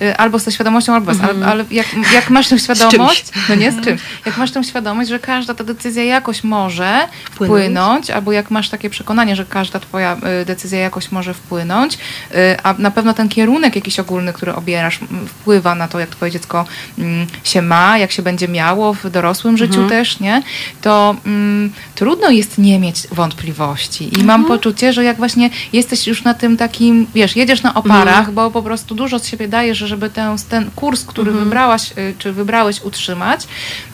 y, 0.02 0.18
albo 0.18 0.39
ze 0.39 0.52
świadomością, 0.52 0.93
albo 0.93 1.06
bez, 1.06 1.22
ale, 1.22 1.45
ale 1.45 1.66
jak, 1.72 1.88
jak 2.14 2.30
masz 2.30 2.47
tę 2.47 2.60
świadomość, 2.60 3.26
no 3.49 3.56
nie 3.56 3.72
z 3.72 3.82
czymś, 3.82 4.02
jak 4.26 4.38
masz 4.38 4.52
tę 4.52 4.64
świadomość, 4.64 5.10
że 5.10 5.20
każda 5.20 5.54
ta 5.54 5.64
decyzja 5.64 6.04
jakoś 6.04 6.43
może 6.43 7.08
Wpłynąć. 7.26 7.62
wpłynąć, 7.62 8.10
albo 8.10 8.32
jak 8.32 8.52
masz 8.52 8.70
takie 8.70 8.89
przekonanie, 8.89 9.36
że 9.36 9.45
każda 9.45 9.80
twoja 9.80 10.18
y, 10.41 10.45
decyzja 10.45 10.80
jakoś 10.80 11.12
może 11.12 11.34
wpłynąć, 11.34 11.93
y, 11.95 12.38
a 12.64 12.74
na 12.78 12.91
pewno 12.91 13.14
ten 13.14 13.30
kierunek 13.30 13.76
jakiś 13.76 13.99
ogólny, 13.99 14.34
który 14.34 14.56
obierasz, 14.56 14.99
wpływa 15.28 15.76
na 15.76 15.88
to, 15.88 15.99
jak 15.99 16.10
twoje 16.10 16.32
dziecko 16.32 16.66
mm, 16.99 17.28
się 17.43 17.62
ma, 17.62 17.97
jak 17.97 18.12
się 18.12 18.22
będzie 18.22 18.47
miało 18.47 18.93
w 18.93 19.10
dorosłym 19.10 19.58
życiu 19.58 19.88
też, 19.89 20.20
nie? 20.20 20.43
To 20.82 21.16
mm, 21.26 21.72
trudno 21.95 22.30
jest 22.30 22.58
nie 22.58 22.80
mieć 22.80 23.08
wątpliwości. 23.12 24.20
I 24.20 24.24
mam 24.24 24.45
poczucie, 24.45 24.93
że 24.93 25.04
jak 25.04 25.18
właśnie 25.18 25.49
jesteś 25.74 26.08
już 26.08 26.24
na 26.24 26.34
tym 26.34 26.58
takim, 26.58 27.08
wiesz, 27.16 27.36
jedziesz 27.36 27.64
na 27.64 27.74
oparach, 27.74 28.32
bo 28.32 28.52
po 28.52 28.62
prostu 28.64 28.95
dużo 28.95 29.20
z 29.20 29.28
siebie 29.28 29.47
dajesz, 29.47 29.78
żeby 29.92 30.10
ten, 30.10 30.36
ten 30.50 30.72
kurs, 30.76 31.06
który 31.06 31.32
wybrałaś, 31.32 31.92
y, 31.98 32.16
czy 32.18 32.32
wybrałeś 32.34 32.82
utrzymać 32.82 33.48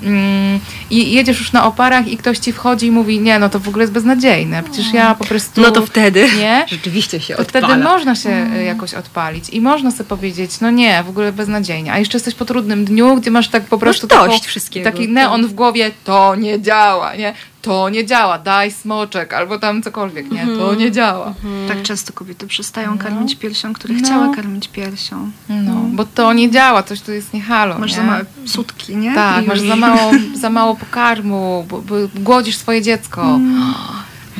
mm, 0.03 0.59
i 0.89 1.11
jedziesz 1.11 1.39
już 1.39 1.51
na 1.51 1.65
oparach 1.65 2.07
i 2.07 2.17
ktoś 2.17 2.37
ci 2.37 2.51
wchodzi 2.53 2.87
i 2.87 2.91
mówi, 2.91 3.19
nie, 3.19 3.39
no 3.39 3.49
to 3.49 3.59
w 3.59 3.67
ogóle 3.67 3.83
jest 3.83 3.93
beznadziejne, 3.93 4.63
przecież 4.63 4.93
ja 4.93 5.15
po 5.15 5.25
prostu... 5.25 5.61
No 5.61 5.71
to 5.71 5.85
wtedy 5.85 6.29
Nie? 6.37 6.65
rzeczywiście 6.69 7.19
się 7.19 7.35
To 7.35 7.41
odpala. 7.41 7.67
wtedy 7.67 7.83
można 7.83 8.15
się 8.15 8.47
y, 8.59 8.63
jakoś 8.63 8.93
odpalić 8.93 9.49
i 9.49 9.61
można 9.61 9.91
sobie 9.91 10.05
powiedzieć, 10.09 10.59
no 10.61 10.71
nie, 10.71 11.03
w 11.03 11.09
ogóle 11.09 11.31
beznadziejnie. 11.31 11.93
A 11.93 11.99
jeszcze 11.99 12.17
jesteś 12.17 12.35
po 12.35 12.45
trudnym 12.45 12.85
dniu, 12.85 13.15
gdzie 13.15 13.31
masz 13.31 13.47
tak 13.47 13.63
po 13.63 13.77
prostu 13.77 14.07
dość 14.07 14.35
taką, 14.35 14.47
wszystkiego. 14.47 14.91
taki 14.91 15.09
neon 15.09 15.47
w 15.47 15.53
głowie, 15.53 15.91
to 16.03 16.35
nie 16.35 16.61
działa, 16.61 17.15
nie? 17.15 17.33
To 17.61 17.89
nie 17.89 18.05
działa, 18.05 18.39
daj 18.39 18.71
smoczek, 18.71 19.33
albo 19.33 19.59
tam 19.59 19.83
cokolwiek, 19.83 20.31
nie? 20.31 20.47
To 20.47 20.75
nie 20.75 20.91
działa. 20.91 21.33
Tak 21.67 21.81
często 21.81 22.13
kobiety 22.13 22.47
przestają 22.47 22.97
karmić 22.97 23.35
piersią, 23.35 23.73
które 23.73 23.93
No. 23.93 23.99
chciały 23.99 24.35
karmić 24.35 24.67
piersią. 24.67 25.31
No, 25.49 25.73
bo 25.93 26.05
to 26.05 26.33
nie 26.33 26.51
działa, 26.51 26.83
coś 26.83 27.01
tu 27.01 27.11
jest 27.11 27.33
nie 27.33 27.41
halo, 27.41 27.79
Masz 27.79 27.91
nie? 27.91 27.97
za 27.97 28.03
małe 28.03 28.25
sutki, 28.45 28.95
nie? 28.97 29.15
Tak, 29.15 29.43
I 29.45 29.47
masz 29.47 29.59
za 29.59 29.75
mało, 29.75 30.11
za 30.33 30.49
mało 30.49 30.75
pokarmu, 30.75 31.65
bo, 31.69 31.81
bo 31.81 31.95
głodzisz 32.15 32.57
swoje 32.57 32.81
dziecko. 32.81 33.39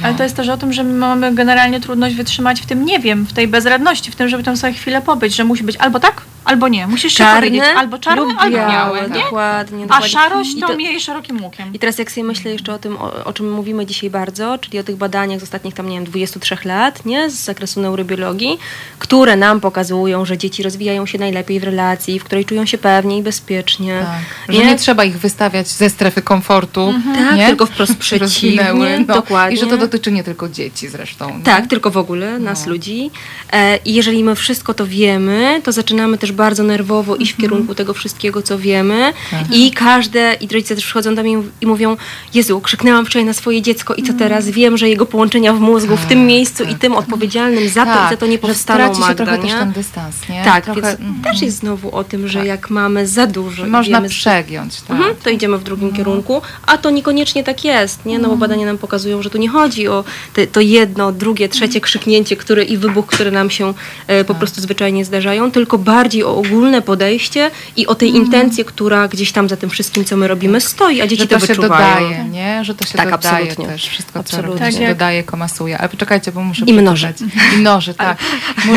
Ale 0.04 0.14
to 0.16 0.24
jest 0.24 0.36
też 0.36 0.50
o 0.50 0.58
tym, 0.58 0.74
że 0.74 0.84
my 0.84 0.94
mamy 0.94 1.34
generalnie 1.36 1.80
trudność 1.80 2.16
wytrzymać 2.16 2.62
w 2.62 2.66
tym 2.66 2.86
nie 2.86 3.00
wiem, 3.00 3.26
w 3.26 3.34
tej 3.34 3.48
bezradności, 3.48 4.12
w 4.12 4.16
tym, 4.16 4.30
żeby 4.30 4.44
tam 4.44 4.58
sobie 4.58 4.74
chwilę 4.74 5.02
pobyć, 5.02 5.36
że 5.36 5.44
musi 5.44 5.64
być 5.64 5.78
albo 5.78 6.00
tak, 6.00 6.22
albo 6.48 6.68
nie. 6.68 6.88
Musisz 6.88 7.14
się 7.14 7.26
powiedzieć 7.36 7.62
Czarne 7.62 7.80
albo 7.80 7.98
czarne, 8.00 8.22
lub 8.22 8.34
albo 8.40 8.58
białe, 8.58 8.72
białe, 8.72 9.02
nie? 9.10 9.24
Dokładnie, 9.24 9.84
A 9.84 9.88
dokładnie. 9.88 10.10
szarość 10.10 10.54
I 10.56 10.62
to 10.62 10.68
to- 10.68 10.76
miejej 10.78 11.00
szerokim 11.02 11.44
łukiem. 11.44 11.74
I 11.74 11.80
teraz 11.80 11.98
jak 11.98 12.12
sobie 12.12 12.24
myślę 12.24 12.52
jeszcze 12.52 12.74
o 12.74 12.80
tym, 12.80 12.98
o, 12.98 13.24
o 13.26 13.34
czym 13.34 13.52
mówimy 13.52 13.86
dzisiaj 13.86 14.10
bardzo, 14.10 14.58
czyli 14.58 14.80
o 14.80 14.84
tych 14.84 14.96
badaniach 14.96 15.40
z 15.40 15.44
ostatnich 15.44 15.74
tam, 15.74 15.90
nie 15.90 15.96
wiem, 15.96 16.06
23 16.06 16.58
lat, 16.66 17.06
nie, 17.06 17.30
z 17.30 17.34
zakresu 17.34 17.82
neurobiologii, 17.82 18.58
które 19.00 19.36
nam 19.36 19.62
pokazują, 19.62 20.26
że 20.26 20.38
dzieci 20.38 20.64
rozwijają 20.64 21.06
się 21.06 21.18
najlepiej 21.18 21.60
w 21.60 21.64
relacji, 21.64 22.20
w 22.20 22.24
której 22.24 22.46
czują 22.46 22.66
się 22.66 22.78
pewnie 22.78 23.18
i 23.18 23.24
bezpiecznie. 23.24 24.06
Tak, 24.48 24.56
że 24.56 24.66
nie 24.66 24.76
trzeba 24.76 25.04
ich 25.04 25.20
wystawiać 25.20 25.68
ze 25.68 25.90
strefy 25.90 26.22
komfortu, 26.22 26.94
Tak, 27.16 27.36
nie? 27.38 27.48
tylko 27.48 27.66
wprost 27.66 27.98
przeciwnie, 27.98 28.74
no. 29.08 29.16
dokładnie. 29.16 29.56
I 29.56 29.60
że 29.60 29.66
to 29.68 29.78
dotyczy 29.78 30.12
nie 30.12 30.24
tylko 30.24 30.50
dzieci 30.50 30.88
zresztą. 30.88 31.38
nie? 31.38 31.44
Tak, 31.44 31.68
tylko 31.68 31.92
w 31.92 31.98
ogóle 31.98 32.40
nas 32.40 32.66
No. 32.66 32.72
ludzi. 32.72 33.12
E, 33.54 33.78
I 33.78 33.94
jeżeli 33.94 34.24
my 34.24 34.36
wszystko 34.36 34.74
to 34.74 34.88
wiemy, 34.88 35.62
to 35.64 35.72
zaczynamy 35.72 36.18
też 36.18 36.32
bardzo 36.38 36.64
nerwowo 36.64 37.16
iść 37.16 37.34
w 37.34 37.38
kierunku 37.38 37.76
tego 37.76 37.94
wszystkiego, 37.94 38.42
co 38.42 38.60
wiemy. 38.60 39.14
I 39.54 39.72
każde, 39.72 40.34
i 40.42 40.48
rodzice 40.48 40.76
też 40.76 40.84
przychodzą 40.84 41.16
do 41.16 41.24
mnie 41.24 41.32
i 41.34 41.38
mów- 41.38 41.52
i 41.62 41.66
mówią, 41.68 41.98
Jezu, 42.34 42.62
krzyknęłam 42.62 43.06
wczoraj 43.06 43.26
na 43.26 43.34
swoje 43.34 43.62
dziecko 43.62 43.96
i 43.96 44.04
co 44.04 44.14
teraz? 44.14 44.50
Wiem, 44.50 44.78
że 44.78 44.90
jego 44.90 45.06
połączenia 45.06 45.54
w 45.54 45.60
mózgu 45.60 45.98
w 45.98 46.06
tym 46.06 46.26
miejscu 46.28 46.64
i 46.64 46.76
tym 46.76 46.94
odpowiedzialnym 46.96 47.70
za 47.70 47.86
to 47.86 48.06
i 48.06 48.10
za 48.10 48.18
to 48.18 48.26
nie 48.26 48.38
Tak, 48.38 48.50
powstaną 48.50 48.80
traci 48.80 48.96
się 49.02 49.08
Magda, 49.08 49.26
trochę 49.26 49.44
nie? 49.44 49.50
też 49.50 49.60
ten 49.60 49.72
dystans, 49.72 50.16
nie? 50.30 50.44
Tak, 50.44 50.66
trochę, 50.66 50.82
więc 50.82 51.00
mhm. 51.00 51.22
też 51.24 51.42
jest 51.42 51.58
znowu 51.58 51.96
o 51.96 52.04
tym, 52.04 52.28
że 52.28 52.40
Tak. 52.40 52.48
jak 52.48 52.70
mamy 52.70 53.08
za 53.08 53.28
dużo 53.28 53.66
i 53.66 53.70
Można 53.70 54.02
przegiąć, 54.02 54.82
tak. 54.82 54.98
Mhm, 54.98 55.16
to 55.24 55.30
idziemy 55.30 55.58
w 55.58 55.64
drugim 55.64 55.94
kierunku, 55.94 56.42
a 56.66 56.78
to 56.78 56.90
niekoniecznie 56.90 57.44
tak 57.44 57.66
jest, 57.66 58.06
nie? 58.06 58.20
No 58.20 58.30
bo 58.30 58.38
badania 58.38 58.66
nam 58.66 58.78
pokazują, 58.78 59.22
że 59.22 59.30
tu 59.30 59.38
nie 59.38 59.50
chodzi 59.50 59.88
o 59.88 60.04
te, 60.34 60.48
to 60.48 60.62
jedno, 60.62 61.12
drugie, 61.12 61.50
trzecie 61.50 61.82
krzyknięcie, 61.82 62.36
które 62.36 62.64
i 62.64 62.78
wybuch, 62.78 63.06
które 63.06 63.32
nam 63.32 63.50
się 63.50 63.74
e, 64.08 64.24
po 64.24 64.36
prostu 64.36 64.62
zwyczajnie 64.62 65.06
zdarzają, 65.06 65.52
tylko 65.52 65.78
bardziej 65.78 66.24
o 66.28 66.36
ogólne 66.38 66.82
podejście 66.82 67.52
i 67.76 67.88
o 67.88 67.96
tej 67.96 68.16
intencję, 68.16 68.66
która 68.66 69.08
gdzieś 69.08 69.32
tam 69.32 69.50
za 69.50 69.58
tym 69.58 69.70
wszystkim, 69.70 70.06
co 70.06 70.18
my 70.18 70.28
robimy, 70.28 70.62
stoi, 70.62 71.02
a 71.02 71.08
dzieci 71.08 71.22
że 71.22 71.28
to, 71.28 71.40
się 71.40 71.48
wyczuwają. 71.48 72.00
dodaje, 72.00 72.24
nie? 72.24 72.64
Że 72.66 72.76
to 72.76 72.86
się 72.86 72.98
Tak, 72.98 73.10
dodaje 73.12 73.36
absolutnie. 73.46 73.66
też. 73.66 73.88
Wszystko, 73.90 74.20
Absolutnie. 74.20 74.54
co 74.54 74.58
Tak 74.60 74.66
robi, 74.68 74.78
się 74.78 74.84
jak- 74.84 74.94
dodaje, 74.94 75.24
komasuje. 75.24 75.78
Ale 75.78 75.90
poczekajcie, 75.90 76.32
bo 76.32 76.42
muszę 76.44 76.66
I 76.66 76.74
mnoży. 76.74 77.14
I 77.56 77.58
mnoży, 77.58 77.94
tak. 77.94 78.18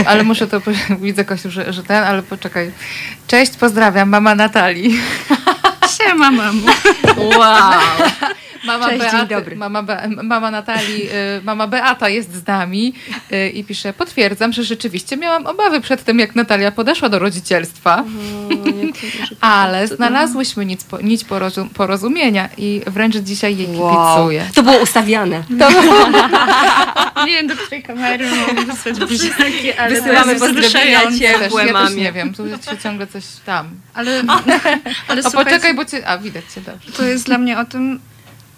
Ale 0.07 0.22
muszę 0.24 0.46
to, 0.46 0.61
widzę 1.03 1.24
Kosiu, 1.24 1.51
że, 1.51 1.72
że 1.72 1.82
ten, 1.82 2.05
ale 2.05 2.22
poczekaj. 2.22 2.70
Cześć, 3.26 3.53
pozdrawiam, 3.57 4.09
mama 4.09 4.34
Natalii. 4.34 4.96
Siema, 5.98 6.30
mamo. 6.30 6.72
Wow! 7.16 7.72
Mama, 8.64 8.88
Cześć, 8.88 9.00
dzień 9.00 9.11
Beaty, 9.11 9.34
dobry. 9.34 9.56
mama, 9.56 9.82
Be, 9.82 10.08
mama 10.22 10.50
Natalii, 10.50 11.08
y, 11.38 11.42
mama 11.44 11.66
Beata 11.66 12.08
jest 12.08 12.34
z 12.34 12.46
nami 12.46 12.94
y, 13.32 13.48
i 13.48 13.64
pisze, 13.64 13.92
potwierdzam, 13.92 14.52
że 14.52 14.64
rzeczywiście 14.64 15.16
miałam 15.16 15.46
obawy 15.46 15.80
przed 15.80 16.04
tym, 16.04 16.18
jak 16.18 16.34
Natalia 16.34 16.70
podeszła 16.72 17.08
do 17.08 17.18
rodzicielstwa, 17.18 18.04
ale 19.40 19.88
znalazłyśmy 19.88 20.66
nic, 20.66 20.84
po, 20.84 21.00
nić 21.00 21.24
porozum, 21.24 21.68
porozumienia 21.68 22.48
i 22.56 22.82
wręcz 22.86 23.16
dzisiaj 23.16 23.56
jej 23.56 23.76
wow. 23.76 24.16
kibicuję. 24.16 24.50
To 24.54 24.62
było 24.62 24.76
ustawiane. 24.76 25.42
Nie 27.26 27.32
wiem, 27.32 27.46
do 27.46 27.56
której 27.56 27.82
kamery 27.82 28.26
mam 28.56 28.66
wysłać 28.66 28.98
buziaki, 28.98 29.72
ale 29.72 29.94
Wysyłamy 29.94 30.34
to 30.34 30.40
pozdrowienia 30.40 31.00
Ciepłe 31.18 31.26
ja 31.26 31.38
też 31.38 31.72
mamie. 31.72 31.96
nie 31.96 32.12
wiem, 32.12 32.34
tu 32.34 32.48
się 32.48 32.78
ciągle 32.82 33.06
coś 33.06 33.24
tam. 33.46 33.70
Ale, 33.94 34.22
ale 35.08 35.20
A 35.24 35.30
słuchajcie, 35.30 35.50
poczekaj, 35.50 35.74
bo 35.74 35.84
cię... 35.84 36.08
A, 36.08 36.18
widać 36.18 36.44
cię 36.54 36.61
dobrze. 36.61 36.92
to 36.92 37.04
jest 37.04 37.26
dla 37.26 37.38
mnie 37.38 37.58
o 37.58 37.64
tym, 37.64 38.00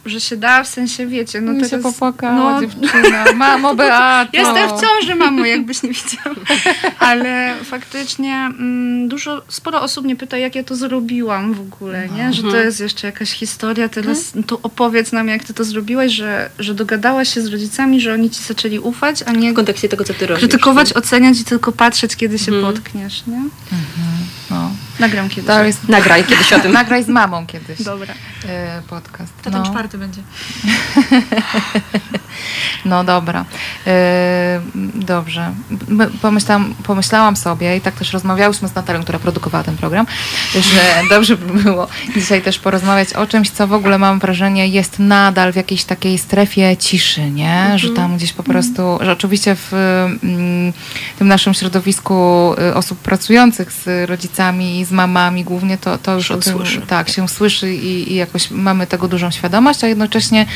że 0.07 0.21
się 0.21 0.37
da, 0.37 0.65
w 0.65 0.69
sensie 0.69 1.07
wiecie, 1.07 1.41
no 1.41 1.53
Mi 1.53 1.65
się 1.65 1.69
teraz... 1.69 1.83
popłakała 1.83 2.55
no, 2.55 2.61
dziewczyna. 2.61 3.25
Mamo 3.35 3.75
Beato. 3.83 4.31
Jestem 4.33 4.69
w 4.69 4.81
ciąży, 4.81 5.15
mamo, 5.15 5.45
jakbyś 5.45 5.83
nie 5.83 5.89
widział. 5.89 6.35
Ale 6.99 7.55
faktycznie 7.65 8.35
mm, 8.35 9.09
dużo, 9.09 9.43
sporo 9.49 9.83
osób 9.83 10.05
mnie 10.05 10.17
pyta, 10.17 10.37
jak 10.37 10.55
ja 10.55 10.65
to 10.65 10.77
zrobiłam 10.77 11.55
w 11.55 11.61
ogóle, 11.61 12.09
nie? 12.09 12.33
Że 12.33 12.43
to 12.43 12.57
jest 12.57 12.81
jeszcze 12.81 13.07
jakaś 13.07 13.31
historia, 13.31 13.89
teraz 13.89 14.35
no 14.35 14.43
to 14.43 14.59
opowiedz 14.63 15.13
nam, 15.13 15.29
jak 15.29 15.45
ty 15.45 15.55
to 15.55 15.65
zrobiłaś, 15.65 16.13
że, 16.13 16.51
że 16.59 16.75
dogadałaś 16.75 17.35
się 17.35 17.43
z 17.43 17.47
rodzicami, 17.47 18.01
że 18.01 18.15
oni 18.15 18.31
ci 18.31 18.43
zaczęli 18.43 18.79
ufać, 18.79 19.23
a 19.27 19.33
nie 19.33 19.53
W 19.53 19.55
kontekście 19.55 19.89
tego, 19.89 20.05
co 20.05 20.15
ty 20.15 20.27
robisz. 20.27 20.41
krytykować, 20.41 20.93
oceniać 20.93 21.41
i 21.41 21.45
tylko 21.45 21.73
patrzeć, 21.73 22.17
kiedy 22.17 22.39
się 22.39 22.53
potkniesz, 22.53 23.23
nie? 23.27 23.43
No. 24.51 24.71
Nagram 25.03 25.29
kiedyś. 25.29 25.47
To 25.47 25.65
jest... 25.65 25.89
Nagraj 25.89 26.25
kiedyś 26.25 26.53
o 26.53 26.61
tym. 26.61 26.73
Nagraj 26.83 27.05
z 27.05 27.09
mamą 27.09 27.47
kiedyś 27.47 27.83
Dobra. 27.83 28.15
e, 28.49 28.83
podcast. 28.89 29.33
To 29.43 29.51
ten 29.51 29.65
czwarty 29.65 29.99
będzie. 29.99 30.23
No 32.85 33.05
dobra. 33.05 33.45
E, 33.87 34.61
dobrze. 34.95 35.53
Pomyślałam, 36.23 36.75
pomyślałam 36.83 37.37
sobie 37.37 37.77
i 37.77 37.81
tak 37.81 37.95
też 37.95 38.13
rozmawiałyśmy 38.13 38.69
z 38.69 38.75
Natalią, 38.75 39.03
która 39.03 39.19
produkowała 39.19 39.65
ten 39.65 39.77
program, 39.77 40.07
że 40.55 40.81
dobrze 41.15 41.37
by 41.37 41.63
było 41.63 41.89
dzisiaj 42.15 42.43
też 42.43 42.59
porozmawiać 42.59 43.13
o 43.13 43.27
czymś, 43.27 43.51
co 43.51 43.67
w 43.67 43.73
ogóle 43.73 43.99
mam 43.99 44.19
wrażenie 44.19 44.69
jest 44.69 44.99
nadal 44.99 45.53
w 45.53 45.57
jakiejś 45.57 45.85
takiej 45.85 46.19
strefie 46.19 46.77
ciszy, 46.77 47.31
nie? 47.31 47.73
Że 47.77 47.91
tam 47.91 48.17
gdzieś 48.17 48.33
po 48.33 48.43
prostu, 48.43 48.99
że 49.01 49.13
oczywiście 49.13 49.57
w 49.57 49.73
mm, 49.73 50.73
tym 51.19 51.29
naszym 51.29 51.55
środowisku 51.55 52.15
y, 52.71 52.75
osób 52.75 52.99
pracujących 52.99 53.73
z 53.73 54.11
rodzicami 54.11 54.81
i 54.81 54.85
z 54.85 54.92
mamami 54.93 55.45
głównie 55.45 55.79
to, 55.79 55.99
to 55.99 56.15
już 56.15 56.29
Się 56.29 56.35
o 56.35 56.39
tym, 56.39 56.53
słyszy. 56.53 56.81
tak, 56.81 57.09
się 57.09 57.29
słyszy 57.29 57.75
i, 57.75 58.13
i 58.13 58.15
jakoś 58.15 58.51
mamy 58.51 58.87
tego 58.87 59.09
dużą 59.09 59.31
świadomość, 59.31 59.85
a 59.85 59.87
jednocześnie 59.87 60.47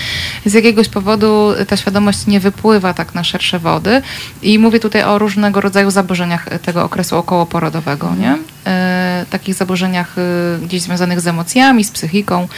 z 0.46 0.52
jakiegoś 0.52 0.88
powodu 0.88 1.52
ta 1.68 1.76
świadomość 1.76 2.26
nie 2.26 2.40
wypływa 2.40 2.94
tak 2.94 3.14
na 3.14 3.24
szersze 3.24 3.58
wody. 3.58 4.02
I 4.42 4.58
mówię 4.58 4.80
tutaj 4.80 5.02
o 5.02 5.18
różnego 5.18 5.60
rodzaju 5.60 5.90
zaburzeniach 5.90 6.48
tego 6.62 6.84
okresu 6.84 7.16
okołoporodowego, 7.16 8.14
nie? 8.14 8.38
E, 8.66 9.26
takich 9.30 9.54
zaburzeniach 9.54 10.16
e, 10.18 10.58
gdzieś 10.66 10.82
związanych 10.82 11.20
z 11.20 11.26
emocjami, 11.26 11.84
z 11.84 11.90
psychiką. 11.90 12.48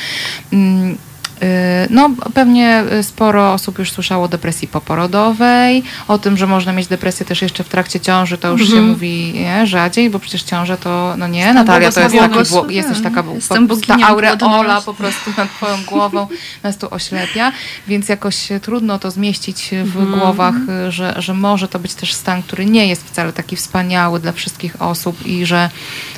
E, 1.43 1.87
No, 1.91 2.11
pewnie 2.35 2.85
sporo 3.03 3.53
osób 3.53 3.79
już 3.79 3.93
słyszało 3.93 4.25
o 4.25 4.29
depresji 4.29 4.69
poporodowej, 4.69 5.83
o 6.09 6.19
tym, 6.19 6.37
że 6.37 6.47
można 6.47 6.73
mieć 6.73 6.87
depresję 6.87 7.27
też 7.27 7.43
jeszcze 7.43 7.65
w 7.65 7.69
trakcie 7.69 8.01
ciąży, 8.01 8.39
to 8.39 8.49
już 8.49 8.61
się 8.61 8.81
mówi 8.83 9.33
nie, 9.35 9.67
rzadziej, 9.67 10.11
bo 10.11 10.19
przecież 10.19 10.43
ciąża 10.43 10.77
to, 10.77 11.15
no 11.19 11.29
nie, 11.29 11.53
Natalia, 11.55 11.89
to 11.93 12.01
jest 12.01 12.15
taki, 12.29 12.35
bło- 12.51 12.71
jesteś 12.71 13.01
taka 13.03 13.23
Jestem 13.35 13.69
po- 13.69 13.75
ta 13.87 13.95
aureola 14.09 14.81
po 14.87 14.95
prostu 14.95 15.31
nad 15.37 15.49
twoją 15.51 15.77
głową 15.89 16.27
nas 16.63 16.77
tu 16.79 16.87
oślepia, 16.95 17.53
więc 17.89 18.09
jakoś 18.09 18.49
trudno 18.63 18.99
to 18.99 19.11
zmieścić 19.11 19.71
w 19.85 20.11
głowach, 20.19 20.55
y, 20.89 20.93
że, 20.93 21.15
że 21.19 21.35
może 21.35 21.69
to 21.69 21.79
być 21.79 21.95
też 21.95 22.15
stan, 22.15 22.43
który 22.43 22.67
nie 22.67 22.87
jest 22.87 23.05
wcale 23.09 23.33
taki 23.33 23.57
wspaniały 23.57 24.21
dla 24.21 24.33
wszystkich 24.33 24.83
osób 24.83 25.27
i 25.27 25.47
że 25.47 25.71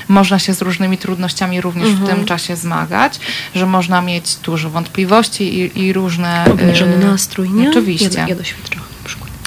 można 0.09 0.39
się 0.39 0.55
z 0.55 0.63
różnymi 0.63 0.99
trudnościami 0.99 1.61
również 1.61 1.89
w 1.89 2.07
tym 2.07 2.25
czasie 2.25 2.57
zmagać, 2.57 3.21
że 3.55 3.67
można 3.67 4.03
mieć 4.03 4.37
dużo 4.37 4.71
wątpliwości 4.71 5.10
i, 5.45 5.79
i 5.85 5.93
różne... 5.93 6.45
Obniżony 6.53 6.95
y, 6.95 6.99
nastrój, 6.99 7.51
nie? 7.51 7.71
Oczywiście. 7.71 8.19
Ja, 8.19 8.29
ja 8.29 8.37
przykład. 8.37 8.90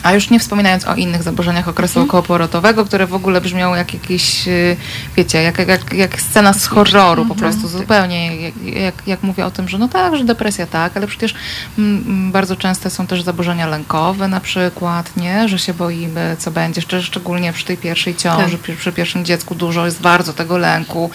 A 0.04 0.14
już 0.14 0.30
nie 0.30 0.40
wspominając 0.40 0.88
o 0.88 0.96
innych 0.96 1.24
zaburzeniach 1.24 1.68
okresu 1.68 2.00
Mhm. 2.00 2.10
okołoporodowego, 2.10 2.86
które 2.86 3.08
w 3.08 3.14
ogóle 3.14 3.42
brzmią 3.42 3.76
jak 3.76 3.94
jakieś, 3.94 4.48
y, 4.48 4.76
wiecie, 5.18 5.44
jak, 5.44 5.68
jak, 5.68 5.94
jak 5.94 6.22
scena 6.22 6.54
z 6.54 6.66
horroru 6.68 7.22
Mhm. 7.22 7.28
po 7.30 7.36
prostu, 7.36 7.68
zupełnie. 7.68 8.36
Jak, 8.42 8.54
jak, 8.64 8.94
jak 9.08 9.24
mówię 9.24 9.46
o 9.46 9.52
tym, 9.52 9.70
że 9.70 9.78
no 9.78 9.88
tak, 9.88 10.18
że 10.18 10.24
depresja 10.24 10.66
tak, 10.68 10.98
ale 10.98 11.08
przecież 11.08 11.36
mm, 11.78 12.04
mm, 12.08 12.32
bardzo 12.32 12.56
częste 12.56 12.90
są 12.90 13.08
też 13.08 13.22
zaburzenia 13.22 13.68
lękowe 13.68 14.28
na 14.28 14.40
przykład, 14.40 15.18
nie? 15.18 15.48
Że 15.50 15.60
się 15.60 15.74
boimy, 15.74 16.36
co 16.40 16.52
będzie, 16.52 16.82
szcz- 16.82 17.02
szczególnie 17.02 17.54
przy 17.54 17.66
tej 17.66 17.78
pierwszej 17.78 18.16
ciąży, 18.16 18.58
przy, 18.58 18.76
przy 18.76 18.92
pierwszym 18.92 19.26
dziecku 19.26 19.56
dużo 19.56 19.86
jest 19.86 20.02
bardzo 20.02 20.34
tego 20.34 20.58
lęku. 20.58 21.10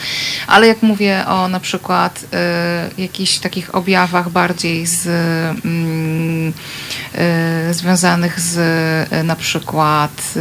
Ale 0.46 0.66
jak 0.66 0.82
mówię 0.82 1.24
o 1.26 1.48
na 1.48 1.60
przykład 1.60 2.24
y, 2.98 3.00
jakichś 3.02 3.38
takich 3.38 3.74
objawach 3.74 4.30
bardziej 4.30 4.86
z 4.86 5.06
mm, 5.64 6.52
y, 7.70 7.74
związanych 7.74 8.40
z 8.40 8.56
y, 8.58 8.77
na 9.24 9.36
przykład 9.36 10.32
y, 10.36 10.40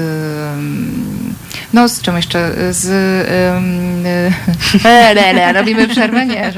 no 1.73 1.89
z 1.89 2.01
czym 2.01 2.15
jeszcze 2.15 2.51
z 2.73 2.85
y, 2.85 2.89
y, 4.77 4.83
le, 5.33 5.53
robimy 5.53 5.87
przerwę? 5.87 6.25
Nie, 6.25 6.49
y, 6.49 6.53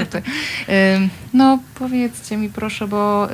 no 1.33 1.59
powiedzcie 1.75 2.37
mi 2.37 2.49
proszę, 2.49 2.87
bo 2.87 3.27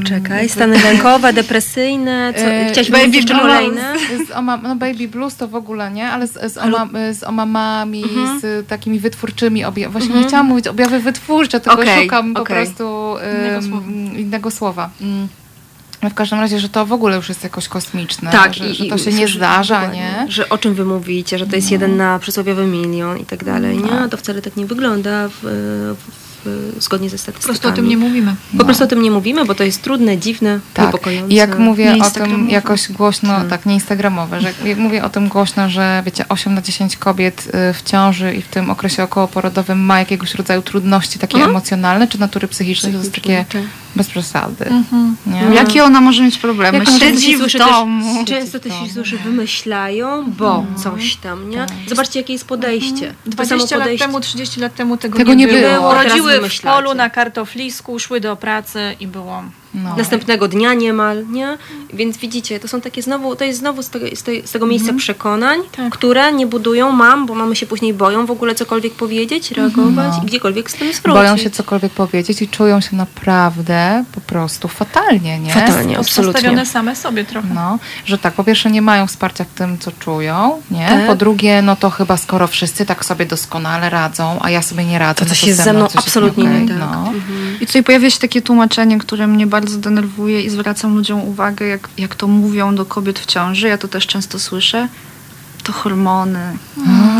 y, 0.00 0.04
Czekaj, 0.04 0.48
stany 0.48 0.78
lękowe, 0.82 1.32
depresyjne, 1.32 2.32
co, 2.36 2.44
chciałaś 2.72 2.90
baby 2.90 3.16
jeszcze 3.16 3.34
kolejne? 3.34 3.94
Z, 3.98 4.28
z 4.28 4.30
oma, 4.30 4.56
no 4.56 4.76
baby 4.76 5.08
blues 5.08 5.36
to 5.36 5.48
w 5.48 5.54
ogóle 5.54 5.90
nie, 5.90 6.08
ale 6.08 6.26
z, 6.26 6.52
z, 6.52 6.58
oma, 6.58 6.88
z 7.12 7.22
omamami, 7.22 8.04
Mhm. 8.04 8.40
z 8.40 8.68
takimi 8.68 8.98
wytwórczymi 8.98 9.64
objawami. 9.64 9.92
Właśnie 9.92 10.20
nie 10.20 10.26
chciałam 10.28 10.46
mówić 10.46 10.68
objawy 10.68 11.00
wytwórcze, 11.00 11.60
tylko 11.60 11.82
Okej, 11.82 12.02
szukam 12.04 12.34
po 12.34 12.40
okej. 12.42 12.56
prostu 12.56 13.14
Innego 13.38 13.56
ym, 13.56 13.62
słowa. 13.70 13.86
innego 14.18 14.50
słowa. 14.50 14.90
No 16.04 16.10
W 16.10 16.14
każdym 16.14 16.40
razie, 16.40 16.60
że 16.60 16.68
to 16.68 16.86
w 16.86 16.92
ogóle 16.92 17.16
już 17.16 17.28
jest 17.28 17.44
jakoś 17.44 17.68
kosmiczne, 17.68 18.30
Tak, 18.30 18.54
że, 18.54 18.70
i, 18.70 18.74
że 18.74 18.84
i 18.84 18.88
to 18.90 18.98
się 18.98 19.12
nie 19.12 19.16
słyszę- 19.26 19.36
zdarza, 19.36 19.86
nie? 19.92 20.14
No. 20.24 20.30
Że 20.32 20.48
o 20.48 20.58
czym 20.58 20.74
wy 20.74 20.84
mówicie, 20.84 21.38
że 21.38 21.46
to 21.46 21.56
jest 21.56 21.70
jeden 21.70 21.96
na 21.96 22.18
przysłowiowy 22.18 22.66
milion 22.66 23.18
i 23.18 23.24
tak 23.24 23.44
dalej, 23.44 23.78
nie? 23.78 23.92
A 23.92 24.08
to 24.08 24.16
wcale 24.16 24.42
tak 24.42 24.56
nie 24.56 24.66
wygląda 24.66 25.28
w, 25.28 25.94
zgodnie 26.78 27.10
ze 27.10 27.16
Po 27.16 27.22
statystykami. 27.22 27.58
prostu 27.58 27.68
o 27.68 27.72
tym 27.72 27.88
nie 27.88 27.96
mówimy. 27.96 28.34
Po 28.58 28.64
prostu 28.64 28.84
o 28.84 28.86
tym 28.86 29.02
nie 29.02 29.10
mówimy, 29.10 29.44
bo 29.44 29.54
to 29.54 29.64
jest 29.64 29.82
trudne, 29.82 30.18
dziwne, 30.18 30.60
Tak. 30.74 30.86
niepokojące. 30.86 31.32
I 31.32 31.34
jak 31.36 31.58
mówię 31.58 31.94
o 32.02 32.10
tym 32.10 32.50
jakoś 32.50 32.92
głośno, 32.92 33.28
Hmm. 33.30 33.50
tak, 33.50 33.66
nie 33.66 33.74
instagramowe, 33.74 34.40
że 34.40 34.52
jak 34.64 34.78
mówię 34.78 35.04
o 35.04 35.08
tym 35.10 35.28
głośno, 35.28 35.68
że 35.68 36.02
wiecie, 36.06 36.24
8 36.28 36.54
na 36.54 36.62
10 36.62 36.96
kobiet 36.96 37.46
y, 37.70 37.74
w 37.74 37.82
ciąży 37.82 38.34
i 38.34 38.42
w 38.42 38.48
tym 38.48 38.70
okresie 38.70 39.02
okołoporodowym 39.02 39.78
ma 39.80 39.98
jakiegoś 39.98 40.34
rodzaju 40.34 40.62
trudności 40.62 41.18
takie 41.18 41.34
Mhm. 41.34 41.50
emocjonalne 41.50 42.08
czy 42.08 42.20
natury 42.20 42.48
psychicznej, 42.48 42.92
to 42.92 42.98
jest 42.98 43.14
takie 43.14 43.44
Tak. 43.52 43.62
bez 43.96 44.08
przesady. 44.10 44.64
Mhm. 44.66 45.16
Nie? 45.26 45.54
Jakie 45.54 45.84
ona 45.84 46.00
może 46.00 46.22
mieć 46.22 46.38
problemy? 46.38 46.78
Jak 46.78 46.88
Siedzi 46.88 47.36
w 47.36 47.58
domu. 47.58 48.24
Też, 48.24 48.38
często 48.38 48.60
też 48.60 48.72
się 48.72 48.92
słyszy, 48.94 49.18
wymyślają, 49.18 50.30
bo 50.38 50.66
coś 50.82 51.16
tam, 51.16 51.50
nie? 51.50 51.66
Zobaczcie, 51.88 52.20
jakie 52.20 52.32
jest 52.32 52.44
podejście. 52.46 53.06
Samo 53.06 53.14
20 53.26 53.76
lat 53.76 53.88
temu, 53.98 54.20
30 54.20 54.60
lat 54.60 54.74
temu 54.74 54.96
tego, 54.96 55.18
Tego 55.18 55.34
nie 55.34 55.46
nie 55.46 55.52
było. 55.52 55.70
było. 55.74 55.90
Teraz 55.90 56.12
Rodziły 56.40 56.50
w 56.50 56.60
polu 56.60 56.94
na 56.94 57.10
kartoflisku, 57.10 57.98
szły 57.98 58.20
do 58.20 58.36
pracy 58.36 58.96
i 59.00 59.06
było. 59.06 59.44
No. 59.74 59.96
Następnego 59.96 60.48
dnia 60.48 60.74
niemal, 60.74 61.24
nie? 61.30 61.58
Więc 61.92 62.16
widzicie, 62.16 62.60
to 62.60 62.68
są 62.68 62.80
takie 62.80 63.02
znowu, 63.02 63.36
to 63.36 63.44
jest 63.44 63.58
znowu 63.58 63.82
z 63.82 63.88
tego, 63.88 64.06
z 64.14 64.22
tej- 64.22 64.46
z 64.46 64.50
tego 64.50 64.66
miejsca 64.66 64.92
przekonań, 64.92 65.60
Tak. 65.76 65.92
które 65.92 66.32
nie 66.32 66.46
budują 66.46 66.92
mam, 66.92 67.26
bo 67.26 67.34
mamy 67.34 67.56
się 67.56 67.66
później 67.66 67.94
boją 67.94 68.26
w 68.26 68.30
ogóle 68.30 68.54
cokolwiek 68.54 68.92
powiedzieć, 68.94 69.50
reagować 69.50 70.12
i 70.22 70.26
gdziekolwiek 70.26 70.70
z 70.70 70.74
tym 70.74 70.92
zwrócić. 70.92 71.04
Boją 71.22 71.36
się 71.36 71.50
cokolwiek 71.50 71.92
powiedzieć 71.92 72.42
i 72.42 72.48
czują 72.48 72.80
się 72.80 72.96
naprawdę 72.96 74.04
po 74.12 74.20
prostu 74.20 74.68
fatalnie, 74.68 75.38
nie? 75.38 75.52
Fatalnie. 75.54 75.98
absolutnie. 75.98 76.32
Postawione 76.32 76.66
same 76.66 76.96
sobie 76.96 77.24
trochę. 77.24 77.48
No, 77.54 77.78
że 78.06 78.18
tak, 78.18 78.34
po 78.34 78.44
pierwsze 78.44 78.70
nie 78.70 78.82
mają 78.82 79.06
wsparcia 79.06 79.44
w 79.44 79.48
tym, 79.58 79.78
co 79.78 79.92
czują, 79.92 80.62
nie? 80.70 80.86
Tak. 80.88 81.06
Po 81.06 81.14
drugie, 81.14 81.62
no 81.62 81.76
to 81.76 81.90
chyba 81.90 82.16
skoro 82.16 82.46
wszyscy 82.46 82.86
tak 82.86 83.04
sobie 83.04 83.26
doskonale 83.26 83.90
radzą, 83.90 84.38
a 84.42 84.50
ja 84.50 84.62
sobie 84.62 84.84
nie 84.84 84.98
radzę, 84.98 85.14
To 85.18 85.24
no 85.24 85.28
coś 85.28 85.40
to 85.40 85.46
jest 85.46 85.56
ze 85.58 85.64
ze 85.64 85.72
mną 85.72 85.88
absolutnie 85.94 86.44
okej, 86.44 86.62
nie 86.62 86.68
tak. 86.68 86.78
No. 86.78 87.12
I 87.60 87.66
tutaj 87.66 87.82
pojawia 87.82 88.10
się 88.10 88.18
takie 88.18 88.42
tłumaczenie, 88.42 88.98
które 88.98 89.26
mnie 89.26 89.46
bardzo 89.46 89.63
denerwuje 89.64 90.42
i 90.42 90.50
zwracam 90.50 90.96
ludziom 90.96 91.20
uwagę, 91.20 91.66
jak, 91.66 91.88
jak 91.98 92.14
to 92.14 92.26
mówią 92.26 92.74
do 92.74 92.84
kobiet 92.84 93.18
w 93.18 93.26
ciąży. 93.26 93.68
Ja 93.68 93.78
to 93.78 93.88
też 93.88 94.06
często 94.06 94.38
słyszę. 94.38 94.88
To 95.64 95.72
hormony. 95.72 96.58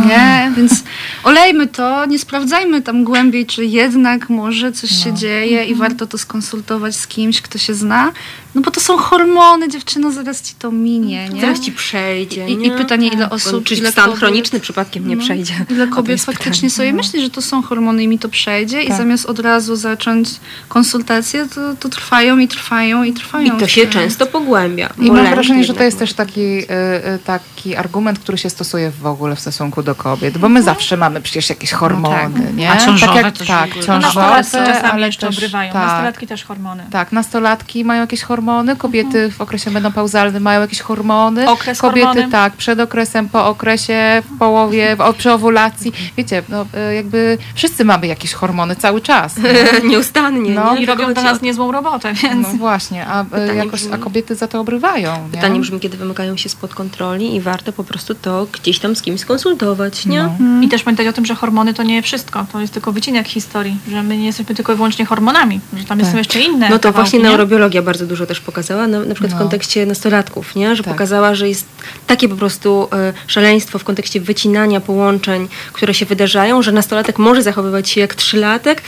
Nie? 0.07 0.53
Więc 0.57 0.85
olejmy 1.25 1.67
to, 1.67 2.07
nie 2.07 2.19
sprawdzajmy 2.19 2.83
tam 2.83 3.05
głębiej, 3.05 3.47
czy 3.47 3.65
jednak 3.65 4.31
może 4.31 4.73
coś 4.73 4.91
się 4.91 5.13
dzieje 5.13 5.65
i 5.65 5.75
warto 5.75 6.07
to 6.07 6.19
skonsultować 6.19 6.97
z 6.97 7.07
kimś, 7.07 7.41
kto 7.43 7.59
się 7.59 7.75
zna. 7.75 8.13
No 8.55 8.61
bo 8.61 8.71
to 8.71 8.81
są 8.81 8.97
hormony, 8.97 9.69
dziewczyno, 9.69 10.13
zaraz 10.13 10.43
ci 10.43 10.55
to 10.59 10.73
minie, 10.73 11.29
nie? 11.29 11.41
Zaraz 11.41 11.61
ci 11.61 11.73
przejdzie, 11.73 12.49
I, 12.49 12.53
i 12.53 12.57
nie? 12.57 12.71
pytanie, 12.71 13.09
ile 13.09 13.31
osób, 13.31 13.65
Czy 13.65 13.75
ile 13.75 13.93
stan 13.93 14.11
kobiet- 14.11 14.17
chroniczny 14.19 14.61
przypadkiem 14.61 15.09
nie 15.09 15.17
no, 15.17 15.23
przejdzie? 15.23 15.55
Ile 15.71 15.87
kobiet 15.87 16.21
faktycznie 16.21 16.53
pytanie. 16.53 16.71
sobie 16.71 16.93
myśli, 16.93 17.21
że 17.21 17.31
to 17.31 17.43
są 17.43 17.63
hormony 17.63 18.03
i 18.03 18.09
mi 18.09 18.19
to 18.19 18.29
przejdzie 18.29 18.83
i 18.83 18.89
Tak. 18.89 18.97
zamiast 18.97 19.27
od 19.27 19.39
razu 19.39 19.77
zacząć 19.77 20.29
konsultacje, 20.69 21.47
to, 21.55 21.61
to 21.81 21.89
trwają 21.89 22.39
i 22.39 22.49
trwają 22.49 23.03
i 23.03 23.13
trwają. 23.13 23.57
I 23.57 23.61
to 23.61 23.67
się 23.69 23.87
często 23.87 24.27
pogłębia. 24.27 24.93
I 24.99 25.11
mam 25.13 25.27
wrażenie, 25.27 25.65
że 25.65 25.75
to 25.75 25.83
jest 25.83 25.99
też 25.99 26.13
taki, 26.13 26.41
y, 26.41 26.63
y, 26.63 27.19
taki 27.25 27.77
argument, 27.77 28.19
który 28.19 28.34
który 28.35 28.43
się 28.43 28.51
stosuje 28.51 28.91
w 28.91 29.07
ogóle 29.07 29.37
w 29.37 29.41
stosunku 29.41 29.83
do 29.83 29.95
kobiet, 29.95 30.39
bo 30.39 30.49
my 30.49 30.63
zawsze 30.63 30.97
mamy 30.97 31.21
przecież 31.21 31.49
jakieś 31.49 31.73
hormony, 31.73 32.41
tak. 32.45 32.55
nie? 32.55 32.71
A 32.71 32.77
ciążowe 32.77 33.23
tak 33.23 33.39
też 33.39 33.49
tak. 33.49 33.71
No, 33.89 33.99
nastolatki 33.99 34.51
ciążowe, 34.53 34.67
czasami 34.73 34.93
ale 34.93 35.07
jeszcze 35.07 35.27
też, 35.27 35.37
obrywają. 35.37 35.73
tak, 35.73 35.83
Nastolatki 35.87 36.27
też 36.27 36.45
hormony. 36.45 36.85
tak, 36.91 37.13
nastolatki 37.13 37.85
mają 37.85 38.01
jakieś 38.01 38.23
hormony, 38.23 38.77
kobiety 38.77 39.31
w 39.31 39.41
okresie 39.41 39.71
menopauzalnym 39.71 40.43
mają 40.43 40.61
jakieś 40.61 40.81
hormony, 40.81 41.51
Okres 41.51 41.81
kobiety 41.81 42.07
hormony. 42.07 42.31
tak, 42.31 42.53
przed 42.53 42.81
okresem, 42.81 43.29
po 43.29 43.47
okresie, 43.47 44.23
w 44.35 44.39
połowie, 44.39 44.97
w, 44.97 45.15
przy 45.19 45.33
owulacji. 45.33 45.93
Wiecie, 46.17 46.43
no, 46.49 46.67
y, 46.91 46.95
jakby 46.95 47.39
wszyscy 47.55 47.85
mamy 47.85 48.07
jakieś 48.07 48.33
hormony 48.33 48.77
cały 48.77 49.01
czas. 49.01 49.35
Nieustannie, 49.85 50.51
No. 50.55 50.75
nie? 50.75 50.83
I 50.83 50.87
robią 50.87 51.15
dla 51.15 51.23
nas 51.23 51.43
niezłą 51.43 51.73
robotę, 51.73 52.13
więc... 52.15 52.49
No 52.49 52.55
właśnie, 52.55 53.07
a, 53.07 53.25
Pytanie 53.25 53.55
jakoś, 53.55 53.83
a 53.93 53.99
kobiety 53.99 54.35
za 54.35 54.49
to 54.49 54.61
obrywają. 54.61 55.25
Nie? 55.25 55.31
Pytanie 55.33 55.61
brzmi, 55.61 55.81
kiedy 55.81 55.97
wymykają 55.97 56.37
się 56.37 56.49
spod 56.49 56.75
kontroli 56.75 57.35
i 57.37 57.41
warto 57.41 57.73
po 57.73 57.85
prostu 57.85 58.15
to 58.25 58.47
gdzieś 58.53 58.79
tam 58.79 58.97
z 58.97 59.03
kimś 59.03 59.21
skonsultować, 59.21 60.07
nie? 60.07 60.29
No. 60.41 60.63
I 60.63 60.69
też 60.69 60.83
pamiętać 60.83 61.07
o 61.07 61.13
tym, 61.13 61.27
że 61.27 61.35
hormony 61.35 61.75
to 61.75 61.83
nie 61.83 62.03
wszystko. 62.03 62.47
To 62.53 62.61
jest 62.61 62.73
tylko 62.73 62.93
wycinek 62.93 63.29
historii, 63.29 63.77
że 63.91 64.03
my 64.03 64.17
nie 64.19 64.27
jesteśmy 64.27 64.55
tylko 64.55 64.73
i 64.73 64.77
wyłącznie 64.77 65.05
hormonami, 65.05 65.61
że 65.79 65.85
tam 65.85 66.01
Tak. 66.01 66.11
są 66.11 66.17
jeszcze 66.19 66.41
inne 66.41 66.69
No 66.71 66.79
to 66.79 66.83
kawałki, 66.89 66.95
właśnie 66.97 67.19
nie? 67.19 67.25
neurobiologia 67.25 67.83
bardzo 67.83 68.07
dużo 68.07 68.27
też 68.27 68.41
pokazała, 68.41 68.87
na, 68.87 68.99
na 69.01 69.15
przykład 69.15 69.31
w 69.33 69.35
No. 69.35 69.41
kontekście 69.41 69.87
nastolatków, 69.87 70.55
nie? 70.55 70.77
że 70.77 70.83
Tak. 70.83 70.95
pokazała, 70.95 71.35
że 71.35 71.49
jest 71.49 71.67
takie 72.07 72.29
po 72.29 72.37
prostu 72.37 72.89
e, 72.93 73.13
szaleństwo 73.27 73.79
w 73.79 73.85
kontekście 73.85 74.21
wycinania 74.21 74.81
połączeń, 74.81 75.49
które 75.73 75.95
się 75.95 76.07
wydarzają, 76.07 76.63
że 76.63 76.73
nastolatek 76.73 77.19
może 77.19 77.43
zachowywać 77.43 77.89
się 77.91 78.01
jak 78.01 78.15
trzylatek, 78.15 78.83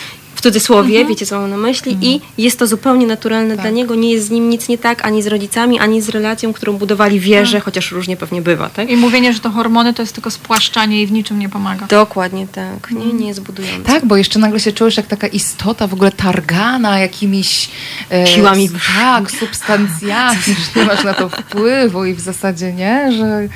w 0.47 0.49
cudzysłowie, 0.49 1.05
wiecie 1.05 1.27
co 1.27 1.41
mam 1.41 1.51
na 1.51 1.57
myśli, 1.57 1.99
i 2.01 2.21
jest 2.39 2.59
to 2.59 2.67
zupełnie 2.67 3.07
naturalne 3.07 3.55
Tak. 3.55 3.65
dla 3.65 3.71
niego, 3.71 3.95
nie 3.95 4.13
jest 4.13 4.27
z 4.27 4.31
nim 4.31 4.51
nic 4.51 4.69
nie 4.69 4.79
tak, 4.79 5.07
ani 5.07 5.23
z 5.23 5.27
rodzicami, 5.27 5.79
ani 5.79 6.03
z 6.03 6.09
relacją, 6.09 6.53
którą 6.53 6.73
budowali 6.73 7.21
wieże, 7.21 7.61
chociaż 7.61 7.93
różnie 7.93 8.17
pewnie 8.17 8.43
bywa, 8.43 8.69
tak? 8.69 8.91
I 8.91 8.97
mówienie, 8.97 9.33
że 9.33 9.41
to 9.41 9.51
hormony 9.51 9.95
to 9.95 10.03
jest 10.03 10.15
tylko 10.15 10.31
spłaszczanie 10.31 11.03
i 11.03 11.07
w 11.07 11.13
niczym 11.13 11.39
nie 11.39 11.49
pomaga. 11.49 11.87
Dokładnie 11.87 12.47
tak, 12.47 12.91
nie, 12.91 13.13
nie 13.13 13.29
jest 13.29 13.41
budujące. 13.41 13.93
Tak, 13.93 14.07
bo 14.07 14.17
jeszcze 14.17 14.39
nagle 14.39 14.61
się 14.61 14.73
czujesz 14.73 14.97
jak 14.97 15.07
taka 15.07 15.27
istota 15.27 15.87
w 15.87 15.93
ogóle 15.93 16.13
targana 16.13 16.99
jakimiś 16.99 17.71
e, 18.13 18.27
Siłami 18.27 18.71
Tak, 18.97 19.31
substancjami, 19.31 20.39
że 20.45 20.81
nie 20.81 20.87
masz 20.87 21.05
na 21.05 21.15
to 21.15 21.29
wpływu 21.29 22.05
i 22.05 22.15
w 22.15 22.21
zasadzie 22.21 22.73
nie, 22.73 23.13
że 23.13 23.49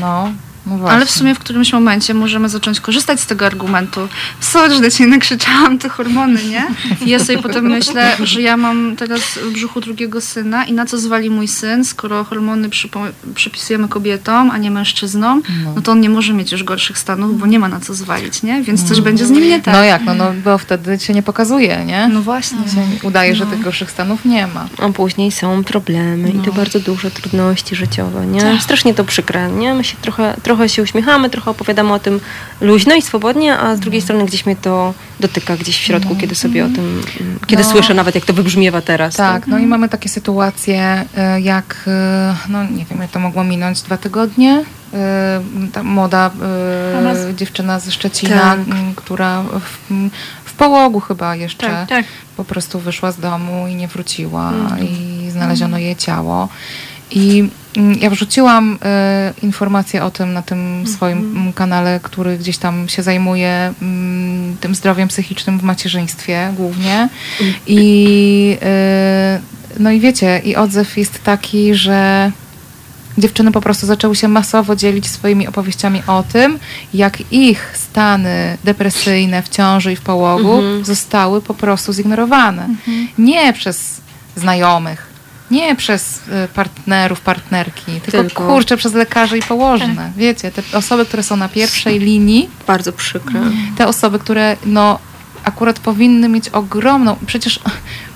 no, 0.00 0.32
no. 0.66 0.90
Ale 0.90 1.06
w 1.06 1.10
sumie 1.10 1.34
w 1.34 1.38
którymś 1.38 1.72
momencie 1.72 2.14
możemy 2.14 2.48
zacząć 2.48 2.80
korzystać 2.80 3.20
z 3.20 3.26
tego 3.26 3.46
argumentu. 3.46 4.08
Sorry, 4.40 4.74
że 4.74 4.80
do 4.80 4.90
ciebie 4.90 5.10
nakrzyczałam 5.10 5.78
te 5.78 5.88
hormony, 5.88 6.44
nie? 6.44 6.66
I 7.06 7.10
ja 7.10 7.18
sobie 7.18 7.38
potem 7.38 7.64
myślę, 7.68 8.16
że 8.22 8.42
ja 8.42 8.56
mam 8.56 8.96
teraz 8.96 9.20
w 9.20 9.52
brzuchu 9.52 9.80
drugiego 9.80 10.20
syna 10.20 10.64
i 10.64 10.72
na 10.72 10.86
co 10.86 10.98
zwali 10.98 11.30
mój 11.30 11.48
syn, 11.48 11.84
skoro 11.84 12.24
hormony 12.24 12.68
przypisujemy 13.34 13.88
kobietom, 13.88 14.50
a 14.50 14.58
nie 14.58 14.70
mężczyznom, 14.70 15.42
no 15.76 15.82
to 15.82 15.92
on 15.92 16.00
nie 16.00 16.10
może 16.10 16.32
mieć 16.32 16.52
już 16.52 16.64
gorszych 16.64 16.98
stanów, 16.98 17.40
bo 17.40 17.46
nie 17.46 17.58
ma 17.58 17.68
na 17.68 17.80
co 17.80 17.94
zwalić, 17.94 18.42
nie? 18.42 18.62
Więc 18.62 18.88
coś 18.88 19.00
będzie 19.00 19.26
z 19.26 19.30
nim 19.30 19.48
nie 19.48 19.62
tak. 19.62 19.74
No 19.74 19.84
jak, 19.84 20.04
no, 20.04 20.14
no 20.14 20.32
bo 20.44 20.58
wtedy 20.58 20.98
się 20.98 21.14
nie 21.14 21.22
pokazuje, 21.22 21.84
nie? 21.84 22.08
No 22.08 22.22
właśnie. 22.22 22.58
Się 22.58 23.06
udaje, 23.06 23.36
że 23.36 23.46
tych 23.46 23.60
gorszych 23.60 23.90
stanów 23.90 24.24
nie 24.24 24.46
ma. 24.46 24.68
A 24.82 24.88
później 24.88 25.32
są 25.32 25.64
problemy 25.64 26.30
i 26.30 26.38
to 26.38 26.52
bardzo 26.52 26.80
duże 26.80 27.10
trudności 27.10 27.76
życiowe, 27.76 28.26
nie? 28.26 28.60
Strasznie 28.60 28.94
to 28.94 29.04
przykre, 29.04 29.50
nie? 29.50 29.74
My 29.74 29.84
się 29.84 29.96
trochę, 30.02 30.36
trochę 30.42 30.53
się 30.66 30.82
uśmiechamy, 30.82 31.30
trochę 31.30 31.50
opowiadamy 31.50 31.92
o 31.92 31.98
tym 31.98 32.20
luźno 32.60 32.94
i 32.94 33.02
swobodnie, 33.02 33.58
a 33.58 33.76
z 33.76 33.80
drugiej 33.80 34.02
strony 34.02 34.24
gdzieś 34.24 34.46
mnie 34.46 34.56
to 34.56 34.94
dotyka 35.20 35.56
gdzieś 35.56 35.76
w 35.78 35.80
środku, 35.80 36.16
kiedy 36.16 36.34
sobie 36.34 36.64
o 36.64 36.68
tym, 36.68 37.02
mm, 37.20 37.38
kiedy 37.46 37.62
No. 37.62 37.68
słyszę 37.70 37.94
nawet, 37.94 38.14
jak 38.14 38.24
to 38.24 38.32
wybrzmiewa 38.32 38.80
teraz. 38.80 39.14
Tak, 39.14 39.46
no 39.46 39.58
i 39.58 39.66
mamy 39.66 39.88
takie 39.88 40.08
sytuacje, 40.08 41.04
e, 41.16 41.40
jak, 41.40 41.76
e, 41.86 42.34
no 42.48 42.62
nie 42.64 42.84
wiem, 42.84 43.00
jak 43.00 43.10
to 43.10 43.18
mogło 43.20 43.44
minąć, 43.44 43.82
dwa 43.82 43.96
tygodnie. 43.96 44.64
E, 44.94 45.40
Ta 45.72 45.82
młoda 45.82 46.30
dziewczyna 47.36 47.80
ze 47.80 47.90
Szczecina, 47.92 48.40
Tak. 48.40 48.58
która 48.96 49.42
w, 49.42 49.92
w 50.44 50.52
połogu 50.52 51.00
chyba 51.00 51.36
jeszcze 51.36 51.66
Tak, 51.70 51.88
tak. 51.88 52.04
po 52.36 52.44
prostu 52.44 52.78
wyszła 52.80 53.12
z 53.12 53.18
domu 53.20 53.66
i 53.68 53.74
nie 53.74 53.88
wróciła 53.88 54.52
i 54.82 55.30
znaleziono 55.30 55.78
jej 55.78 55.96
ciało. 55.96 56.48
I 57.10 57.38
mm, 57.40 57.50
ja 58.00 58.10
wrzuciłam 58.10 58.78
e, 58.82 59.32
informacje 59.42 60.04
o 60.04 60.10
tym 60.10 60.32
na 60.32 60.42
tym 60.42 60.86
swoim 60.86 61.18
mm, 61.18 61.52
kanale, 61.52 62.00
który 62.02 62.38
gdzieś 62.38 62.58
tam 62.58 62.88
się 62.88 63.02
zajmuje 63.02 63.72
mm, 63.82 64.56
tym 64.60 64.74
zdrowiem 64.74 65.08
psychicznym 65.08 65.58
w 65.58 65.62
macierzyństwie 65.62 66.52
głównie. 66.56 67.08
I 67.66 68.58
e, 68.62 69.40
no 69.78 69.90
i 69.90 70.00
wiecie, 70.00 70.40
i 70.44 70.56
odzew 70.56 70.96
jest 70.96 71.24
taki, 71.24 71.74
że 71.74 72.30
dziewczyny 73.18 73.52
po 73.52 73.60
prostu 73.60 73.86
zaczęły 73.86 74.16
się 74.16 74.28
masowo 74.28 74.76
dzielić 74.76 75.06
swoimi 75.06 75.48
opowieściami 75.48 76.02
o 76.06 76.24
tym, 76.32 76.58
jak 76.94 77.32
ich 77.32 77.70
stany 77.74 78.58
depresyjne 78.64 79.42
w 79.42 79.48
ciąży 79.48 79.92
i 79.92 79.96
w 79.96 80.00
połogu 80.00 80.62
zostały 80.82 81.42
po 81.42 81.54
prostu 81.54 81.92
zignorowane. 81.92 82.68
Nie 83.18 83.52
przez 83.52 84.00
znajomych, 84.36 85.13
nie 85.50 85.76
przez 85.76 86.20
y, 86.44 86.48
partnerów, 86.54 87.20
partnerki, 87.20 88.00
tylko, 88.00 88.10
Tylko. 88.10 88.46
kurczę 88.46 88.76
przez 88.76 88.94
lekarzy 88.94 89.38
i 89.38 89.42
położne. 89.42 90.12
Wiecie, 90.16 90.50
te 90.50 90.78
osoby, 90.78 91.06
które 91.06 91.22
są 91.22 91.36
na 91.36 91.48
pierwszej 91.48 91.98
linii, 91.98 92.50
Bardzo 92.66 92.92
przykre. 92.92 93.40
te 93.76 93.86
osoby, 93.86 94.18
które 94.18 94.56
no 94.66 94.98
akurat 95.44 95.78
powinny 95.78 96.28
mieć 96.28 96.48
ogromną, 96.48 97.16
przecież 97.26 97.60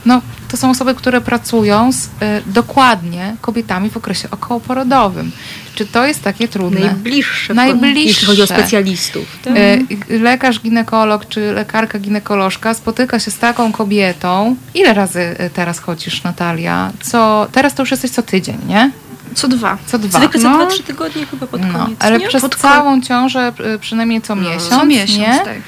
no, 0.07 0.23
to 0.49 0.57
są 0.57 0.71
osoby, 0.71 0.95
które 0.95 1.21
pracują 1.21 1.93
z 1.93 2.05
y, 2.07 2.09
dokładnie 2.47 3.37
kobietami 3.41 3.91
w 3.91 3.97
okresie 3.97 4.31
okołoporodowym. 4.31 5.33
Czy 5.79 5.87
to 5.87 6.07
jest 6.07 6.23
takie 6.23 6.49
trudne? 6.49 6.81
Najbliższe, 6.81 7.55
Najbliższe. 7.55 8.01
jeśli 8.01 8.27
chodzi 8.27 8.43
o 8.43 8.47
specjalistów. 8.47 9.39
Tak? 9.45 9.57
Y, 9.57 10.19
Lekarz, 10.21 10.61
ginekolog 10.61 11.29
czy 11.29 11.53
lekarka 11.53 11.99
ginekolożka 11.99 12.75
spotyka 12.75 13.19
się 13.19 13.31
z 13.31 13.39
taką 13.39 13.73
kobietą. 13.73 14.57
Ile 14.75 14.95
razy 14.95 15.21
y, 15.21 15.51
teraz 15.55 15.79
chodzisz, 15.79 16.23
Natalia? 16.23 16.93
Co, 17.01 17.49
teraz 17.53 17.75
to 17.75 17.83
już 17.83 17.91
jesteś 17.91 18.11
co 18.11 18.23
tydzień, 18.23 18.59
nie? 18.69 18.91
Co 19.35 19.49
dwa. 19.49 19.79
Co 19.87 19.99
dwa. 19.99 20.19
Zwykle 20.19 20.41
co 20.41 20.51
No. 20.51 20.67
2-3 20.67 20.83
tygodnie 20.83 21.27
chyba 21.27 21.47
pod 21.47 21.61
No, 21.61 21.79
koniec, 21.79 21.97
ale 22.03 22.19
nie? 22.19 22.29
przez 22.29 22.43
Pod 22.43 22.57
całą 22.57 23.01
ciążę 23.01 23.53
y, 23.75 23.79
przynajmniej 23.79 24.23
co 24.23 24.37
miesiąc, 24.37 24.69
Co 24.69 24.85
miesiąc, 24.87 25.19
nie? 25.19 25.41
tak. 25.45 25.59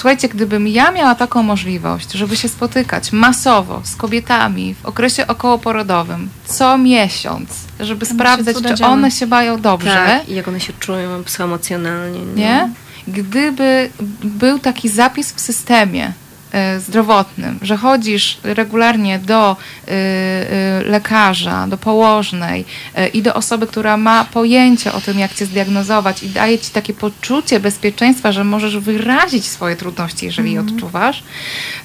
Słuchajcie, 0.00 0.28
gdybym 0.28 0.68
ja 0.68 0.90
miała 0.90 1.14
taką 1.14 1.42
możliwość, 1.42 2.12
żeby 2.12 2.36
się 2.36 2.48
spotykać 2.48 3.12
masowo 3.12 3.80
z 3.84 3.96
kobietami 3.96 4.74
w 4.74 4.86
okresie 4.86 5.26
okołoporodowym 5.26 6.28
co 6.46 6.78
miesiąc, 6.78 7.50
żeby 7.80 8.06
sprawdzać, 8.06 8.56
cuda 8.56 8.74
czy 8.74 8.84
one 8.84 9.10
się 9.10 9.26
mają 9.26 9.60
dobrze, 9.60 9.90
Tak, 9.90 10.28
i 10.28 10.34
jak 10.34 10.48
one 10.48 10.60
się 10.60 10.72
czują 10.72 11.24
psychoemocjonalnie. 11.24 12.20
nie? 12.20 12.70
Gdyby 13.08 13.90
był 14.24 14.58
taki 14.58 14.88
zapis 14.88 15.32
w 15.32 15.40
systemie 15.40 16.12
zdrowotnym, 16.78 17.58
że 17.62 17.76
chodzisz 17.76 18.38
regularnie 18.42 19.18
do 19.18 19.56
e, 19.88 19.90
e, 19.90 20.82
lekarza, 20.84 21.66
do 21.66 21.78
położnej 21.78 22.64
e, 22.94 23.08
i 23.08 23.22
do 23.22 23.34
osoby, 23.34 23.66
która 23.66 23.96
ma 23.96 24.24
pojęcie 24.24 24.92
o 24.92 25.00
tym, 25.00 25.18
jak 25.18 25.34
cię 25.34 25.46
zdiagnozować 25.46 26.22
i 26.22 26.28
daje 26.28 26.58
ci 26.58 26.70
takie 26.70 26.94
poczucie 26.94 27.60
bezpieczeństwa, 27.60 28.32
że 28.32 28.44
możesz 28.44 28.78
wyrazić 28.78 29.46
swoje 29.46 29.76
trudności, 29.76 30.26
jeżeli 30.26 30.52
je 30.52 30.60
odczuwasz, 30.60 31.22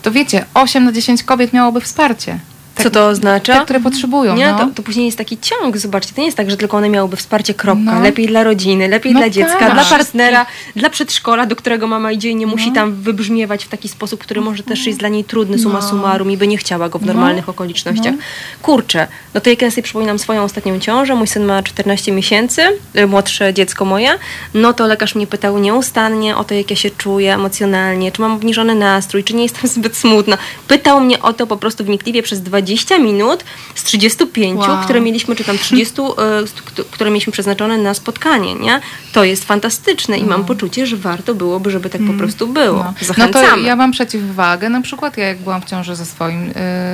to 0.02 0.12
wiecie, 0.12 0.46
8 0.54 0.84
na 0.84 0.92
10 0.92 1.24
kobiet 1.24 1.54
miałoby 1.54 1.82
wsparcie. 1.82 2.40
Co 2.84 2.90
to 2.90 3.08
oznacza? 3.08 3.54
Te, 3.60 3.64
które 3.64 3.80
potrzebują. 3.80 4.36
Nie, 4.36 4.52
no. 4.52 4.58
to, 4.60 4.68
to 4.76 4.84
później 4.84 5.06
jest 5.06 5.18
taki 5.18 5.38
ciąg, 5.38 5.78
zobaczcie, 5.78 6.14
to 6.14 6.22
nie 6.22 6.26
jest 6.26 6.38
tak, 6.38 6.52
że 6.52 6.58
tylko 6.58 6.78
one 6.78 6.90
miałyby 6.90 7.16
wsparcie, 7.18 7.54
kropka, 7.54 7.84
No. 7.96 8.02
lepiej 8.02 8.28
dla 8.28 8.44
rodziny, 8.44 8.88
lepiej 8.88 9.14
No 9.14 9.20
dla 9.20 9.30
dziecka, 9.30 9.60
tak. 9.60 9.74
dla 9.74 9.86
partnera, 9.86 10.46
dla 10.76 10.90
przedszkola, 10.90 11.46
do 11.46 11.56
którego 11.56 11.88
mama 11.88 12.12
idzie 12.12 12.30
i 12.30 12.36
nie 12.36 12.48
musi 12.48 12.72
tam 12.72 12.94
wybrzmiewać 12.96 13.66
w 13.66 13.68
taki 13.68 13.90
sposób, 13.90 14.20
który 14.20 14.42
może 14.42 14.64
też 14.64 14.86
jest 14.88 15.00
dla 15.00 15.10
niej 15.10 15.24
trudny, 15.24 15.60
summa 15.60 15.80
No. 15.80 15.90
summarum 15.90 16.32
i 16.32 16.38
by 16.38 16.48
nie 16.48 16.58
chciała 16.58 16.90
go 16.90 17.00
w 17.00 17.06
normalnych 17.06 17.50
okolicznościach. 17.50 18.14
Kurczę, 18.62 19.08
no 19.34 19.42
to 19.42 19.50
jak 19.50 19.62
ja 19.62 19.72
sobie 19.72 19.84
przypominam 19.84 20.20
swoją 20.20 20.44
ostatnią 20.44 20.80
ciążę, 20.80 21.16
mój 21.16 21.28
syn 21.28 21.46
ma 21.46 21.64
14 21.64 22.12
miesięcy, 22.12 22.62
y, 22.98 23.08
młodsze 23.08 23.54
dziecko 23.54 23.86
moje, 23.86 24.10
no 24.54 24.74
to 24.74 24.88
lekarz 24.88 25.16
mnie 25.16 25.28
pytał 25.28 25.58
nieustannie 25.60 26.36
o 26.38 26.44
to, 26.44 26.54
jak 26.54 26.70
ja 26.70 26.76
się 26.76 26.90
czuję 26.90 27.34
emocjonalnie, 27.34 28.12
czy 28.12 28.22
mam 28.22 28.32
obniżony 28.34 28.76
nastrój, 28.76 29.24
czy 29.24 29.34
nie 29.36 29.44
jestem 29.44 29.70
zbyt 29.76 29.98
smutna. 29.98 30.38
Pytał 30.68 31.02
mnie 31.02 31.22
o 31.22 31.34
to 31.34 31.48
po 31.48 31.58
prostu 31.58 31.84
wnikliwie 31.84 32.24
przez 32.24 32.42
20 32.42 32.65
minut 33.00 33.44
z 33.76 33.84
35, 33.84 34.60
Wow. 34.60 34.78
które 34.84 35.02
mieliśmy, 35.02 35.36
czy 35.36 35.44
tam 35.44 35.58
30, 35.58 36.02
y, 36.02 36.48
st- 36.48 36.82
które 36.92 37.10
mieliśmy 37.10 37.34
przeznaczone 37.34 37.78
na 37.78 37.94
spotkanie, 37.94 38.56
nie? 38.56 38.82
To 39.14 39.24
jest 39.24 39.46
fantastyczne 39.46 40.18
i 40.18 40.24
mam 40.26 40.46
poczucie, 40.46 40.88
że 40.88 40.98
warto 40.98 41.36
byłoby, 41.36 41.72
żeby 41.72 41.90
tak 41.90 42.02
po 42.08 42.14
prostu 42.14 42.48
było. 42.48 42.78
No. 42.84 42.94
no 43.02 43.08
Zachęcamy. 43.08 43.48
to 43.48 43.58
ja 43.58 43.76
mam 43.76 43.92
przeciwwagę. 43.92 44.70
Na 44.70 44.82
przykład 44.82 45.18
ja 45.18 45.28
jak 45.28 45.38
byłam 45.38 45.62
w 45.62 45.66
ciąży 45.66 45.96
ze 45.96 46.06
swoim 46.06 46.52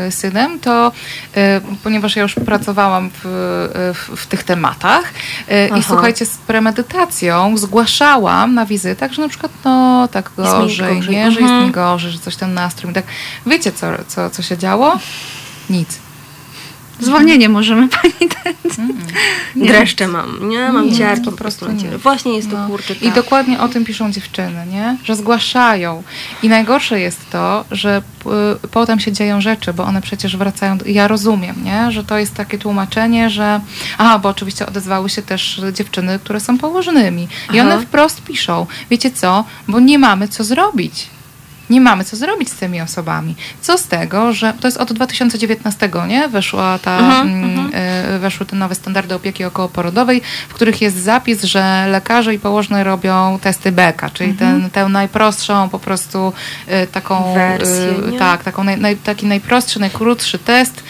y, 0.07 0.11
synem, 0.11 0.59
to 0.59 0.91
y, 1.37 1.39
ponieważ 1.83 2.15
ja 2.15 2.21
już 2.21 2.33
pracowałam 2.45 3.09
w, 3.09 3.19
w, 3.93 4.17
w 4.21 4.27
tych 4.27 4.43
tematach 4.43 5.03
y, 5.73 5.79
i 5.79 5.83
słuchajcie, 5.83 6.25
z 6.25 6.37
premedytacją 6.37 7.57
zgłaszałam 7.57 8.53
na 8.53 8.65
wizytach, 8.65 9.11
że 9.13 9.21
na 9.21 9.29
przykład 9.29 9.51
no 9.65 10.07
tak 10.11 10.31
gorzej, 10.37 10.95
gorzej. 10.95 11.15
nie, 11.15 11.31
że 11.31 11.39
jest 11.39 11.41
Mhm. 11.51 11.65
mi 11.65 11.71
gorzej, 11.71 12.11
że 12.11 12.19
coś 12.19 12.35
ten 12.35 12.53
nastrój. 12.53 12.93
Tak. 12.93 13.05
Wiecie 13.45 13.71
co, 13.71 13.87
co, 14.07 14.29
co 14.29 14.41
się 14.41 14.57
działo? 14.57 14.99
Nic. 15.71 15.99
Zwolnienie 16.99 17.49
możemy 17.49 17.87
pani 18.01 18.13
dać. 18.29 18.75
Dreszcze 19.55 20.07
mam, 20.07 20.49
nie? 20.49 20.71
Mam 20.71 20.85
Nie, 20.89 20.97
ciarki 20.97 21.25
po 21.25 21.31
prostu 21.31 21.71
nie. 21.71 21.81
ciele. 21.81 21.97
Właśnie 21.97 22.35
jest 22.35 22.49
to 22.51 22.57
No. 22.57 22.67
kurczę 22.67 22.93
I 22.93 23.05
tak. 23.05 23.13
dokładnie 23.15 23.59
o 23.59 23.67
tym 23.69 23.85
piszą 23.85 24.11
dziewczyny, 24.11 24.65
nie? 24.71 24.97
Że 25.03 25.15
zgłaszają. 25.15 26.03
I 26.43 26.49
najgorsze 26.49 26.99
jest 26.99 27.29
to, 27.29 27.65
że 27.71 28.01
y, 28.63 28.67
potem 28.67 28.99
się 28.99 29.11
dzieją 29.11 29.41
rzeczy, 29.41 29.73
bo 29.73 29.83
one 29.83 30.01
przecież 30.01 30.37
wracają. 30.37 30.77
Do... 30.77 30.85
Ja 30.85 31.07
rozumiem, 31.07 31.55
nie? 31.63 31.91
Że 31.91 32.03
to 32.03 32.17
jest 32.17 32.33
takie 32.35 32.57
tłumaczenie, 32.57 33.29
że. 33.29 33.59
Aha, 33.97 34.19
bo 34.19 34.29
oczywiście 34.29 34.65
odezwały 34.65 35.09
się 35.09 35.21
też 35.21 35.61
dziewczyny, 35.73 36.19
które 36.23 36.39
są 36.39 36.57
położonymi. 36.57 37.23
I 37.53 37.59
Aha. 37.59 37.61
one 37.61 37.81
wprost 37.81 38.21
piszą: 38.23 38.65
Wiecie 38.89 39.11
co? 39.11 39.45
Bo 39.67 39.79
nie 39.79 39.99
mamy 39.99 40.27
co 40.27 40.43
zrobić. 40.43 41.07
Nie 41.71 41.81
mamy 41.81 42.03
co 42.03 42.15
zrobić 42.15 42.49
z 42.49 42.55
tymi 42.55 42.81
osobami. 42.81 43.35
Co 43.61 43.77
z 43.77 43.87
tego, 43.87 44.33
że 44.33 44.53
to 44.59 44.67
jest 44.67 44.77
od 44.77 44.93
2019, 44.93 45.89
nie? 46.07 46.27
Weszła 46.27 46.79
ta, 46.79 47.21
mm, 47.21 47.71
y, 48.15 48.19
weszły 48.19 48.45
te 48.45 48.55
nowe 48.55 48.75
standardy 48.75 49.15
opieki 49.15 49.43
okołoporodowej, 49.43 50.21
w 50.49 50.53
których 50.53 50.81
jest 50.81 50.97
zapis, 50.97 51.43
że 51.43 51.87
lekarze 51.91 52.33
i 52.33 52.39
położne 52.39 52.83
robią 52.83 53.39
testy 53.41 53.71
BEKA, 53.71 54.09
czyli 54.09 54.33
ten, 54.33 54.69
tę 54.69 54.89
najprostszą 54.89 55.69
po 55.69 55.79
prostu 55.79 56.33
y, 56.83 56.87
taką 56.87 57.33
Wersję, 57.33 57.93
y, 58.07 58.11
nie? 58.11 58.19
tak, 58.19 58.43
taką 58.43 58.63
naj, 58.63 58.79
naj, 58.79 58.97
taki 58.97 59.25
najprostszy, 59.25 59.79
najkrótszy 59.79 60.39
test, 60.39 60.83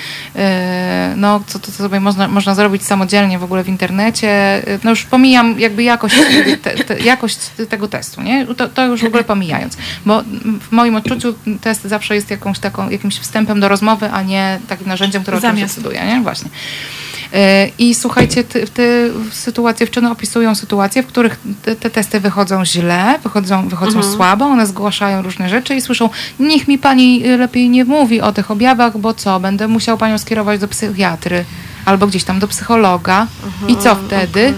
no 1.15 1.41
co, 1.47 1.59
co 1.59 1.71
sobie 1.71 1.99
można, 1.99 2.27
można 2.27 2.55
zrobić 2.55 2.85
samodzielnie 2.85 3.39
w 3.39 3.43
ogóle 3.43 3.63
w 3.63 3.69
internecie. 3.69 4.61
No 4.83 4.89
już 4.89 5.03
pomijam 5.03 5.59
jakby 5.59 5.83
jakość, 5.83 6.15
te, 6.63 6.71
te, 6.71 6.99
jakość 6.99 7.37
tego 7.69 7.87
testu, 7.87 8.21
nie? 8.21 8.45
To, 8.45 8.69
to 8.69 8.85
już 8.85 9.01
w 9.01 9.05
ogóle 9.05 9.23
pomijając, 9.23 9.77
bo 10.05 10.23
w 10.71 10.73
moim 10.73 10.95
odczuciu 10.95 11.33
test 11.61 11.83
zawsze 11.83 12.15
jest 12.15 12.31
jakąś 12.31 12.59
taką, 12.59 12.89
jakimś 12.89 13.19
wstępem 13.19 13.59
do 13.59 13.67
rozmowy, 13.67 14.11
a 14.11 14.21
nie 14.21 14.59
takim 14.67 14.87
narzędziem, 14.87 15.21
które 15.21 15.37
o 15.37 15.41
czymś 15.41 15.53
Zamiast. 15.53 15.75
decyduje, 15.75 16.05
nie? 16.05 16.21
Właśnie. 16.21 16.49
Y, 17.33 17.71
I 17.77 17.95
słuchajcie, 17.95 18.43
te, 18.43 18.67
te 18.67 18.83
sytuacje, 19.31 19.85
dziewczyny 19.85 20.11
opisują 20.11 20.55
sytuacje, 20.55 21.03
w 21.03 21.07
których 21.07 21.39
te, 21.61 21.75
te 21.75 21.89
testy 21.89 22.19
wychodzą 22.19 22.65
źle, 22.65 23.19
wychodzą, 23.23 23.67
wychodzą 23.69 24.03
słabo, 24.03 24.45
one 24.45 24.67
zgłaszają 24.67 25.21
różne 25.21 25.49
rzeczy 25.49 25.75
i 25.75 25.81
słyszą, 25.81 26.09
niech 26.39 26.67
mi 26.67 26.77
pani 26.77 27.23
lepiej 27.23 27.69
nie 27.69 27.85
mówi 27.85 28.21
o 28.21 28.31
tych 28.31 28.51
objawach, 28.51 28.97
bo 28.97 29.13
co, 29.13 29.39
będę 29.39 29.67
musiał 29.67 29.97
panią 29.97 30.17
skierować 30.17 30.59
do 30.59 30.67
psychiatry 30.67 31.45
albo 31.85 32.07
gdzieś 32.07 32.23
tam 32.23 32.39
do 32.39 32.47
psychologa. 32.47 33.27
I 33.67 33.77
co 33.77 33.95
wtedy? 33.95 34.53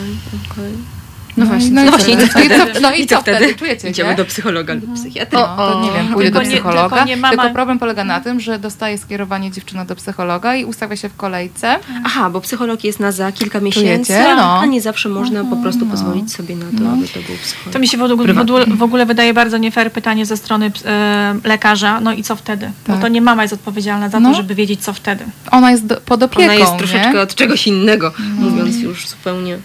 Okej. 0.52 0.93
No 1.38 1.45
właśnie, 1.45 1.72
no, 1.72 1.81
i 1.81 1.85
No 1.85 1.91
co 1.91 1.97
właśnie, 1.97 2.18
wtedy? 2.27 2.45
i 2.45 2.49
co 2.49 2.57
No 2.57 2.65
i 2.69 2.73
co, 2.73 2.80
no 2.81 2.93
i 2.93 3.05
co 3.07 3.22
wtedy? 3.22 3.55
Czujecie 3.55 3.89
Idziemy 3.89 4.10
się? 4.10 4.15
do 4.15 4.26
psychologa 4.26 4.73
albo 4.73 4.95
psychiatry. 4.95 5.39
No, 5.39 5.55
to 5.57 5.81
nie 5.84 5.91
wiem, 5.91 6.07
pójdę 6.14 6.31
Tylko 6.31 6.39
do 6.39 6.45
nie- 6.45 6.51
psychologa. 6.55 6.89
tylko 6.89 7.05
nie 7.05 7.18
mama- 7.18 7.30
Tylko 7.43 7.53
problem 7.53 7.80
polega 7.80 8.03
na 8.03 8.19
tym, 8.22 8.39
że 8.39 8.60
dostaje 8.60 8.97
skierowanie 8.97 9.51
dziewczyna 9.51 9.85
do 9.85 9.95
psychologa 9.95 10.55
i 10.55 10.65
ustawia 10.65 10.95
się 10.95 11.10
w 11.10 11.15
kolejce. 11.15 11.80
Aha, 12.05 12.30
bo 12.30 12.41
psycholog 12.41 12.84
jest 12.84 12.99
na 12.99 13.11
za 13.11 13.31
kilka 13.31 13.60
miesięcy? 13.60 14.14
No. 14.38 14.60
a 14.60 14.65
nie 14.65 14.81
zawsze 14.81 15.10
można 15.10 15.43
po 15.43 15.55
prostu 15.55 15.85
pozwolić 15.85 16.34
sobie 16.34 16.55
na 16.55 16.65
to, 16.65 16.91
aby 16.93 17.07
to 17.07 17.14
był 17.27 17.35
psycholog. 17.43 17.73
To 17.73 17.80
mi 17.80 17.88
się 17.88 17.97
w 17.97 18.01
ogóle, 18.03 18.65
w 18.68 18.84
ogóle, 18.84 19.05
wydaje 19.05 19.34
bardzo 19.34 19.57
nie 19.57 19.72
fair 19.72 19.91
pytanie 19.91 20.26
ze 20.26 20.38
strony 20.38 20.72
e, 20.85 21.35
lekarza. 21.43 21.99
No 21.99 22.14
i 22.14 22.23
co 22.23 22.35
wtedy? 22.35 22.72
Tak. 22.84 22.95
Bo 22.95 23.01
to 23.01 23.07
nie 23.07 23.22
mama 23.22 23.41
jest 23.41 23.53
odpowiedzialna 23.53 24.10
za 24.10 24.19
No. 24.19 24.30
to, 24.30 24.35
żeby 24.35 24.55
wiedzieć, 24.55 24.81
co 24.84 24.93
wtedy. 24.93 25.26
Ona 25.51 25.72
jest 25.72 25.85
do, 25.85 25.97
pod 25.97 26.23
opieką, 26.23 26.43
Ona 26.43 26.53
jest 26.53 26.72
nie? 26.72 26.77
troszeczkę 26.77 27.22
od 27.22 27.35
czegoś 27.35 27.68
innego, 27.68 28.11
mówiąc 28.39 28.76
już 28.81 29.07
zupełnie 29.07 29.57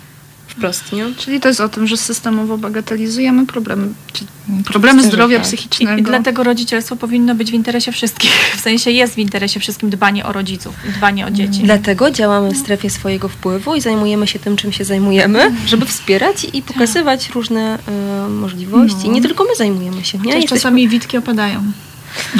wprost, 0.58 0.92
nie? 0.92 1.14
Czyli 1.18 1.40
to 1.40 1.48
jest 1.48 1.60
o 1.60 1.68
tym, 1.68 1.86
że 1.86 1.96
systemowo 1.96 2.58
bagatelizujemy 2.58 3.46
problemy, 3.46 3.88
czy 4.12 4.24
problemy 4.64 5.02
zdrowia 5.02 5.38
tak. 5.38 5.46
I, 5.46 5.48
psychicznego. 5.48 6.00
I 6.00 6.02
dlatego 6.02 6.44
rodzicielstwo 6.44 6.96
powinno 6.96 7.34
być 7.34 7.50
w 7.50 7.54
interesie 7.54 7.92
wszystkich. 7.92 8.30
W 8.58 8.60
sensie 8.60 8.90
jest 8.90 9.14
w 9.14 9.18
interesie 9.18 9.60
wszystkim 9.60 9.90
dbanie 9.90 10.26
o 10.26 10.32
rodziców, 10.32 10.74
i 10.88 10.92
dbanie 10.92 11.26
o 11.26 11.30
dzieci. 11.30 11.60
Dlatego 11.62 12.10
działamy 12.10 12.50
w 12.50 12.56
strefie 12.56 12.90
swojego 12.90 13.28
wpływu 13.28 13.74
i 13.74 13.80
zajmujemy 13.80 14.26
się 14.26 14.38
tym, 14.38 14.56
czym 14.56 14.72
się 14.72 14.84
zajmujemy, 14.84 15.52
żeby 15.66 15.86
wspierać 15.86 16.46
i 16.52 16.62
pokazywać 16.62 17.30
różne 17.30 17.78
e, 17.88 18.28
możliwości. 18.28 19.08
Nie 19.08 19.22
tylko 19.22 19.44
my 19.44 19.56
zajmujemy 19.56 20.04
się, 20.04 20.18
nie? 20.18 20.24
Chociaż 20.24 20.34
Jesteśmy, 20.34 20.56
czasami 20.56 20.88
witki 20.88 21.16
opadają. 21.18 21.62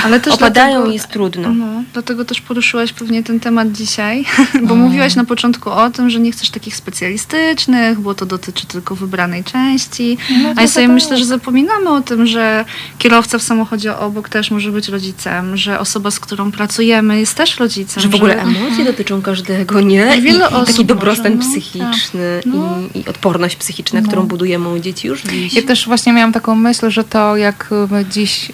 Ale 0.05 0.21
też 0.21 0.35
opadają 0.35 0.71
dlatego, 0.71 0.91
i 0.91 0.95
jest 0.95 1.09
trudno. 1.09 1.55
No, 1.55 1.83
dlatego 1.93 2.25
też 2.25 2.41
poruszyłaś 2.41 2.93
pewnie 2.93 3.23
ten 3.23 3.41
temat 3.41 3.73
dzisiaj, 3.73 4.25
bo 4.69 4.75
mówiłaś 4.75 5.15
na 5.15 5.25
początku 5.25 5.71
o 5.71 5.91
tym, 5.91 6.11
że 6.11 6.21
nie 6.21 6.33
chcesz 6.33 6.51
takich 6.51 6.77
specjalistycznych, 6.77 8.01
bo 8.01 8.15
to 8.15 8.27
dotyczy 8.27 8.67
tylko 8.67 8.95
wybranej 8.95 9.45
części. 9.45 10.19
A 10.57 10.63
ja 10.63 10.69
sobie 10.69 10.89
myślę, 10.89 11.17
że 11.17 11.25
zapominamy 11.25 11.91
o 11.91 12.01
tym, 12.01 12.27
że 12.27 12.65
kierowca 12.99 13.39
w 13.39 13.43
samochodzie 13.43 13.97
obok 13.97 14.29
też 14.29 14.51
może 14.51 14.73
być 14.73 14.89
rodzicem, 14.89 15.57
że 15.57 15.81
osoba, 15.81 16.11
z 16.11 16.21
którą 16.21 16.53
pracujemy 16.53 17.21
jest 17.21 17.35
też 17.35 17.59
rodzicem. 17.59 18.03
Że 18.03 18.09
w 18.09 18.15
ogóle 18.15 18.43
emocje 18.43 18.85
dotyczą 18.85 19.23
każdego, 19.23 19.81
nie? 19.81 20.17
I, 20.19 20.23
Wiele 20.23 20.45
i 20.45 20.55
osób 20.55 20.67
taki 20.67 20.85
dobrostan 20.85 21.37
może, 21.37 21.49
no, 21.49 21.55
psychiczny 21.55 22.41
No. 22.47 22.79
i, 22.95 22.99
i 22.99 23.07
odporność 23.07 23.57
psychiczna, 23.57 24.03
którą 24.03 24.23
budujemy 24.27 24.69
u 24.69 24.79
dzieci 24.79 25.09
już 25.09 25.23
dziś. 25.23 25.55
Ja 25.55 25.63
też 25.63 25.87
właśnie 25.87 26.13
miałam 26.13 26.33
taką 26.33 26.55
myśl, 26.55 26.91
że 26.91 27.05
to 27.05 27.37
jak 27.37 27.71
dziś, 28.11 28.51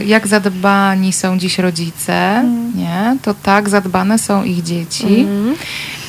y, 0.00 0.04
jak 0.04 0.28
zadbani 0.42 1.12
są 1.12 1.38
dziś 1.38 1.58
rodzice, 1.58 2.44
nie, 2.74 3.16
to 3.22 3.34
tak 3.34 3.68
zadbane 3.68 4.18
są 4.18 4.44
ich 4.44 4.62
dzieci 4.62 5.20
Mhm. 5.20 5.54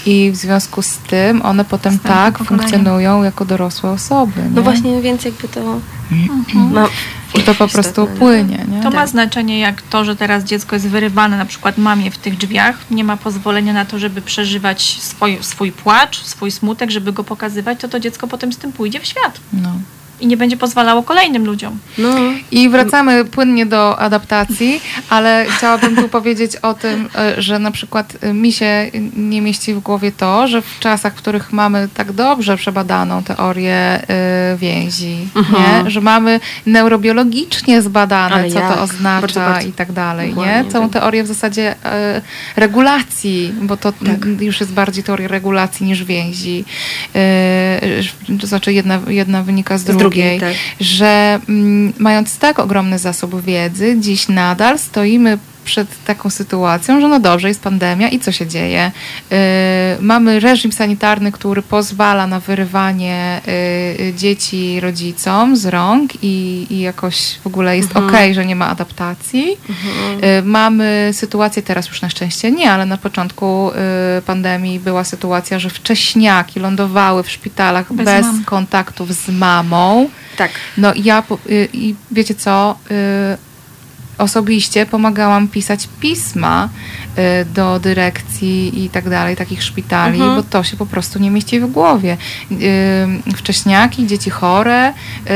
i 0.05 0.31
w 0.31 0.35
związku 0.35 0.81
z 0.81 0.97
tym 0.97 1.41
one 1.41 1.65
potem 1.65 1.99
tak 1.99 2.37
pokolenia. 2.37 2.61
funkcjonują 2.63 3.23
jako 3.23 3.45
dorosłe 3.45 3.89
osoby. 3.91 4.41
Nie? 4.41 4.49
No 4.49 4.61
właśnie, 4.61 5.01
więc 5.01 5.25
jakby 5.25 5.47
to 5.47 5.79
ma 6.53 6.87
I 7.35 7.41
to 7.43 7.55
po 7.55 7.67
prostu 7.67 8.07
płynie. 8.07 8.65
Nie? 8.71 8.81
To 8.81 8.91
ma 8.91 9.07
znaczenie 9.07 9.59
jak 9.59 9.81
to, 9.81 10.05
że 10.05 10.15
teraz 10.15 10.43
dziecko 10.43 10.75
jest 10.75 10.87
wyrywane 10.87 11.37
na 11.37 11.45
przykład 11.45 11.77
mamie 11.77 12.11
w 12.11 12.17
tych 12.17 12.37
drzwiach, 12.37 12.75
nie 12.91 13.03
ma 13.03 13.17
pozwolenia 13.17 13.73
na 13.73 13.85
to, 13.85 13.99
żeby 13.99 14.21
przeżywać 14.21 14.97
swój, 15.01 15.37
swój 15.41 15.71
płacz, 15.71 16.23
swój 16.23 16.51
smutek, 16.51 16.91
żeby 16.91 17.13
go 17.13 17.23
pokazywać, 17.23 17.79
to 17.79 17.87
to 17.87 17.99
dziecko 17.99 18.27
potem 18.27 18.53
z 18.53 18.57
tym 18.57 18.71
pójdzie 18.71 18.99
w 18.99 19.05
świat 19.05 19.39
No. 19.53 19.69
I 20.21 20.27
nie 20.27 20.37
będzie 20.37 20.57
pozwalało 20.57 21.03
kolejnym 21.03 21.45
ludziom. 21.45 21.77
No, 21.97 22.09
I 22.51 22.69
wracamy 22.69 23.25
płynnie 23.25 23.65
do 23.65 23.99
adaptacji, 23.99 24.81
ale 25.09 25.45
chciałabym 25.49 25.95
tu 25.95 26.09
powiedzieć 26.09 26.55
o 26.55 26.73
tym, 26.73 27.09
e, 27.15 27.41
że 27.41 27.59
na 27.59 27.71
przykład 27.71 28.17
e, 28.21 28.33
mi 28.33 28.51
się 28.51 28.91
nie 29.17 29.41
mieści 29.41 29.73
w 29.73 29.79
głowie 29.79 30.11
to, 30.11 30.47
że 30.47 30.61
w 30.61 30.79
czasach, 30.79 31.13
w 31.13 31.17
których 31.17 31.53
mamy 31.53 31.87
tak 31.93 32.11
dobrze 32.11 32.57
przebadaną 32.57 33.23
teorię 33.23 33.75
e, 33.75 34.57
więzi, 34.57 35.17
Mhm. 35.35 35.85
nie? 35.85 35.91
że 35.91 36.01
mamy 36.01 36.39
neurobiologicznie 36.65 37.81
zbadane, 37.81 38.35
Ale 38.35 38.49
co 38.49 38.59
jak? 38.59 38.63
to 38.69 38.75
Bardzo, 38.79 38.83
oznacza 38.95 39.49
bardzo. 39.51 39.67
i 39.67 39.71
tak 39.73 39.91
dalej, 39.91 40.29
Dokładnie, 40.29 40.63
nie? 40.65 40.71
Całą 40.71 40.89
tak. 40.89 41.01
teorię 41.01 41.23
w 41.23 41.27
zasadzie 41.27 41.75
regulacji, 42.55 43.53
bo 43.61 43.77
to 43.77 43.93
m, 44.05 44.37
już 44.41 44.59
jest 44.59 44.73
bardziej 44.73 45.03
teoria 45.03 45.27
regulacji 45.27 45.85
niż 45.85 46.03
więzi. 46.03 46.65
To 48.41 48.47
znaczy 48.47 48.73
jedna, 48.73 48.99
jedna 49.07 49.43
wynika 49.43 49.77
z 49.77 49.81
z 49.81 49.83
drugiej, 49.85 50.08
drugiej 50.09 50.39
tak. 50.39 50.53
że 50.79 51.39
mm, 51.49 51.93
mając 51.97 52.37
tak 52.37 52.59
ogromny 52.59 52.99
zasób 52.99 53.41
wiedzy, 53.41 53.95
dziś 53.99 54.27
nadal 54.27 54.79
stoimy 54.79 55.37
przed 55.69 56.03
taką 56.05 56.29
sytuacją, 56.29 57.01
że 57.01 57.07
no 57.07 57.19
dobrze, 57.19 57.47
jest 57.47 57.61
pandemia 57.61 58.09
i 58.09 58.19
co 58.19 58.31
się 58.31 58.47
dzieje? 58.47 58.91
Yy, 59.31 59.37
mamy 59.99 60.39
reżim 60.39 60.71
sanitarny, 60.71 61.31
który 61.31 61.61
pozwala 61.61 62.27
na 62.27 62.39
wyrywanie 62.39 63.41
yy, 63.99 64.13
dzieci 64.13 64.79
rodzicom 64.79 65.57
z 65.57 65.65
rąk 65.65 66.11
i, 66.21 66.67
i 66.69 66.79
jakoś 66.79 67.39
w 67.43 67.47
ogóle 67.47 67.77
jest 67.77 67.97
okej, 67.97 68.33
że 68.33 68.45
nie 68.45 68.55
ma 68.55 68.67
adaptacji. 68.67 69.45
Yy, 69.47 70.41
mamy 70.43 71.09
sytuację, 71.13 71.61
teraz 71.61 71.87
już 71.87 72.01
na 72.01 72.09
szczęście 72.09 72.51
nie, 72.51 72.71
ale 72.71 72.85
na 72.85 72.97
początku 72.97 73.71
yy, 74.15 74.21
pandemii 74.21 74.79
była 74.79 75.03
sytuacja, 75.03 75.59
że 75.59 75.69
wcześniaki 75.69 76.59
lądowały 76.59 77.23
w 77.23 77.31
szpitalach 77.31 77.93
Bez 77.93 78.05
bez, 78.05 78.25
kontaktów 78.45 79.13
z 79.13 79.29
mamą. 79.29 80.09
Tak. 80.37 80.51
No 80.77 80.93
i 80.93 81.03
ja, 81.03 81.23
y, 81.49 81.69
i 81.73 81.95
wiecie 82.11 82.35
co, 82.35 82.75
y, 82.91 83.48
osobiście 84.19 84.85
pomagałam 84.85 85.47
pisać 85.47 85.87
pisma 85.99 86.69
y, 87.41 87.45
do 87.45 87.79
dyrekcji 87.79 88.83
i 88.85 88.89
tak 88.89 89.09
dalej, 89.09 89.35
takich 89.35 89.63
szpitali, 89.63 90.19
Mhm. 90.21 90.35
bo 90.35 90.43
to 90.43 90.63
się 90.63 90.77
po 90.77 90.85
prostu 90.85 91.19
nie 91.19 91.31
mieści 91.31 91.59
w 91.59 91.67
głowie. 91.71 92.17
Y, 92.51 93.33
Wcześniaki, 93.35 94.07
dzieci 94.07 94.29
chore, 94.29 94.89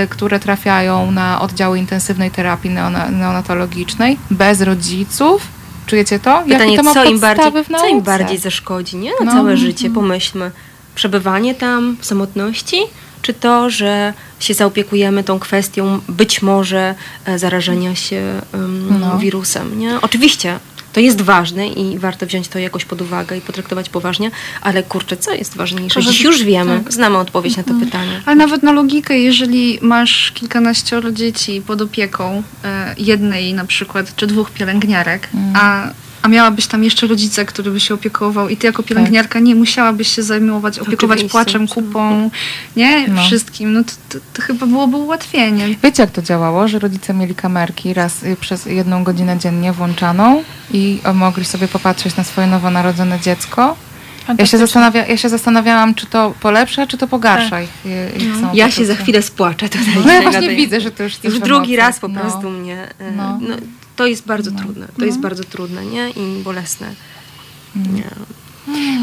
y, 0.04 0.08
które 0.08 0.40
trafiają 0.40 1.12
na 1.12 1.42
oddziały 1.42 1.80
intensywnej 1.80 2.32
terapii 2.32 2.70
neona, 2.72 3.10
neonatologicznej, 3.10 4.18
bez 4.32 4.62
rodziców. 4.62 5.48
Czujecie 5.86 6.20
to? 6.20 6.30
Jakie 6.32 6.54
Pytanie, 6.54 6.78
to 6.78 6.84
ma 6.84 6.94
co 6.94 7.04
im, 7.06 7.20
bardziej, 7.20 7.52
co 7.80 7.88
im 7.88 8.02
bardziej 8.02 8.38
zaszkodzi, 8.38 8.98
nie? 8.98 9.12
Na 9.20 9.26
No. 9.26 9.32
całe 9.32 9.58
życie, 9.58 9.90
pomyślmy. 9.90 10.52
Przebywanie 10.96 11.56
tam 11.56 11.98
w 12.00 12.06
samotności, 12.06 12.78
czy 13.24 13.34
to, 13.34 13.70
że 13.70 14.14
się 14.40 14.54
zaopiekujemy 14.54 15.24
tą 15.24 15.40
kwestią 15.40 16.00
być 16.10 16.42
może 16.42 16.96
e, 17.26 17.40
zarażenia 17.40 17.96
się 17.96 18.42
No. 19.00 19.18
wirusem, 19.18 19.80
nie? 19.80 20.02
Oczywiście, 20.02 20.60
to 20.94 21.00
jest 21.00 21.22
ważne 21.22 21.68
i 21.68 22.00
warto 22.00 22.26
wziąć 22.26 22.48
to 22.48 22.60
jakoś 22.60 22.86
pod 22.86 23.02
uwagę 23.02 23.38
i 23.38 23.42
potraktować 23.42 23.90
poważnie, 23.90 24.32
ale 24.62 24.84
kurczę, 24.84 25.18
co 25.18 25.34
jest 25.34 25.56
ważniejsze? 25.58 26.02
Dziś 26.02 26.22
już 26.22 26.44
wiemy, 26.44 26.80
tak. 26.84 26.94
znamy 26.94 27.18
odpowiedź 27.18 27.58
na 27.58 27.64
to 27.64 27.74
pytanie. 27.74 28.22
Ale 28.26 28.36
nawet 28.36 28.64
na 28.64 28.72
logikę, 28.72 29.20
jeżeli 29.20 29.80
masz 29.82 30.32
kilkanaścioro 30.32 31.12
dzieci 31.12 31.62
pod 31.68 31.82
opieką 31.82 32.44
e, 32.64 32.96
jednej 32.98 33.54
na 33.54 33.66
przykład, 33.66 34.16
czy 34.16 34.28
dwóch 34.28 34.52
pielęgniarek, 34.52 35.30
a 35.56 35.90
a 36.24 36.28
miałabyś 36.28 36.68
tam 36.68 36.84
jeszcze 36.84 37.08
rodzica, 37.08 37.46
który 37.46 37.72
by 37.72 37.80
się 37.80 37.94
opiekował 37.94 38.50
i 38.50 38.58
ty 38.58 38.68
jako 38.68 38.84
pielęgniarka 38.84 39.40
nie 39.40 39.56
musiałabyś 39.56 40.08
się 40.08 40.24
zajmować, 40.24 40.80
opiekować 40.80 41.24
płaczem, 41.24 41.68
kupą, 41.68 42.30
nie? 42.76 43.08
No. 43.08 43.22
Wszystkim. 43.24 43.74
No 43.74 43.84
to, 43.84 43.92
to, 44.10 44.20
to 44.34 44.42
chyba 44.42 44.66
byłoby 44.66 44.98
ułatwienie. 44.98 45.68
Wiecie, 45.84 46.04
jak 46.04 46.12
to 46.12 46.22
działało, 46.22 46.68
że 46.68 46.80
rodzice 46.80 47.14
mieli 47.14 47.36
kamerki 47.36 47.94
raz 47.94 48.24
y, 48.24 48.36
przez 48.40 48.66
jedną 48.66 49.04
godzinę 49.04 49.38
dziennie 49.40 49.74
włączaną 49.74 50.44
i 50.72 51.00
mogli 51.14 51.46
sobie 51.46 51.68
popatrzeć 51.68 52.16
na 52.16 52.24
swoje 52.24 52.48
nowonarodzone 52.48 53.20
dziecko? 53.20 53.76
Ja 54.38 54.46
się, 54.46 54.58
zastanawia, 54.58 55.06
ja 55.06 55.18
się 55.18 55.30
zastanawiałam, 55.30 55.96
czy 55.96 56.06
to 56.06 56.34
polepsza, 56.40 56.88
czy 56.88 56.98
to 56.98 57.08
pogarsza 57.08 57.62
ich, 57.62 57.70
ich 58.16 58.24
ich 58.24 58.42
Tak. 58.42 58.56
Ja 58.56 58.66
po 58.66 58.72
się 58.72 58.86
za 58.86 58.96
chwilę 58.96 59.22
spłaczę 59.22 59.70
tutaj. 59.70 59.86
No 60.06 60.12
ja 60.12 60.22
właśnie 60.22 60.56
widzę, 60.56 60.82
że 60.82 60.92
to 60.92 61.04
już 61.04 61.24
Już 61.24 61.40
drugi 61.40 61.76
raz 61.76 62.00
po 62.00 62.08
No. 62.08 62.20
prostu 62.22 62.50
mnie. 62.50 62.88
e, 63.00 63.12
No. 63.12 63.40
No. 63.94 63.98
to 63.98 64.08
jest 64.08 64.26
bardzo 64.26 64.52
trudne. 64.52 64.88
To 65.00 65.06
jest 65.06 65.20
bardzo 65.20 65.44
trudne, 65.44 65.86
nie? 65.86 66.10
I 66.10 66.44
bolesne. 66.44 66.94
Nie. 67.76 68.10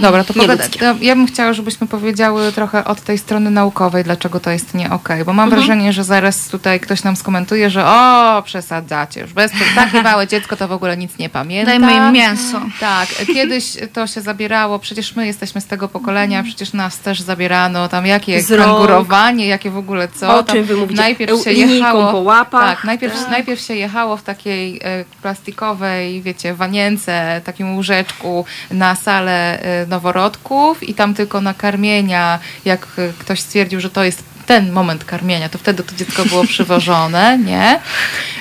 Dobra, 0.00 0.24
to, 0.24 0.34
pogada- 0.34 0.64
ja 1.00 1.16
bym 1.16 1.26
chciała, 1.26 1.52
żebyśmy 1.52 1.86
powiedziały 1.86 2.52
trochę 2.52 2.84
od 2.84 3.00
tej 3.00 3.18
strony 3.18 3.50
naukowej, 3.50 4.04
dlaczego 4.04 4.40
to 4.40 4.50
jest 4.50 4.74
nie 4.74 4.90
okej, 4.90 5.24
bo 5.24 5.32
mam 5.32 5.44
Mhm. 5.48 5.62
wrażenie, 5.62 5.92
że 5.92 6.04
zaraz 6.04 6.48
tutaj 6.48 6.80
ktoś 6.80 7.02
nam 7.02 7.16
skomentuje, 7.16 7.70
że 7.70 7.86
o, 7.86 8.42
przesadzacie 8.44 9.20
już, 9.20 9.32
bez 9.32 9.52
takie 9.74 10.02
małe 10.10 10.26
dziecko 10.26 10.56
to 10.56 10.68
w 10.68 10.72
ogóle 10.72 10.96
nic 10.96 11.18
nie 11.18 11.28
pamięta. 11.28 11.70
Dajmy 11.78 11.94
im 12.06 12.12
mięso. 12.12 12.60
Tak, 12.80 13.08
kiedyś 13.26 13.64
to 13.92 14.06
się 14.06 14.20
zabierało, 14.20 14.78
przecież 14.78 15.16
my 15.16 15.26
jesteśmy 15.26 15.60
z 15.60 15.66
tego 15.66 15.88
pokolenia, 15.88 16.42
przecież 16.42 16.72
nas 16.72 16.98
też 16.98 17.20
zabierano, 17.20 17.88
tam 17.88 18.06
jakie 18.06 18.36
Mhm. 18.36 18.60
Kangurowanie, 18.60 19.46
jakie 19.46 19.70
w 19.70 19.76
ogóle 19.76 20.08
co. 20.08 20.38
O 20.38 20.42
czym 20.44 20.64
wy 20.64 20.76
mówicie? 20.76 21.00
Najpierw 21.02 21.44
się 21.44 21.52
jechało, 21.52 22.10
po 22.12 22.18
łapach. 22.18 22.76
tak, 22.76 22.84
najpierw, 22.84 23.30
najpierw 23.30 23.60
się 23.60 23.74
jechało 23.74 24.16
w 24.16 24.22
takiej 24.22 24.80
e, 24.84 25.04
plastikowej, 25.22 26.22
wiecie, 26.22 26.54
wanience, 26.54 27.40
takim 27.44 27.74
łóżeczku 27.74 28.44
na 28.70 28.94
salę 28.94 29.49
noworodków 29.88 30.88
i 30.88 30.94
tam 30.94 31.14
tylko 31.14 31.40
na 31.40 31.54
karmienia, 31.54 32.38
jak 32.64 32.86
ktoś 33.18 33.40
stwierdził, 33.40 33.80
że 33.80 33.90
to 33.90 34.04
jest 34.04 34.29
ten 34.50 34.72
moment 34.72 35.04
karmienia, 35.04 35.48
to 35.48 35.58
wtedy 35.58 35.82
to 35.82 35.96
dziecko 35.96 36.24
było 36.24 36.44
przywożone, 36.44 37.38
nie? 37.50 37.80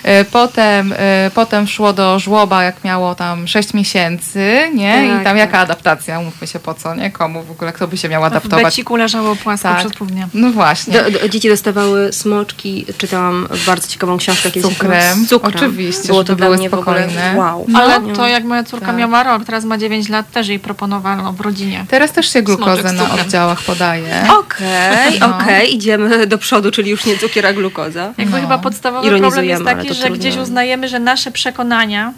E, 0.03 0.25
Potem, 0.25 0.93
e, 0.97 1.31
potem 1.35 1.67
szło 1.67 1.93
do 1.93 2.19
żłoba, 2.19 2.63
jak 2.63 2.83
miało 2.83 3.15
tam 3.15 3.47
6 3.47 3.73
miesięcy, 3.73 4.69
nie? 4.73 5.05
I 5.05 5.09
Tak, 5.09 5.23
tam 5.23 5.37
jaka 5.37 5.51
tak. 5.51 5.61
adaptacja? 5.61 6.21
Mówmy 6.21 6.47
się 6.47 6.59
po 6.59 6.73
co, 6.73 6.95
nie? 6.95 7.11
Komu 7.11 7.43
w 7.43 7.51
ogóle, 7.51 7.73
kto 7.73 7.87
by 7.87 7.97
się 7.97 8.09
miał 8.09 8.21
W 8.21 8.25
adaptować? 8.25 8.63
beciku 8.63 8.95
leżało 8.95 9.35
płasko 9.35 9.69
Tak. 9.69 9.77
przez 9.79 9.93
pół 9.93 10.07
dnia. 10.07 10.27
No 10.33 10.51
właśnie. 10.51 10.93
Do, 10.93 11.11
do, 11.11 11.29
dzieci 11.29 11.49
dostawały 11.49 12.13
smoczki. 12.13 12.85
Czytałam 12.97 13.47
bardzo 13.65 13.87
ciekawą 13.87 14.17
książkę 14.17 14.51
kiedyś. 14.51 14.71
cukrem. 14.71 15.25
Z 15.25 15.29
cukrem. 15.29 15.53
Oczywiście, 15.55 16.07
Było 16.07 16.19
żeby 16.19 16.27
to 16.27 16.35
dla 16.35 16.45
były 16.45 16.57
mnie 16.57 16.69
w 16.69 16.73
ogóle 16.73 17.03
spokojne. 17.09 17.33
wow. 17.37 17.65
Ale 17.75 17.99
Nie. 17.99 18.13
to 18.13 18.27
jak 18.27 18.43
moja 18.43 18.63
córka 18.63 18.85
Tak. 18.85 18.95
miała 18.95 19.23
rok, 19.23 19.45
teraz 19.45 19.63
ma 19.65 19.77
9 19.77 20.09
lat, 20.09 20.31
też 20.31 20.47
jej 20.47 20.59
proponowano 20.59 21.33
w 21.33 21.41
rodzinie. 21.41 21.85
Teraz 21.89 22.11
też 22.11 22.33
się 22.33 22.41
glukozę 22.41 22.93
na 22.93 23.11
oddziałach 23.13 23.61
podaje. 23.63 24.23
Okej, 24.39 25.19
No. 25.19 25.37
okej, 25.37 25.75
idziemy 25.75 25.98
do 26.27 26.37
przodu, 26.37 26.71
czyli 26.71 26.91
już 26.91 27.05
nie 27.05 27.17
cukier, 27.17 27.45
a 27.45 27.53
glukoza. 27.53 28.13
Jakby 28.17 28.35
No. 28.35 28.41
chyba 28.41 28.57
podstawowy 28.57 29.09
problem 29.19 29.45
jest 29.45 29.63
taki, 29.63 29.87
że 29.87 29.95
trudno. 29.95 30.17
gdzieś 30.17 30.37
uznajemy, 30.37 30.87
że 30.87 30.99
nasze 30.99 31.31
przekonania, 31.31 32.13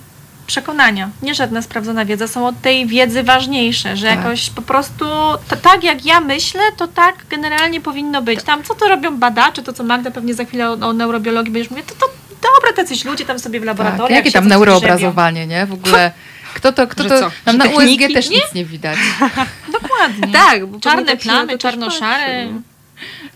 przekonania, 0.47 1.09
nie 1.21 1.35
żadna 1.35 1.61
sprawdzona 1.61 2.05
wiedza, 2.05 2.27
są 2.27 2.47
od 2.47 2.61
tej 2.61 2.85
wiedzy 2.87 3.23
ważniejsze, 3.23 3.97
że 3.97 4.07
Tak. 4.07 4.17
jakoś 4.17 4.49
po 4.49 4.61
prostu 4.61 5.05
to, 5.47 5.55
tak 5.61 5.83
jak 5.83 6.05
ja 6.05 6.19
myślę, 6.19 6.61
to 6.77 6.87
tak 6.87 7.15
generalnie 7.29 7.81
powinno 7.81 8.21
być. 8.21 8.43
Tam 8.43 8.63
co 8.63 8.75
to 8.75 8.87
robią 8.87 9.17
badacze, 9.17 9.63
to 9.63 9.73
co 9.73 9.83
Magda 9.83 10.11
pewnie 10.11 10.33
za 10.33 10.45
chwilę 10.45 10.69
o, 10.69 10.73
o 10.73 10.93
neurobiologii 10.93 11.51
będziesz 11.53 11.71
mówić, 11.71 11.85
to, 11.87 11.95
to 11.95 12.07
dobra, 12.41 12.73
tacyś 12.75 13.05
ludzie 13.05 13.25
tam 13.25 13.39
sobie 13.39 13.59
w 13.59 13.63
Tak, 13.63 13.67
laboratoriach 13.67 14.11
jakie 14.17 14.31
tam 14.31 14.47
neuroobrazowanie, 14.47 15.47
nie? 15.47 15.65
W 15.65 15.73
ogóle. 15.73 16.11
Kto 16.53 16.71
to, 16.71 16.87
kto 16.87 17.03
to, 17.03 17.19
co? 17.19 17.31
tam 17.45 17.57
na? 17.57 17.65
USG 17.65 18.13
też 18.13 18.29
nic 18.29 18.53
nie 18.55 18.65
widać. 18.65 18.97
Dokładnie. 19.81 20.33
Tak, 20.33 20.65
bo 20.65 20.79
Czarne 20.79 21.05
tak 21.05 21.19
plamy, 21.19 21.57
czarnoszare. 21.57 22.47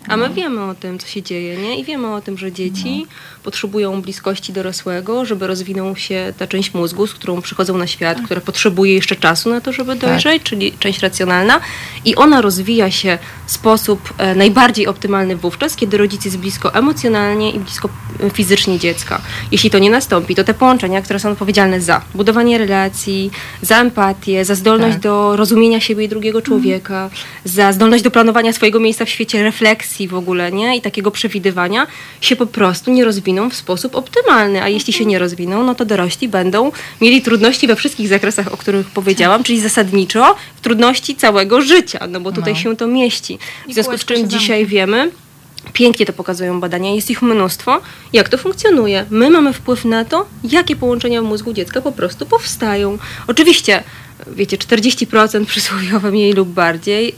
A 0.08 0.18
my 0.18 0.30
wiemy 0.30 0.64
o 0.64 0.76
tym, 0.76 1.00
co 1.00 1.08
się 1.08 1.22
dzieje, 1.22 1.58
nie? 1.58 1.80
I 1.80 1.84
wiemy 1.84 2.14
o 2.14 2.22
tym, 2.22 2.38
że 2.38 2.52
dzieci 2.52 3.08
potrzebują 3.46 4.02
bliskości 4.02 4.54
dorosłego, 4.54 5.26
żeby 5.26 5.48
rozwinął 5.48 5.96
się 5.96 6.34
ta 6.38 6.48
część 6.48 6.74
mózgu, 6.74 7.08
z 7.08 7.14
którą 7.14 7.42
przychodzą 7.42 7.78
na 7.78 7.88
świat, 7.88 8.18
która 8.26 8.42
potrzebuje 8.42 8.94
jeszcze 8.94 9.16
czasu 9.16 9.50
na 9.50 9.62
to, 9.62 9.74
żeby 9.74 9.96
dojrzeć, 9.96 10.44
czyli 10.44 10.74
część 10.80 11.00
racjonalna. 11.00 11.60
I 12.06 12.16
ona 12.16 12.42
rozwija 12.42 12.92
się 12.92 13.18
w 13.48 13.52
sposób 13.52 14.14
e, 14.18 14.36
najbardziej 14.36 14.88
optymalny 14.88 15.36
wówczas, 15.36 15.76
kiedy 15.76 15.98
rodzic 15.98 16.26
jest 16.26 16.38
blisko 16.38 16.74
emocjonalnie 16.74 17.52
i 17.52 17.60
blisko 17.60 17.90
e, 18.20 18.30
fizycznie 18.30 18.80
dziecka. 18.80 19.22
Jeśli 19.52 19.70
to 19.70 19.80
nie 19.80 19.90
nastąpi, 19.90 20.36
to 20.36 20.44
te 20.44 20.54
połączenia, 20.54 21.02
które 21.02 21.20
są 21.20 21.32
odpowiedzialne 21.32 21.82
za 21.82 22.02
budowanie 22.16 22.58
relacji, 22.58 23.32
za 23.62 23.78
empatię, 23.82 24.46
za 24.46 24.56
zdolność 24.56 24.96
Tak. 24.96 25.04
do 25.04 25.36
rozumienia 25.36 25.80
siebie 25.80 26.04
i 26.04 26.10
drugiego 26.10 26.42
człowieka, 26.42 27.10
za 27.44 27.74
zdolność 27.74 28.04
do 28.04 28.12
planowania 28.12 28.54
swojego 28.54 28.80
miejsca 28.80 29.06
w 29.06 29.10
świecie, 29.10 29.44
refleksji 29.44 30.08
w 30.08 30.16
ogóle, 30.16 30.52
nie? 30.52 30.78
I 30.78 30.82
takiego 30.82 31.12
przewidywania, 31.12 31.88
się 32.22 32.36
po 32.36 32.46
prostu 32.46 32.92
nie 32.92 33.06
rozwiną 33.06 33.35
w 33.50 33.54
sposób 33.54 33.96
optymalny. 33.96 34.64
A 34.64 34.70
jeśli 34.70 34.94
się 34.94 35.06
nie 35.06 35.20
rozwiną, 35.20 35.64
no 35.64 35.76
to 35.76 35.86
dorośli 35.86 36.28
będą 36.28 36.72
mieli 37.02 37.22
trudności 37.22 37.68
we 37.68 37.76
wszystkich 37.76 38.08
zakresach, 38.08 38.54
o 38.54 38.58
których 38.58 38.88
powiedziałam, 38.88 39.44
czyli 39.44 39.60
zasadniczo 39.62 40.36
w 40.56 40.62
trudności 40.62 41.16
całego 41.16 41.62
życia, 41.62 42.08
no 42.10 42.20
bo 42.20 42.32
tutaj 42.32 42.54
No. 42.54 42.60
się 42.60 42.78
to 42.78 42.88
mieści. 42.88 43.40
W 43.70 43.74
związku 43.74 43.98
z 43.98 44.06
czym 44.06 44.30
dzisiaj 44.30 44.66
wiemy, 44.66 45.12
Pięknie 45.74 46.06
to 46.06 46.14
pokazują 46.14 46.60
badania, 46.60 46.96
jest 46.96 47.10
ich 47.10 47.22
mnóstwo, 47.22 47.82
jak 48.14 48.30
to 48.30 48.38
funkcjonuje. 48.38 49.06
My 49.10 49.30
mamy 49.30 49.54
wpływ 49.54 49.86
na 49.86 50.06
to, 50.06 50.26
jakie 50.44 50.76
połączenia 50.76 51.22
w 51.22 51.26
mózgu 51.26 51.54
dziecka 51.54 51.82
po 51.82 51.92
prostu 51.92 52.26
powstają. 52.26 52.98
Oczywiście, 53.28 53.84
wiecie, 54.28 54.58
40% 54.58 55.46
przysłowiowe 55.46 56.12
mniej 56.12 56.34
lub 56.34 56.50
bardziej 56.50 57.14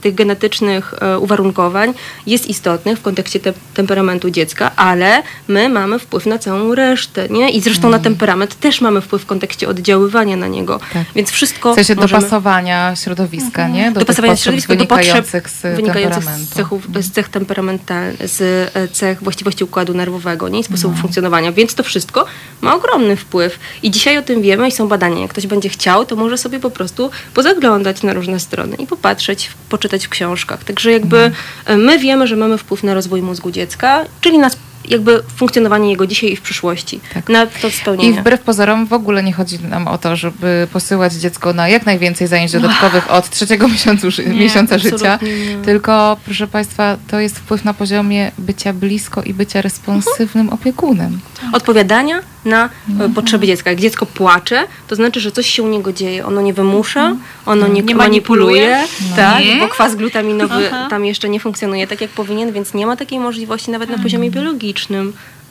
tych 0.00 0.14
genetycznych 0.14 0.94
e, 1.00 1.18
uwarunkowań 1.18 1.94
jest 2.26 2.46
istotnych 2.46 2.98
w 2.98 3.02
kontekście 3.02 3.40
te, 3.40 3.52
temperamentu 3.74 4.30
dziecka, 4.30 4.70
ale 4.76 5.22
my 5.48 5.68
mamy 5.68 5.98
wpływ 5.98 6.26
na 6.26 6.38
całą 6.38 6.74
resztę, 6.74 7.28
nie? 7.28 7.50
I 7.50 7.60
zresztą 7.60 7.90
na 7.90 7.98
temperament 7.98 8.60
też 8.60 8.80
mamy 8.80 9.00
wpływ 9.00 9.22
w 9.22 9.26
kontekście 9.26 9.68
oddziaływania 9.68 10.36
na 10.36 10.46
niego. 10.46 10.80
Tak. 10.92 11.04
Więc 11.14 11.30
wszystko 11.30 11.72
W 11.72 11.74
sensie 11.74 11.94
możemy... 11.94 12.22
dopasowania 12.22 12.96
środowiska, 12.96 13.68
nie? 13.68 13.92
Do 13.92 14.00
dopasowania 14.00 14.36
środowiska 14.36 14.76
do 14.76 14.86
potrzeb 14.86 15.26
z 15.26 15.76
wynikających 15.76 16.28
z, 16.38 16.48
cechów, 16.48 16.86
z 17.00 17.10
cech 17.12 17.28
temperamentalnych, 17.28 18.28
z 18.28 18.40
e, 18.76 18.88
cech 18.88 19.22
właściwości 19.22 19.64
układu 19.64 19.94
nerwowego 19.94 20.48
nie? 20.48 20.60
i 20.60 20.64
sposobu 20.64 20.94
No. 20.94 21.00
funkcjonowania. 21.02 21.52
Więc 21.52 21.74
to 21.74 21.82
wszystko 21.82 22.26
ma 22.60 22.74
ogromny 22.74 23.16
wpływ. 23.16 23.58
I 23.82 23.90
dzisiaj 23.90 24.18
o 24.18 24.22
tym 24.22 24.42
wiemy 24.42 24.68
i 24.68 24.72
są 24.72 24.88
badania. 24.88 25.20
Jak 25.20 25.30
ktoś 25.30 25.46
będzie 25.46 25.68
chciał, 25.68 26.04
to 26.06 26.16
może 26.16 26.27
sobie 26.36 26.60
po 26.60 26.70
prostu 26.70 27.10
pozaglądać 27.34 28.02
na 28.02 28.12
różne 28.12 28.40
strony 28.40 28.76
i 28.76 28.86
popatrzeć, 28.86 29.50
poczytać 29.68 30.06
w 30.06 30.08
książkach. 30.08 30.64
Także 30.64 30.92
jakby 30.92 31.30
e, 31.64 31.76
my 31.76 31.98
wiemy, 31.98 32.26
że 32.26 32.36
mamy 32.36 32.58
wpływ 32.58 32.82
na 32.82 32.94
rozwój 32.94 33.22
mózgu 33.22 33.50
dziecka, 33.50 34.04
czyli 34.20 34.38
na 34.38 34.46
sp- 34.54 34.67
jakby 34.84 35.22
funkcjonowanie 35.36 35.90
jego 35.90 36.06
dzisiaj 36.06 36.32
i 36.32 36.36
w 36.36 36.40
przyszłości. 36.40 37.00
Tak. 37.14 37.28
Na 37.28 37.46
to 37.46 37.70
spełnienie. 37.70 38.10
I 38.10 38.12
wbrew 38.20 38.40
pozorom 38.40 38.86
w 38.86 38.92
ogóle 38.92 39.22
nie 39.22 39.32
chodzi 39.32 39.58
nam 39.58 39.88
o 39.88 39.98
to, 39.98 40.16
żeby 40.16 40.68
posyłać 40.72 41.12
dziecko 41.12 41.52
na 41.52 41.68
jak 41.68 41.86
najwięcej 41.86 42.26
zajęć 42.26 42.52
dodatkowych 42.52 43.10
od 43.10 43.30
trzeciego 43.30 43.68
miesiącu, 43.74 44.10
ży- 44.10 44.26
miesiąca 44.26 44.78
życia. 44.78 45.18
nie. 45.22 45.64
Tylko, 45.64 46.16
proszę 46.24 46.46
Państwa, 46.46 46.96
to 47.10 47.20
jest 47.20 47.38
wpływ 47.38 47.64
na 47.64 47.74
poziomie 47.74 48.32
bycia 48.38 48.72
blisko 48.72 49.22
i 49.22 49.34
bycia 49.34 49.62
responsywnym 49.62 50.48
opiekunem. 50.50 51.20
odpowiadania 51.52 52.20
na 52.44 52.68
Mhm. 52.88 53.10
e, 53.10 53.14
potrzeby 53.14 53.46
dziecka. 53.46 53.70
Jak 53.70 53.80
dziecko 53.80 54.06
płacze, 54.06 54.64
to 54.88 54.96
znaczy, 54.96 55.20
że 55.20 55.32
coś 55.32 55.46
się 55.50 55.62
u 55.62 55.68
niego 55.68 55.92
dzieje. 55.92 56.26
Ono 56.26 56.40
nie 56.40 56.52
wymusza, 56.54 57.00
Mhm. 57.00 57.20
ono 57.46 57.68
nie, 57.68 57.82
Nie 57.82 57.94
manipuluje, 57.94 58.68
manipuluje. 58.70 59.16
tak, 59.16 59.44
Nie. 59.44 59.56
bo 59.56 59.68
kwas 59.68 59.96
glutaminowy 59.96 60.66
Aha. 60.72 60.86
tam 60.90 61.04
jeszcze 61.04 61.28
nie 61.28 61.40
funkcjonuje 61.40 61.86
tak, 61.86 62.00
jak 62.00 62.10
powinien, 62.10 62.52
więc 62.52 62.74
nie 62.74 62.86
ma 62.86 62.96
takiej 62.96 63.18
możliwości 63.20 63.70
nawet 63.70 63.90
na 63.90 63.98
poziomie 63.98 64.26
Mhm. 64.26 64.44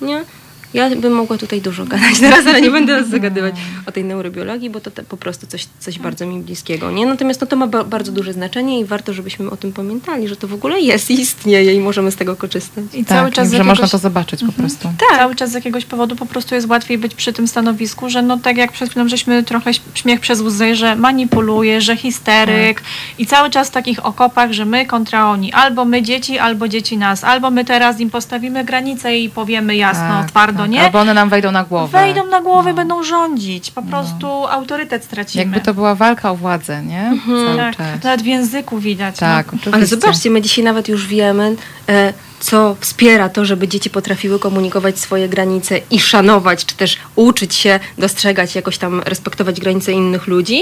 Nie? 0.02 0.26
Ja 0.74 0.90
bym 0.96 1.14
mogła 1.14 1.38
tutaj 1.38 1.62
dużo 1.62 1.86
gadać 1.86 2.20
teraz, 2.26 2.48
ale 2.48 2.62
nie 2.62 2.72
będę 2.72 3.04
zagadywać 3.04 3.56
o 3.86 3.92
tej 3.92 4.04
neurobiologii, 4.04 4.70
bo 4.70 4.80
to 4.80 4.92
te, 4.92 5.04
po 5.04 5.18
prostu 5.18 5.48
coś, 5.48 5.68
coś 5.80 6.00
bardzo 6.00 6.26
mi 6.26 6.40
bliskiego. 6.40 6.92
Nie? 6.92 7.06
Natomiast 7.06 7.42
no, 7.42 7.48
to 7.48 7.56
ma 7.56 7.68
ba- 7.68 7.84
bardzo 7.84 8.12
duże 8.12 8.34
znaczenie 8.34 8.80
i 8.80 8.86
warto, 8.86 9.14
żebyśmy 9.14 9.50
o 9.50 9.58
tym 9.58 9.74
pamiętali, 9.74 10.28
że 10.28 10.36
to 10.36 10.48
w 10.48 10.54
ogóle 10.54 10.80
jest 10.82 11.12
i 11.12 11.22
istnieje 11.22 11.74
i 11.74 11.80
możemy 11.80 12.12
z 12.12 12.16
tego 12.16 12.36
korzystać. 12.36 12.84
I 12.94 13.06
Tak, 13.06 13.18
cały 13.18 13.32
czas 13.32 13.48
z 13.48 13.52
że 13.52 13.58
jakiegoś- 13.58 13.80
można 13.80 13.88
to 13.88 13.98
zobaczyć 13.98 14.44
po 14.46 14.52
prostu. 14.52 14.90
Tak. 15.10 15.20
Cały 15.20 15.36
czas 15.36 15.52
z 15.52 15.54
jakiegoś 15.54 15.86
powodu 15.86 16.16
po 16.16 16.26
prostu 16.26 16.56
jest 16.56 16.68
łatwiej 16.70 16.98
być 16.98 17.16
przy 17.16 17.34
tym 17.34 17.48
stanowisku, 17.48 18.10
że 18.10 18.22
no 18.22 18.38
tak 18.38 18.58
jak 18.58 18.72
przed 18.72 18.90
chwilą 18.90 19.08
żeśmy 19.10 19.44
trochę 19.44 19.72
śmiech 19.94 20.20
przez 20.20 20.42
łzy, 20.42 20.76
że 20.76 20.96
manipuluje, 20.96 21.82
że 21.82 21.98
histeryk 21.98 22.82
i 23.18 23.26
cały 23.26 23.50
czas 23.50 23.68
w 23.68 23.72
takich 23.72 24.06
okopach, 24.06 24.54
że 24.54 24.66
my 24.66 24.86
kontra 24.86 25.30
oni. 25.30 25.54
Albo 25.54 25.86
my 25.86 26.02
dzieci, 26.02 26.38
albo 26.40 26.68
dzieci 26.68 26.98
nas. 26.98 27.24
Albo 27.24 27.52
my 27.52 27.66
teraz 27.66 28.00
im 28.00 28.10
postawimy 28.10 28.64
granicę 28.66 29.18
i 29.18 29.30
powiemy 29.30 29.76
jasno, 29.76 30.08
Tak, 30.08 30.30
twardo, 30.32 30.57
tak. 30.62 30.72
nie? 30.72 30.82
Albo 30.82 31.00
one 31.00 31.14
nam 31.14 31.30
wejdą 31.30 31.52
na 31.52 31.64
głowę. 31.64 32.00
Wejdą 32.00 32.26
na 32.26 32.42
głowę, 32.42 32.74
będą 32.74 33.04
rządzić. 33.04 33.72
Po 33.72 33.82
prostu 33.82 34.28
autorytet 34.48 35.04
stracimy. 35.04 35.44
Jakby 35.44 35.62
to 35.62 35.74
była 35.74 35.96
walka 35.96 36.32
o 36.32 36.36
władzę, 36.36 36.84
nie? 36.84 37.14
Cały 37.26 37.58
tak, 37.58 37.78
czas. 37.78 38.04
nawet 38.04 38.22
w 38.22 38.26
języku 38.26 38.80
widać. 38.80 39.18
Tak, 39.18 39.54
no. 39.54 39.60
Ale 39.72 39.86
zobaczcie, 39.86 40.30
my 40.30 40.42
dzisiaj 40.42 40.64
nawet 40.64 40.88
już 40.90 41.08
wiemy, 41.08 41.56
e, 41.90 42.14
co 42.40 42.76
wspiera 42.80 43.30
to, 43.30 43.46
żeby 43.46 43.68
dzieci 43.68 43.90
potrafiły 43.90 44.40
komunikować 44.40 45.00
swoje 45.00 45.30
granice 45.30 45.80
i 45.92 46.00
szanować, 46.00 46.66
czy 46.66 46.76
też 46.76 46.98
uczyć 47.16 47.56
się 47.56 47.80
dostrzegać, 47.98 48.56
jakoś 48.56 48.78
tam 48.78 49.02
respektować 49.06 49.60
granice 49.60 49.92
innych 49.92 50.28
ludzi. 50.28 50.62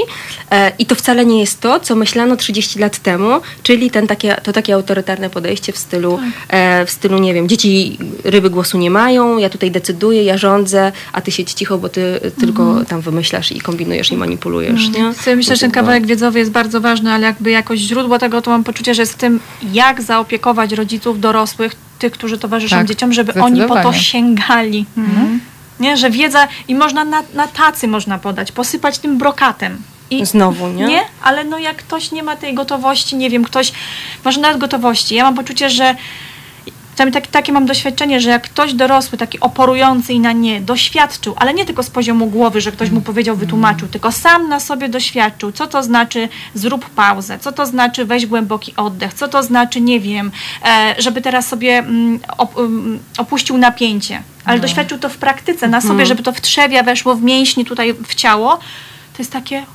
E, 0.52 0.72
I 0.80 0.86
to 0.86 0.96
wcale 0.96 1.26
nie 1.26 1.40
jest 1.40 1.62
to, 1.62 1.80
co 1.80 1.96
myślano 1.96 2.36
30 2.36 2.80
lat 2.80 3.00
temu, 3.00 3.42
czyli 3.64 3.92
ten 3.92 4.08
takie, 4.08 4.36
to 4.44 4.54
takie 4.54 4.76
autorytarne 4.76 5.30
podejście 5.30 5.74
w 5.74 5.78
stylu, 5.78 6.20
e, 6.50 6.86
w 6.86 6.92
stylu, 6.92 7.20
nie 7.20 7.34
wiem, 7.34 7.50
dzieci 7.50 7.98
ryby 8.24 8.50
głosu 8.50 8.78
nie 8.78 8.92
mają, 8.92 9.38
ja 9.38 9.50
tutaj 9.50 9.72
decyduję, 9.72 10.24
ja 10.24 10.38
rządzę, 10.38 10.92
a 11.14 11.22
ty 11.22 11.32
siedź 11.32 11.54
cicho, 11.54 11.78
bo 11.78 11.90
ty 11.90 12.20
tylko 12.40 12.86
tam 12.88 13.02
wymyślasz 13.02 13.52
i 13.52 13.62
kombinujesz 13.62 14.12
i 14.12 14.18
manipulujesz, 14.18 14.90
nie? 14.90 15.14
Sobie 15.14 15.36
myślę, 15.36 15.56
że 15.56 15.62
ten 15.62 15.72
kawałek 15.72 16.06
wiedzowy 16.06 16.40
jest 16.40 16.52
bardzo 16.52 16.82
ważny, 16.82 17.12
ale 17.12 17.28
jakby 17.28 17.52
jakoś 17.52 17.80
źródło 17.80 18.20
tego, 18.20 18.42
to 18.42 18.52
mam 18.52 18.64
poczucie, 18.64 18.94
że 18.94 19.02
jest 19.02 19.14
w 19.14 19.18
tym, 19.18 19.40
jak 19.74 20.02
zaopiekować 20.02 20.72
rodziców, 20.72 21.20
dorosłych, 21.20 21.65
tych, 22.00 22.14
którzy 22.14 22.38
towarzyszą 22.38 22.76
Tak, 22.76 22.88
dzieciom, 22.88 23.14
żeby 23.14 23.34
oni 23.34 23.62
po 23.62 23.76
to 23.76 23.94
sięgali. 23.94 24.86
Nie, 25.80 25.98
że 25.98 26.10
wiedza 26.10 26.48
i 26.68 26.76
można 26.76 27.06
na, 27.06 27.24
na 27.34 27.48
tacy 27.48 27.88
można 27.88 28.20
podać, 28.20 28.52
posypać 28.52 29.00
tym 29.00 29.18
brokatem. 29.18 29.82
I 30.10 30.26
Znowu, 30.26 30.68
nie? 30.68 30.86
nie? 30.86 31.02
Ale 31.24 31.44
no 31.44 31.60
jak 31.60 31.76
ktoś 31.76 32.12
nie 32.12 32.24
ma 32.24 32.36
tej 32.36 32.54
gotowości, 32.54 33.16
nie 33.16 33.30
wiem, 33.30 33.44
ktoś, 33.44 33.72
może 34.26 34.42
nawet 34.42 34.58
gotowości. 34.58 35.16
Ja 35.16 35.24
mam 35.24 35.36
poczucie, 35.36 35.70
że 35.70 35.96
tam 36.96 37.12
tak, 37.12 37.28
takie 37.28 37.54
mam 37.54 37.66
doświadczenie, 37.66 38.22
że 38.22 38.30
jak 38.30 38.44
ktoś 38.44 38.74
dorosły, 38.74 39.18
taki 39.18 39.40
oporujący 39.40 40.14
i 40.14 40.20
na 40.20 40.32
nie, 40.32 40.62
doświadczył, 40.62 41.36
ale 41.38 41.54
nie 41.54 41.66
tylko 41.66 41.84
z 41.84 41.90
poziomu 41.90 42.28
głowy, 42.28 42.62
że 42.62 42.72
ktoś 42.72 42.90
mu 42.90 43.02
powiedział, 43.02 43.36
wytłumaczył, 43.36 43.88
tylko 43.88 44.12
sam 44.12 44.50
na 44.50 44.60
sobie 44.60 44.90
doświadczył, 44.90 45.52
co 45.52 45.68
to 45.68 45.84
znaczy 45.84 46.30
zrób 46.54 46.90
pauzę, 46.90 47.40
co 47.40 47.52
to 47.52 47.66
znaczy 47.66 48.06
weź 48.06 48.26
głęboki 48.26 48.74
oddech, 48.76 49.14
co 49.14 49.28
to 49.28 49.44
znaczy, 49.44 49.82
nie 49.82 50.00
wiem, 50.00 50.32
e, 50.66 50.96
żeby 50.98 51.22
teraz 51.22 51.48
sobie 51.48 51.78
mm, 51.78 52.20
op, 52.38 52.58
mm, 52.58 53.00
opuścił 53.18 53.58
napięcie, 53.58 54.22
ale 54.46 54.60
doświadczył 54.60 54.98
to 54.98 55.10
w 55.10 55.18
praktyce, 55.18 55.68
na 55.68 55.82
sobie, 55.82 56.06
żeby 56.06 56.24
to 56.24 56.32
w 56.32 56.42
trzewia 56.42 56.84
weszło 56.84 57.16
w 57.16 57.22
mięśni 57.22 57.66
tutaj 57.66 57.94
w 57.94 58.16
ciało, 58.16 58.58
to 59.14 59.20
jest 59.20 59.32
takie, 59.32 59.66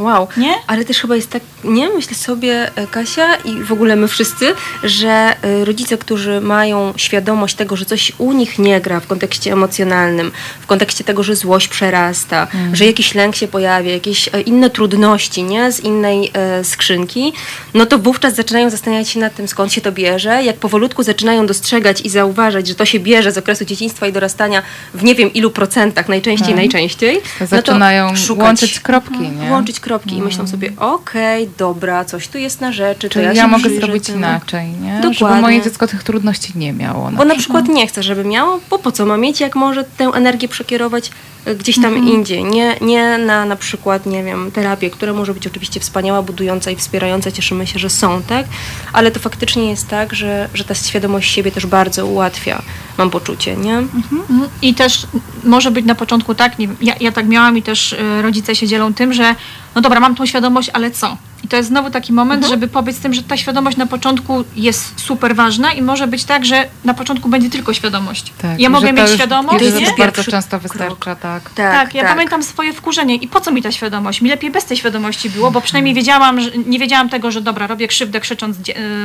Wow. 0.00 0.28
Nie? 0.36 0.54
Ale 0.66 0.84
też 0.84 0.98
chyba 1.00 1.16
jest 1.16 1.30
tak, 1.30 1.42
nie? 1.64 1.90
Myślę 1.90 2.14
sobie, 2.14 2.70
e, 2.76 2.86
Kasia 2.86 3.34
i 3.34 3.62
w 3.62 3.72
ogóle 3.72 3.96
my 3.96 4.08
wszyscy, 4.08 4.54
że 4.84 5.36
e, 5.42 5.64
rodzice, 5.64 5.98
którzy 5.98 6.40
mają 6.40 6.92
świadomość 6.96 7.54
tego, 7.54 7.76
że 7.76 7.84
coś 7.84 8.12
u 8.18 8.32
nich 8.32 8.58
nie 8.58 8.80
gra 8.80 9.00
w 9.00 9.06
kontekście 9.06 9.52
emocjonalnym, 9.52 10.32
w 10.60 10.66
kontekście 10.66 11.04
tego, 11.04 11.22
że 11.22 11.36
złość 11.36 11.68
przerasta, 11.68 12.46
że 12.72 12.86
jakiś 12.86 13.14
lęk 13.14 13.36
się 13.36 13.48
pojawia, 13.48 13.92
jakieś 13.92 14.28
e, 14.28 14.40
inne 14.40 14.70
trudności, 14.70 15.42
nie? 15.42 15.72
Z 15.72 15.80
innej 15.80 16.30
e, 16.32 16.64
skrzynki, 16.64 17.32
no 17.74 17.86
to 17.86 17.98
wówczas 17.98 18.34
zaczynają 18.34 18.70
zastanawiać 18.70 19.08
się 19.08 19.20
nad 19.20 19.34
tym, 19.34 19.48
skąd 19.48 19.72
się 19.72 19.80
to 19.80 19.92
bierze. 19.92 20.42
Jak 20.44 20.56
powolutku 20.56 21.02
zaczynają 21.02 21.46
dostrzegać 21.46 22.00
i 22.00 22.08
zauważać, 22.08 22.66
że 22.66 22.74
to 22.74 22.84
się 22.84 23.00
bierze 23.00 23.32
z 23.32 23.38
okresu 23.38 23.64
dzieciństwa 23.64 24.06
i 24.06 24.12
dorastania 24.12 24.62
w 24.94 25.04
nie 25.04 25.14
wiem 25.14 25.32
ilu 25.32 25.50
procentach, 25.50 26.08
najczęściej, 26.08 26.54
najczęściej, 26.54 27.20
no 27.40 27.46
to 27.46 27.56
Zaczynają 27.56 28.16
szukać 28.16 28.46
łączyć 28.46 28.80
kropki, 28.80 29.18
nie? 29.18 29.50
łączyć 29.50 29.80
kropki 29.80 29.89
i 30.12 30.22
myślą 30.22 30.46
sobie, 30.46 30.72
okej, 30.76 31.48
dobra, 31.58 32.04
coś 32.04 32.28
tu 32.28 32.38
jest 32.38 32.60
na 32.60 32.72
rzeczy, 32.72 33.08
to 33.08 33.12
Czyli 33.12 33.24
ja, 33.24 33.32
ja, 33.32 33.42
się 33.42 33.48
mogę 33.48 33.62
przyjrzę 33.64 33.80
zrobić 33.86 34.06
temu. 34.06 34.18
inaczej, 34.18 34.68
nie? 34.68 34.94
Dokładnie. 34.94 35.14
Żeby 35.28 35.40
moje 35.40 35.62
dziecko 35.62 35.86
tych 35.86 36.02
trudności 36.04 36.52
nie 36.56 36.72
miało. 36.72 37.10
Bo 37.10 37.24
na 37.24 37.34
przykład 37.36 37.68
nie 37.68 37.86
chce, 37.86 38.02
żeby 38.02 38.24
miało, 38.24 38.60
bo 38.70 38.78
po 38.78 38.92
co 38.92 39.06
ma 39.06 39.16
mieć, 39.16 39.40
jak 39.40 39.56
może 39.56 39.84
tę 39.84 40.04
energię 40.04 40.48
przekierować 40.48 41.10
e, 41.44 41.54
gdzieś 41.54 41.76
tam 41.76 41.84
Mhm. 41.94 42.08
indziej. 42.08 42.44
Nie, 42.44 42.76
nie 42.80 43.18
na 43.18 43.44
na 43.44 43.56
przykład, 43.56 44.06
nie 44.06 44.24
wiem, 44.24 44.50
terapię, 44.50 44.90
która 44.90 45.12
może 45.12 45.34
być 45.34 45.46
oczywiście 45.46 45.80
wspaniała, 45.80 46.22
budująca 46.22 46.70
i 46.70 46.76
wspierająca, 46.76 47.30
cieszymy 47.32 47.66
się, 47.66 47.78
że 47.78 47.90
są, 47.90 48.22
tak? 48.22 48.46
Ale 48.92 49.10
to 49.10 49.20
faktycznie 49.20 49.70
jest 49.70 49.88
tak, 49.88 50.14
że, 50.14 50.48
że 50.54 50.64
ta 50.64 50.74
świadomość 50.74 51.32
siebie 51.34 51.52
też 51.52 51.66
bardzo 51.66 52.06
ułatwia, 52.06 52.62
mam 52.98 53.10
poczucie, 53.10 53.56
nie? 53.56 53.76
Mhm. 53.78 54.22
I 54.62 54.74
też 54.74 55.06
może 55.44 55.70
być 55.70 55.86
na 55.86 55.94
początku 55.94 56.34
tak, 56.34 56.58
nie 56.58 56.68
wiem, 56.68 56.76
ja, 56.80 56.94
ja 57.00 57.12
tak 57.12 57.28
miałam 57.28 57.58
i 57.58 57.62
też 57.62 57.92
y, 57.92 58.22
rodzice 58.22 58.56
się 58.56 58.66
dzielą 58.68 58.94
tym, 58.94 59.12
że 59.12 59.34
no 59.74 59.79
dobra, 59.80 60.00
mam 60.00 60.14
tą 60.14 60.26
świadomość, 60.26 60.70
ale 60.72 60.90
co? 60.90 61.16
I 61.44 61.48
to 61.48 61.56
jest 61.56 61.68
znowu 61.68 61.90
taki 61.90 62.12
moment, 62.12 62.42
Mhm. 62.44 62.50
żeby 62.60 62.68
pobyć 62.72 62.96
z 62.96 63.00
tym, 63.00 63.14
że 63.14 63.22
ta 63.22 63.36
świadomość 63.36 63.76
na 63.76 63.86
początku 63.86 64.44
jest 64.56 65.00
super 65.00 65.36
ważna 65.36 65.72
i 65.72 65.82
może 65.82 66.06
być 66.06 66.24
tak, 66.24 66.44
że 66.44 66.68
na 66.84 66.94
początku 66.94 67.28
będzie 67.28 67.50
tylko 67.50 67.74
świadomość. 67.74 68.32
Tak, 68.42 68.60
ja 68.60 68.66
i 68.68 68.70
mogę 68.70 68.92
mieć 68.92 69.06
już- 69.06 69.14
świadomość, 69.14 69.64
to 69.64 69.78
nie? 69.78 69.86
już 69.86 69.96
bardzo 69.98 70.24
często 70.24 70.58
wystarcza, 70.60 71.16
tak. 71.16 71.50
Tak, 71.50 71.94
ja 71.94 72.04
pamiętam 72.04 72.42
swoje 72.42 72.72
wkurzenie 72.72 73.14
i 73.14 73.28
po 73.28 73.40
co 73.40 73.50
mi 73.52 73.62
ta 73.62 73.72
świadomość? 73.72 74.20
Mi 74.20 74.30
lepiej 74.30 74.50
bez 74.50 74.64
tej 74.64 74.76
świadomości 74.76 75.30
było, 75.30 75.50
bo 75.50 75.60
przynajmniej 75.60 75.94
wiedziałam, 75.94 76.40
że, 76.40 76.50
nie 76.66 76.78
wiedziałam 76.78 77.08
tego, 77.08 77.30
że 77.30 77.40
dobra, 77.40 77.66
robię 77.66 77.88
krzywdę 77.88 78.20
krzycząc, 78.20 78.56
e, 78.58 78.62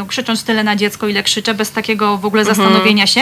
krzycząc 0.07 0.43
tyle 0.43 0.63
na 0.63 0.75
dziecko, 0.75 1.07
ile 1.07 1.23
krzyczę, 1.23 1.53
bez 1.53 1.71
takiego 1.71 2.17
w 2.17 2.25
ogóle 2.25 2.41
Mhm. 2.41 2.55
zastanowienia 2.57 3.07
się. 3.07 3.21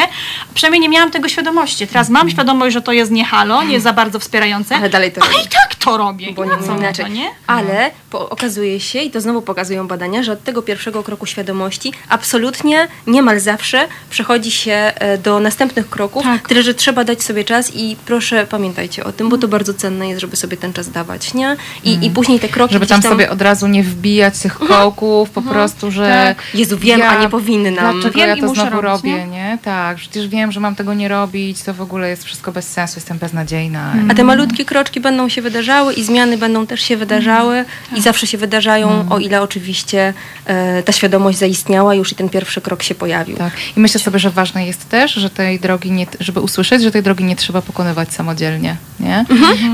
Przynajmniej 0.54 0.82
nie 0.82 0.90
miałam 0.90 1.12
tego 1.12 1.30
świadomości. 1.30 1.88
Teraz 1.88 2.10
mam 2.10 2.30
świadomość, 2.30 2.74
że 2.74 2.82
to 2.82 2.92
jest 2.92 3.12
nie 3.12 3.26
halo, 3.26 3.64
nie 3.64 3.80
za 3.82 3.94
bardzo 3.94 4.20
wspierające, 4.20 4.76
Ale 4.76 4.90
dalej 4.90 5.12
to 5.12 5.22
robię. 5.22 5.34
i 5.46 5.48
tak 5.48 5.76
to 5.76 5.98
robię. 5.98 6.34
Bo 6.34 6.46
nie 6.46 6.52
co 6.68 6.76
inaczej. 6.78 7.06
to, 7.06 7.12
nie? 7.12 7.30
Ale 7.48 7.92
po, 8.10 8.30
okazuje 8.30 8.80
się, 8.80 9.03
i 9.04 9.12
to 9.12 9.22
znowu 9.22 9.42
pokazują 9.42 9.88
badania, 9.88 10.24
że 10.24 10.32
od 10.32 10.44
tego 10.44 10.62
pierwszego 10.62 11.04
kroku 11.04 11.26
świadomości 11.26 11.94
absolutnie, 12.10 12.88
niemal 13.08 13.40
zawsze 13.40 13.88
przechodzi 14.10 14.52
się 14.52 14.72
e, 14.72 15.18
do 15.18 15.40
następnych 15.40 15.90
kroków, 15.90 16.24
Tak. 16.24 16.48
tyle 16.48 16.64
że 16.64 16.74
trzeba 16.74 17.04
dać 17.04 17.24
sobie 17.24 17.44
czas 17.44 17.72
i 17.76 17.96
proszę 18.06 18.48
pamiętajcie 18.50 19.04
o 19.04 19.12
tym, 19.12 19.30
bo 19.30 19.38
to 19.38 19.48
bardzo 19.48 19.74
cenne 19.74 20.10
jest, 20.10 20.22
żeby 20.22 20.36
sobie 20.36 20.58
ten 20.58 20.74
czas 20.74 20.92
dawać, 20.92 21.34
nie? 21.34 21.56
I, 21.84 22.06
i 22.06 22.10
później 22.10 22.40
te 22.40 22.50
kroki 22.50 22.74
Żeby 22.74 22.86
gdzieś 22.86 23.02
tam 23.02 23.12
sobie 23.12 23.30
od 23.30 23.42
razu 23.42 23.68
nie 23.68 23.84
wbijać 23.84 24.40
tych 24.40 24.56
kołków, 24.60 25.30
po 25.30 25.42
prostu, 25.42 25.92
że 25.92 26.36
Jezu, 26.54 26.78
wiem, 26.78 27.02
a 27.02 27.22
nie 27.22 27.30
powinnam. 27.30 27.74
Dlaczego 27.74 28.20
Wiem 28.20 28.30
ja 28.30 28.36
to 28.48 28.54
znowu 28.54 28.82
robić, 28.82 29.04
robię, 29.04 29.28
nie? 29.28 29.28
nie? 29.28 29.58
Tak, 29.62 29.98
przecież 29.98 30.28
wiem, 30.28 30.52
że 30.52 30.60
mam 30.60 30.76
tego 30.76 30.94
nie 30.94 31.08
robić, 31.08 31.64
to 31.64 31.74
w 31.74 31.82
ogóle 31.82 32.10
jest 32.10 32.24
wszystko 32.24 32.52
bez 32.52 32.68
sensu, 32.68 32.94
jestem 32.98 33.18
beznadziejna. 33.18 33.94
A 34.10 34.14
te 34.14 34.24
malutkie 34.24 34.66
kroczki 34.66 35.00
będą 35.00 35.30
się 35.30 35.42
wydarzały 35.42 35.94
i 35.94 36.04
zmiany 36.04 36.38
będą 36.38 36.68
też 36.68 36.82
się 36.82 36.98
wydarzały 36.98 37.66
i 37.96 38.02
zawsze 38.02 38.28
się 38.28 38.38
wydarzają, 38.38 38.93
o 39.10 39.20
ile 39.20 39.42
oczywiście 39.42 40.14
e, 40.46 40.84
ta 40.84 40.92
świadomość 40.92 41.38
zaistniała 41.38 41.96
już 41.96 42.12
i 42.12 42.16
ten 42.16 42.30
pierwszy 42.30 42.62
krok 42.62 42.84
się 42.84 42.96
pojawił. 42.96 43.38
Tak. 43.38 43.54
I 43.78 43.80
myślę 43.80 44.00
sobie, 44.00 44.20
że 44.20 44.30
ważne 44.30 44.66
jest 44.66 44.90
też, 44.90 45.14
że 45.14 45.30
tej 45.30 45.60
drogi 45.60 45.92
nie, 45.92 46.08
żeby 46.20 46.40
usłyszeć, 46.40 46.84
że 46.84 46.92
tej 46.92 47.04
drogi 47.04 47.24
nie 47.24 47.36
trzeba 47.36 47.62
pokonywać 47.62 48.14
samodzielnie, 48.14 48.78
nie? 49.00 49.26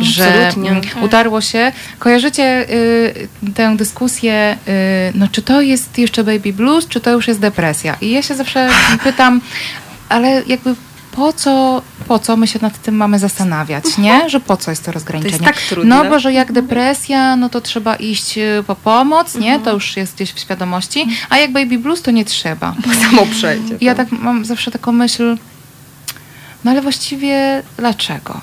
Że 0.01 0.47
Absolutnie. 0.47 0.71
mm, 0.71 1.03
utarło 1.03 1.41
się. 1.41 1.71
Kojarzycie 1.99 2.69
y, 2.69 3.27
tę 3.55 3.77
dyskusję, 3.77 4.57
y, 4.67 4.71
no 5.15 5.27
czy 5.31 5.41
to 5.41 5.61
jest 5.61 5.97
jeszcze 5.97 6.23
baby 6.23 6.53
blues, 6.53 6.87
czy 6.87 6.99
to 6.99 7.11
już 7.11 7.27
jest 7.27 7.39
depresja? 7.39 7.95
I 8.01 8.11
ja 8.11 8.21
się 8.21 8.35
zawsze 8.35 8.69
pytam, 9.03 9.41
ale 10.09 10.43
jakby 10.47 10.75
po 11.19 11.33
co, 11.33 11.81
po 12.07 12.19
co 12.19 12.37
my 12.37 12.47
się 12.47 12.59
nad 12.61 12.81
tym 12.81 12.95
mamy 12.95 13.19
zastanawiać, 13.19 13.97
nie? 13.97 14.29
Że 14.29 14.39
po 14.39 14.57
co 14.57 14.71
jest 14.71 14.85
to 14.85 14.91
rozgraniczenie? 14.91 15.39
tak 15.39 15.61
trudne. 15.61 15.95
No 15.95 16.09
bo, 16.09 16.19
że 16.19 16.33
jak 16.33 16.51
depresja, 16.51 17.35
no 17.35 17.49
to 17.49 17.61
trzeba 17.61 17.95
iść 17.95 18.37
y, 18.37 18.63
po 18.67 18.75
pomoc, 18.75 19.35
nie? 19.35 19.59
To 19.59 19.73
już 19.73 19.97
jest 19.97 20.15
gdzieś 20.15 20.31
w 20.33 20.39
świadomości, 20.39 21.07
a 21.29 21.37
jak 21.37 21.51
baby 21.51 21.77
blues, 21.79 22.01
to 22.01 22.11
nie 22.11 22.25
trzeba. 22.25 22.75
Samo 23.09 23.25
przejdzie. 23.25 23.77
Ja 23.81 23.95
tak 23.95 24.11
mam 24.11 24.45
zawsze 24.45 24.71
taką 24.71 24.91
myśl, 24.91 25.37
no 26.63 26.71
ale 26.71 26.81
właściwie 26.81 27.63
dlaczego? 27.77 28.41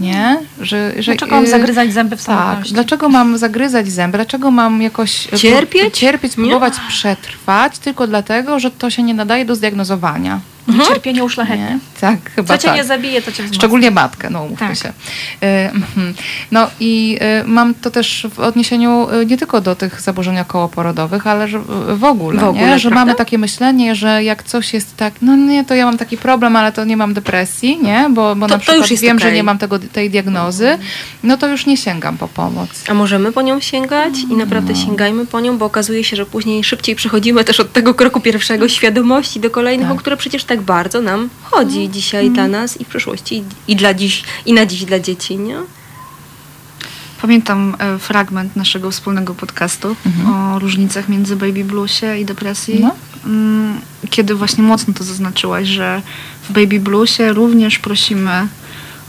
Nie? 0.00 0.40
Że, 0.60 0.92
że, 1.02 1.12
Dlaczego 1.12 1.34
mam 1.34 1.44
y, 1.44 1.46
zagryzać 1.46 1.92
zęby 1.92 2.16
w 2.16 2.24
Tak, 2.24 2.62
dlaczego 2.72 3.08
mam 3.08 3.38
zagryzać 3.38 3.88
zęby? 3.88 4.18
Dlaczego 4.18 4.50
mam 4.50 4.82
jakoś 4.82 5.28
pró- 5.28 5.38
Cierpieć? 5.38 5.98
cierpieć 5.98 6.36
Nie? 6.36 6.44
próbować 6.44 6.74
przetrwać 6.88 7.78
tylko 7.78 8.06
dlatego, 8.06 8.60
że 8.60 8.70
to 8.70 8.90
się 8.90 9.02
nie 9.02 9.14
nadaje 9.14 9.44
do 9.44 9.54
zdiagnozowania? 9.54 10.40
Cierpienie 10.88 11.24
uszlachetnie. 11.24 11.64
Nie? 11.64 11.78
Tak, 12.00 12.30
chyba 12.36 12.54
Co 12.56 12.62
cię 12.62 12.68
tak. 12.68 12.76
nie 12.76 12.84
zabije, 12.84 13.22
to 13.22 13.26
cię 13.26 13.32
wzmocni. 13.42 13.54
Szczególnie 13.56 13.90
matkę, 13.90 14.30
no 14.30 14.42
umówmy 14.42 14.68
Tak. 14.68 14.76
się. 14.78 14.88
Y, 14.88 15.46
mhm. 15.46 16.14
No 16.50 16.70
i 16.80 17.18
y, 17.42 17.48
mam 17.48 17.74
to 17.74 17.90
też 17.90 18.26
w 18.34 18.40
odniesieniu 18.40 19.08
y, 19.22 19.26
nie 19.26 19.36
tylko 19.38 19.60
do 19.60 19.74
tych 19.76 20.00
zaburzeń 20.00 20.38
okołoporodowych, 20.38 21.26
ale 21.26 21.48
że 21.48 21.58
w 21.96 22.04
ogóle, 22.04 22.40
W 22.40 22.44
ogóle, 22.44 22.66
nie? 22.66 22.78
że 22.78 22.88
prawda? 22.88 23.04
mamy 23.04 23.14
takie 23.14 23.38
myślenie, 23.38 23.94
że 23.94 24.24
jak 24.24 24.42
coś 24.42 24.74
jest 24.74 24.96
tak, 24.96 25.14
no 25.22 25.36
nie, 25.36 25.64
to 25.64 25.74
ja 25.74 25.84
mam 25.84 25.98
taki 25.98 26.16
problem, 26.16 26.56
ale 26.56 26.72
to 26.72 26.84
nie 26.84 26.96
mam 26.96 27.14
depresji, 27.14 27.78
nie? 27.82 28.06
Bo, 28.10 28.36
bo 28.36 28.46
To- 28.48 28.54
na 28.54 28.58
przykład 28.58 28.88
wiem, 28.88 29.18
że 29.18 29.24
okej. 29.26 29.36
nie 29.36 29.42
mam 29.42 29.58
tego, 29.58 29.78
tej 29.78 30.10
diagnozy, 30.10 30.78
no 31.22 31.36
to 31.36 31.48
już 31.48 31.66
nie 31.66 31.76
sięgam 31.76 32.18
po 32.18 32.28
pomoc. 32.28 32.68
A 32.88 32.94
możemy 32.94 33.32
po 33.32 33.42
nią 33.42 33.60
sięgać 33.60 34.14
i 34.30 34.34
naprawdę 34.36 34.76
sięgajmy 34.76 35.26
po 35.26 35.40
nią, 35.40 35.58
bo 35.58 35.64
okazuje 35.66 36.04
się, 36.04 36.16
że 36.16 36.26
później 36.26 36.64
szybciej 36.64 36.96
przechodzimy 36.96 37.44
też 37.44 37.60
od 37.60 37.72
tego 37.72 37.94
kroku 37.94 38.20
pierwszego 38.20 38.68
świadomości 38.68 39.40
do 39.40 39.50
kolejnych, 39.50 39.88
Tak. 39.88 39.96
o 39.96 40.00
które 40.00 40.16
przecież 40.16 40.44
tak 40.44 40.57
bardzo 40.62 41.00
nam 41.00 41.28
chodzi 41.42 41.88
dzisiaj 41.90 42.30
dla 42.30 42.48
nas 42.48 42.80
i 42.80 42.84
w 42.84 42.88
przyszłości 42.88 43.44
i, 43.68 43.76
dla 43.76 43.94
dziś, 43.94 44.24
i 44.46 44.52
na 44.52 44.66
dziś 44.66 44.84
dla 44.84 45.00
dzieci, 45.00 45.36
nie? 45.38 45.56
Pamiętam 47.22 47.76
e, 47.78 47.98
fragment 47.98 48.56
naszego 48.56 48.90
wspólnego 48.90 49.34
podcastu 49.34 49.96
o 50.28 50.58
różnicach 50.58 51.08
między 51.08 51.36
baby 51.36 51.64
bluesie 51.64 52.16
i 52.18 52.24
depresji. 52.24 52.80
No. 52.80 52.94
Mm, 53.24 53.80
Kiedy 54.10 54.34
właśnie 54.34 54.64
mocno 54.64 54.94
to 54.94 55.04
zaznaczyłaś, 55.04 55.68
że 55.68 56.02
w 56.48 56.52
baby 56.52 56.80
bluesie 56.80 57.32
również 57.32 57.78
prosimy 57.78 58.48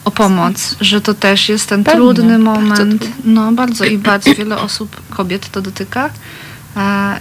o 0.05 0.11
pomoc, 0.11 0.75
że 0.81 1.01
to 1.01 1.13
też 1.13 1.49
jest 1.49 1.69
ten 1.69 1.83
Pewnie, 1.83 1.99
trudny 1.99 2.39
bardzo 2.39 2.61
moment. 2.61 3.01
trudny. 3.01 3.09
No 3.25 3.51
bardzo 3.51 3.85
i 3.85 3.97
bardzo 3.97 4.35
wiele 4.35 4.57
osób, 4.57 5.01
kobiet 5.09 5.49
to 5.51 5.61
dotyka. 5.61 6.09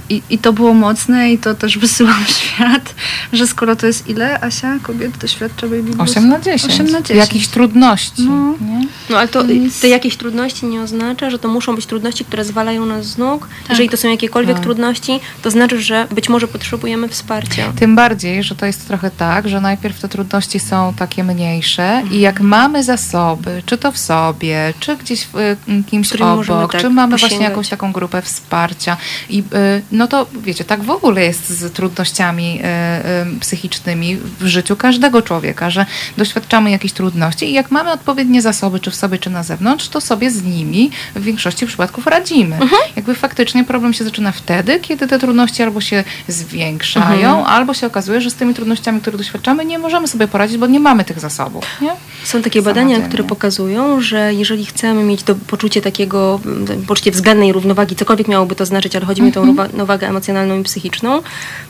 I, 0.08 0.22
I 0.30 0.38
to 0.38 0.52
było 0.52 0.74
mocne 0.74 1.32
i 1.32 1.38
to 1.38 1.54
też 1.54 1.78
wysyłam 1.84 2.24
w 2.24 2.30
świat, 2.30 2.94
że 3.32 3.46
skoro 3.46 3.76
to 3.76 3.86
jest 3.86 4.08
ile, 4.08 4.40
Asia, 4.40 4.78
kobiet 4.82 5.18
doświadcza 5.18 5.66
baby 5.66 5.82
blues? 5.82 6.10
8 6.10 6.28
na 6.28 6.40
10. 6.40 6.72
8 6.74 6.86
na 6.90 7.00
10. 7.02 7.08
Jakichś 7.18 7.46
trudności. 7.48 8.22
No. 8.22 8.54
Nie? 8.60 8.86
No 9.10 9.18
ale 9.18 9.28
to, 9.28 9.44
te 9.80 9.88
jakieś 9.88 10.16
trudności 10.16 10.66
nie 10.66 10.80
oznacza, 10.82 11.30
że 11.30 11.38
to 11.38 11.48
muszą 11.48 11.74
być 11.74 11.86
trudności, 11.86 12.24
które 12.24 12.44
zwalają 12.44 12.86
nas 12.86 13.06
z 13.06 13.18
nóg. 13.18 13.48
Jeżeli 13.70 13.88
to 13.88 13.96
są 13.96 14.08
jakiekolwiek 14.08 14.56
Tak. 14.56 14.64
trudności, 14.64 15.20
to 15.42 15.50
znaczy, 15.50 15.82
że 15.82 16.06
być 16.10 16.28
może 16.28 16.48
potrzebujemy 16.48 17.08
wsparcia. 17.08 17.72
Tym 17.78 17.96
bardziej, 17.96 18.42
że 18.42 18.54
to 18.54 18.66
jest 18.66 18.86
trochę 18.88 19.10
tak, 19.10 19.48
że 19.48 19.60
najpierw 19.60 20.00
te 20.00 20.08
trudności 20.08 20.60
są 20.60 20.94
takie 20.98 21.24
mniejsze 21.24 22.02
i 22.10 22.20
jak 22.20 22.40
mamy 22.40 22.84
zasoby, 22.84 23.62
czy 23.66 23.78
to 23.78 23.92
w 23.92 23.98
sobie, 23.98 24.74
czy 24.80 24.96
gdzieś 24.96 25.26
w 25.26 25.36
y, 25.36 25.56
kimś 25.90 26.18
możemy 26.18 26.32
obok, 26.60 26.72
tak 26.72 26.80
czy 26.80 26.90
mamy 26.90 27.10
właśnie 27.10 27.28
posięgać. 27.28 27.50
jakąś 27.50 27.68
taką 27.68 27.92
grupę 27.92 28.22
wsparcia 28.22 28.96
i 29.38 29.40
y, 29.40 29.82
no 29.92 30.08
to 30.08 30.26
wiecie, 30.42 30.64
tak 30.64 30.82
w 30.82 30.90
ogóle 30.90 31.24
jest 31.24 31.48
z 31.50 31.72
trudnościami 31.72 32.60
y, 32.60 33.36
y, 33.36 33.40
psychicznymi 33.40 34.16
w 34.40 34.46
życiu 34.46 34.76
każdego 34.76 35.22
człowieka, 35.22 35.70
że 35.70 35.86
doświadczamy 36.16 36.70
jakichś 36.70 36.94
trudności 36.94 37.44
i 37.50 37.52
jak 37.52 37.70
mamy 37.70 37.92
odpowiednie 37.92 38.42
zasoby, 38.42 38.80
czy 38.80 38.90
w 38.90 38.94
sobie, 38.94 39.18
czy 39.18 39.30
na 39.30 39.42
zewnątrz, 39.42 39.88
to 39.88 40.00
sobie 40.00 40.30
z 40.30 40.42
nimi 40.44 40.90
w 41.14 41.22
większości 41.22 41.66
przypadków 41.66 42.06
radzimy. 42.06 42.56
Mhm. 42.56 42.82
Jakby 42.96 43.14
faktycznie 43.14 43.64
problem 43.64 43.92
się 43.92 44.04
zaczyna 44.04 44.32
wtedy, 44.32 44.80
kiedy 44.80 45.06
te 45.06 45.18
trudności 45.18 45.62
albo 45.62 45.80
się 45.80 46.04
zwiększają, 46.28 47.28
Mhm. 47.38 47.44
albo 47.46 47.74
się 47.74 47.86
okazuje, 47.86 48.20
że 48.20 48.30
z 48.30 48.34
tymi 48.34 48.54
trudnościami, 48.54 49.00
które 49.00 49.18
doświadczamy, 49.18 49.64
nie 49.64 49.78
możemy 49.78 50.08
sobie 50.08 50.28
poradzić, 50.28 50.58
bo 50.58 50.66
nie 50.66 50.80
mamy 50.80 51.04
tych 51.04 51.20
zasobów. 51.20 51.64
Nie? 51.80 51.90
Są 52.24 52.42
takie 52.42 52.62
badania, 52.62 52.80
Samodzielnie. 52.86 53.08
które 53.08 53.24
pokazują, 53.24 54.00
że 54.00 54.34
jeżeli 54.34 54.66
chcemy 54.66 55.02
mieć 55.04 55.22
to 55.22 55.34
poczucie 55.34 55.82
takiego, 55.82 56.40
mm, 56.44 56.82
poczucie 56.86 57.10
względnej 57.10 57.52
równowagi, 57.52 57.96
cokolwiek 57.96 58.28
miałoby 58.28 58.54
to 58.54 58.66
znaczyć, 58.66 58.96
ale 58.96 59.06
chodzi 59.06 59.22
mi 59.22 59.27
o 59.28 59.32
tą 59.32 59.40
Mhm. 59.40 59.66
równowagę 59.68 60.08
emocjonalną 60.08 60.60
i 60.60 60.62
psychiczną, 60.62 61.22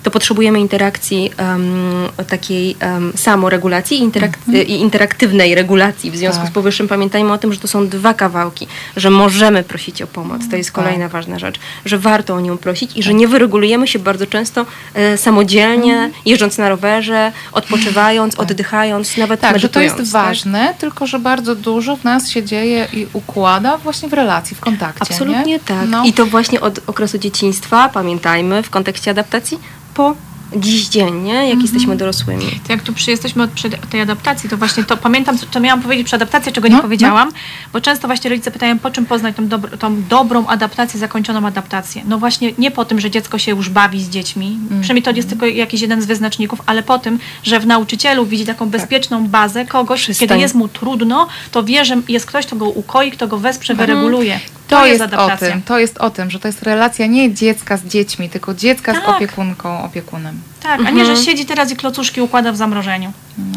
to 0.03 0.11
potrzebujemy 0.11 0.61
interakcji 0.61 1.31
em, 1.37 2.09
takiej 2.29 2.77
um, 2.83 3.13
samoregulacji 3.17 3.99
i, 3.99 4.09
interak- 4.11 4.55
i 4.67 4.73
interaktywnej 4.81 5.55
regulacji. 5.55 6.11
W 6.11 6.17
związku 6.17 6.29
Mhm. 6.37 6.47
Tak. 6.47 6.53
z 6.53 6.55
powyższym 6.55 6.89
pamiętajmy 6.89 7.33
o 7.33 7.39
tym, 7.39 7.53
że 7.53 7.61
to 7.61 7.69
są 7.69 7.89
dwa 7.89 8.15
kawałki, 8.15 8.67
że 8.97 9.11
możemy 9.11 9.63
prosić 9.63 10.03
o 10.03 10.07
pomoc, 10.07 10.43
to 10.51 10.57
jest 10.57 10.73
Tak. 10.73 10.85
kolejna 10.85 11.09
ważna 11.09 11.39
rzecz, 11.39 11.59
że 11.85 11.99
warto 11.99 12.35
o 12.35 12.41
nią 12.41 12.59
prosić 12.59 12.97
i 12.97 13.03
że 13.03 13.15
nie 13.15 13.29
wyregulujemy 13.29 13.89
się 13.89 13.99
bardzo 13.99 14.27
często 14.27 14.67
e, 14.95 15.19
samodzielnie, 15.19 15.93
Mhm. 15.95 16.13
jeżdżąc 16.27 16.59
na 16.59 16.69
rowerze, 16.69 17.33
odpoczywając, 17.53 18.35
oddychając, 18.35 19.17
nawet 19.17 19.41
Tak, 19.41 19.59
że 19.59 19.69
to 19.69 19.81
jest 19.81 19.97
tak? 19.97 20.07
ważne, 20.07 20.75
tylko 20.79 21.07
że 21.07 21.19
bardzo 21.19 21.55
dużo 21.55 21.97
w 21.97 22.05
nas 22.05 22.29
się 22.31 22.43
dzieje 22.45 22.89
i 22.93 23.07
układa 23.13 23.77
właśnie 23.79 24.09
w 24.09 24.13
relacji, 24.13 24.57
w 24.57 24.61
kontakcie. 24.61 25.01
Absolutnie 25.11 25.45
nie? 25.45 25.61
tak. 25.61 25.89
No. 25.89 26.05
I 26.05 26.13
to 26.13 26.27
właśnie 26.27 26.61
od 26.61 26.81
okresu 26.87 27.19
dzieciństwa, 27.53 27.89
pamiętajmy, 27.89 28.63
w 28.63 28.71
kontekście 28.71 29.11
adaptacji, 29.11 29.59
po 29.95 30.15
dziś 30.57 30.89
dzień, 30.89 31.15
nie? 31.15 31.33
jak 31.35 31.43
Mhm. 31.45 31.61
jesteśmy 31.61 31.97
dorosłymi. 31.97 32.61
To 32.67 32.73
jak 32.73 32.83
tu 32.83 32.93
przy, 32.93 33.11
jesteśmy 33.11 33.43
od 33.43 33.51
przy 33.51 33.71
tej 33.71 34.01
adaptacji, 34.01 34.51
to 34.51 34.57
właśnie 34.57 34.85
to 34.85 34.97
pamiętam, 34.97 35.37
co, 35.51 35.61
miałam 35.61 35.83
powiedzieć 35.83 36.07
przy 36.07 36.17
adaptacji, 36.17 36.53
czego 36.53 36.69
nie 36.69 36.75
No, 36.75 36.83
powiedziałam, 36.83 37.31
bo 37.73 37.81
często 37.81 38.09
właśnie 38.09 38.31
rodzice 38.31 38.51
pytają, 38.51 38.79
po 38.79 38.91
czym 38.91 39.07
poznać 39.07 39.37
tą, 39.37 39.49
dobro, 39.49 39.77
tą 39.77 40.03
dobrą 40.03 40.47
adaptację, 40.47 41.01
zakończoną 41.01 41.47
adaptację. 41.47 42.03
No 42.07 42.19
właśnie 42.19 42.53
nie 42.59 42.71
po 42.71 42.85
tym, 42.85 43.01
że 43.01 43.11
dziecko 43.11 43.39
się 43.39 43.51
już 43.51 43.69
bawi 43.69 44.03
z 44.03 44.09
dziećmi, 44.09 44.59
przynajmniej 44.69 45.03
to 45.03 45.11
jest 45.11 45.29
tylko 45.29 45.47
jakiś 45.47 45.81
jeden 45.81 46.03
z 46.03 46.07
wyznaczników, 46.07 46.63
ale 46.67 46.83
po 46.83 46.99
tym, 46.99 47.19
że 47.43 47.61
w 47.61 47.67
nauczycielu 47.67 48.27
widzi 48.27 48.47
taką 48.47 48.69
bezpieczną 48.69 49.29
bazę 49.29 49.67
kogoś, 49.67 50.03
Przystań. 50.03 50.29
kiedy 50.29 50.41
jest 50.41 50.55
mu 50.55 50.69
trudno, 50.69 51.27
to 51.51 51.65
wie, 51.65 51.85
że 51.85 51.97
jest 52.09 52.27
ktoś, 52.27 52.47
kto 52.47 52.57
go 52.57 52.69
ukoi, 52.69 53.11
kto 53.11 53.29
go 53.29 53.39
wesprze, 53.39 53.75
wyreguluje. 53.75 54.41
To, 54.69 54.87
jest, 54.87 55.01
adaptacja. 55.01 55.49
o 55.49 55.51
tym, 55.51 55.63
to 55.63 55.79
jest 55.79 55.99
o 55.99 56.11
tym, 56.11 56.31
że 56.31 56.41
to 56.41 56.49
jest 56.49 56.63
relacja 56.63 57.07
nie 57.07 57.35
dziecka 57.35 57.77
z 57.77 57.85
dziećmi, 57.85 58.31
tylko 58.31 58.55
dziecka 58.55 58.93
z 58.93 58.97
Tak. 58.97 59.09
opiekunką, 59.09 59.83
opiekunem. 59.83 60.41
Tak, 60.63 60.81
a 60.87 60.91
nie, 60.91 61.05
że 61.07 61.17
siedzi 61.17 61.47
teraz 61.47 61.71
i 61.73 61.77
klocuszki 61.77 62.21
układa 62.21 62.53
w 62.53 62.57
zamrożeniu. 62.57 63.13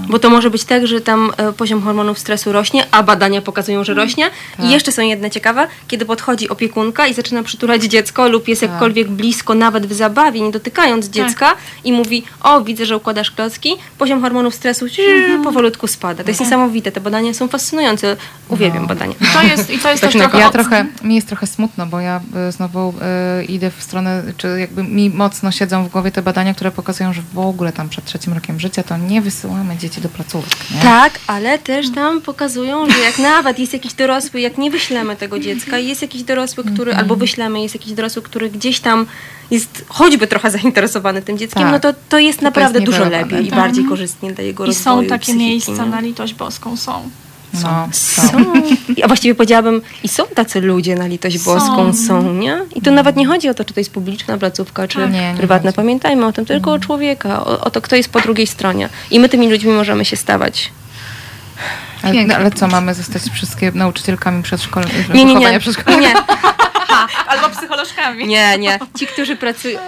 Bo 0.10 0.19
to 0.19 0.30
może 0.30 0.49
być 0.49 0.64
tak, 0.64 0.88
że 0.88 1.02
tam 1.02 1.32
e, 1.38 1.53
poziom 1.53 1.82
hormonów 1.82 2.19
stresu 2.19 2.52
rośnie, 2.52 2.86
a 2.91 3.03
badania 3.03 3.41
pokazują, 3.41 3.84
że 3.84 3.94
rośnie. 3.94 4.30
I 4.60 4.69
jeszcze 4.69 4.91
są 4.91 5.02
jedne 5.02 5.32
ciekawe, 5.32 5.68
kiedy 5.88 6.06
podchodzi 6.06 6.49
opiekunka 6.49 7.07
i 7.07 7.14
zaczyna 7.14 7.44
przytulać 7.44 7.84
dziecko 7.84 8.28
lub 8.30 8.48
jest 8.48 8.61
jakkolwiek 8.61 9.10
blisko, 9.10 9.53
nawet 9.56 9.86
w 9.86 9.94
zabawie, 9.94 10.41
nie 10.41 10.52
dotykając 10.52 11.10
dziecka 11.10 11.53
i 11.84 11.94
mówi, 11.94 12.23
o 12.41 12.61
widzę, 12.61 12.86
że 12.86 12.98
układasz 12.98 13.32
klocki, 13.32 13.76
poziom 13.98 14.22
hormonów 14.22 14.56
stresu 14.56 14.86
powolutku 15.44 15.88
spada. 15.88 16.23
To 16.23 16.30
jest 16.30 16.40
niesamowite, 16.40 16.91
te 16.91 17.02
badania 17.02 17.34
są 17.34 17.48
fascynujące. 17.48 18.18
Uwielbiam 18.49 18.88
badania. 18.88 19.15
I 19.22 19.26
to 19.34 19.44
jest, 19.44 19.69
i 19.69 19.80
to 19.80 19.90
jest 19.90 20.03
też 20.03 20.14
trochę... 20.14 20.40
Ja 20.40 20.48
od- 20.48 20.53
trochę, 20.53 20.86
mi 21.03 21.15
jest 21.15 21.28
trochę 21.28 21.48
smutno, 21.48 21.86
bo 21.86 21.99
ja 21.99 22.22
y, 22.49 22.52
znowu 22.52 22.94
y, 23.41 23.45
idę 23.45 23.72
w 23.72 23.84
stronę, 23.84 24.23
czy 24.38 24.60
jakby 24.60 24.84
mi 24.84 25.10
mocno 25.10 25.52
siedzą 25.52 25.86
w 25.86 25.90
głowie 25.90 26.11
te 26.11 26.22
badania, 26.22 26.53
które 26.53 26.72
pokazują, 26.72 26.91
że 26.94 27.22
w 27.34 27.40
ogóle 27.40 27.74
tam 27.74 27.90
przed 27.90 28.06
trzecim 28.06 28.34
rokiem 28.34 28.60
życia 28.60 28.84
to 28.84 28.98
nie 28.98 29.22
wysyłamy 29.22 29.78
dzieci 29.78 30.02
do 30.02 30.10
placówek. 30.10 30.50
Nie? 30.76 30.82
Tak, 30.82 31.20
ale 31.28 31.60
też 31.60 31.92
tam 31.96 32.22
pokazują, 32.22 32.90
że 32.90 33.00
jak 33.00 33.20
nawet 33.20 33.60
jest 33.60 33.74
jakiś 33.74 33.94
dorosły, 33.94 34.42
jak 34.42 34.58
nie 34.58 34.72
wyślemy 34.72 35.16
tego 35.16 35.40
dziecka, 35.40 35.80
i 35.80 35.88
jest 35.88 36.02
jakiś 36.02 36.24
dorosły, 36.24 36.64
który, 36.64 36.96
albo 36.96 37.16
wyślemy, 37.16 37.62
jest 37.62 37.76
jakiś 37.76 37.94
dorosły, 37.94 38.22
który 38.22 38.50
gdzieś 38.50 38.80
tam 38.80 39.06
jest 39.52 39.86
choćby 39.88 40.28
trochę 40.28 40.52
zainteresowany 40.52 41.22
tym 41.22 41.38
dzieckiem, 41.38 41.64
Tak. 41.64 41.72
no 41.72 41.80
to, 41.80 42.00
to 42.10 42.20
jest 42.20 42.40
To 42.40 42.46
naprawdę 42.46 42.80
jest 42.80 42.92
dużo 42.92 43.10
lepiej 43.10 43.46
i 43.46 43.50
tak. 43.50 43.60
bardziej 43.60 43.86
korzystnie 43.86 44.32
dla 44.34 44.44
jego 44.44 44.64
I 44.64 44.68
rozwoju 44.68 45.02
są 45.04 45.08
takie 45.10 45.22
psychiki, 45.24 45.46
miejsca 45.46 45.72
nie? 45.86 45.90
na 45.92 46.00
litość 46.00 46.34
boską, 46.34 46.78
są. 46.78 47.10
No, 47.53 47.90
Są. 47.91 48.53
A 49.03 49.07
właściwie 49.07 49.36
powiedziałabym, 49.36 49.82
i 50.03 50.07
są 50.07 50.23
tacy 50.36 50.61
ludzie 50.61 50.95
na 50.95 51.07
litość 51.07 51.41
Są. 51.41 51.53
boską, 51.53 51.94
są, 51.94 52.34
nie? 52.34 52.57
I 52.76 52.82
to 52.82 52.91
nawet 52.91 53.15
nie 53.15 53.28
chodzi 53.28 53.49
o 53.49 53.53
to, 53.53 53.65
czy 53.65 53.73
to 53.73 53.80
jest 53.80 53.91
publiczna 53.91 54.38
placówka, 54.38 54.88
czy 54.88 54.99
Tak. 54.99 55.11
Nie, 55.11 55.32
nie 55.32 55.38
prywatna. 55.38 55.69
chodzi. 55.69 55.76
Pamiętajmy 55.76 56.26
o 56.26 56.32
tym, 56.32 56.45
tylko 56.45 56.72
o 56.73 56.80
człowieka, 56.80 57.45
o, 57.45 57.60
o 57.60 57.69
to, 57.69 57.82
kto 57.82 57.95
jest 57.95 58.10
po 58.10 58.22
drugiej 58.22 58.48
stronie. 58.48 58.90
I 59.11 59.19
my 59.19 59.30
tymi 59.30 59.49
ludźmi 59.49 59.72
możemy 59.72 60.06
się 60.06 60.15
stawać. 60.18 60.72
Ale, 62.03 62.26
no, 62.26 62.36
ale 62.36 62.52
co, 62.52 62.68
mamy 62.68 62.94
zostać 62.94 63.23
wszystkie 63.34 63.72
nauczycielkami 63.72 64.44
przedszkolnego? 64.44 65.14
Nie, 65.14 65.26
nie, 65.26 65.36
nie. 65.36 65.60
nie. 65.99 66.14
Albo 67.28 67.49
psycholożkami. 67.49 68.28
Nie, 68.28 68.57
nie. 68.57 68.80
Ci, 68.99 69.07
którzy 69.07 69.36
pracują. 69.36 69.80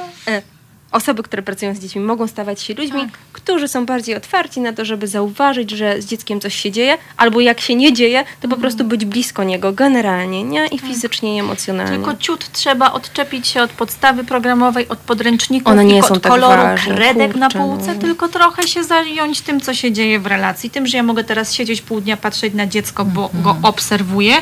Osoby, 0.93 1.23
które 1.23 1.43
pracują 1.43 1.75
z 1.75 1.79
dziećmi, 1.79 2.01
mogą 2.01 2.27
stawać 2.27 2.61
się 2.61 2.73
ludźmi, 2.73 3.01
Tak. 3.01 3.09
którzy 3.33 3.67
są 3.67 3.85
bardziej 3.85 4.15
otwarci 4.15 4.61
na 4.61 4.73
to, 4.73 4.85
żeby 4.85 5.07
zauważyć, 5.07 5.71
że 5.71 6.01
z 6.01 6.05
dzieckiem 6.05 6.39
coś 6.41 6.55
się 6.55 6.71
dzieje, 6.71 6.97
albo 7.17 7.39
jak 7.41 7.61
się 7.61 7.75
nie 7.75 7.93
dzieje, 7.93 8.23
to 8.23 8.29
Mhm. 8.29 8.49
po 8.51 8.57
prostu 8.57 8.83
być 8.83 9.05
blisko 9.05 9.43
niego 9.43 9.71
generalnie, 9.73 10.43
nie? 10.43 10.65
I 10.67 10.79
fizycznie, 10.79 11.35
i 11.35 11.39
emocjonalnie. 11.39 11.91
Tylko 11.97 12.15
ciut 12.17 12.51
trzeba 12.51 12.91
odczepić 12.91 13.47
się 13.47 13.61
od 13.61 13.71
podstawy 13.71 14.23
programowej, 14.23 14.87
od 14.89 14.99
podręczników 14.99 15.67
One 15.71 15.85
nie 15.85 16.03
są 16.03 16.13
od 16.13 16.23
tak 16.23 16.31
koloru 16.31 16.61
ważne, 16.61 16.95
kredek 16.95 17.35
na 17.35 17.45
kurczę, 17.47 17.59
półce, 17.59 17.93
no. 17.95 18.01
tylko 18.01 18.27
trochę 18.27 18.67
się 18.67 18.83
zająć 18.83 19.41
tym, 19.41 19.61
co 19.61 19.73
się 19.73 19.91
dzieje 19.91 20.19
w 20.19 20.25
relacji. 20.27 20.69
Tym, 20.69 20.87
że 20.87 20.97
ja 20.97 21.03
mogę 21.03 21.23
teraz 21.23 21.53
siedzieć 21.53 21.81
pół 21.81 22.01
dnia, 22.01 22.17
patrzeć 22.17 22.53
na 22.53 22.67
dziecko, 22.67 23.05
bo 23.05 23.23
Mhm. 23.25 23.43
go 23.43 23.67
obserwuję. 23.67 24.33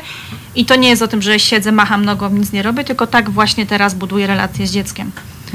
I 0.55 0.65
to 0.65 0.75
nie 0.75 0.89
jest 0.89 1.01
o 1.01 1.07
tym, 1.07 1.21
że 1.21 1.39
siedzę, 1.39 1.71
macham 1.71 2.05
nogą, 2.05 2.29
nic 2.29 2.51
nie 2.51 2.63
robię, 2.63 2.83
tylko 2.83 3.07
tak 3.07 3.29
właśnie 3.29 3.65
teraz 3.65 3.93
buduję 3.93 4.27
relację 4.27 4.67
z 4.67 4.71
dzieckiem. 4.71 5.11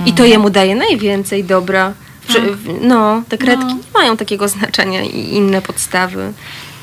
I 0.06 0.12
to 0.12 0.24
jemu 0.24 0.50
daje 0.50 0.74
najwięcej 0.76 1.44
dobra. 1.44 1.92
Tak. 2.28 2.42
no, 2.82 3.22
te 3.28 3.38
kredki 3.38 3.64
No. 3.66 3.74
nie 3.74 3.80
mają 3.94 4.16
takiego 4.16 4.48
znaczenia 4.48 5.02
i 5.04 5.34
inne 5.34 5.62
podstawy 5.62 6.32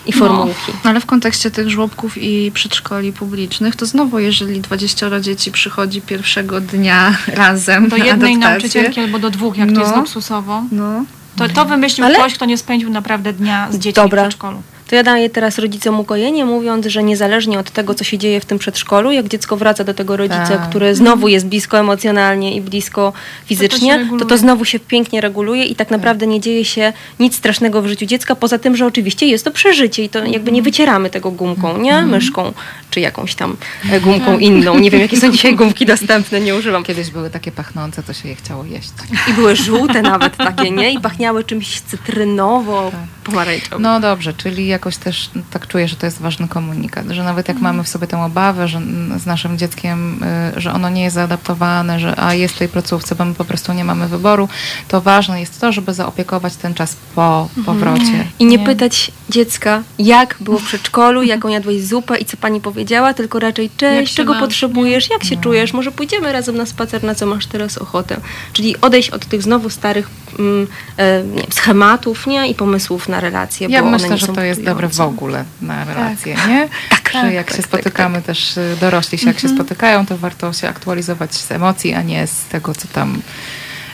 i 0.05 0.13
formułki. 0.13 0.71
No, 0.83 0.89
ale 0.89 0.99
w 0.99 1.05
kontekście 1.05 1.51
tych 1.51 1.69
żłobków 1.69 2.17
i 2.17 2.51
przedszkoli 2.53 3.13
publicznych, 3.13 3.75
to 3.75 3.85
znowu, 3.85 4.19
jeżeli 4.19 4.61
20 4.61 5.19
dzieci 5.19 5.51
przychodzi 5.51 6.01
pierwszego 6.01 6.61
dnia 6.61 7.17
razem 7.27 7.89
Do 7.89 7.97
na 7.97 8.05
jednej 8.05 8.33
adaptację, 8.35 8.49
nauczycielki 8.49 8.99
albo 8.99 9.19
do 9.19 9.29
dwóch, 9.29 9.57
jak 9.57 9.71
to 9.71 9.79
jest 9.79 9.91
No. 9.91 9.97
luksusowo. 9.97 10.63
No, 10.71 11.05
To, 11.35 11.49
to 11.49 11.65
wymyślił 11.65 12.05
Ale- 12.05 12.15
ktoś, 12.15 12.33
kto 12.33 12.45
nie 12.45 12.57
spędził 12.57 12.89
naprawdę 12.89 13.33
dnia 13.33 13.67
z 13.71 13.77
dziećmi 13.79 14.03
Dobra. 14.03 14.23
w 14.23 14.27
przedszkolu. 14.27 14.61
To 14.89 14.95
ja 14.95 15.03
daję 15.03 15.29
teraz 15.29 15.57
rodzicom 15.59 15.99
ukojenie, 15.99 16.45
mówiąc, 16.45 16.85
że 16.85 17.03
niezależnie 17.03 17.59
od 17.59 17.71
tego, 17.71 17.95
co 17.95 18.03
się 18.03 18.17
dzieje 18.17 18.39
w 18.39 18.45
tym 18.45 18.59
przedszkolu, 18.59 19.11
jak 19.11 19.27
dziecko 19.27 19.57
wraca 19.57 19.83
do 19.83 19.93
tego 19.93 20.17
rodzica, 20.17 20.47
Tak. 20.47 20.69
który 20.69 20.95
znowu 20.95 21.27
jest 21.27 21.45
blisko 21.47 21.79
emocjonalnie 21.79 22.55
i 22.55 22.61
blisko 22.61 23.13
fizycznie, 23.45 23.91
to 23.93 23.97
to, 24.05 24.11
reguluje. 24.13 24.37
znowu 24.37 24.65
się 24.65 24.79
pięknie 24.79 25.21
reguluje 25.21 25.65
i 25.65 25.75
tak 25.75 25.91
naprawdę 25.91 26.27
nie 26.27 26.39
dzieje 26.39 26.65
się 26.65 26.93
nic 27.19 27.35
strasznego 27.35 27.81
w 27.81 27.87
życiu 27.87 28.05
dziecka, 28.05 28.35
poza 28.35 28.59
tym, 28.59 28.75
że 28.75 28.85
oczywiście 28.85 29.27
jest 29.27 29.45
to 29.45 29.51
przeżycie 29.51 30.03
i 30.03 30.09
to 30.09 30.25
jakby 30.25 30.51
nie 30.51 30.61
wycieramy 30.61 31.09
tego 31.09 31.31
gumką, 31.31 31.77
nie? 31.77 32.01
Myszką, 32.01 32.53
czy 32.89 32.99
jakąś 32.99 33.35
tam 33.35 33.57
e, 33.91 33.99
gumką 34.01 34.37
inną. 34.39 34.79
Nie 34.79 34.91
wiem, 34.91 35.01
jakie 35.01 35.17
są 35.19 35.31
dzisiaj 35.31 35.55
gumki 35.55 35.85
dostępne, 35.85 36.41
nie 36.41 36.55
używam. 36.55 36.83
Kiedyś 36.83 37.09
były 37.09 37.29
takie 37.29 37.51
pachnące, 37.51 38.03
to 38.03 38.13
się 38.13 38.29
je 38.29 38.35
chciało 38.35 38.65
jeść. 38.65 38.89
I 39.29 39.33
były 39.33 39.55
żółte 39.55 40.01
nawet 40.01 40.37
takie, 40.37 40.71
nie? 40.71 40.91
I 40.91 40.99
pachniały 40.99 41.43
czymś 41.43 41.81
cytrynowo, 41.81 42.91
Pomarańczowy. 43.23 43.81
No 43.83 43.99
dobrze, 43.99 44.33
czyli 44.33 44.67
jakoś 44.67 44.97
też 44.97 45.29
tak 45.51 45.67
czuję, 45.67 45.87
że 45.87 45.95
to 45.95 46.05
jest 46.05 46.21
ważny 46.21 46.47
komunikat, 46.47 47.09
że 47.09 47.23
nawet 47.23 47.47
jak 47.47 47.59
mamy 47.59 47.83
w 47.83 47.87
sobie 47.87 48.07
tę 48.07 48.23
obawę, 48.23 48.67
że 48.67 48.81
z 49.17 49.25
naszym 49.25 49.57
dzieckiem, 49.57 50.23
y, 50.57 50.61
że 50.61 50.73
ono 50.73 50.89
nie 50.89 51.03
jest 51.03 51.13
zaadaptowane, 51.13 51.99
że 51.99 52.19
a 52.19 52.33
jest 52.33 52.55
w 52.55 52.57
tej 52.57 52.67
placówce, 52.67 53.15
bo 53.15 53.25
my 53.25 53.33
po 53.33 53.45
prostu 53.45 53.73
nie 53.73 53.83
mamy 53.83 54.07
wyboru, 54.07 54.49
to 54.87 55.01
ważne 55.01 55.39
jest 55.39 55.61
to, 55.61 55.71
żeby 55.71 55.93
zaopiekować 55.93 56.55
ten 56.55 56.73
czas 56.73 56.95
po 57.15 57.49
powrocie. 57.65 58.27
I 58.39 58.45
nie, 58.45 58.59
pytać 58.59 59.11
dziecka, 59.29 59.83
jak 59.99 60.37
było 60.39 60.59
w 60.59 60.63
przedszkolu, 60.63 61.23
jaką 61.33 61.47
jadłeś 61.47 61.83
zupę 61.83 62.17
i 62.17 62.25
co 62.25 62.37
pani 62.37 62.61
powiedziała, 62.61 63.13
tylko 63.13 63.39
raczej 63.39 63.69
cześć, 63.77 64.15
czego 64.15 64.33
masz, 64.33 64.41
potrzebujesz, 64.41 65.09
jak 65.09 65.23
się 65.23 65.37
czujesz, 65.37 65.73
może 65.73 65.91
pójdziemy 65.91 66.31
razem 66.31 66.57
na 66.57 66.65
spacer, 66.65 67.03
na 67.03 67.15
co 67.15 67.25
masz 67.25 67.45
teraz 67.45 67.77
ochotę. 67.77 68.17
Czyli 68.53 68.81
odejść 68.81 69.09
od 69.09 69.25
tych 69.25 69.41
znowu 69.41 69.69
starych 69.69 70.09
mm, 70.39 70.67
e, 70.97 71.23
nie, 71.23 71.43
schematów 71.49 72.27
nie? 72.27 72.47
i 72.47 72.55
pomysłów 72.55 73.09
na 73.13 73.19
relacje. 73.19 73.67
Ja 73.69 73.81
myślę, 73.81 74.17
że 74.17 74.27
to 74.27 74.41
jest 74.41 74.63
dobre 74.63 74.87
w 74.87 75.01
ogóle 75.01 75.45
na 75.61 75.85
relacje, 75.85 76.35
nie? 76.47 76.69
Tak, 76.89 77.13
że 77.13 77.33
jak 77.33 77.47
tak, 77.47 77.55
się 77.55 77.61
tak, 77.63 77.71
spotykamy 77.71 78.21
też 78.21 78.57
y, 78.57 78.77
dorośli 78.81 79.17
się, 79.17 79.27
jak 79.27 79.39
się 79.39 79.49
spotykają, 79.49 80.05
to 80.05 80.17
warto 80.17 80.53
się 80.53 80.69
aktualizować 80.69 81.35
z 81.35 81.51
emocji, 81.51 81.93
a 81.93 82.01
nie 82.01 82.27
z 82.27 82.45
tego, 82.45 82.75
co 82.75 82.87
tam 82.87 83.21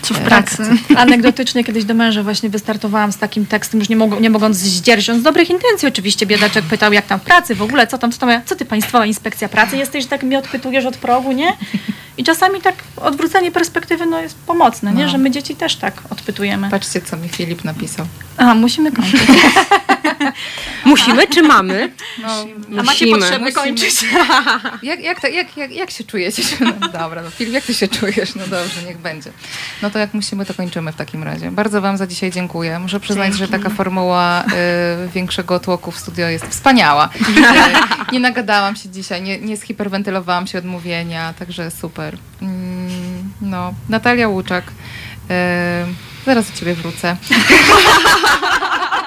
Co 0.01 0.13
w 0.13 0.17
e, 0.17 0.21
pracy. 0.21 0.63
Anegdotycznie 0.95 1.63
kiedyś 1.63 1.83
do 1.83 1.93
męża 1.93 2.23
właśnie 2.23 2.49
wystartowałam 2.49 3.11
z 3.11 3.17
takim 3.17 3.45
tekstem, 3.45 3.79
już 3.79 3.89
nie, 3.89 3.97
mog- 3.97 4.21
nie 4.21 4.29
mogąc 4.29 4.57
zdzierżyć. 4.57 5.15
Z 5.15 5.21
dobrych 5.21 5.49
intencji 5.49 5.87
oczywiście, 5.87 6.25
biedaczek 6.25 6.65
pytał, 6.65 6.93
jak 6.93 7.05
tam 7.07 7.19
w 7.19 7.23
pracy, 7.23 7.55
w 7.55 7.61
ogóle, 7.61 7.87
co 7.87 7.97
tam, 7.97 8.11
co 8.11 8.19
tam. 8.19 8.41
Co 8.45 8.55
ty, 8.55 8.65
Państwowa 8.65 9.05
Inspekcja 9.05 9.49
Pracy 9.49 9.77
jesteś, 9.77 10.03
że 10.03 10.09
tak 10.09 10.23
mnie 10.23 10.39
odpytujesz 10.39 10.85
od 10.85 10.97
progu, 10.97 11.31
nie? 11.31 11.57
I 12.17 12.23
czasami 12.23 12.61
tak 12.61 12.75
odwrócenie 12.97 13.51
perspektywy 13.51 14.05
no, 14.05 14.21
jest 14.21 14.35
pomocne, 14.35 14.93
nie? 14.93 15.03
No. 15.03 15.09
Że 15.09 15.17
my 15.17 15.31
dzieci 15.31 15.55
też 15.55 15.75
tak 15.75 15.93
odpytujemy. 16.09 16.69
Patrzcie, 16.69 17.01
co 17.01 17.17
mi 17.17 17.29
Filip 17.29 17.63
napisał. 17.63 18.05
A, 18.37 18.55
musimy 18.55 18.91
kończyć. 18.91 19.21
Musimy 20.85 21.27
czy 21.27 21.41
mamy? 21.41 21.91
No, 22.21 22.27
A 22.79 22.83
macie 22.83 23.05
Musimy. 23.05 23.11
potrzeby 23.19 23.39
Musimy. 23.39 23.51
kończyć. 23.51 24.05
Jak, 24.83 24.99
jak, 24.99 25.23
jak, 25.33 25.57
jak, 25.57 25.71
jak 25.71 25.91
się 25.91 26.03
czujecie? 26.03 26.43
No 26.59 26.87
dobra, 26.99 27.21
no 27.21 27.29
Filip, 27.29 27.53
jak 27.53 27.63
ty 27.63 27.73
się 27.73 27.87
czujesz? 27.87 28.35
No 28.35 28.47
dobrze, 28.47 28.83
niech 28.87 28.97
będzie. 28.97 29.31
No 29.81 29.88
to 29.89 29.99
jak 29.99 30.13
musimy, 30.13 30.45
to 30.45 30.53
kończymy 30.53 30.91
w 30.91 30.95
takim 30.95 31.23
razie. 31.23 31.51
Bardzo 31.51 31.81
wam 31.81 31.97
za 31.97 32.07
dzisiaj 32.07 32.31
dziękuję. 32.31 32.79
Muszę 32.79 32.99
przyznać, 32.99 33.33
że 33.33 33.47
taka 33.47 33.69
formuła 33.69 34.43
y, 34.43 35.09
większego 35.09 35.59
tłoku 35.59 35.91
w 35.91 35.99
studio 35.99 36.27
jest 36.27 36.45
wspaniała. 36.47 37.09
Y, 38.09 38.11
nie 38.13 38.19
nagadałam 38.19 38.75
się 38.75 38.89
dzisiaj, 38.89 39.21
nie, 39.21 39.39
nie 39.39 39.57
zhiperwentylowałam 39.57 40.47
się 40.47 40.57
od 40.57 40.65
mówienia, 40.65 41.33
także 41.39 41.71
super. 41.71 42.17
Mm, 42.41 43.33
no, 43.41 43.73
Natalia 43.89 44.27
Łuczak. 44.27 44.63
Y, 44.67 44.73
zaraz 46.25 46.51
do 46.51 46.57
ciebie 46.57 46.75
wrócę. 46.75 47.17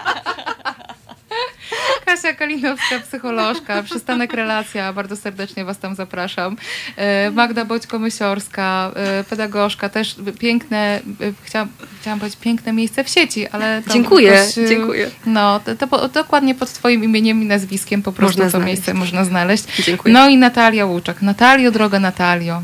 Kasia 2.04 2.32
Kalinowska, 2.34 3.00
psycholożka, 3.08 3.82
przystanek 3.82 4.32
relacja, 4.32 4.92
bardzo 4.92 5.16
serdecznie 5.16 5.64
Was 5.64 5.78
tam 5.78 5.94
zapraszam. 5.94 6.56
E, 6.96 7.30
Magda 7.30 7.64
Boćko-Mysiorska, 7.64 8.90
e, 8.94 9.24
pedagogzka, 9.24 9.88
też 9.88 10.16
piękne, 10.38 11.00
e, 11.20 11.32
chciałam, 11.42 11.68
chciałam 12.00 12.18
powiedzieć 12.18 12.40
piękne 12.40 12.72
miejsce 12.72 13.04
w 13.04 13.08
sieci, 13.08 13.48
ale 13.48 13.82
Dziękuję, 13.92 14.30
jakoś, 14.30 14.54
dziękuję. 14.68 15.10
No, 15.26 15.60
to, 15.60 15.86
to 15.86 16.08
dokładnie 16.08 16.54
pod 16.54 16.72
Twoim 16.72 17.04
imieniem 17.04 17.42
i 17.42 17.46
nazwiskiem 17.46 18.02
po 18.02 18.12
prostu 18.12 18.38
Można 18.38 18.44
to 18.44 18.50
znaleźć. 18.50 18.66
miejsce 18.66 18.94
można 18.94 19.24
znaleźć. 19.24 19.64
Dziękuję. 19.84 20.14
No 20.14 20.28
i 20.28 20.36
Natalia 20.36 20.86
Łuczak. 20.86 21.22
Natalio, 21.22 21.70
droga 21.70 22.00
Natalio. 22.00 22.62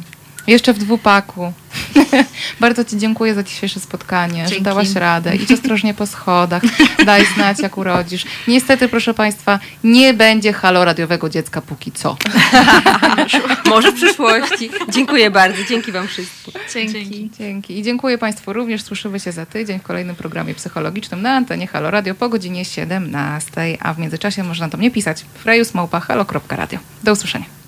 Jeszcze 0.49 0.73
w 0.73 0.79
dwupaku. 0.79 1.53
Bardzo 2.61 2.85
Ci 2.85 2.99
dziękuję 2.99 3.35
za 3.35 3.43
dzisiejsze 3.43 3.81
spotkanie, 3.81 4.43
że 4.45 4.49
Dzięki. 4.49 4.65
dałaś 4.65 4.93
radę. 4.95 5.37
Idź 5.37 5.53
ostrożnie 5.53 5.95
po 5.95 6.07
schodach. 6.07 6.63
Daj 7.07 7.27
znać, 7.35 7.61
jak 7.61 7.79
urodzisz. 7.79 8.25
Niestety, 8.49 8.89
proszę 8.89 9.15
Państwa, 9.15 9.59
nie 9.85 10.15
będzie 10.15 10.53
halo 10.53 10.85
radiowego 10.85 11.29
dziecka 11.29 11.61
póki 11.61 11.93
co. 11.93 12.17
Może 13.71 13.93
w 13.93 13.95
przyszłości. 13.95 14.71
Dziękuję 14.89 15.31
bardzo. 15.31 15.65
Dzięki 15.65 15.93
Wam 15.93 16.09
wszystkim. 16.09 16.55
Dzięki. 16.75 17.31
Dzięki. 17.39 17.79
I 17.79 17.83
dziękuję 17.83 18.19
Państwu 18.19 18.53
również. 18.53 18.83
Słyszymy 18.83 19.21
się 19.21 19.33
za 19.33 19.47
tydzień 19.47 19.79
w 19.79 19.83
kolejnym 19.83 20.17
programie 20.17 20.55
psychologicznym 20.55 21.23
na 21.23 21.31
antenie 21.31 21.67
Halo 21.67 21.91
Radio 21.91 22.15
po 22.15 22.29
godzinie 22.29 22.65
17. 22.65 23.79
A 23.81 23.95
w 23.95 23.99
międzyczasie 23.99 24.45
można 24.45 24.69
do 24.69 24.79
mnie 24.79 24.91
pisać 24.91 25.25
frejusmałpa 25.35 26.01
halo.radio. 26.01 26.79
Do 27.05 27.13
usłyszenia. 27.13 27.59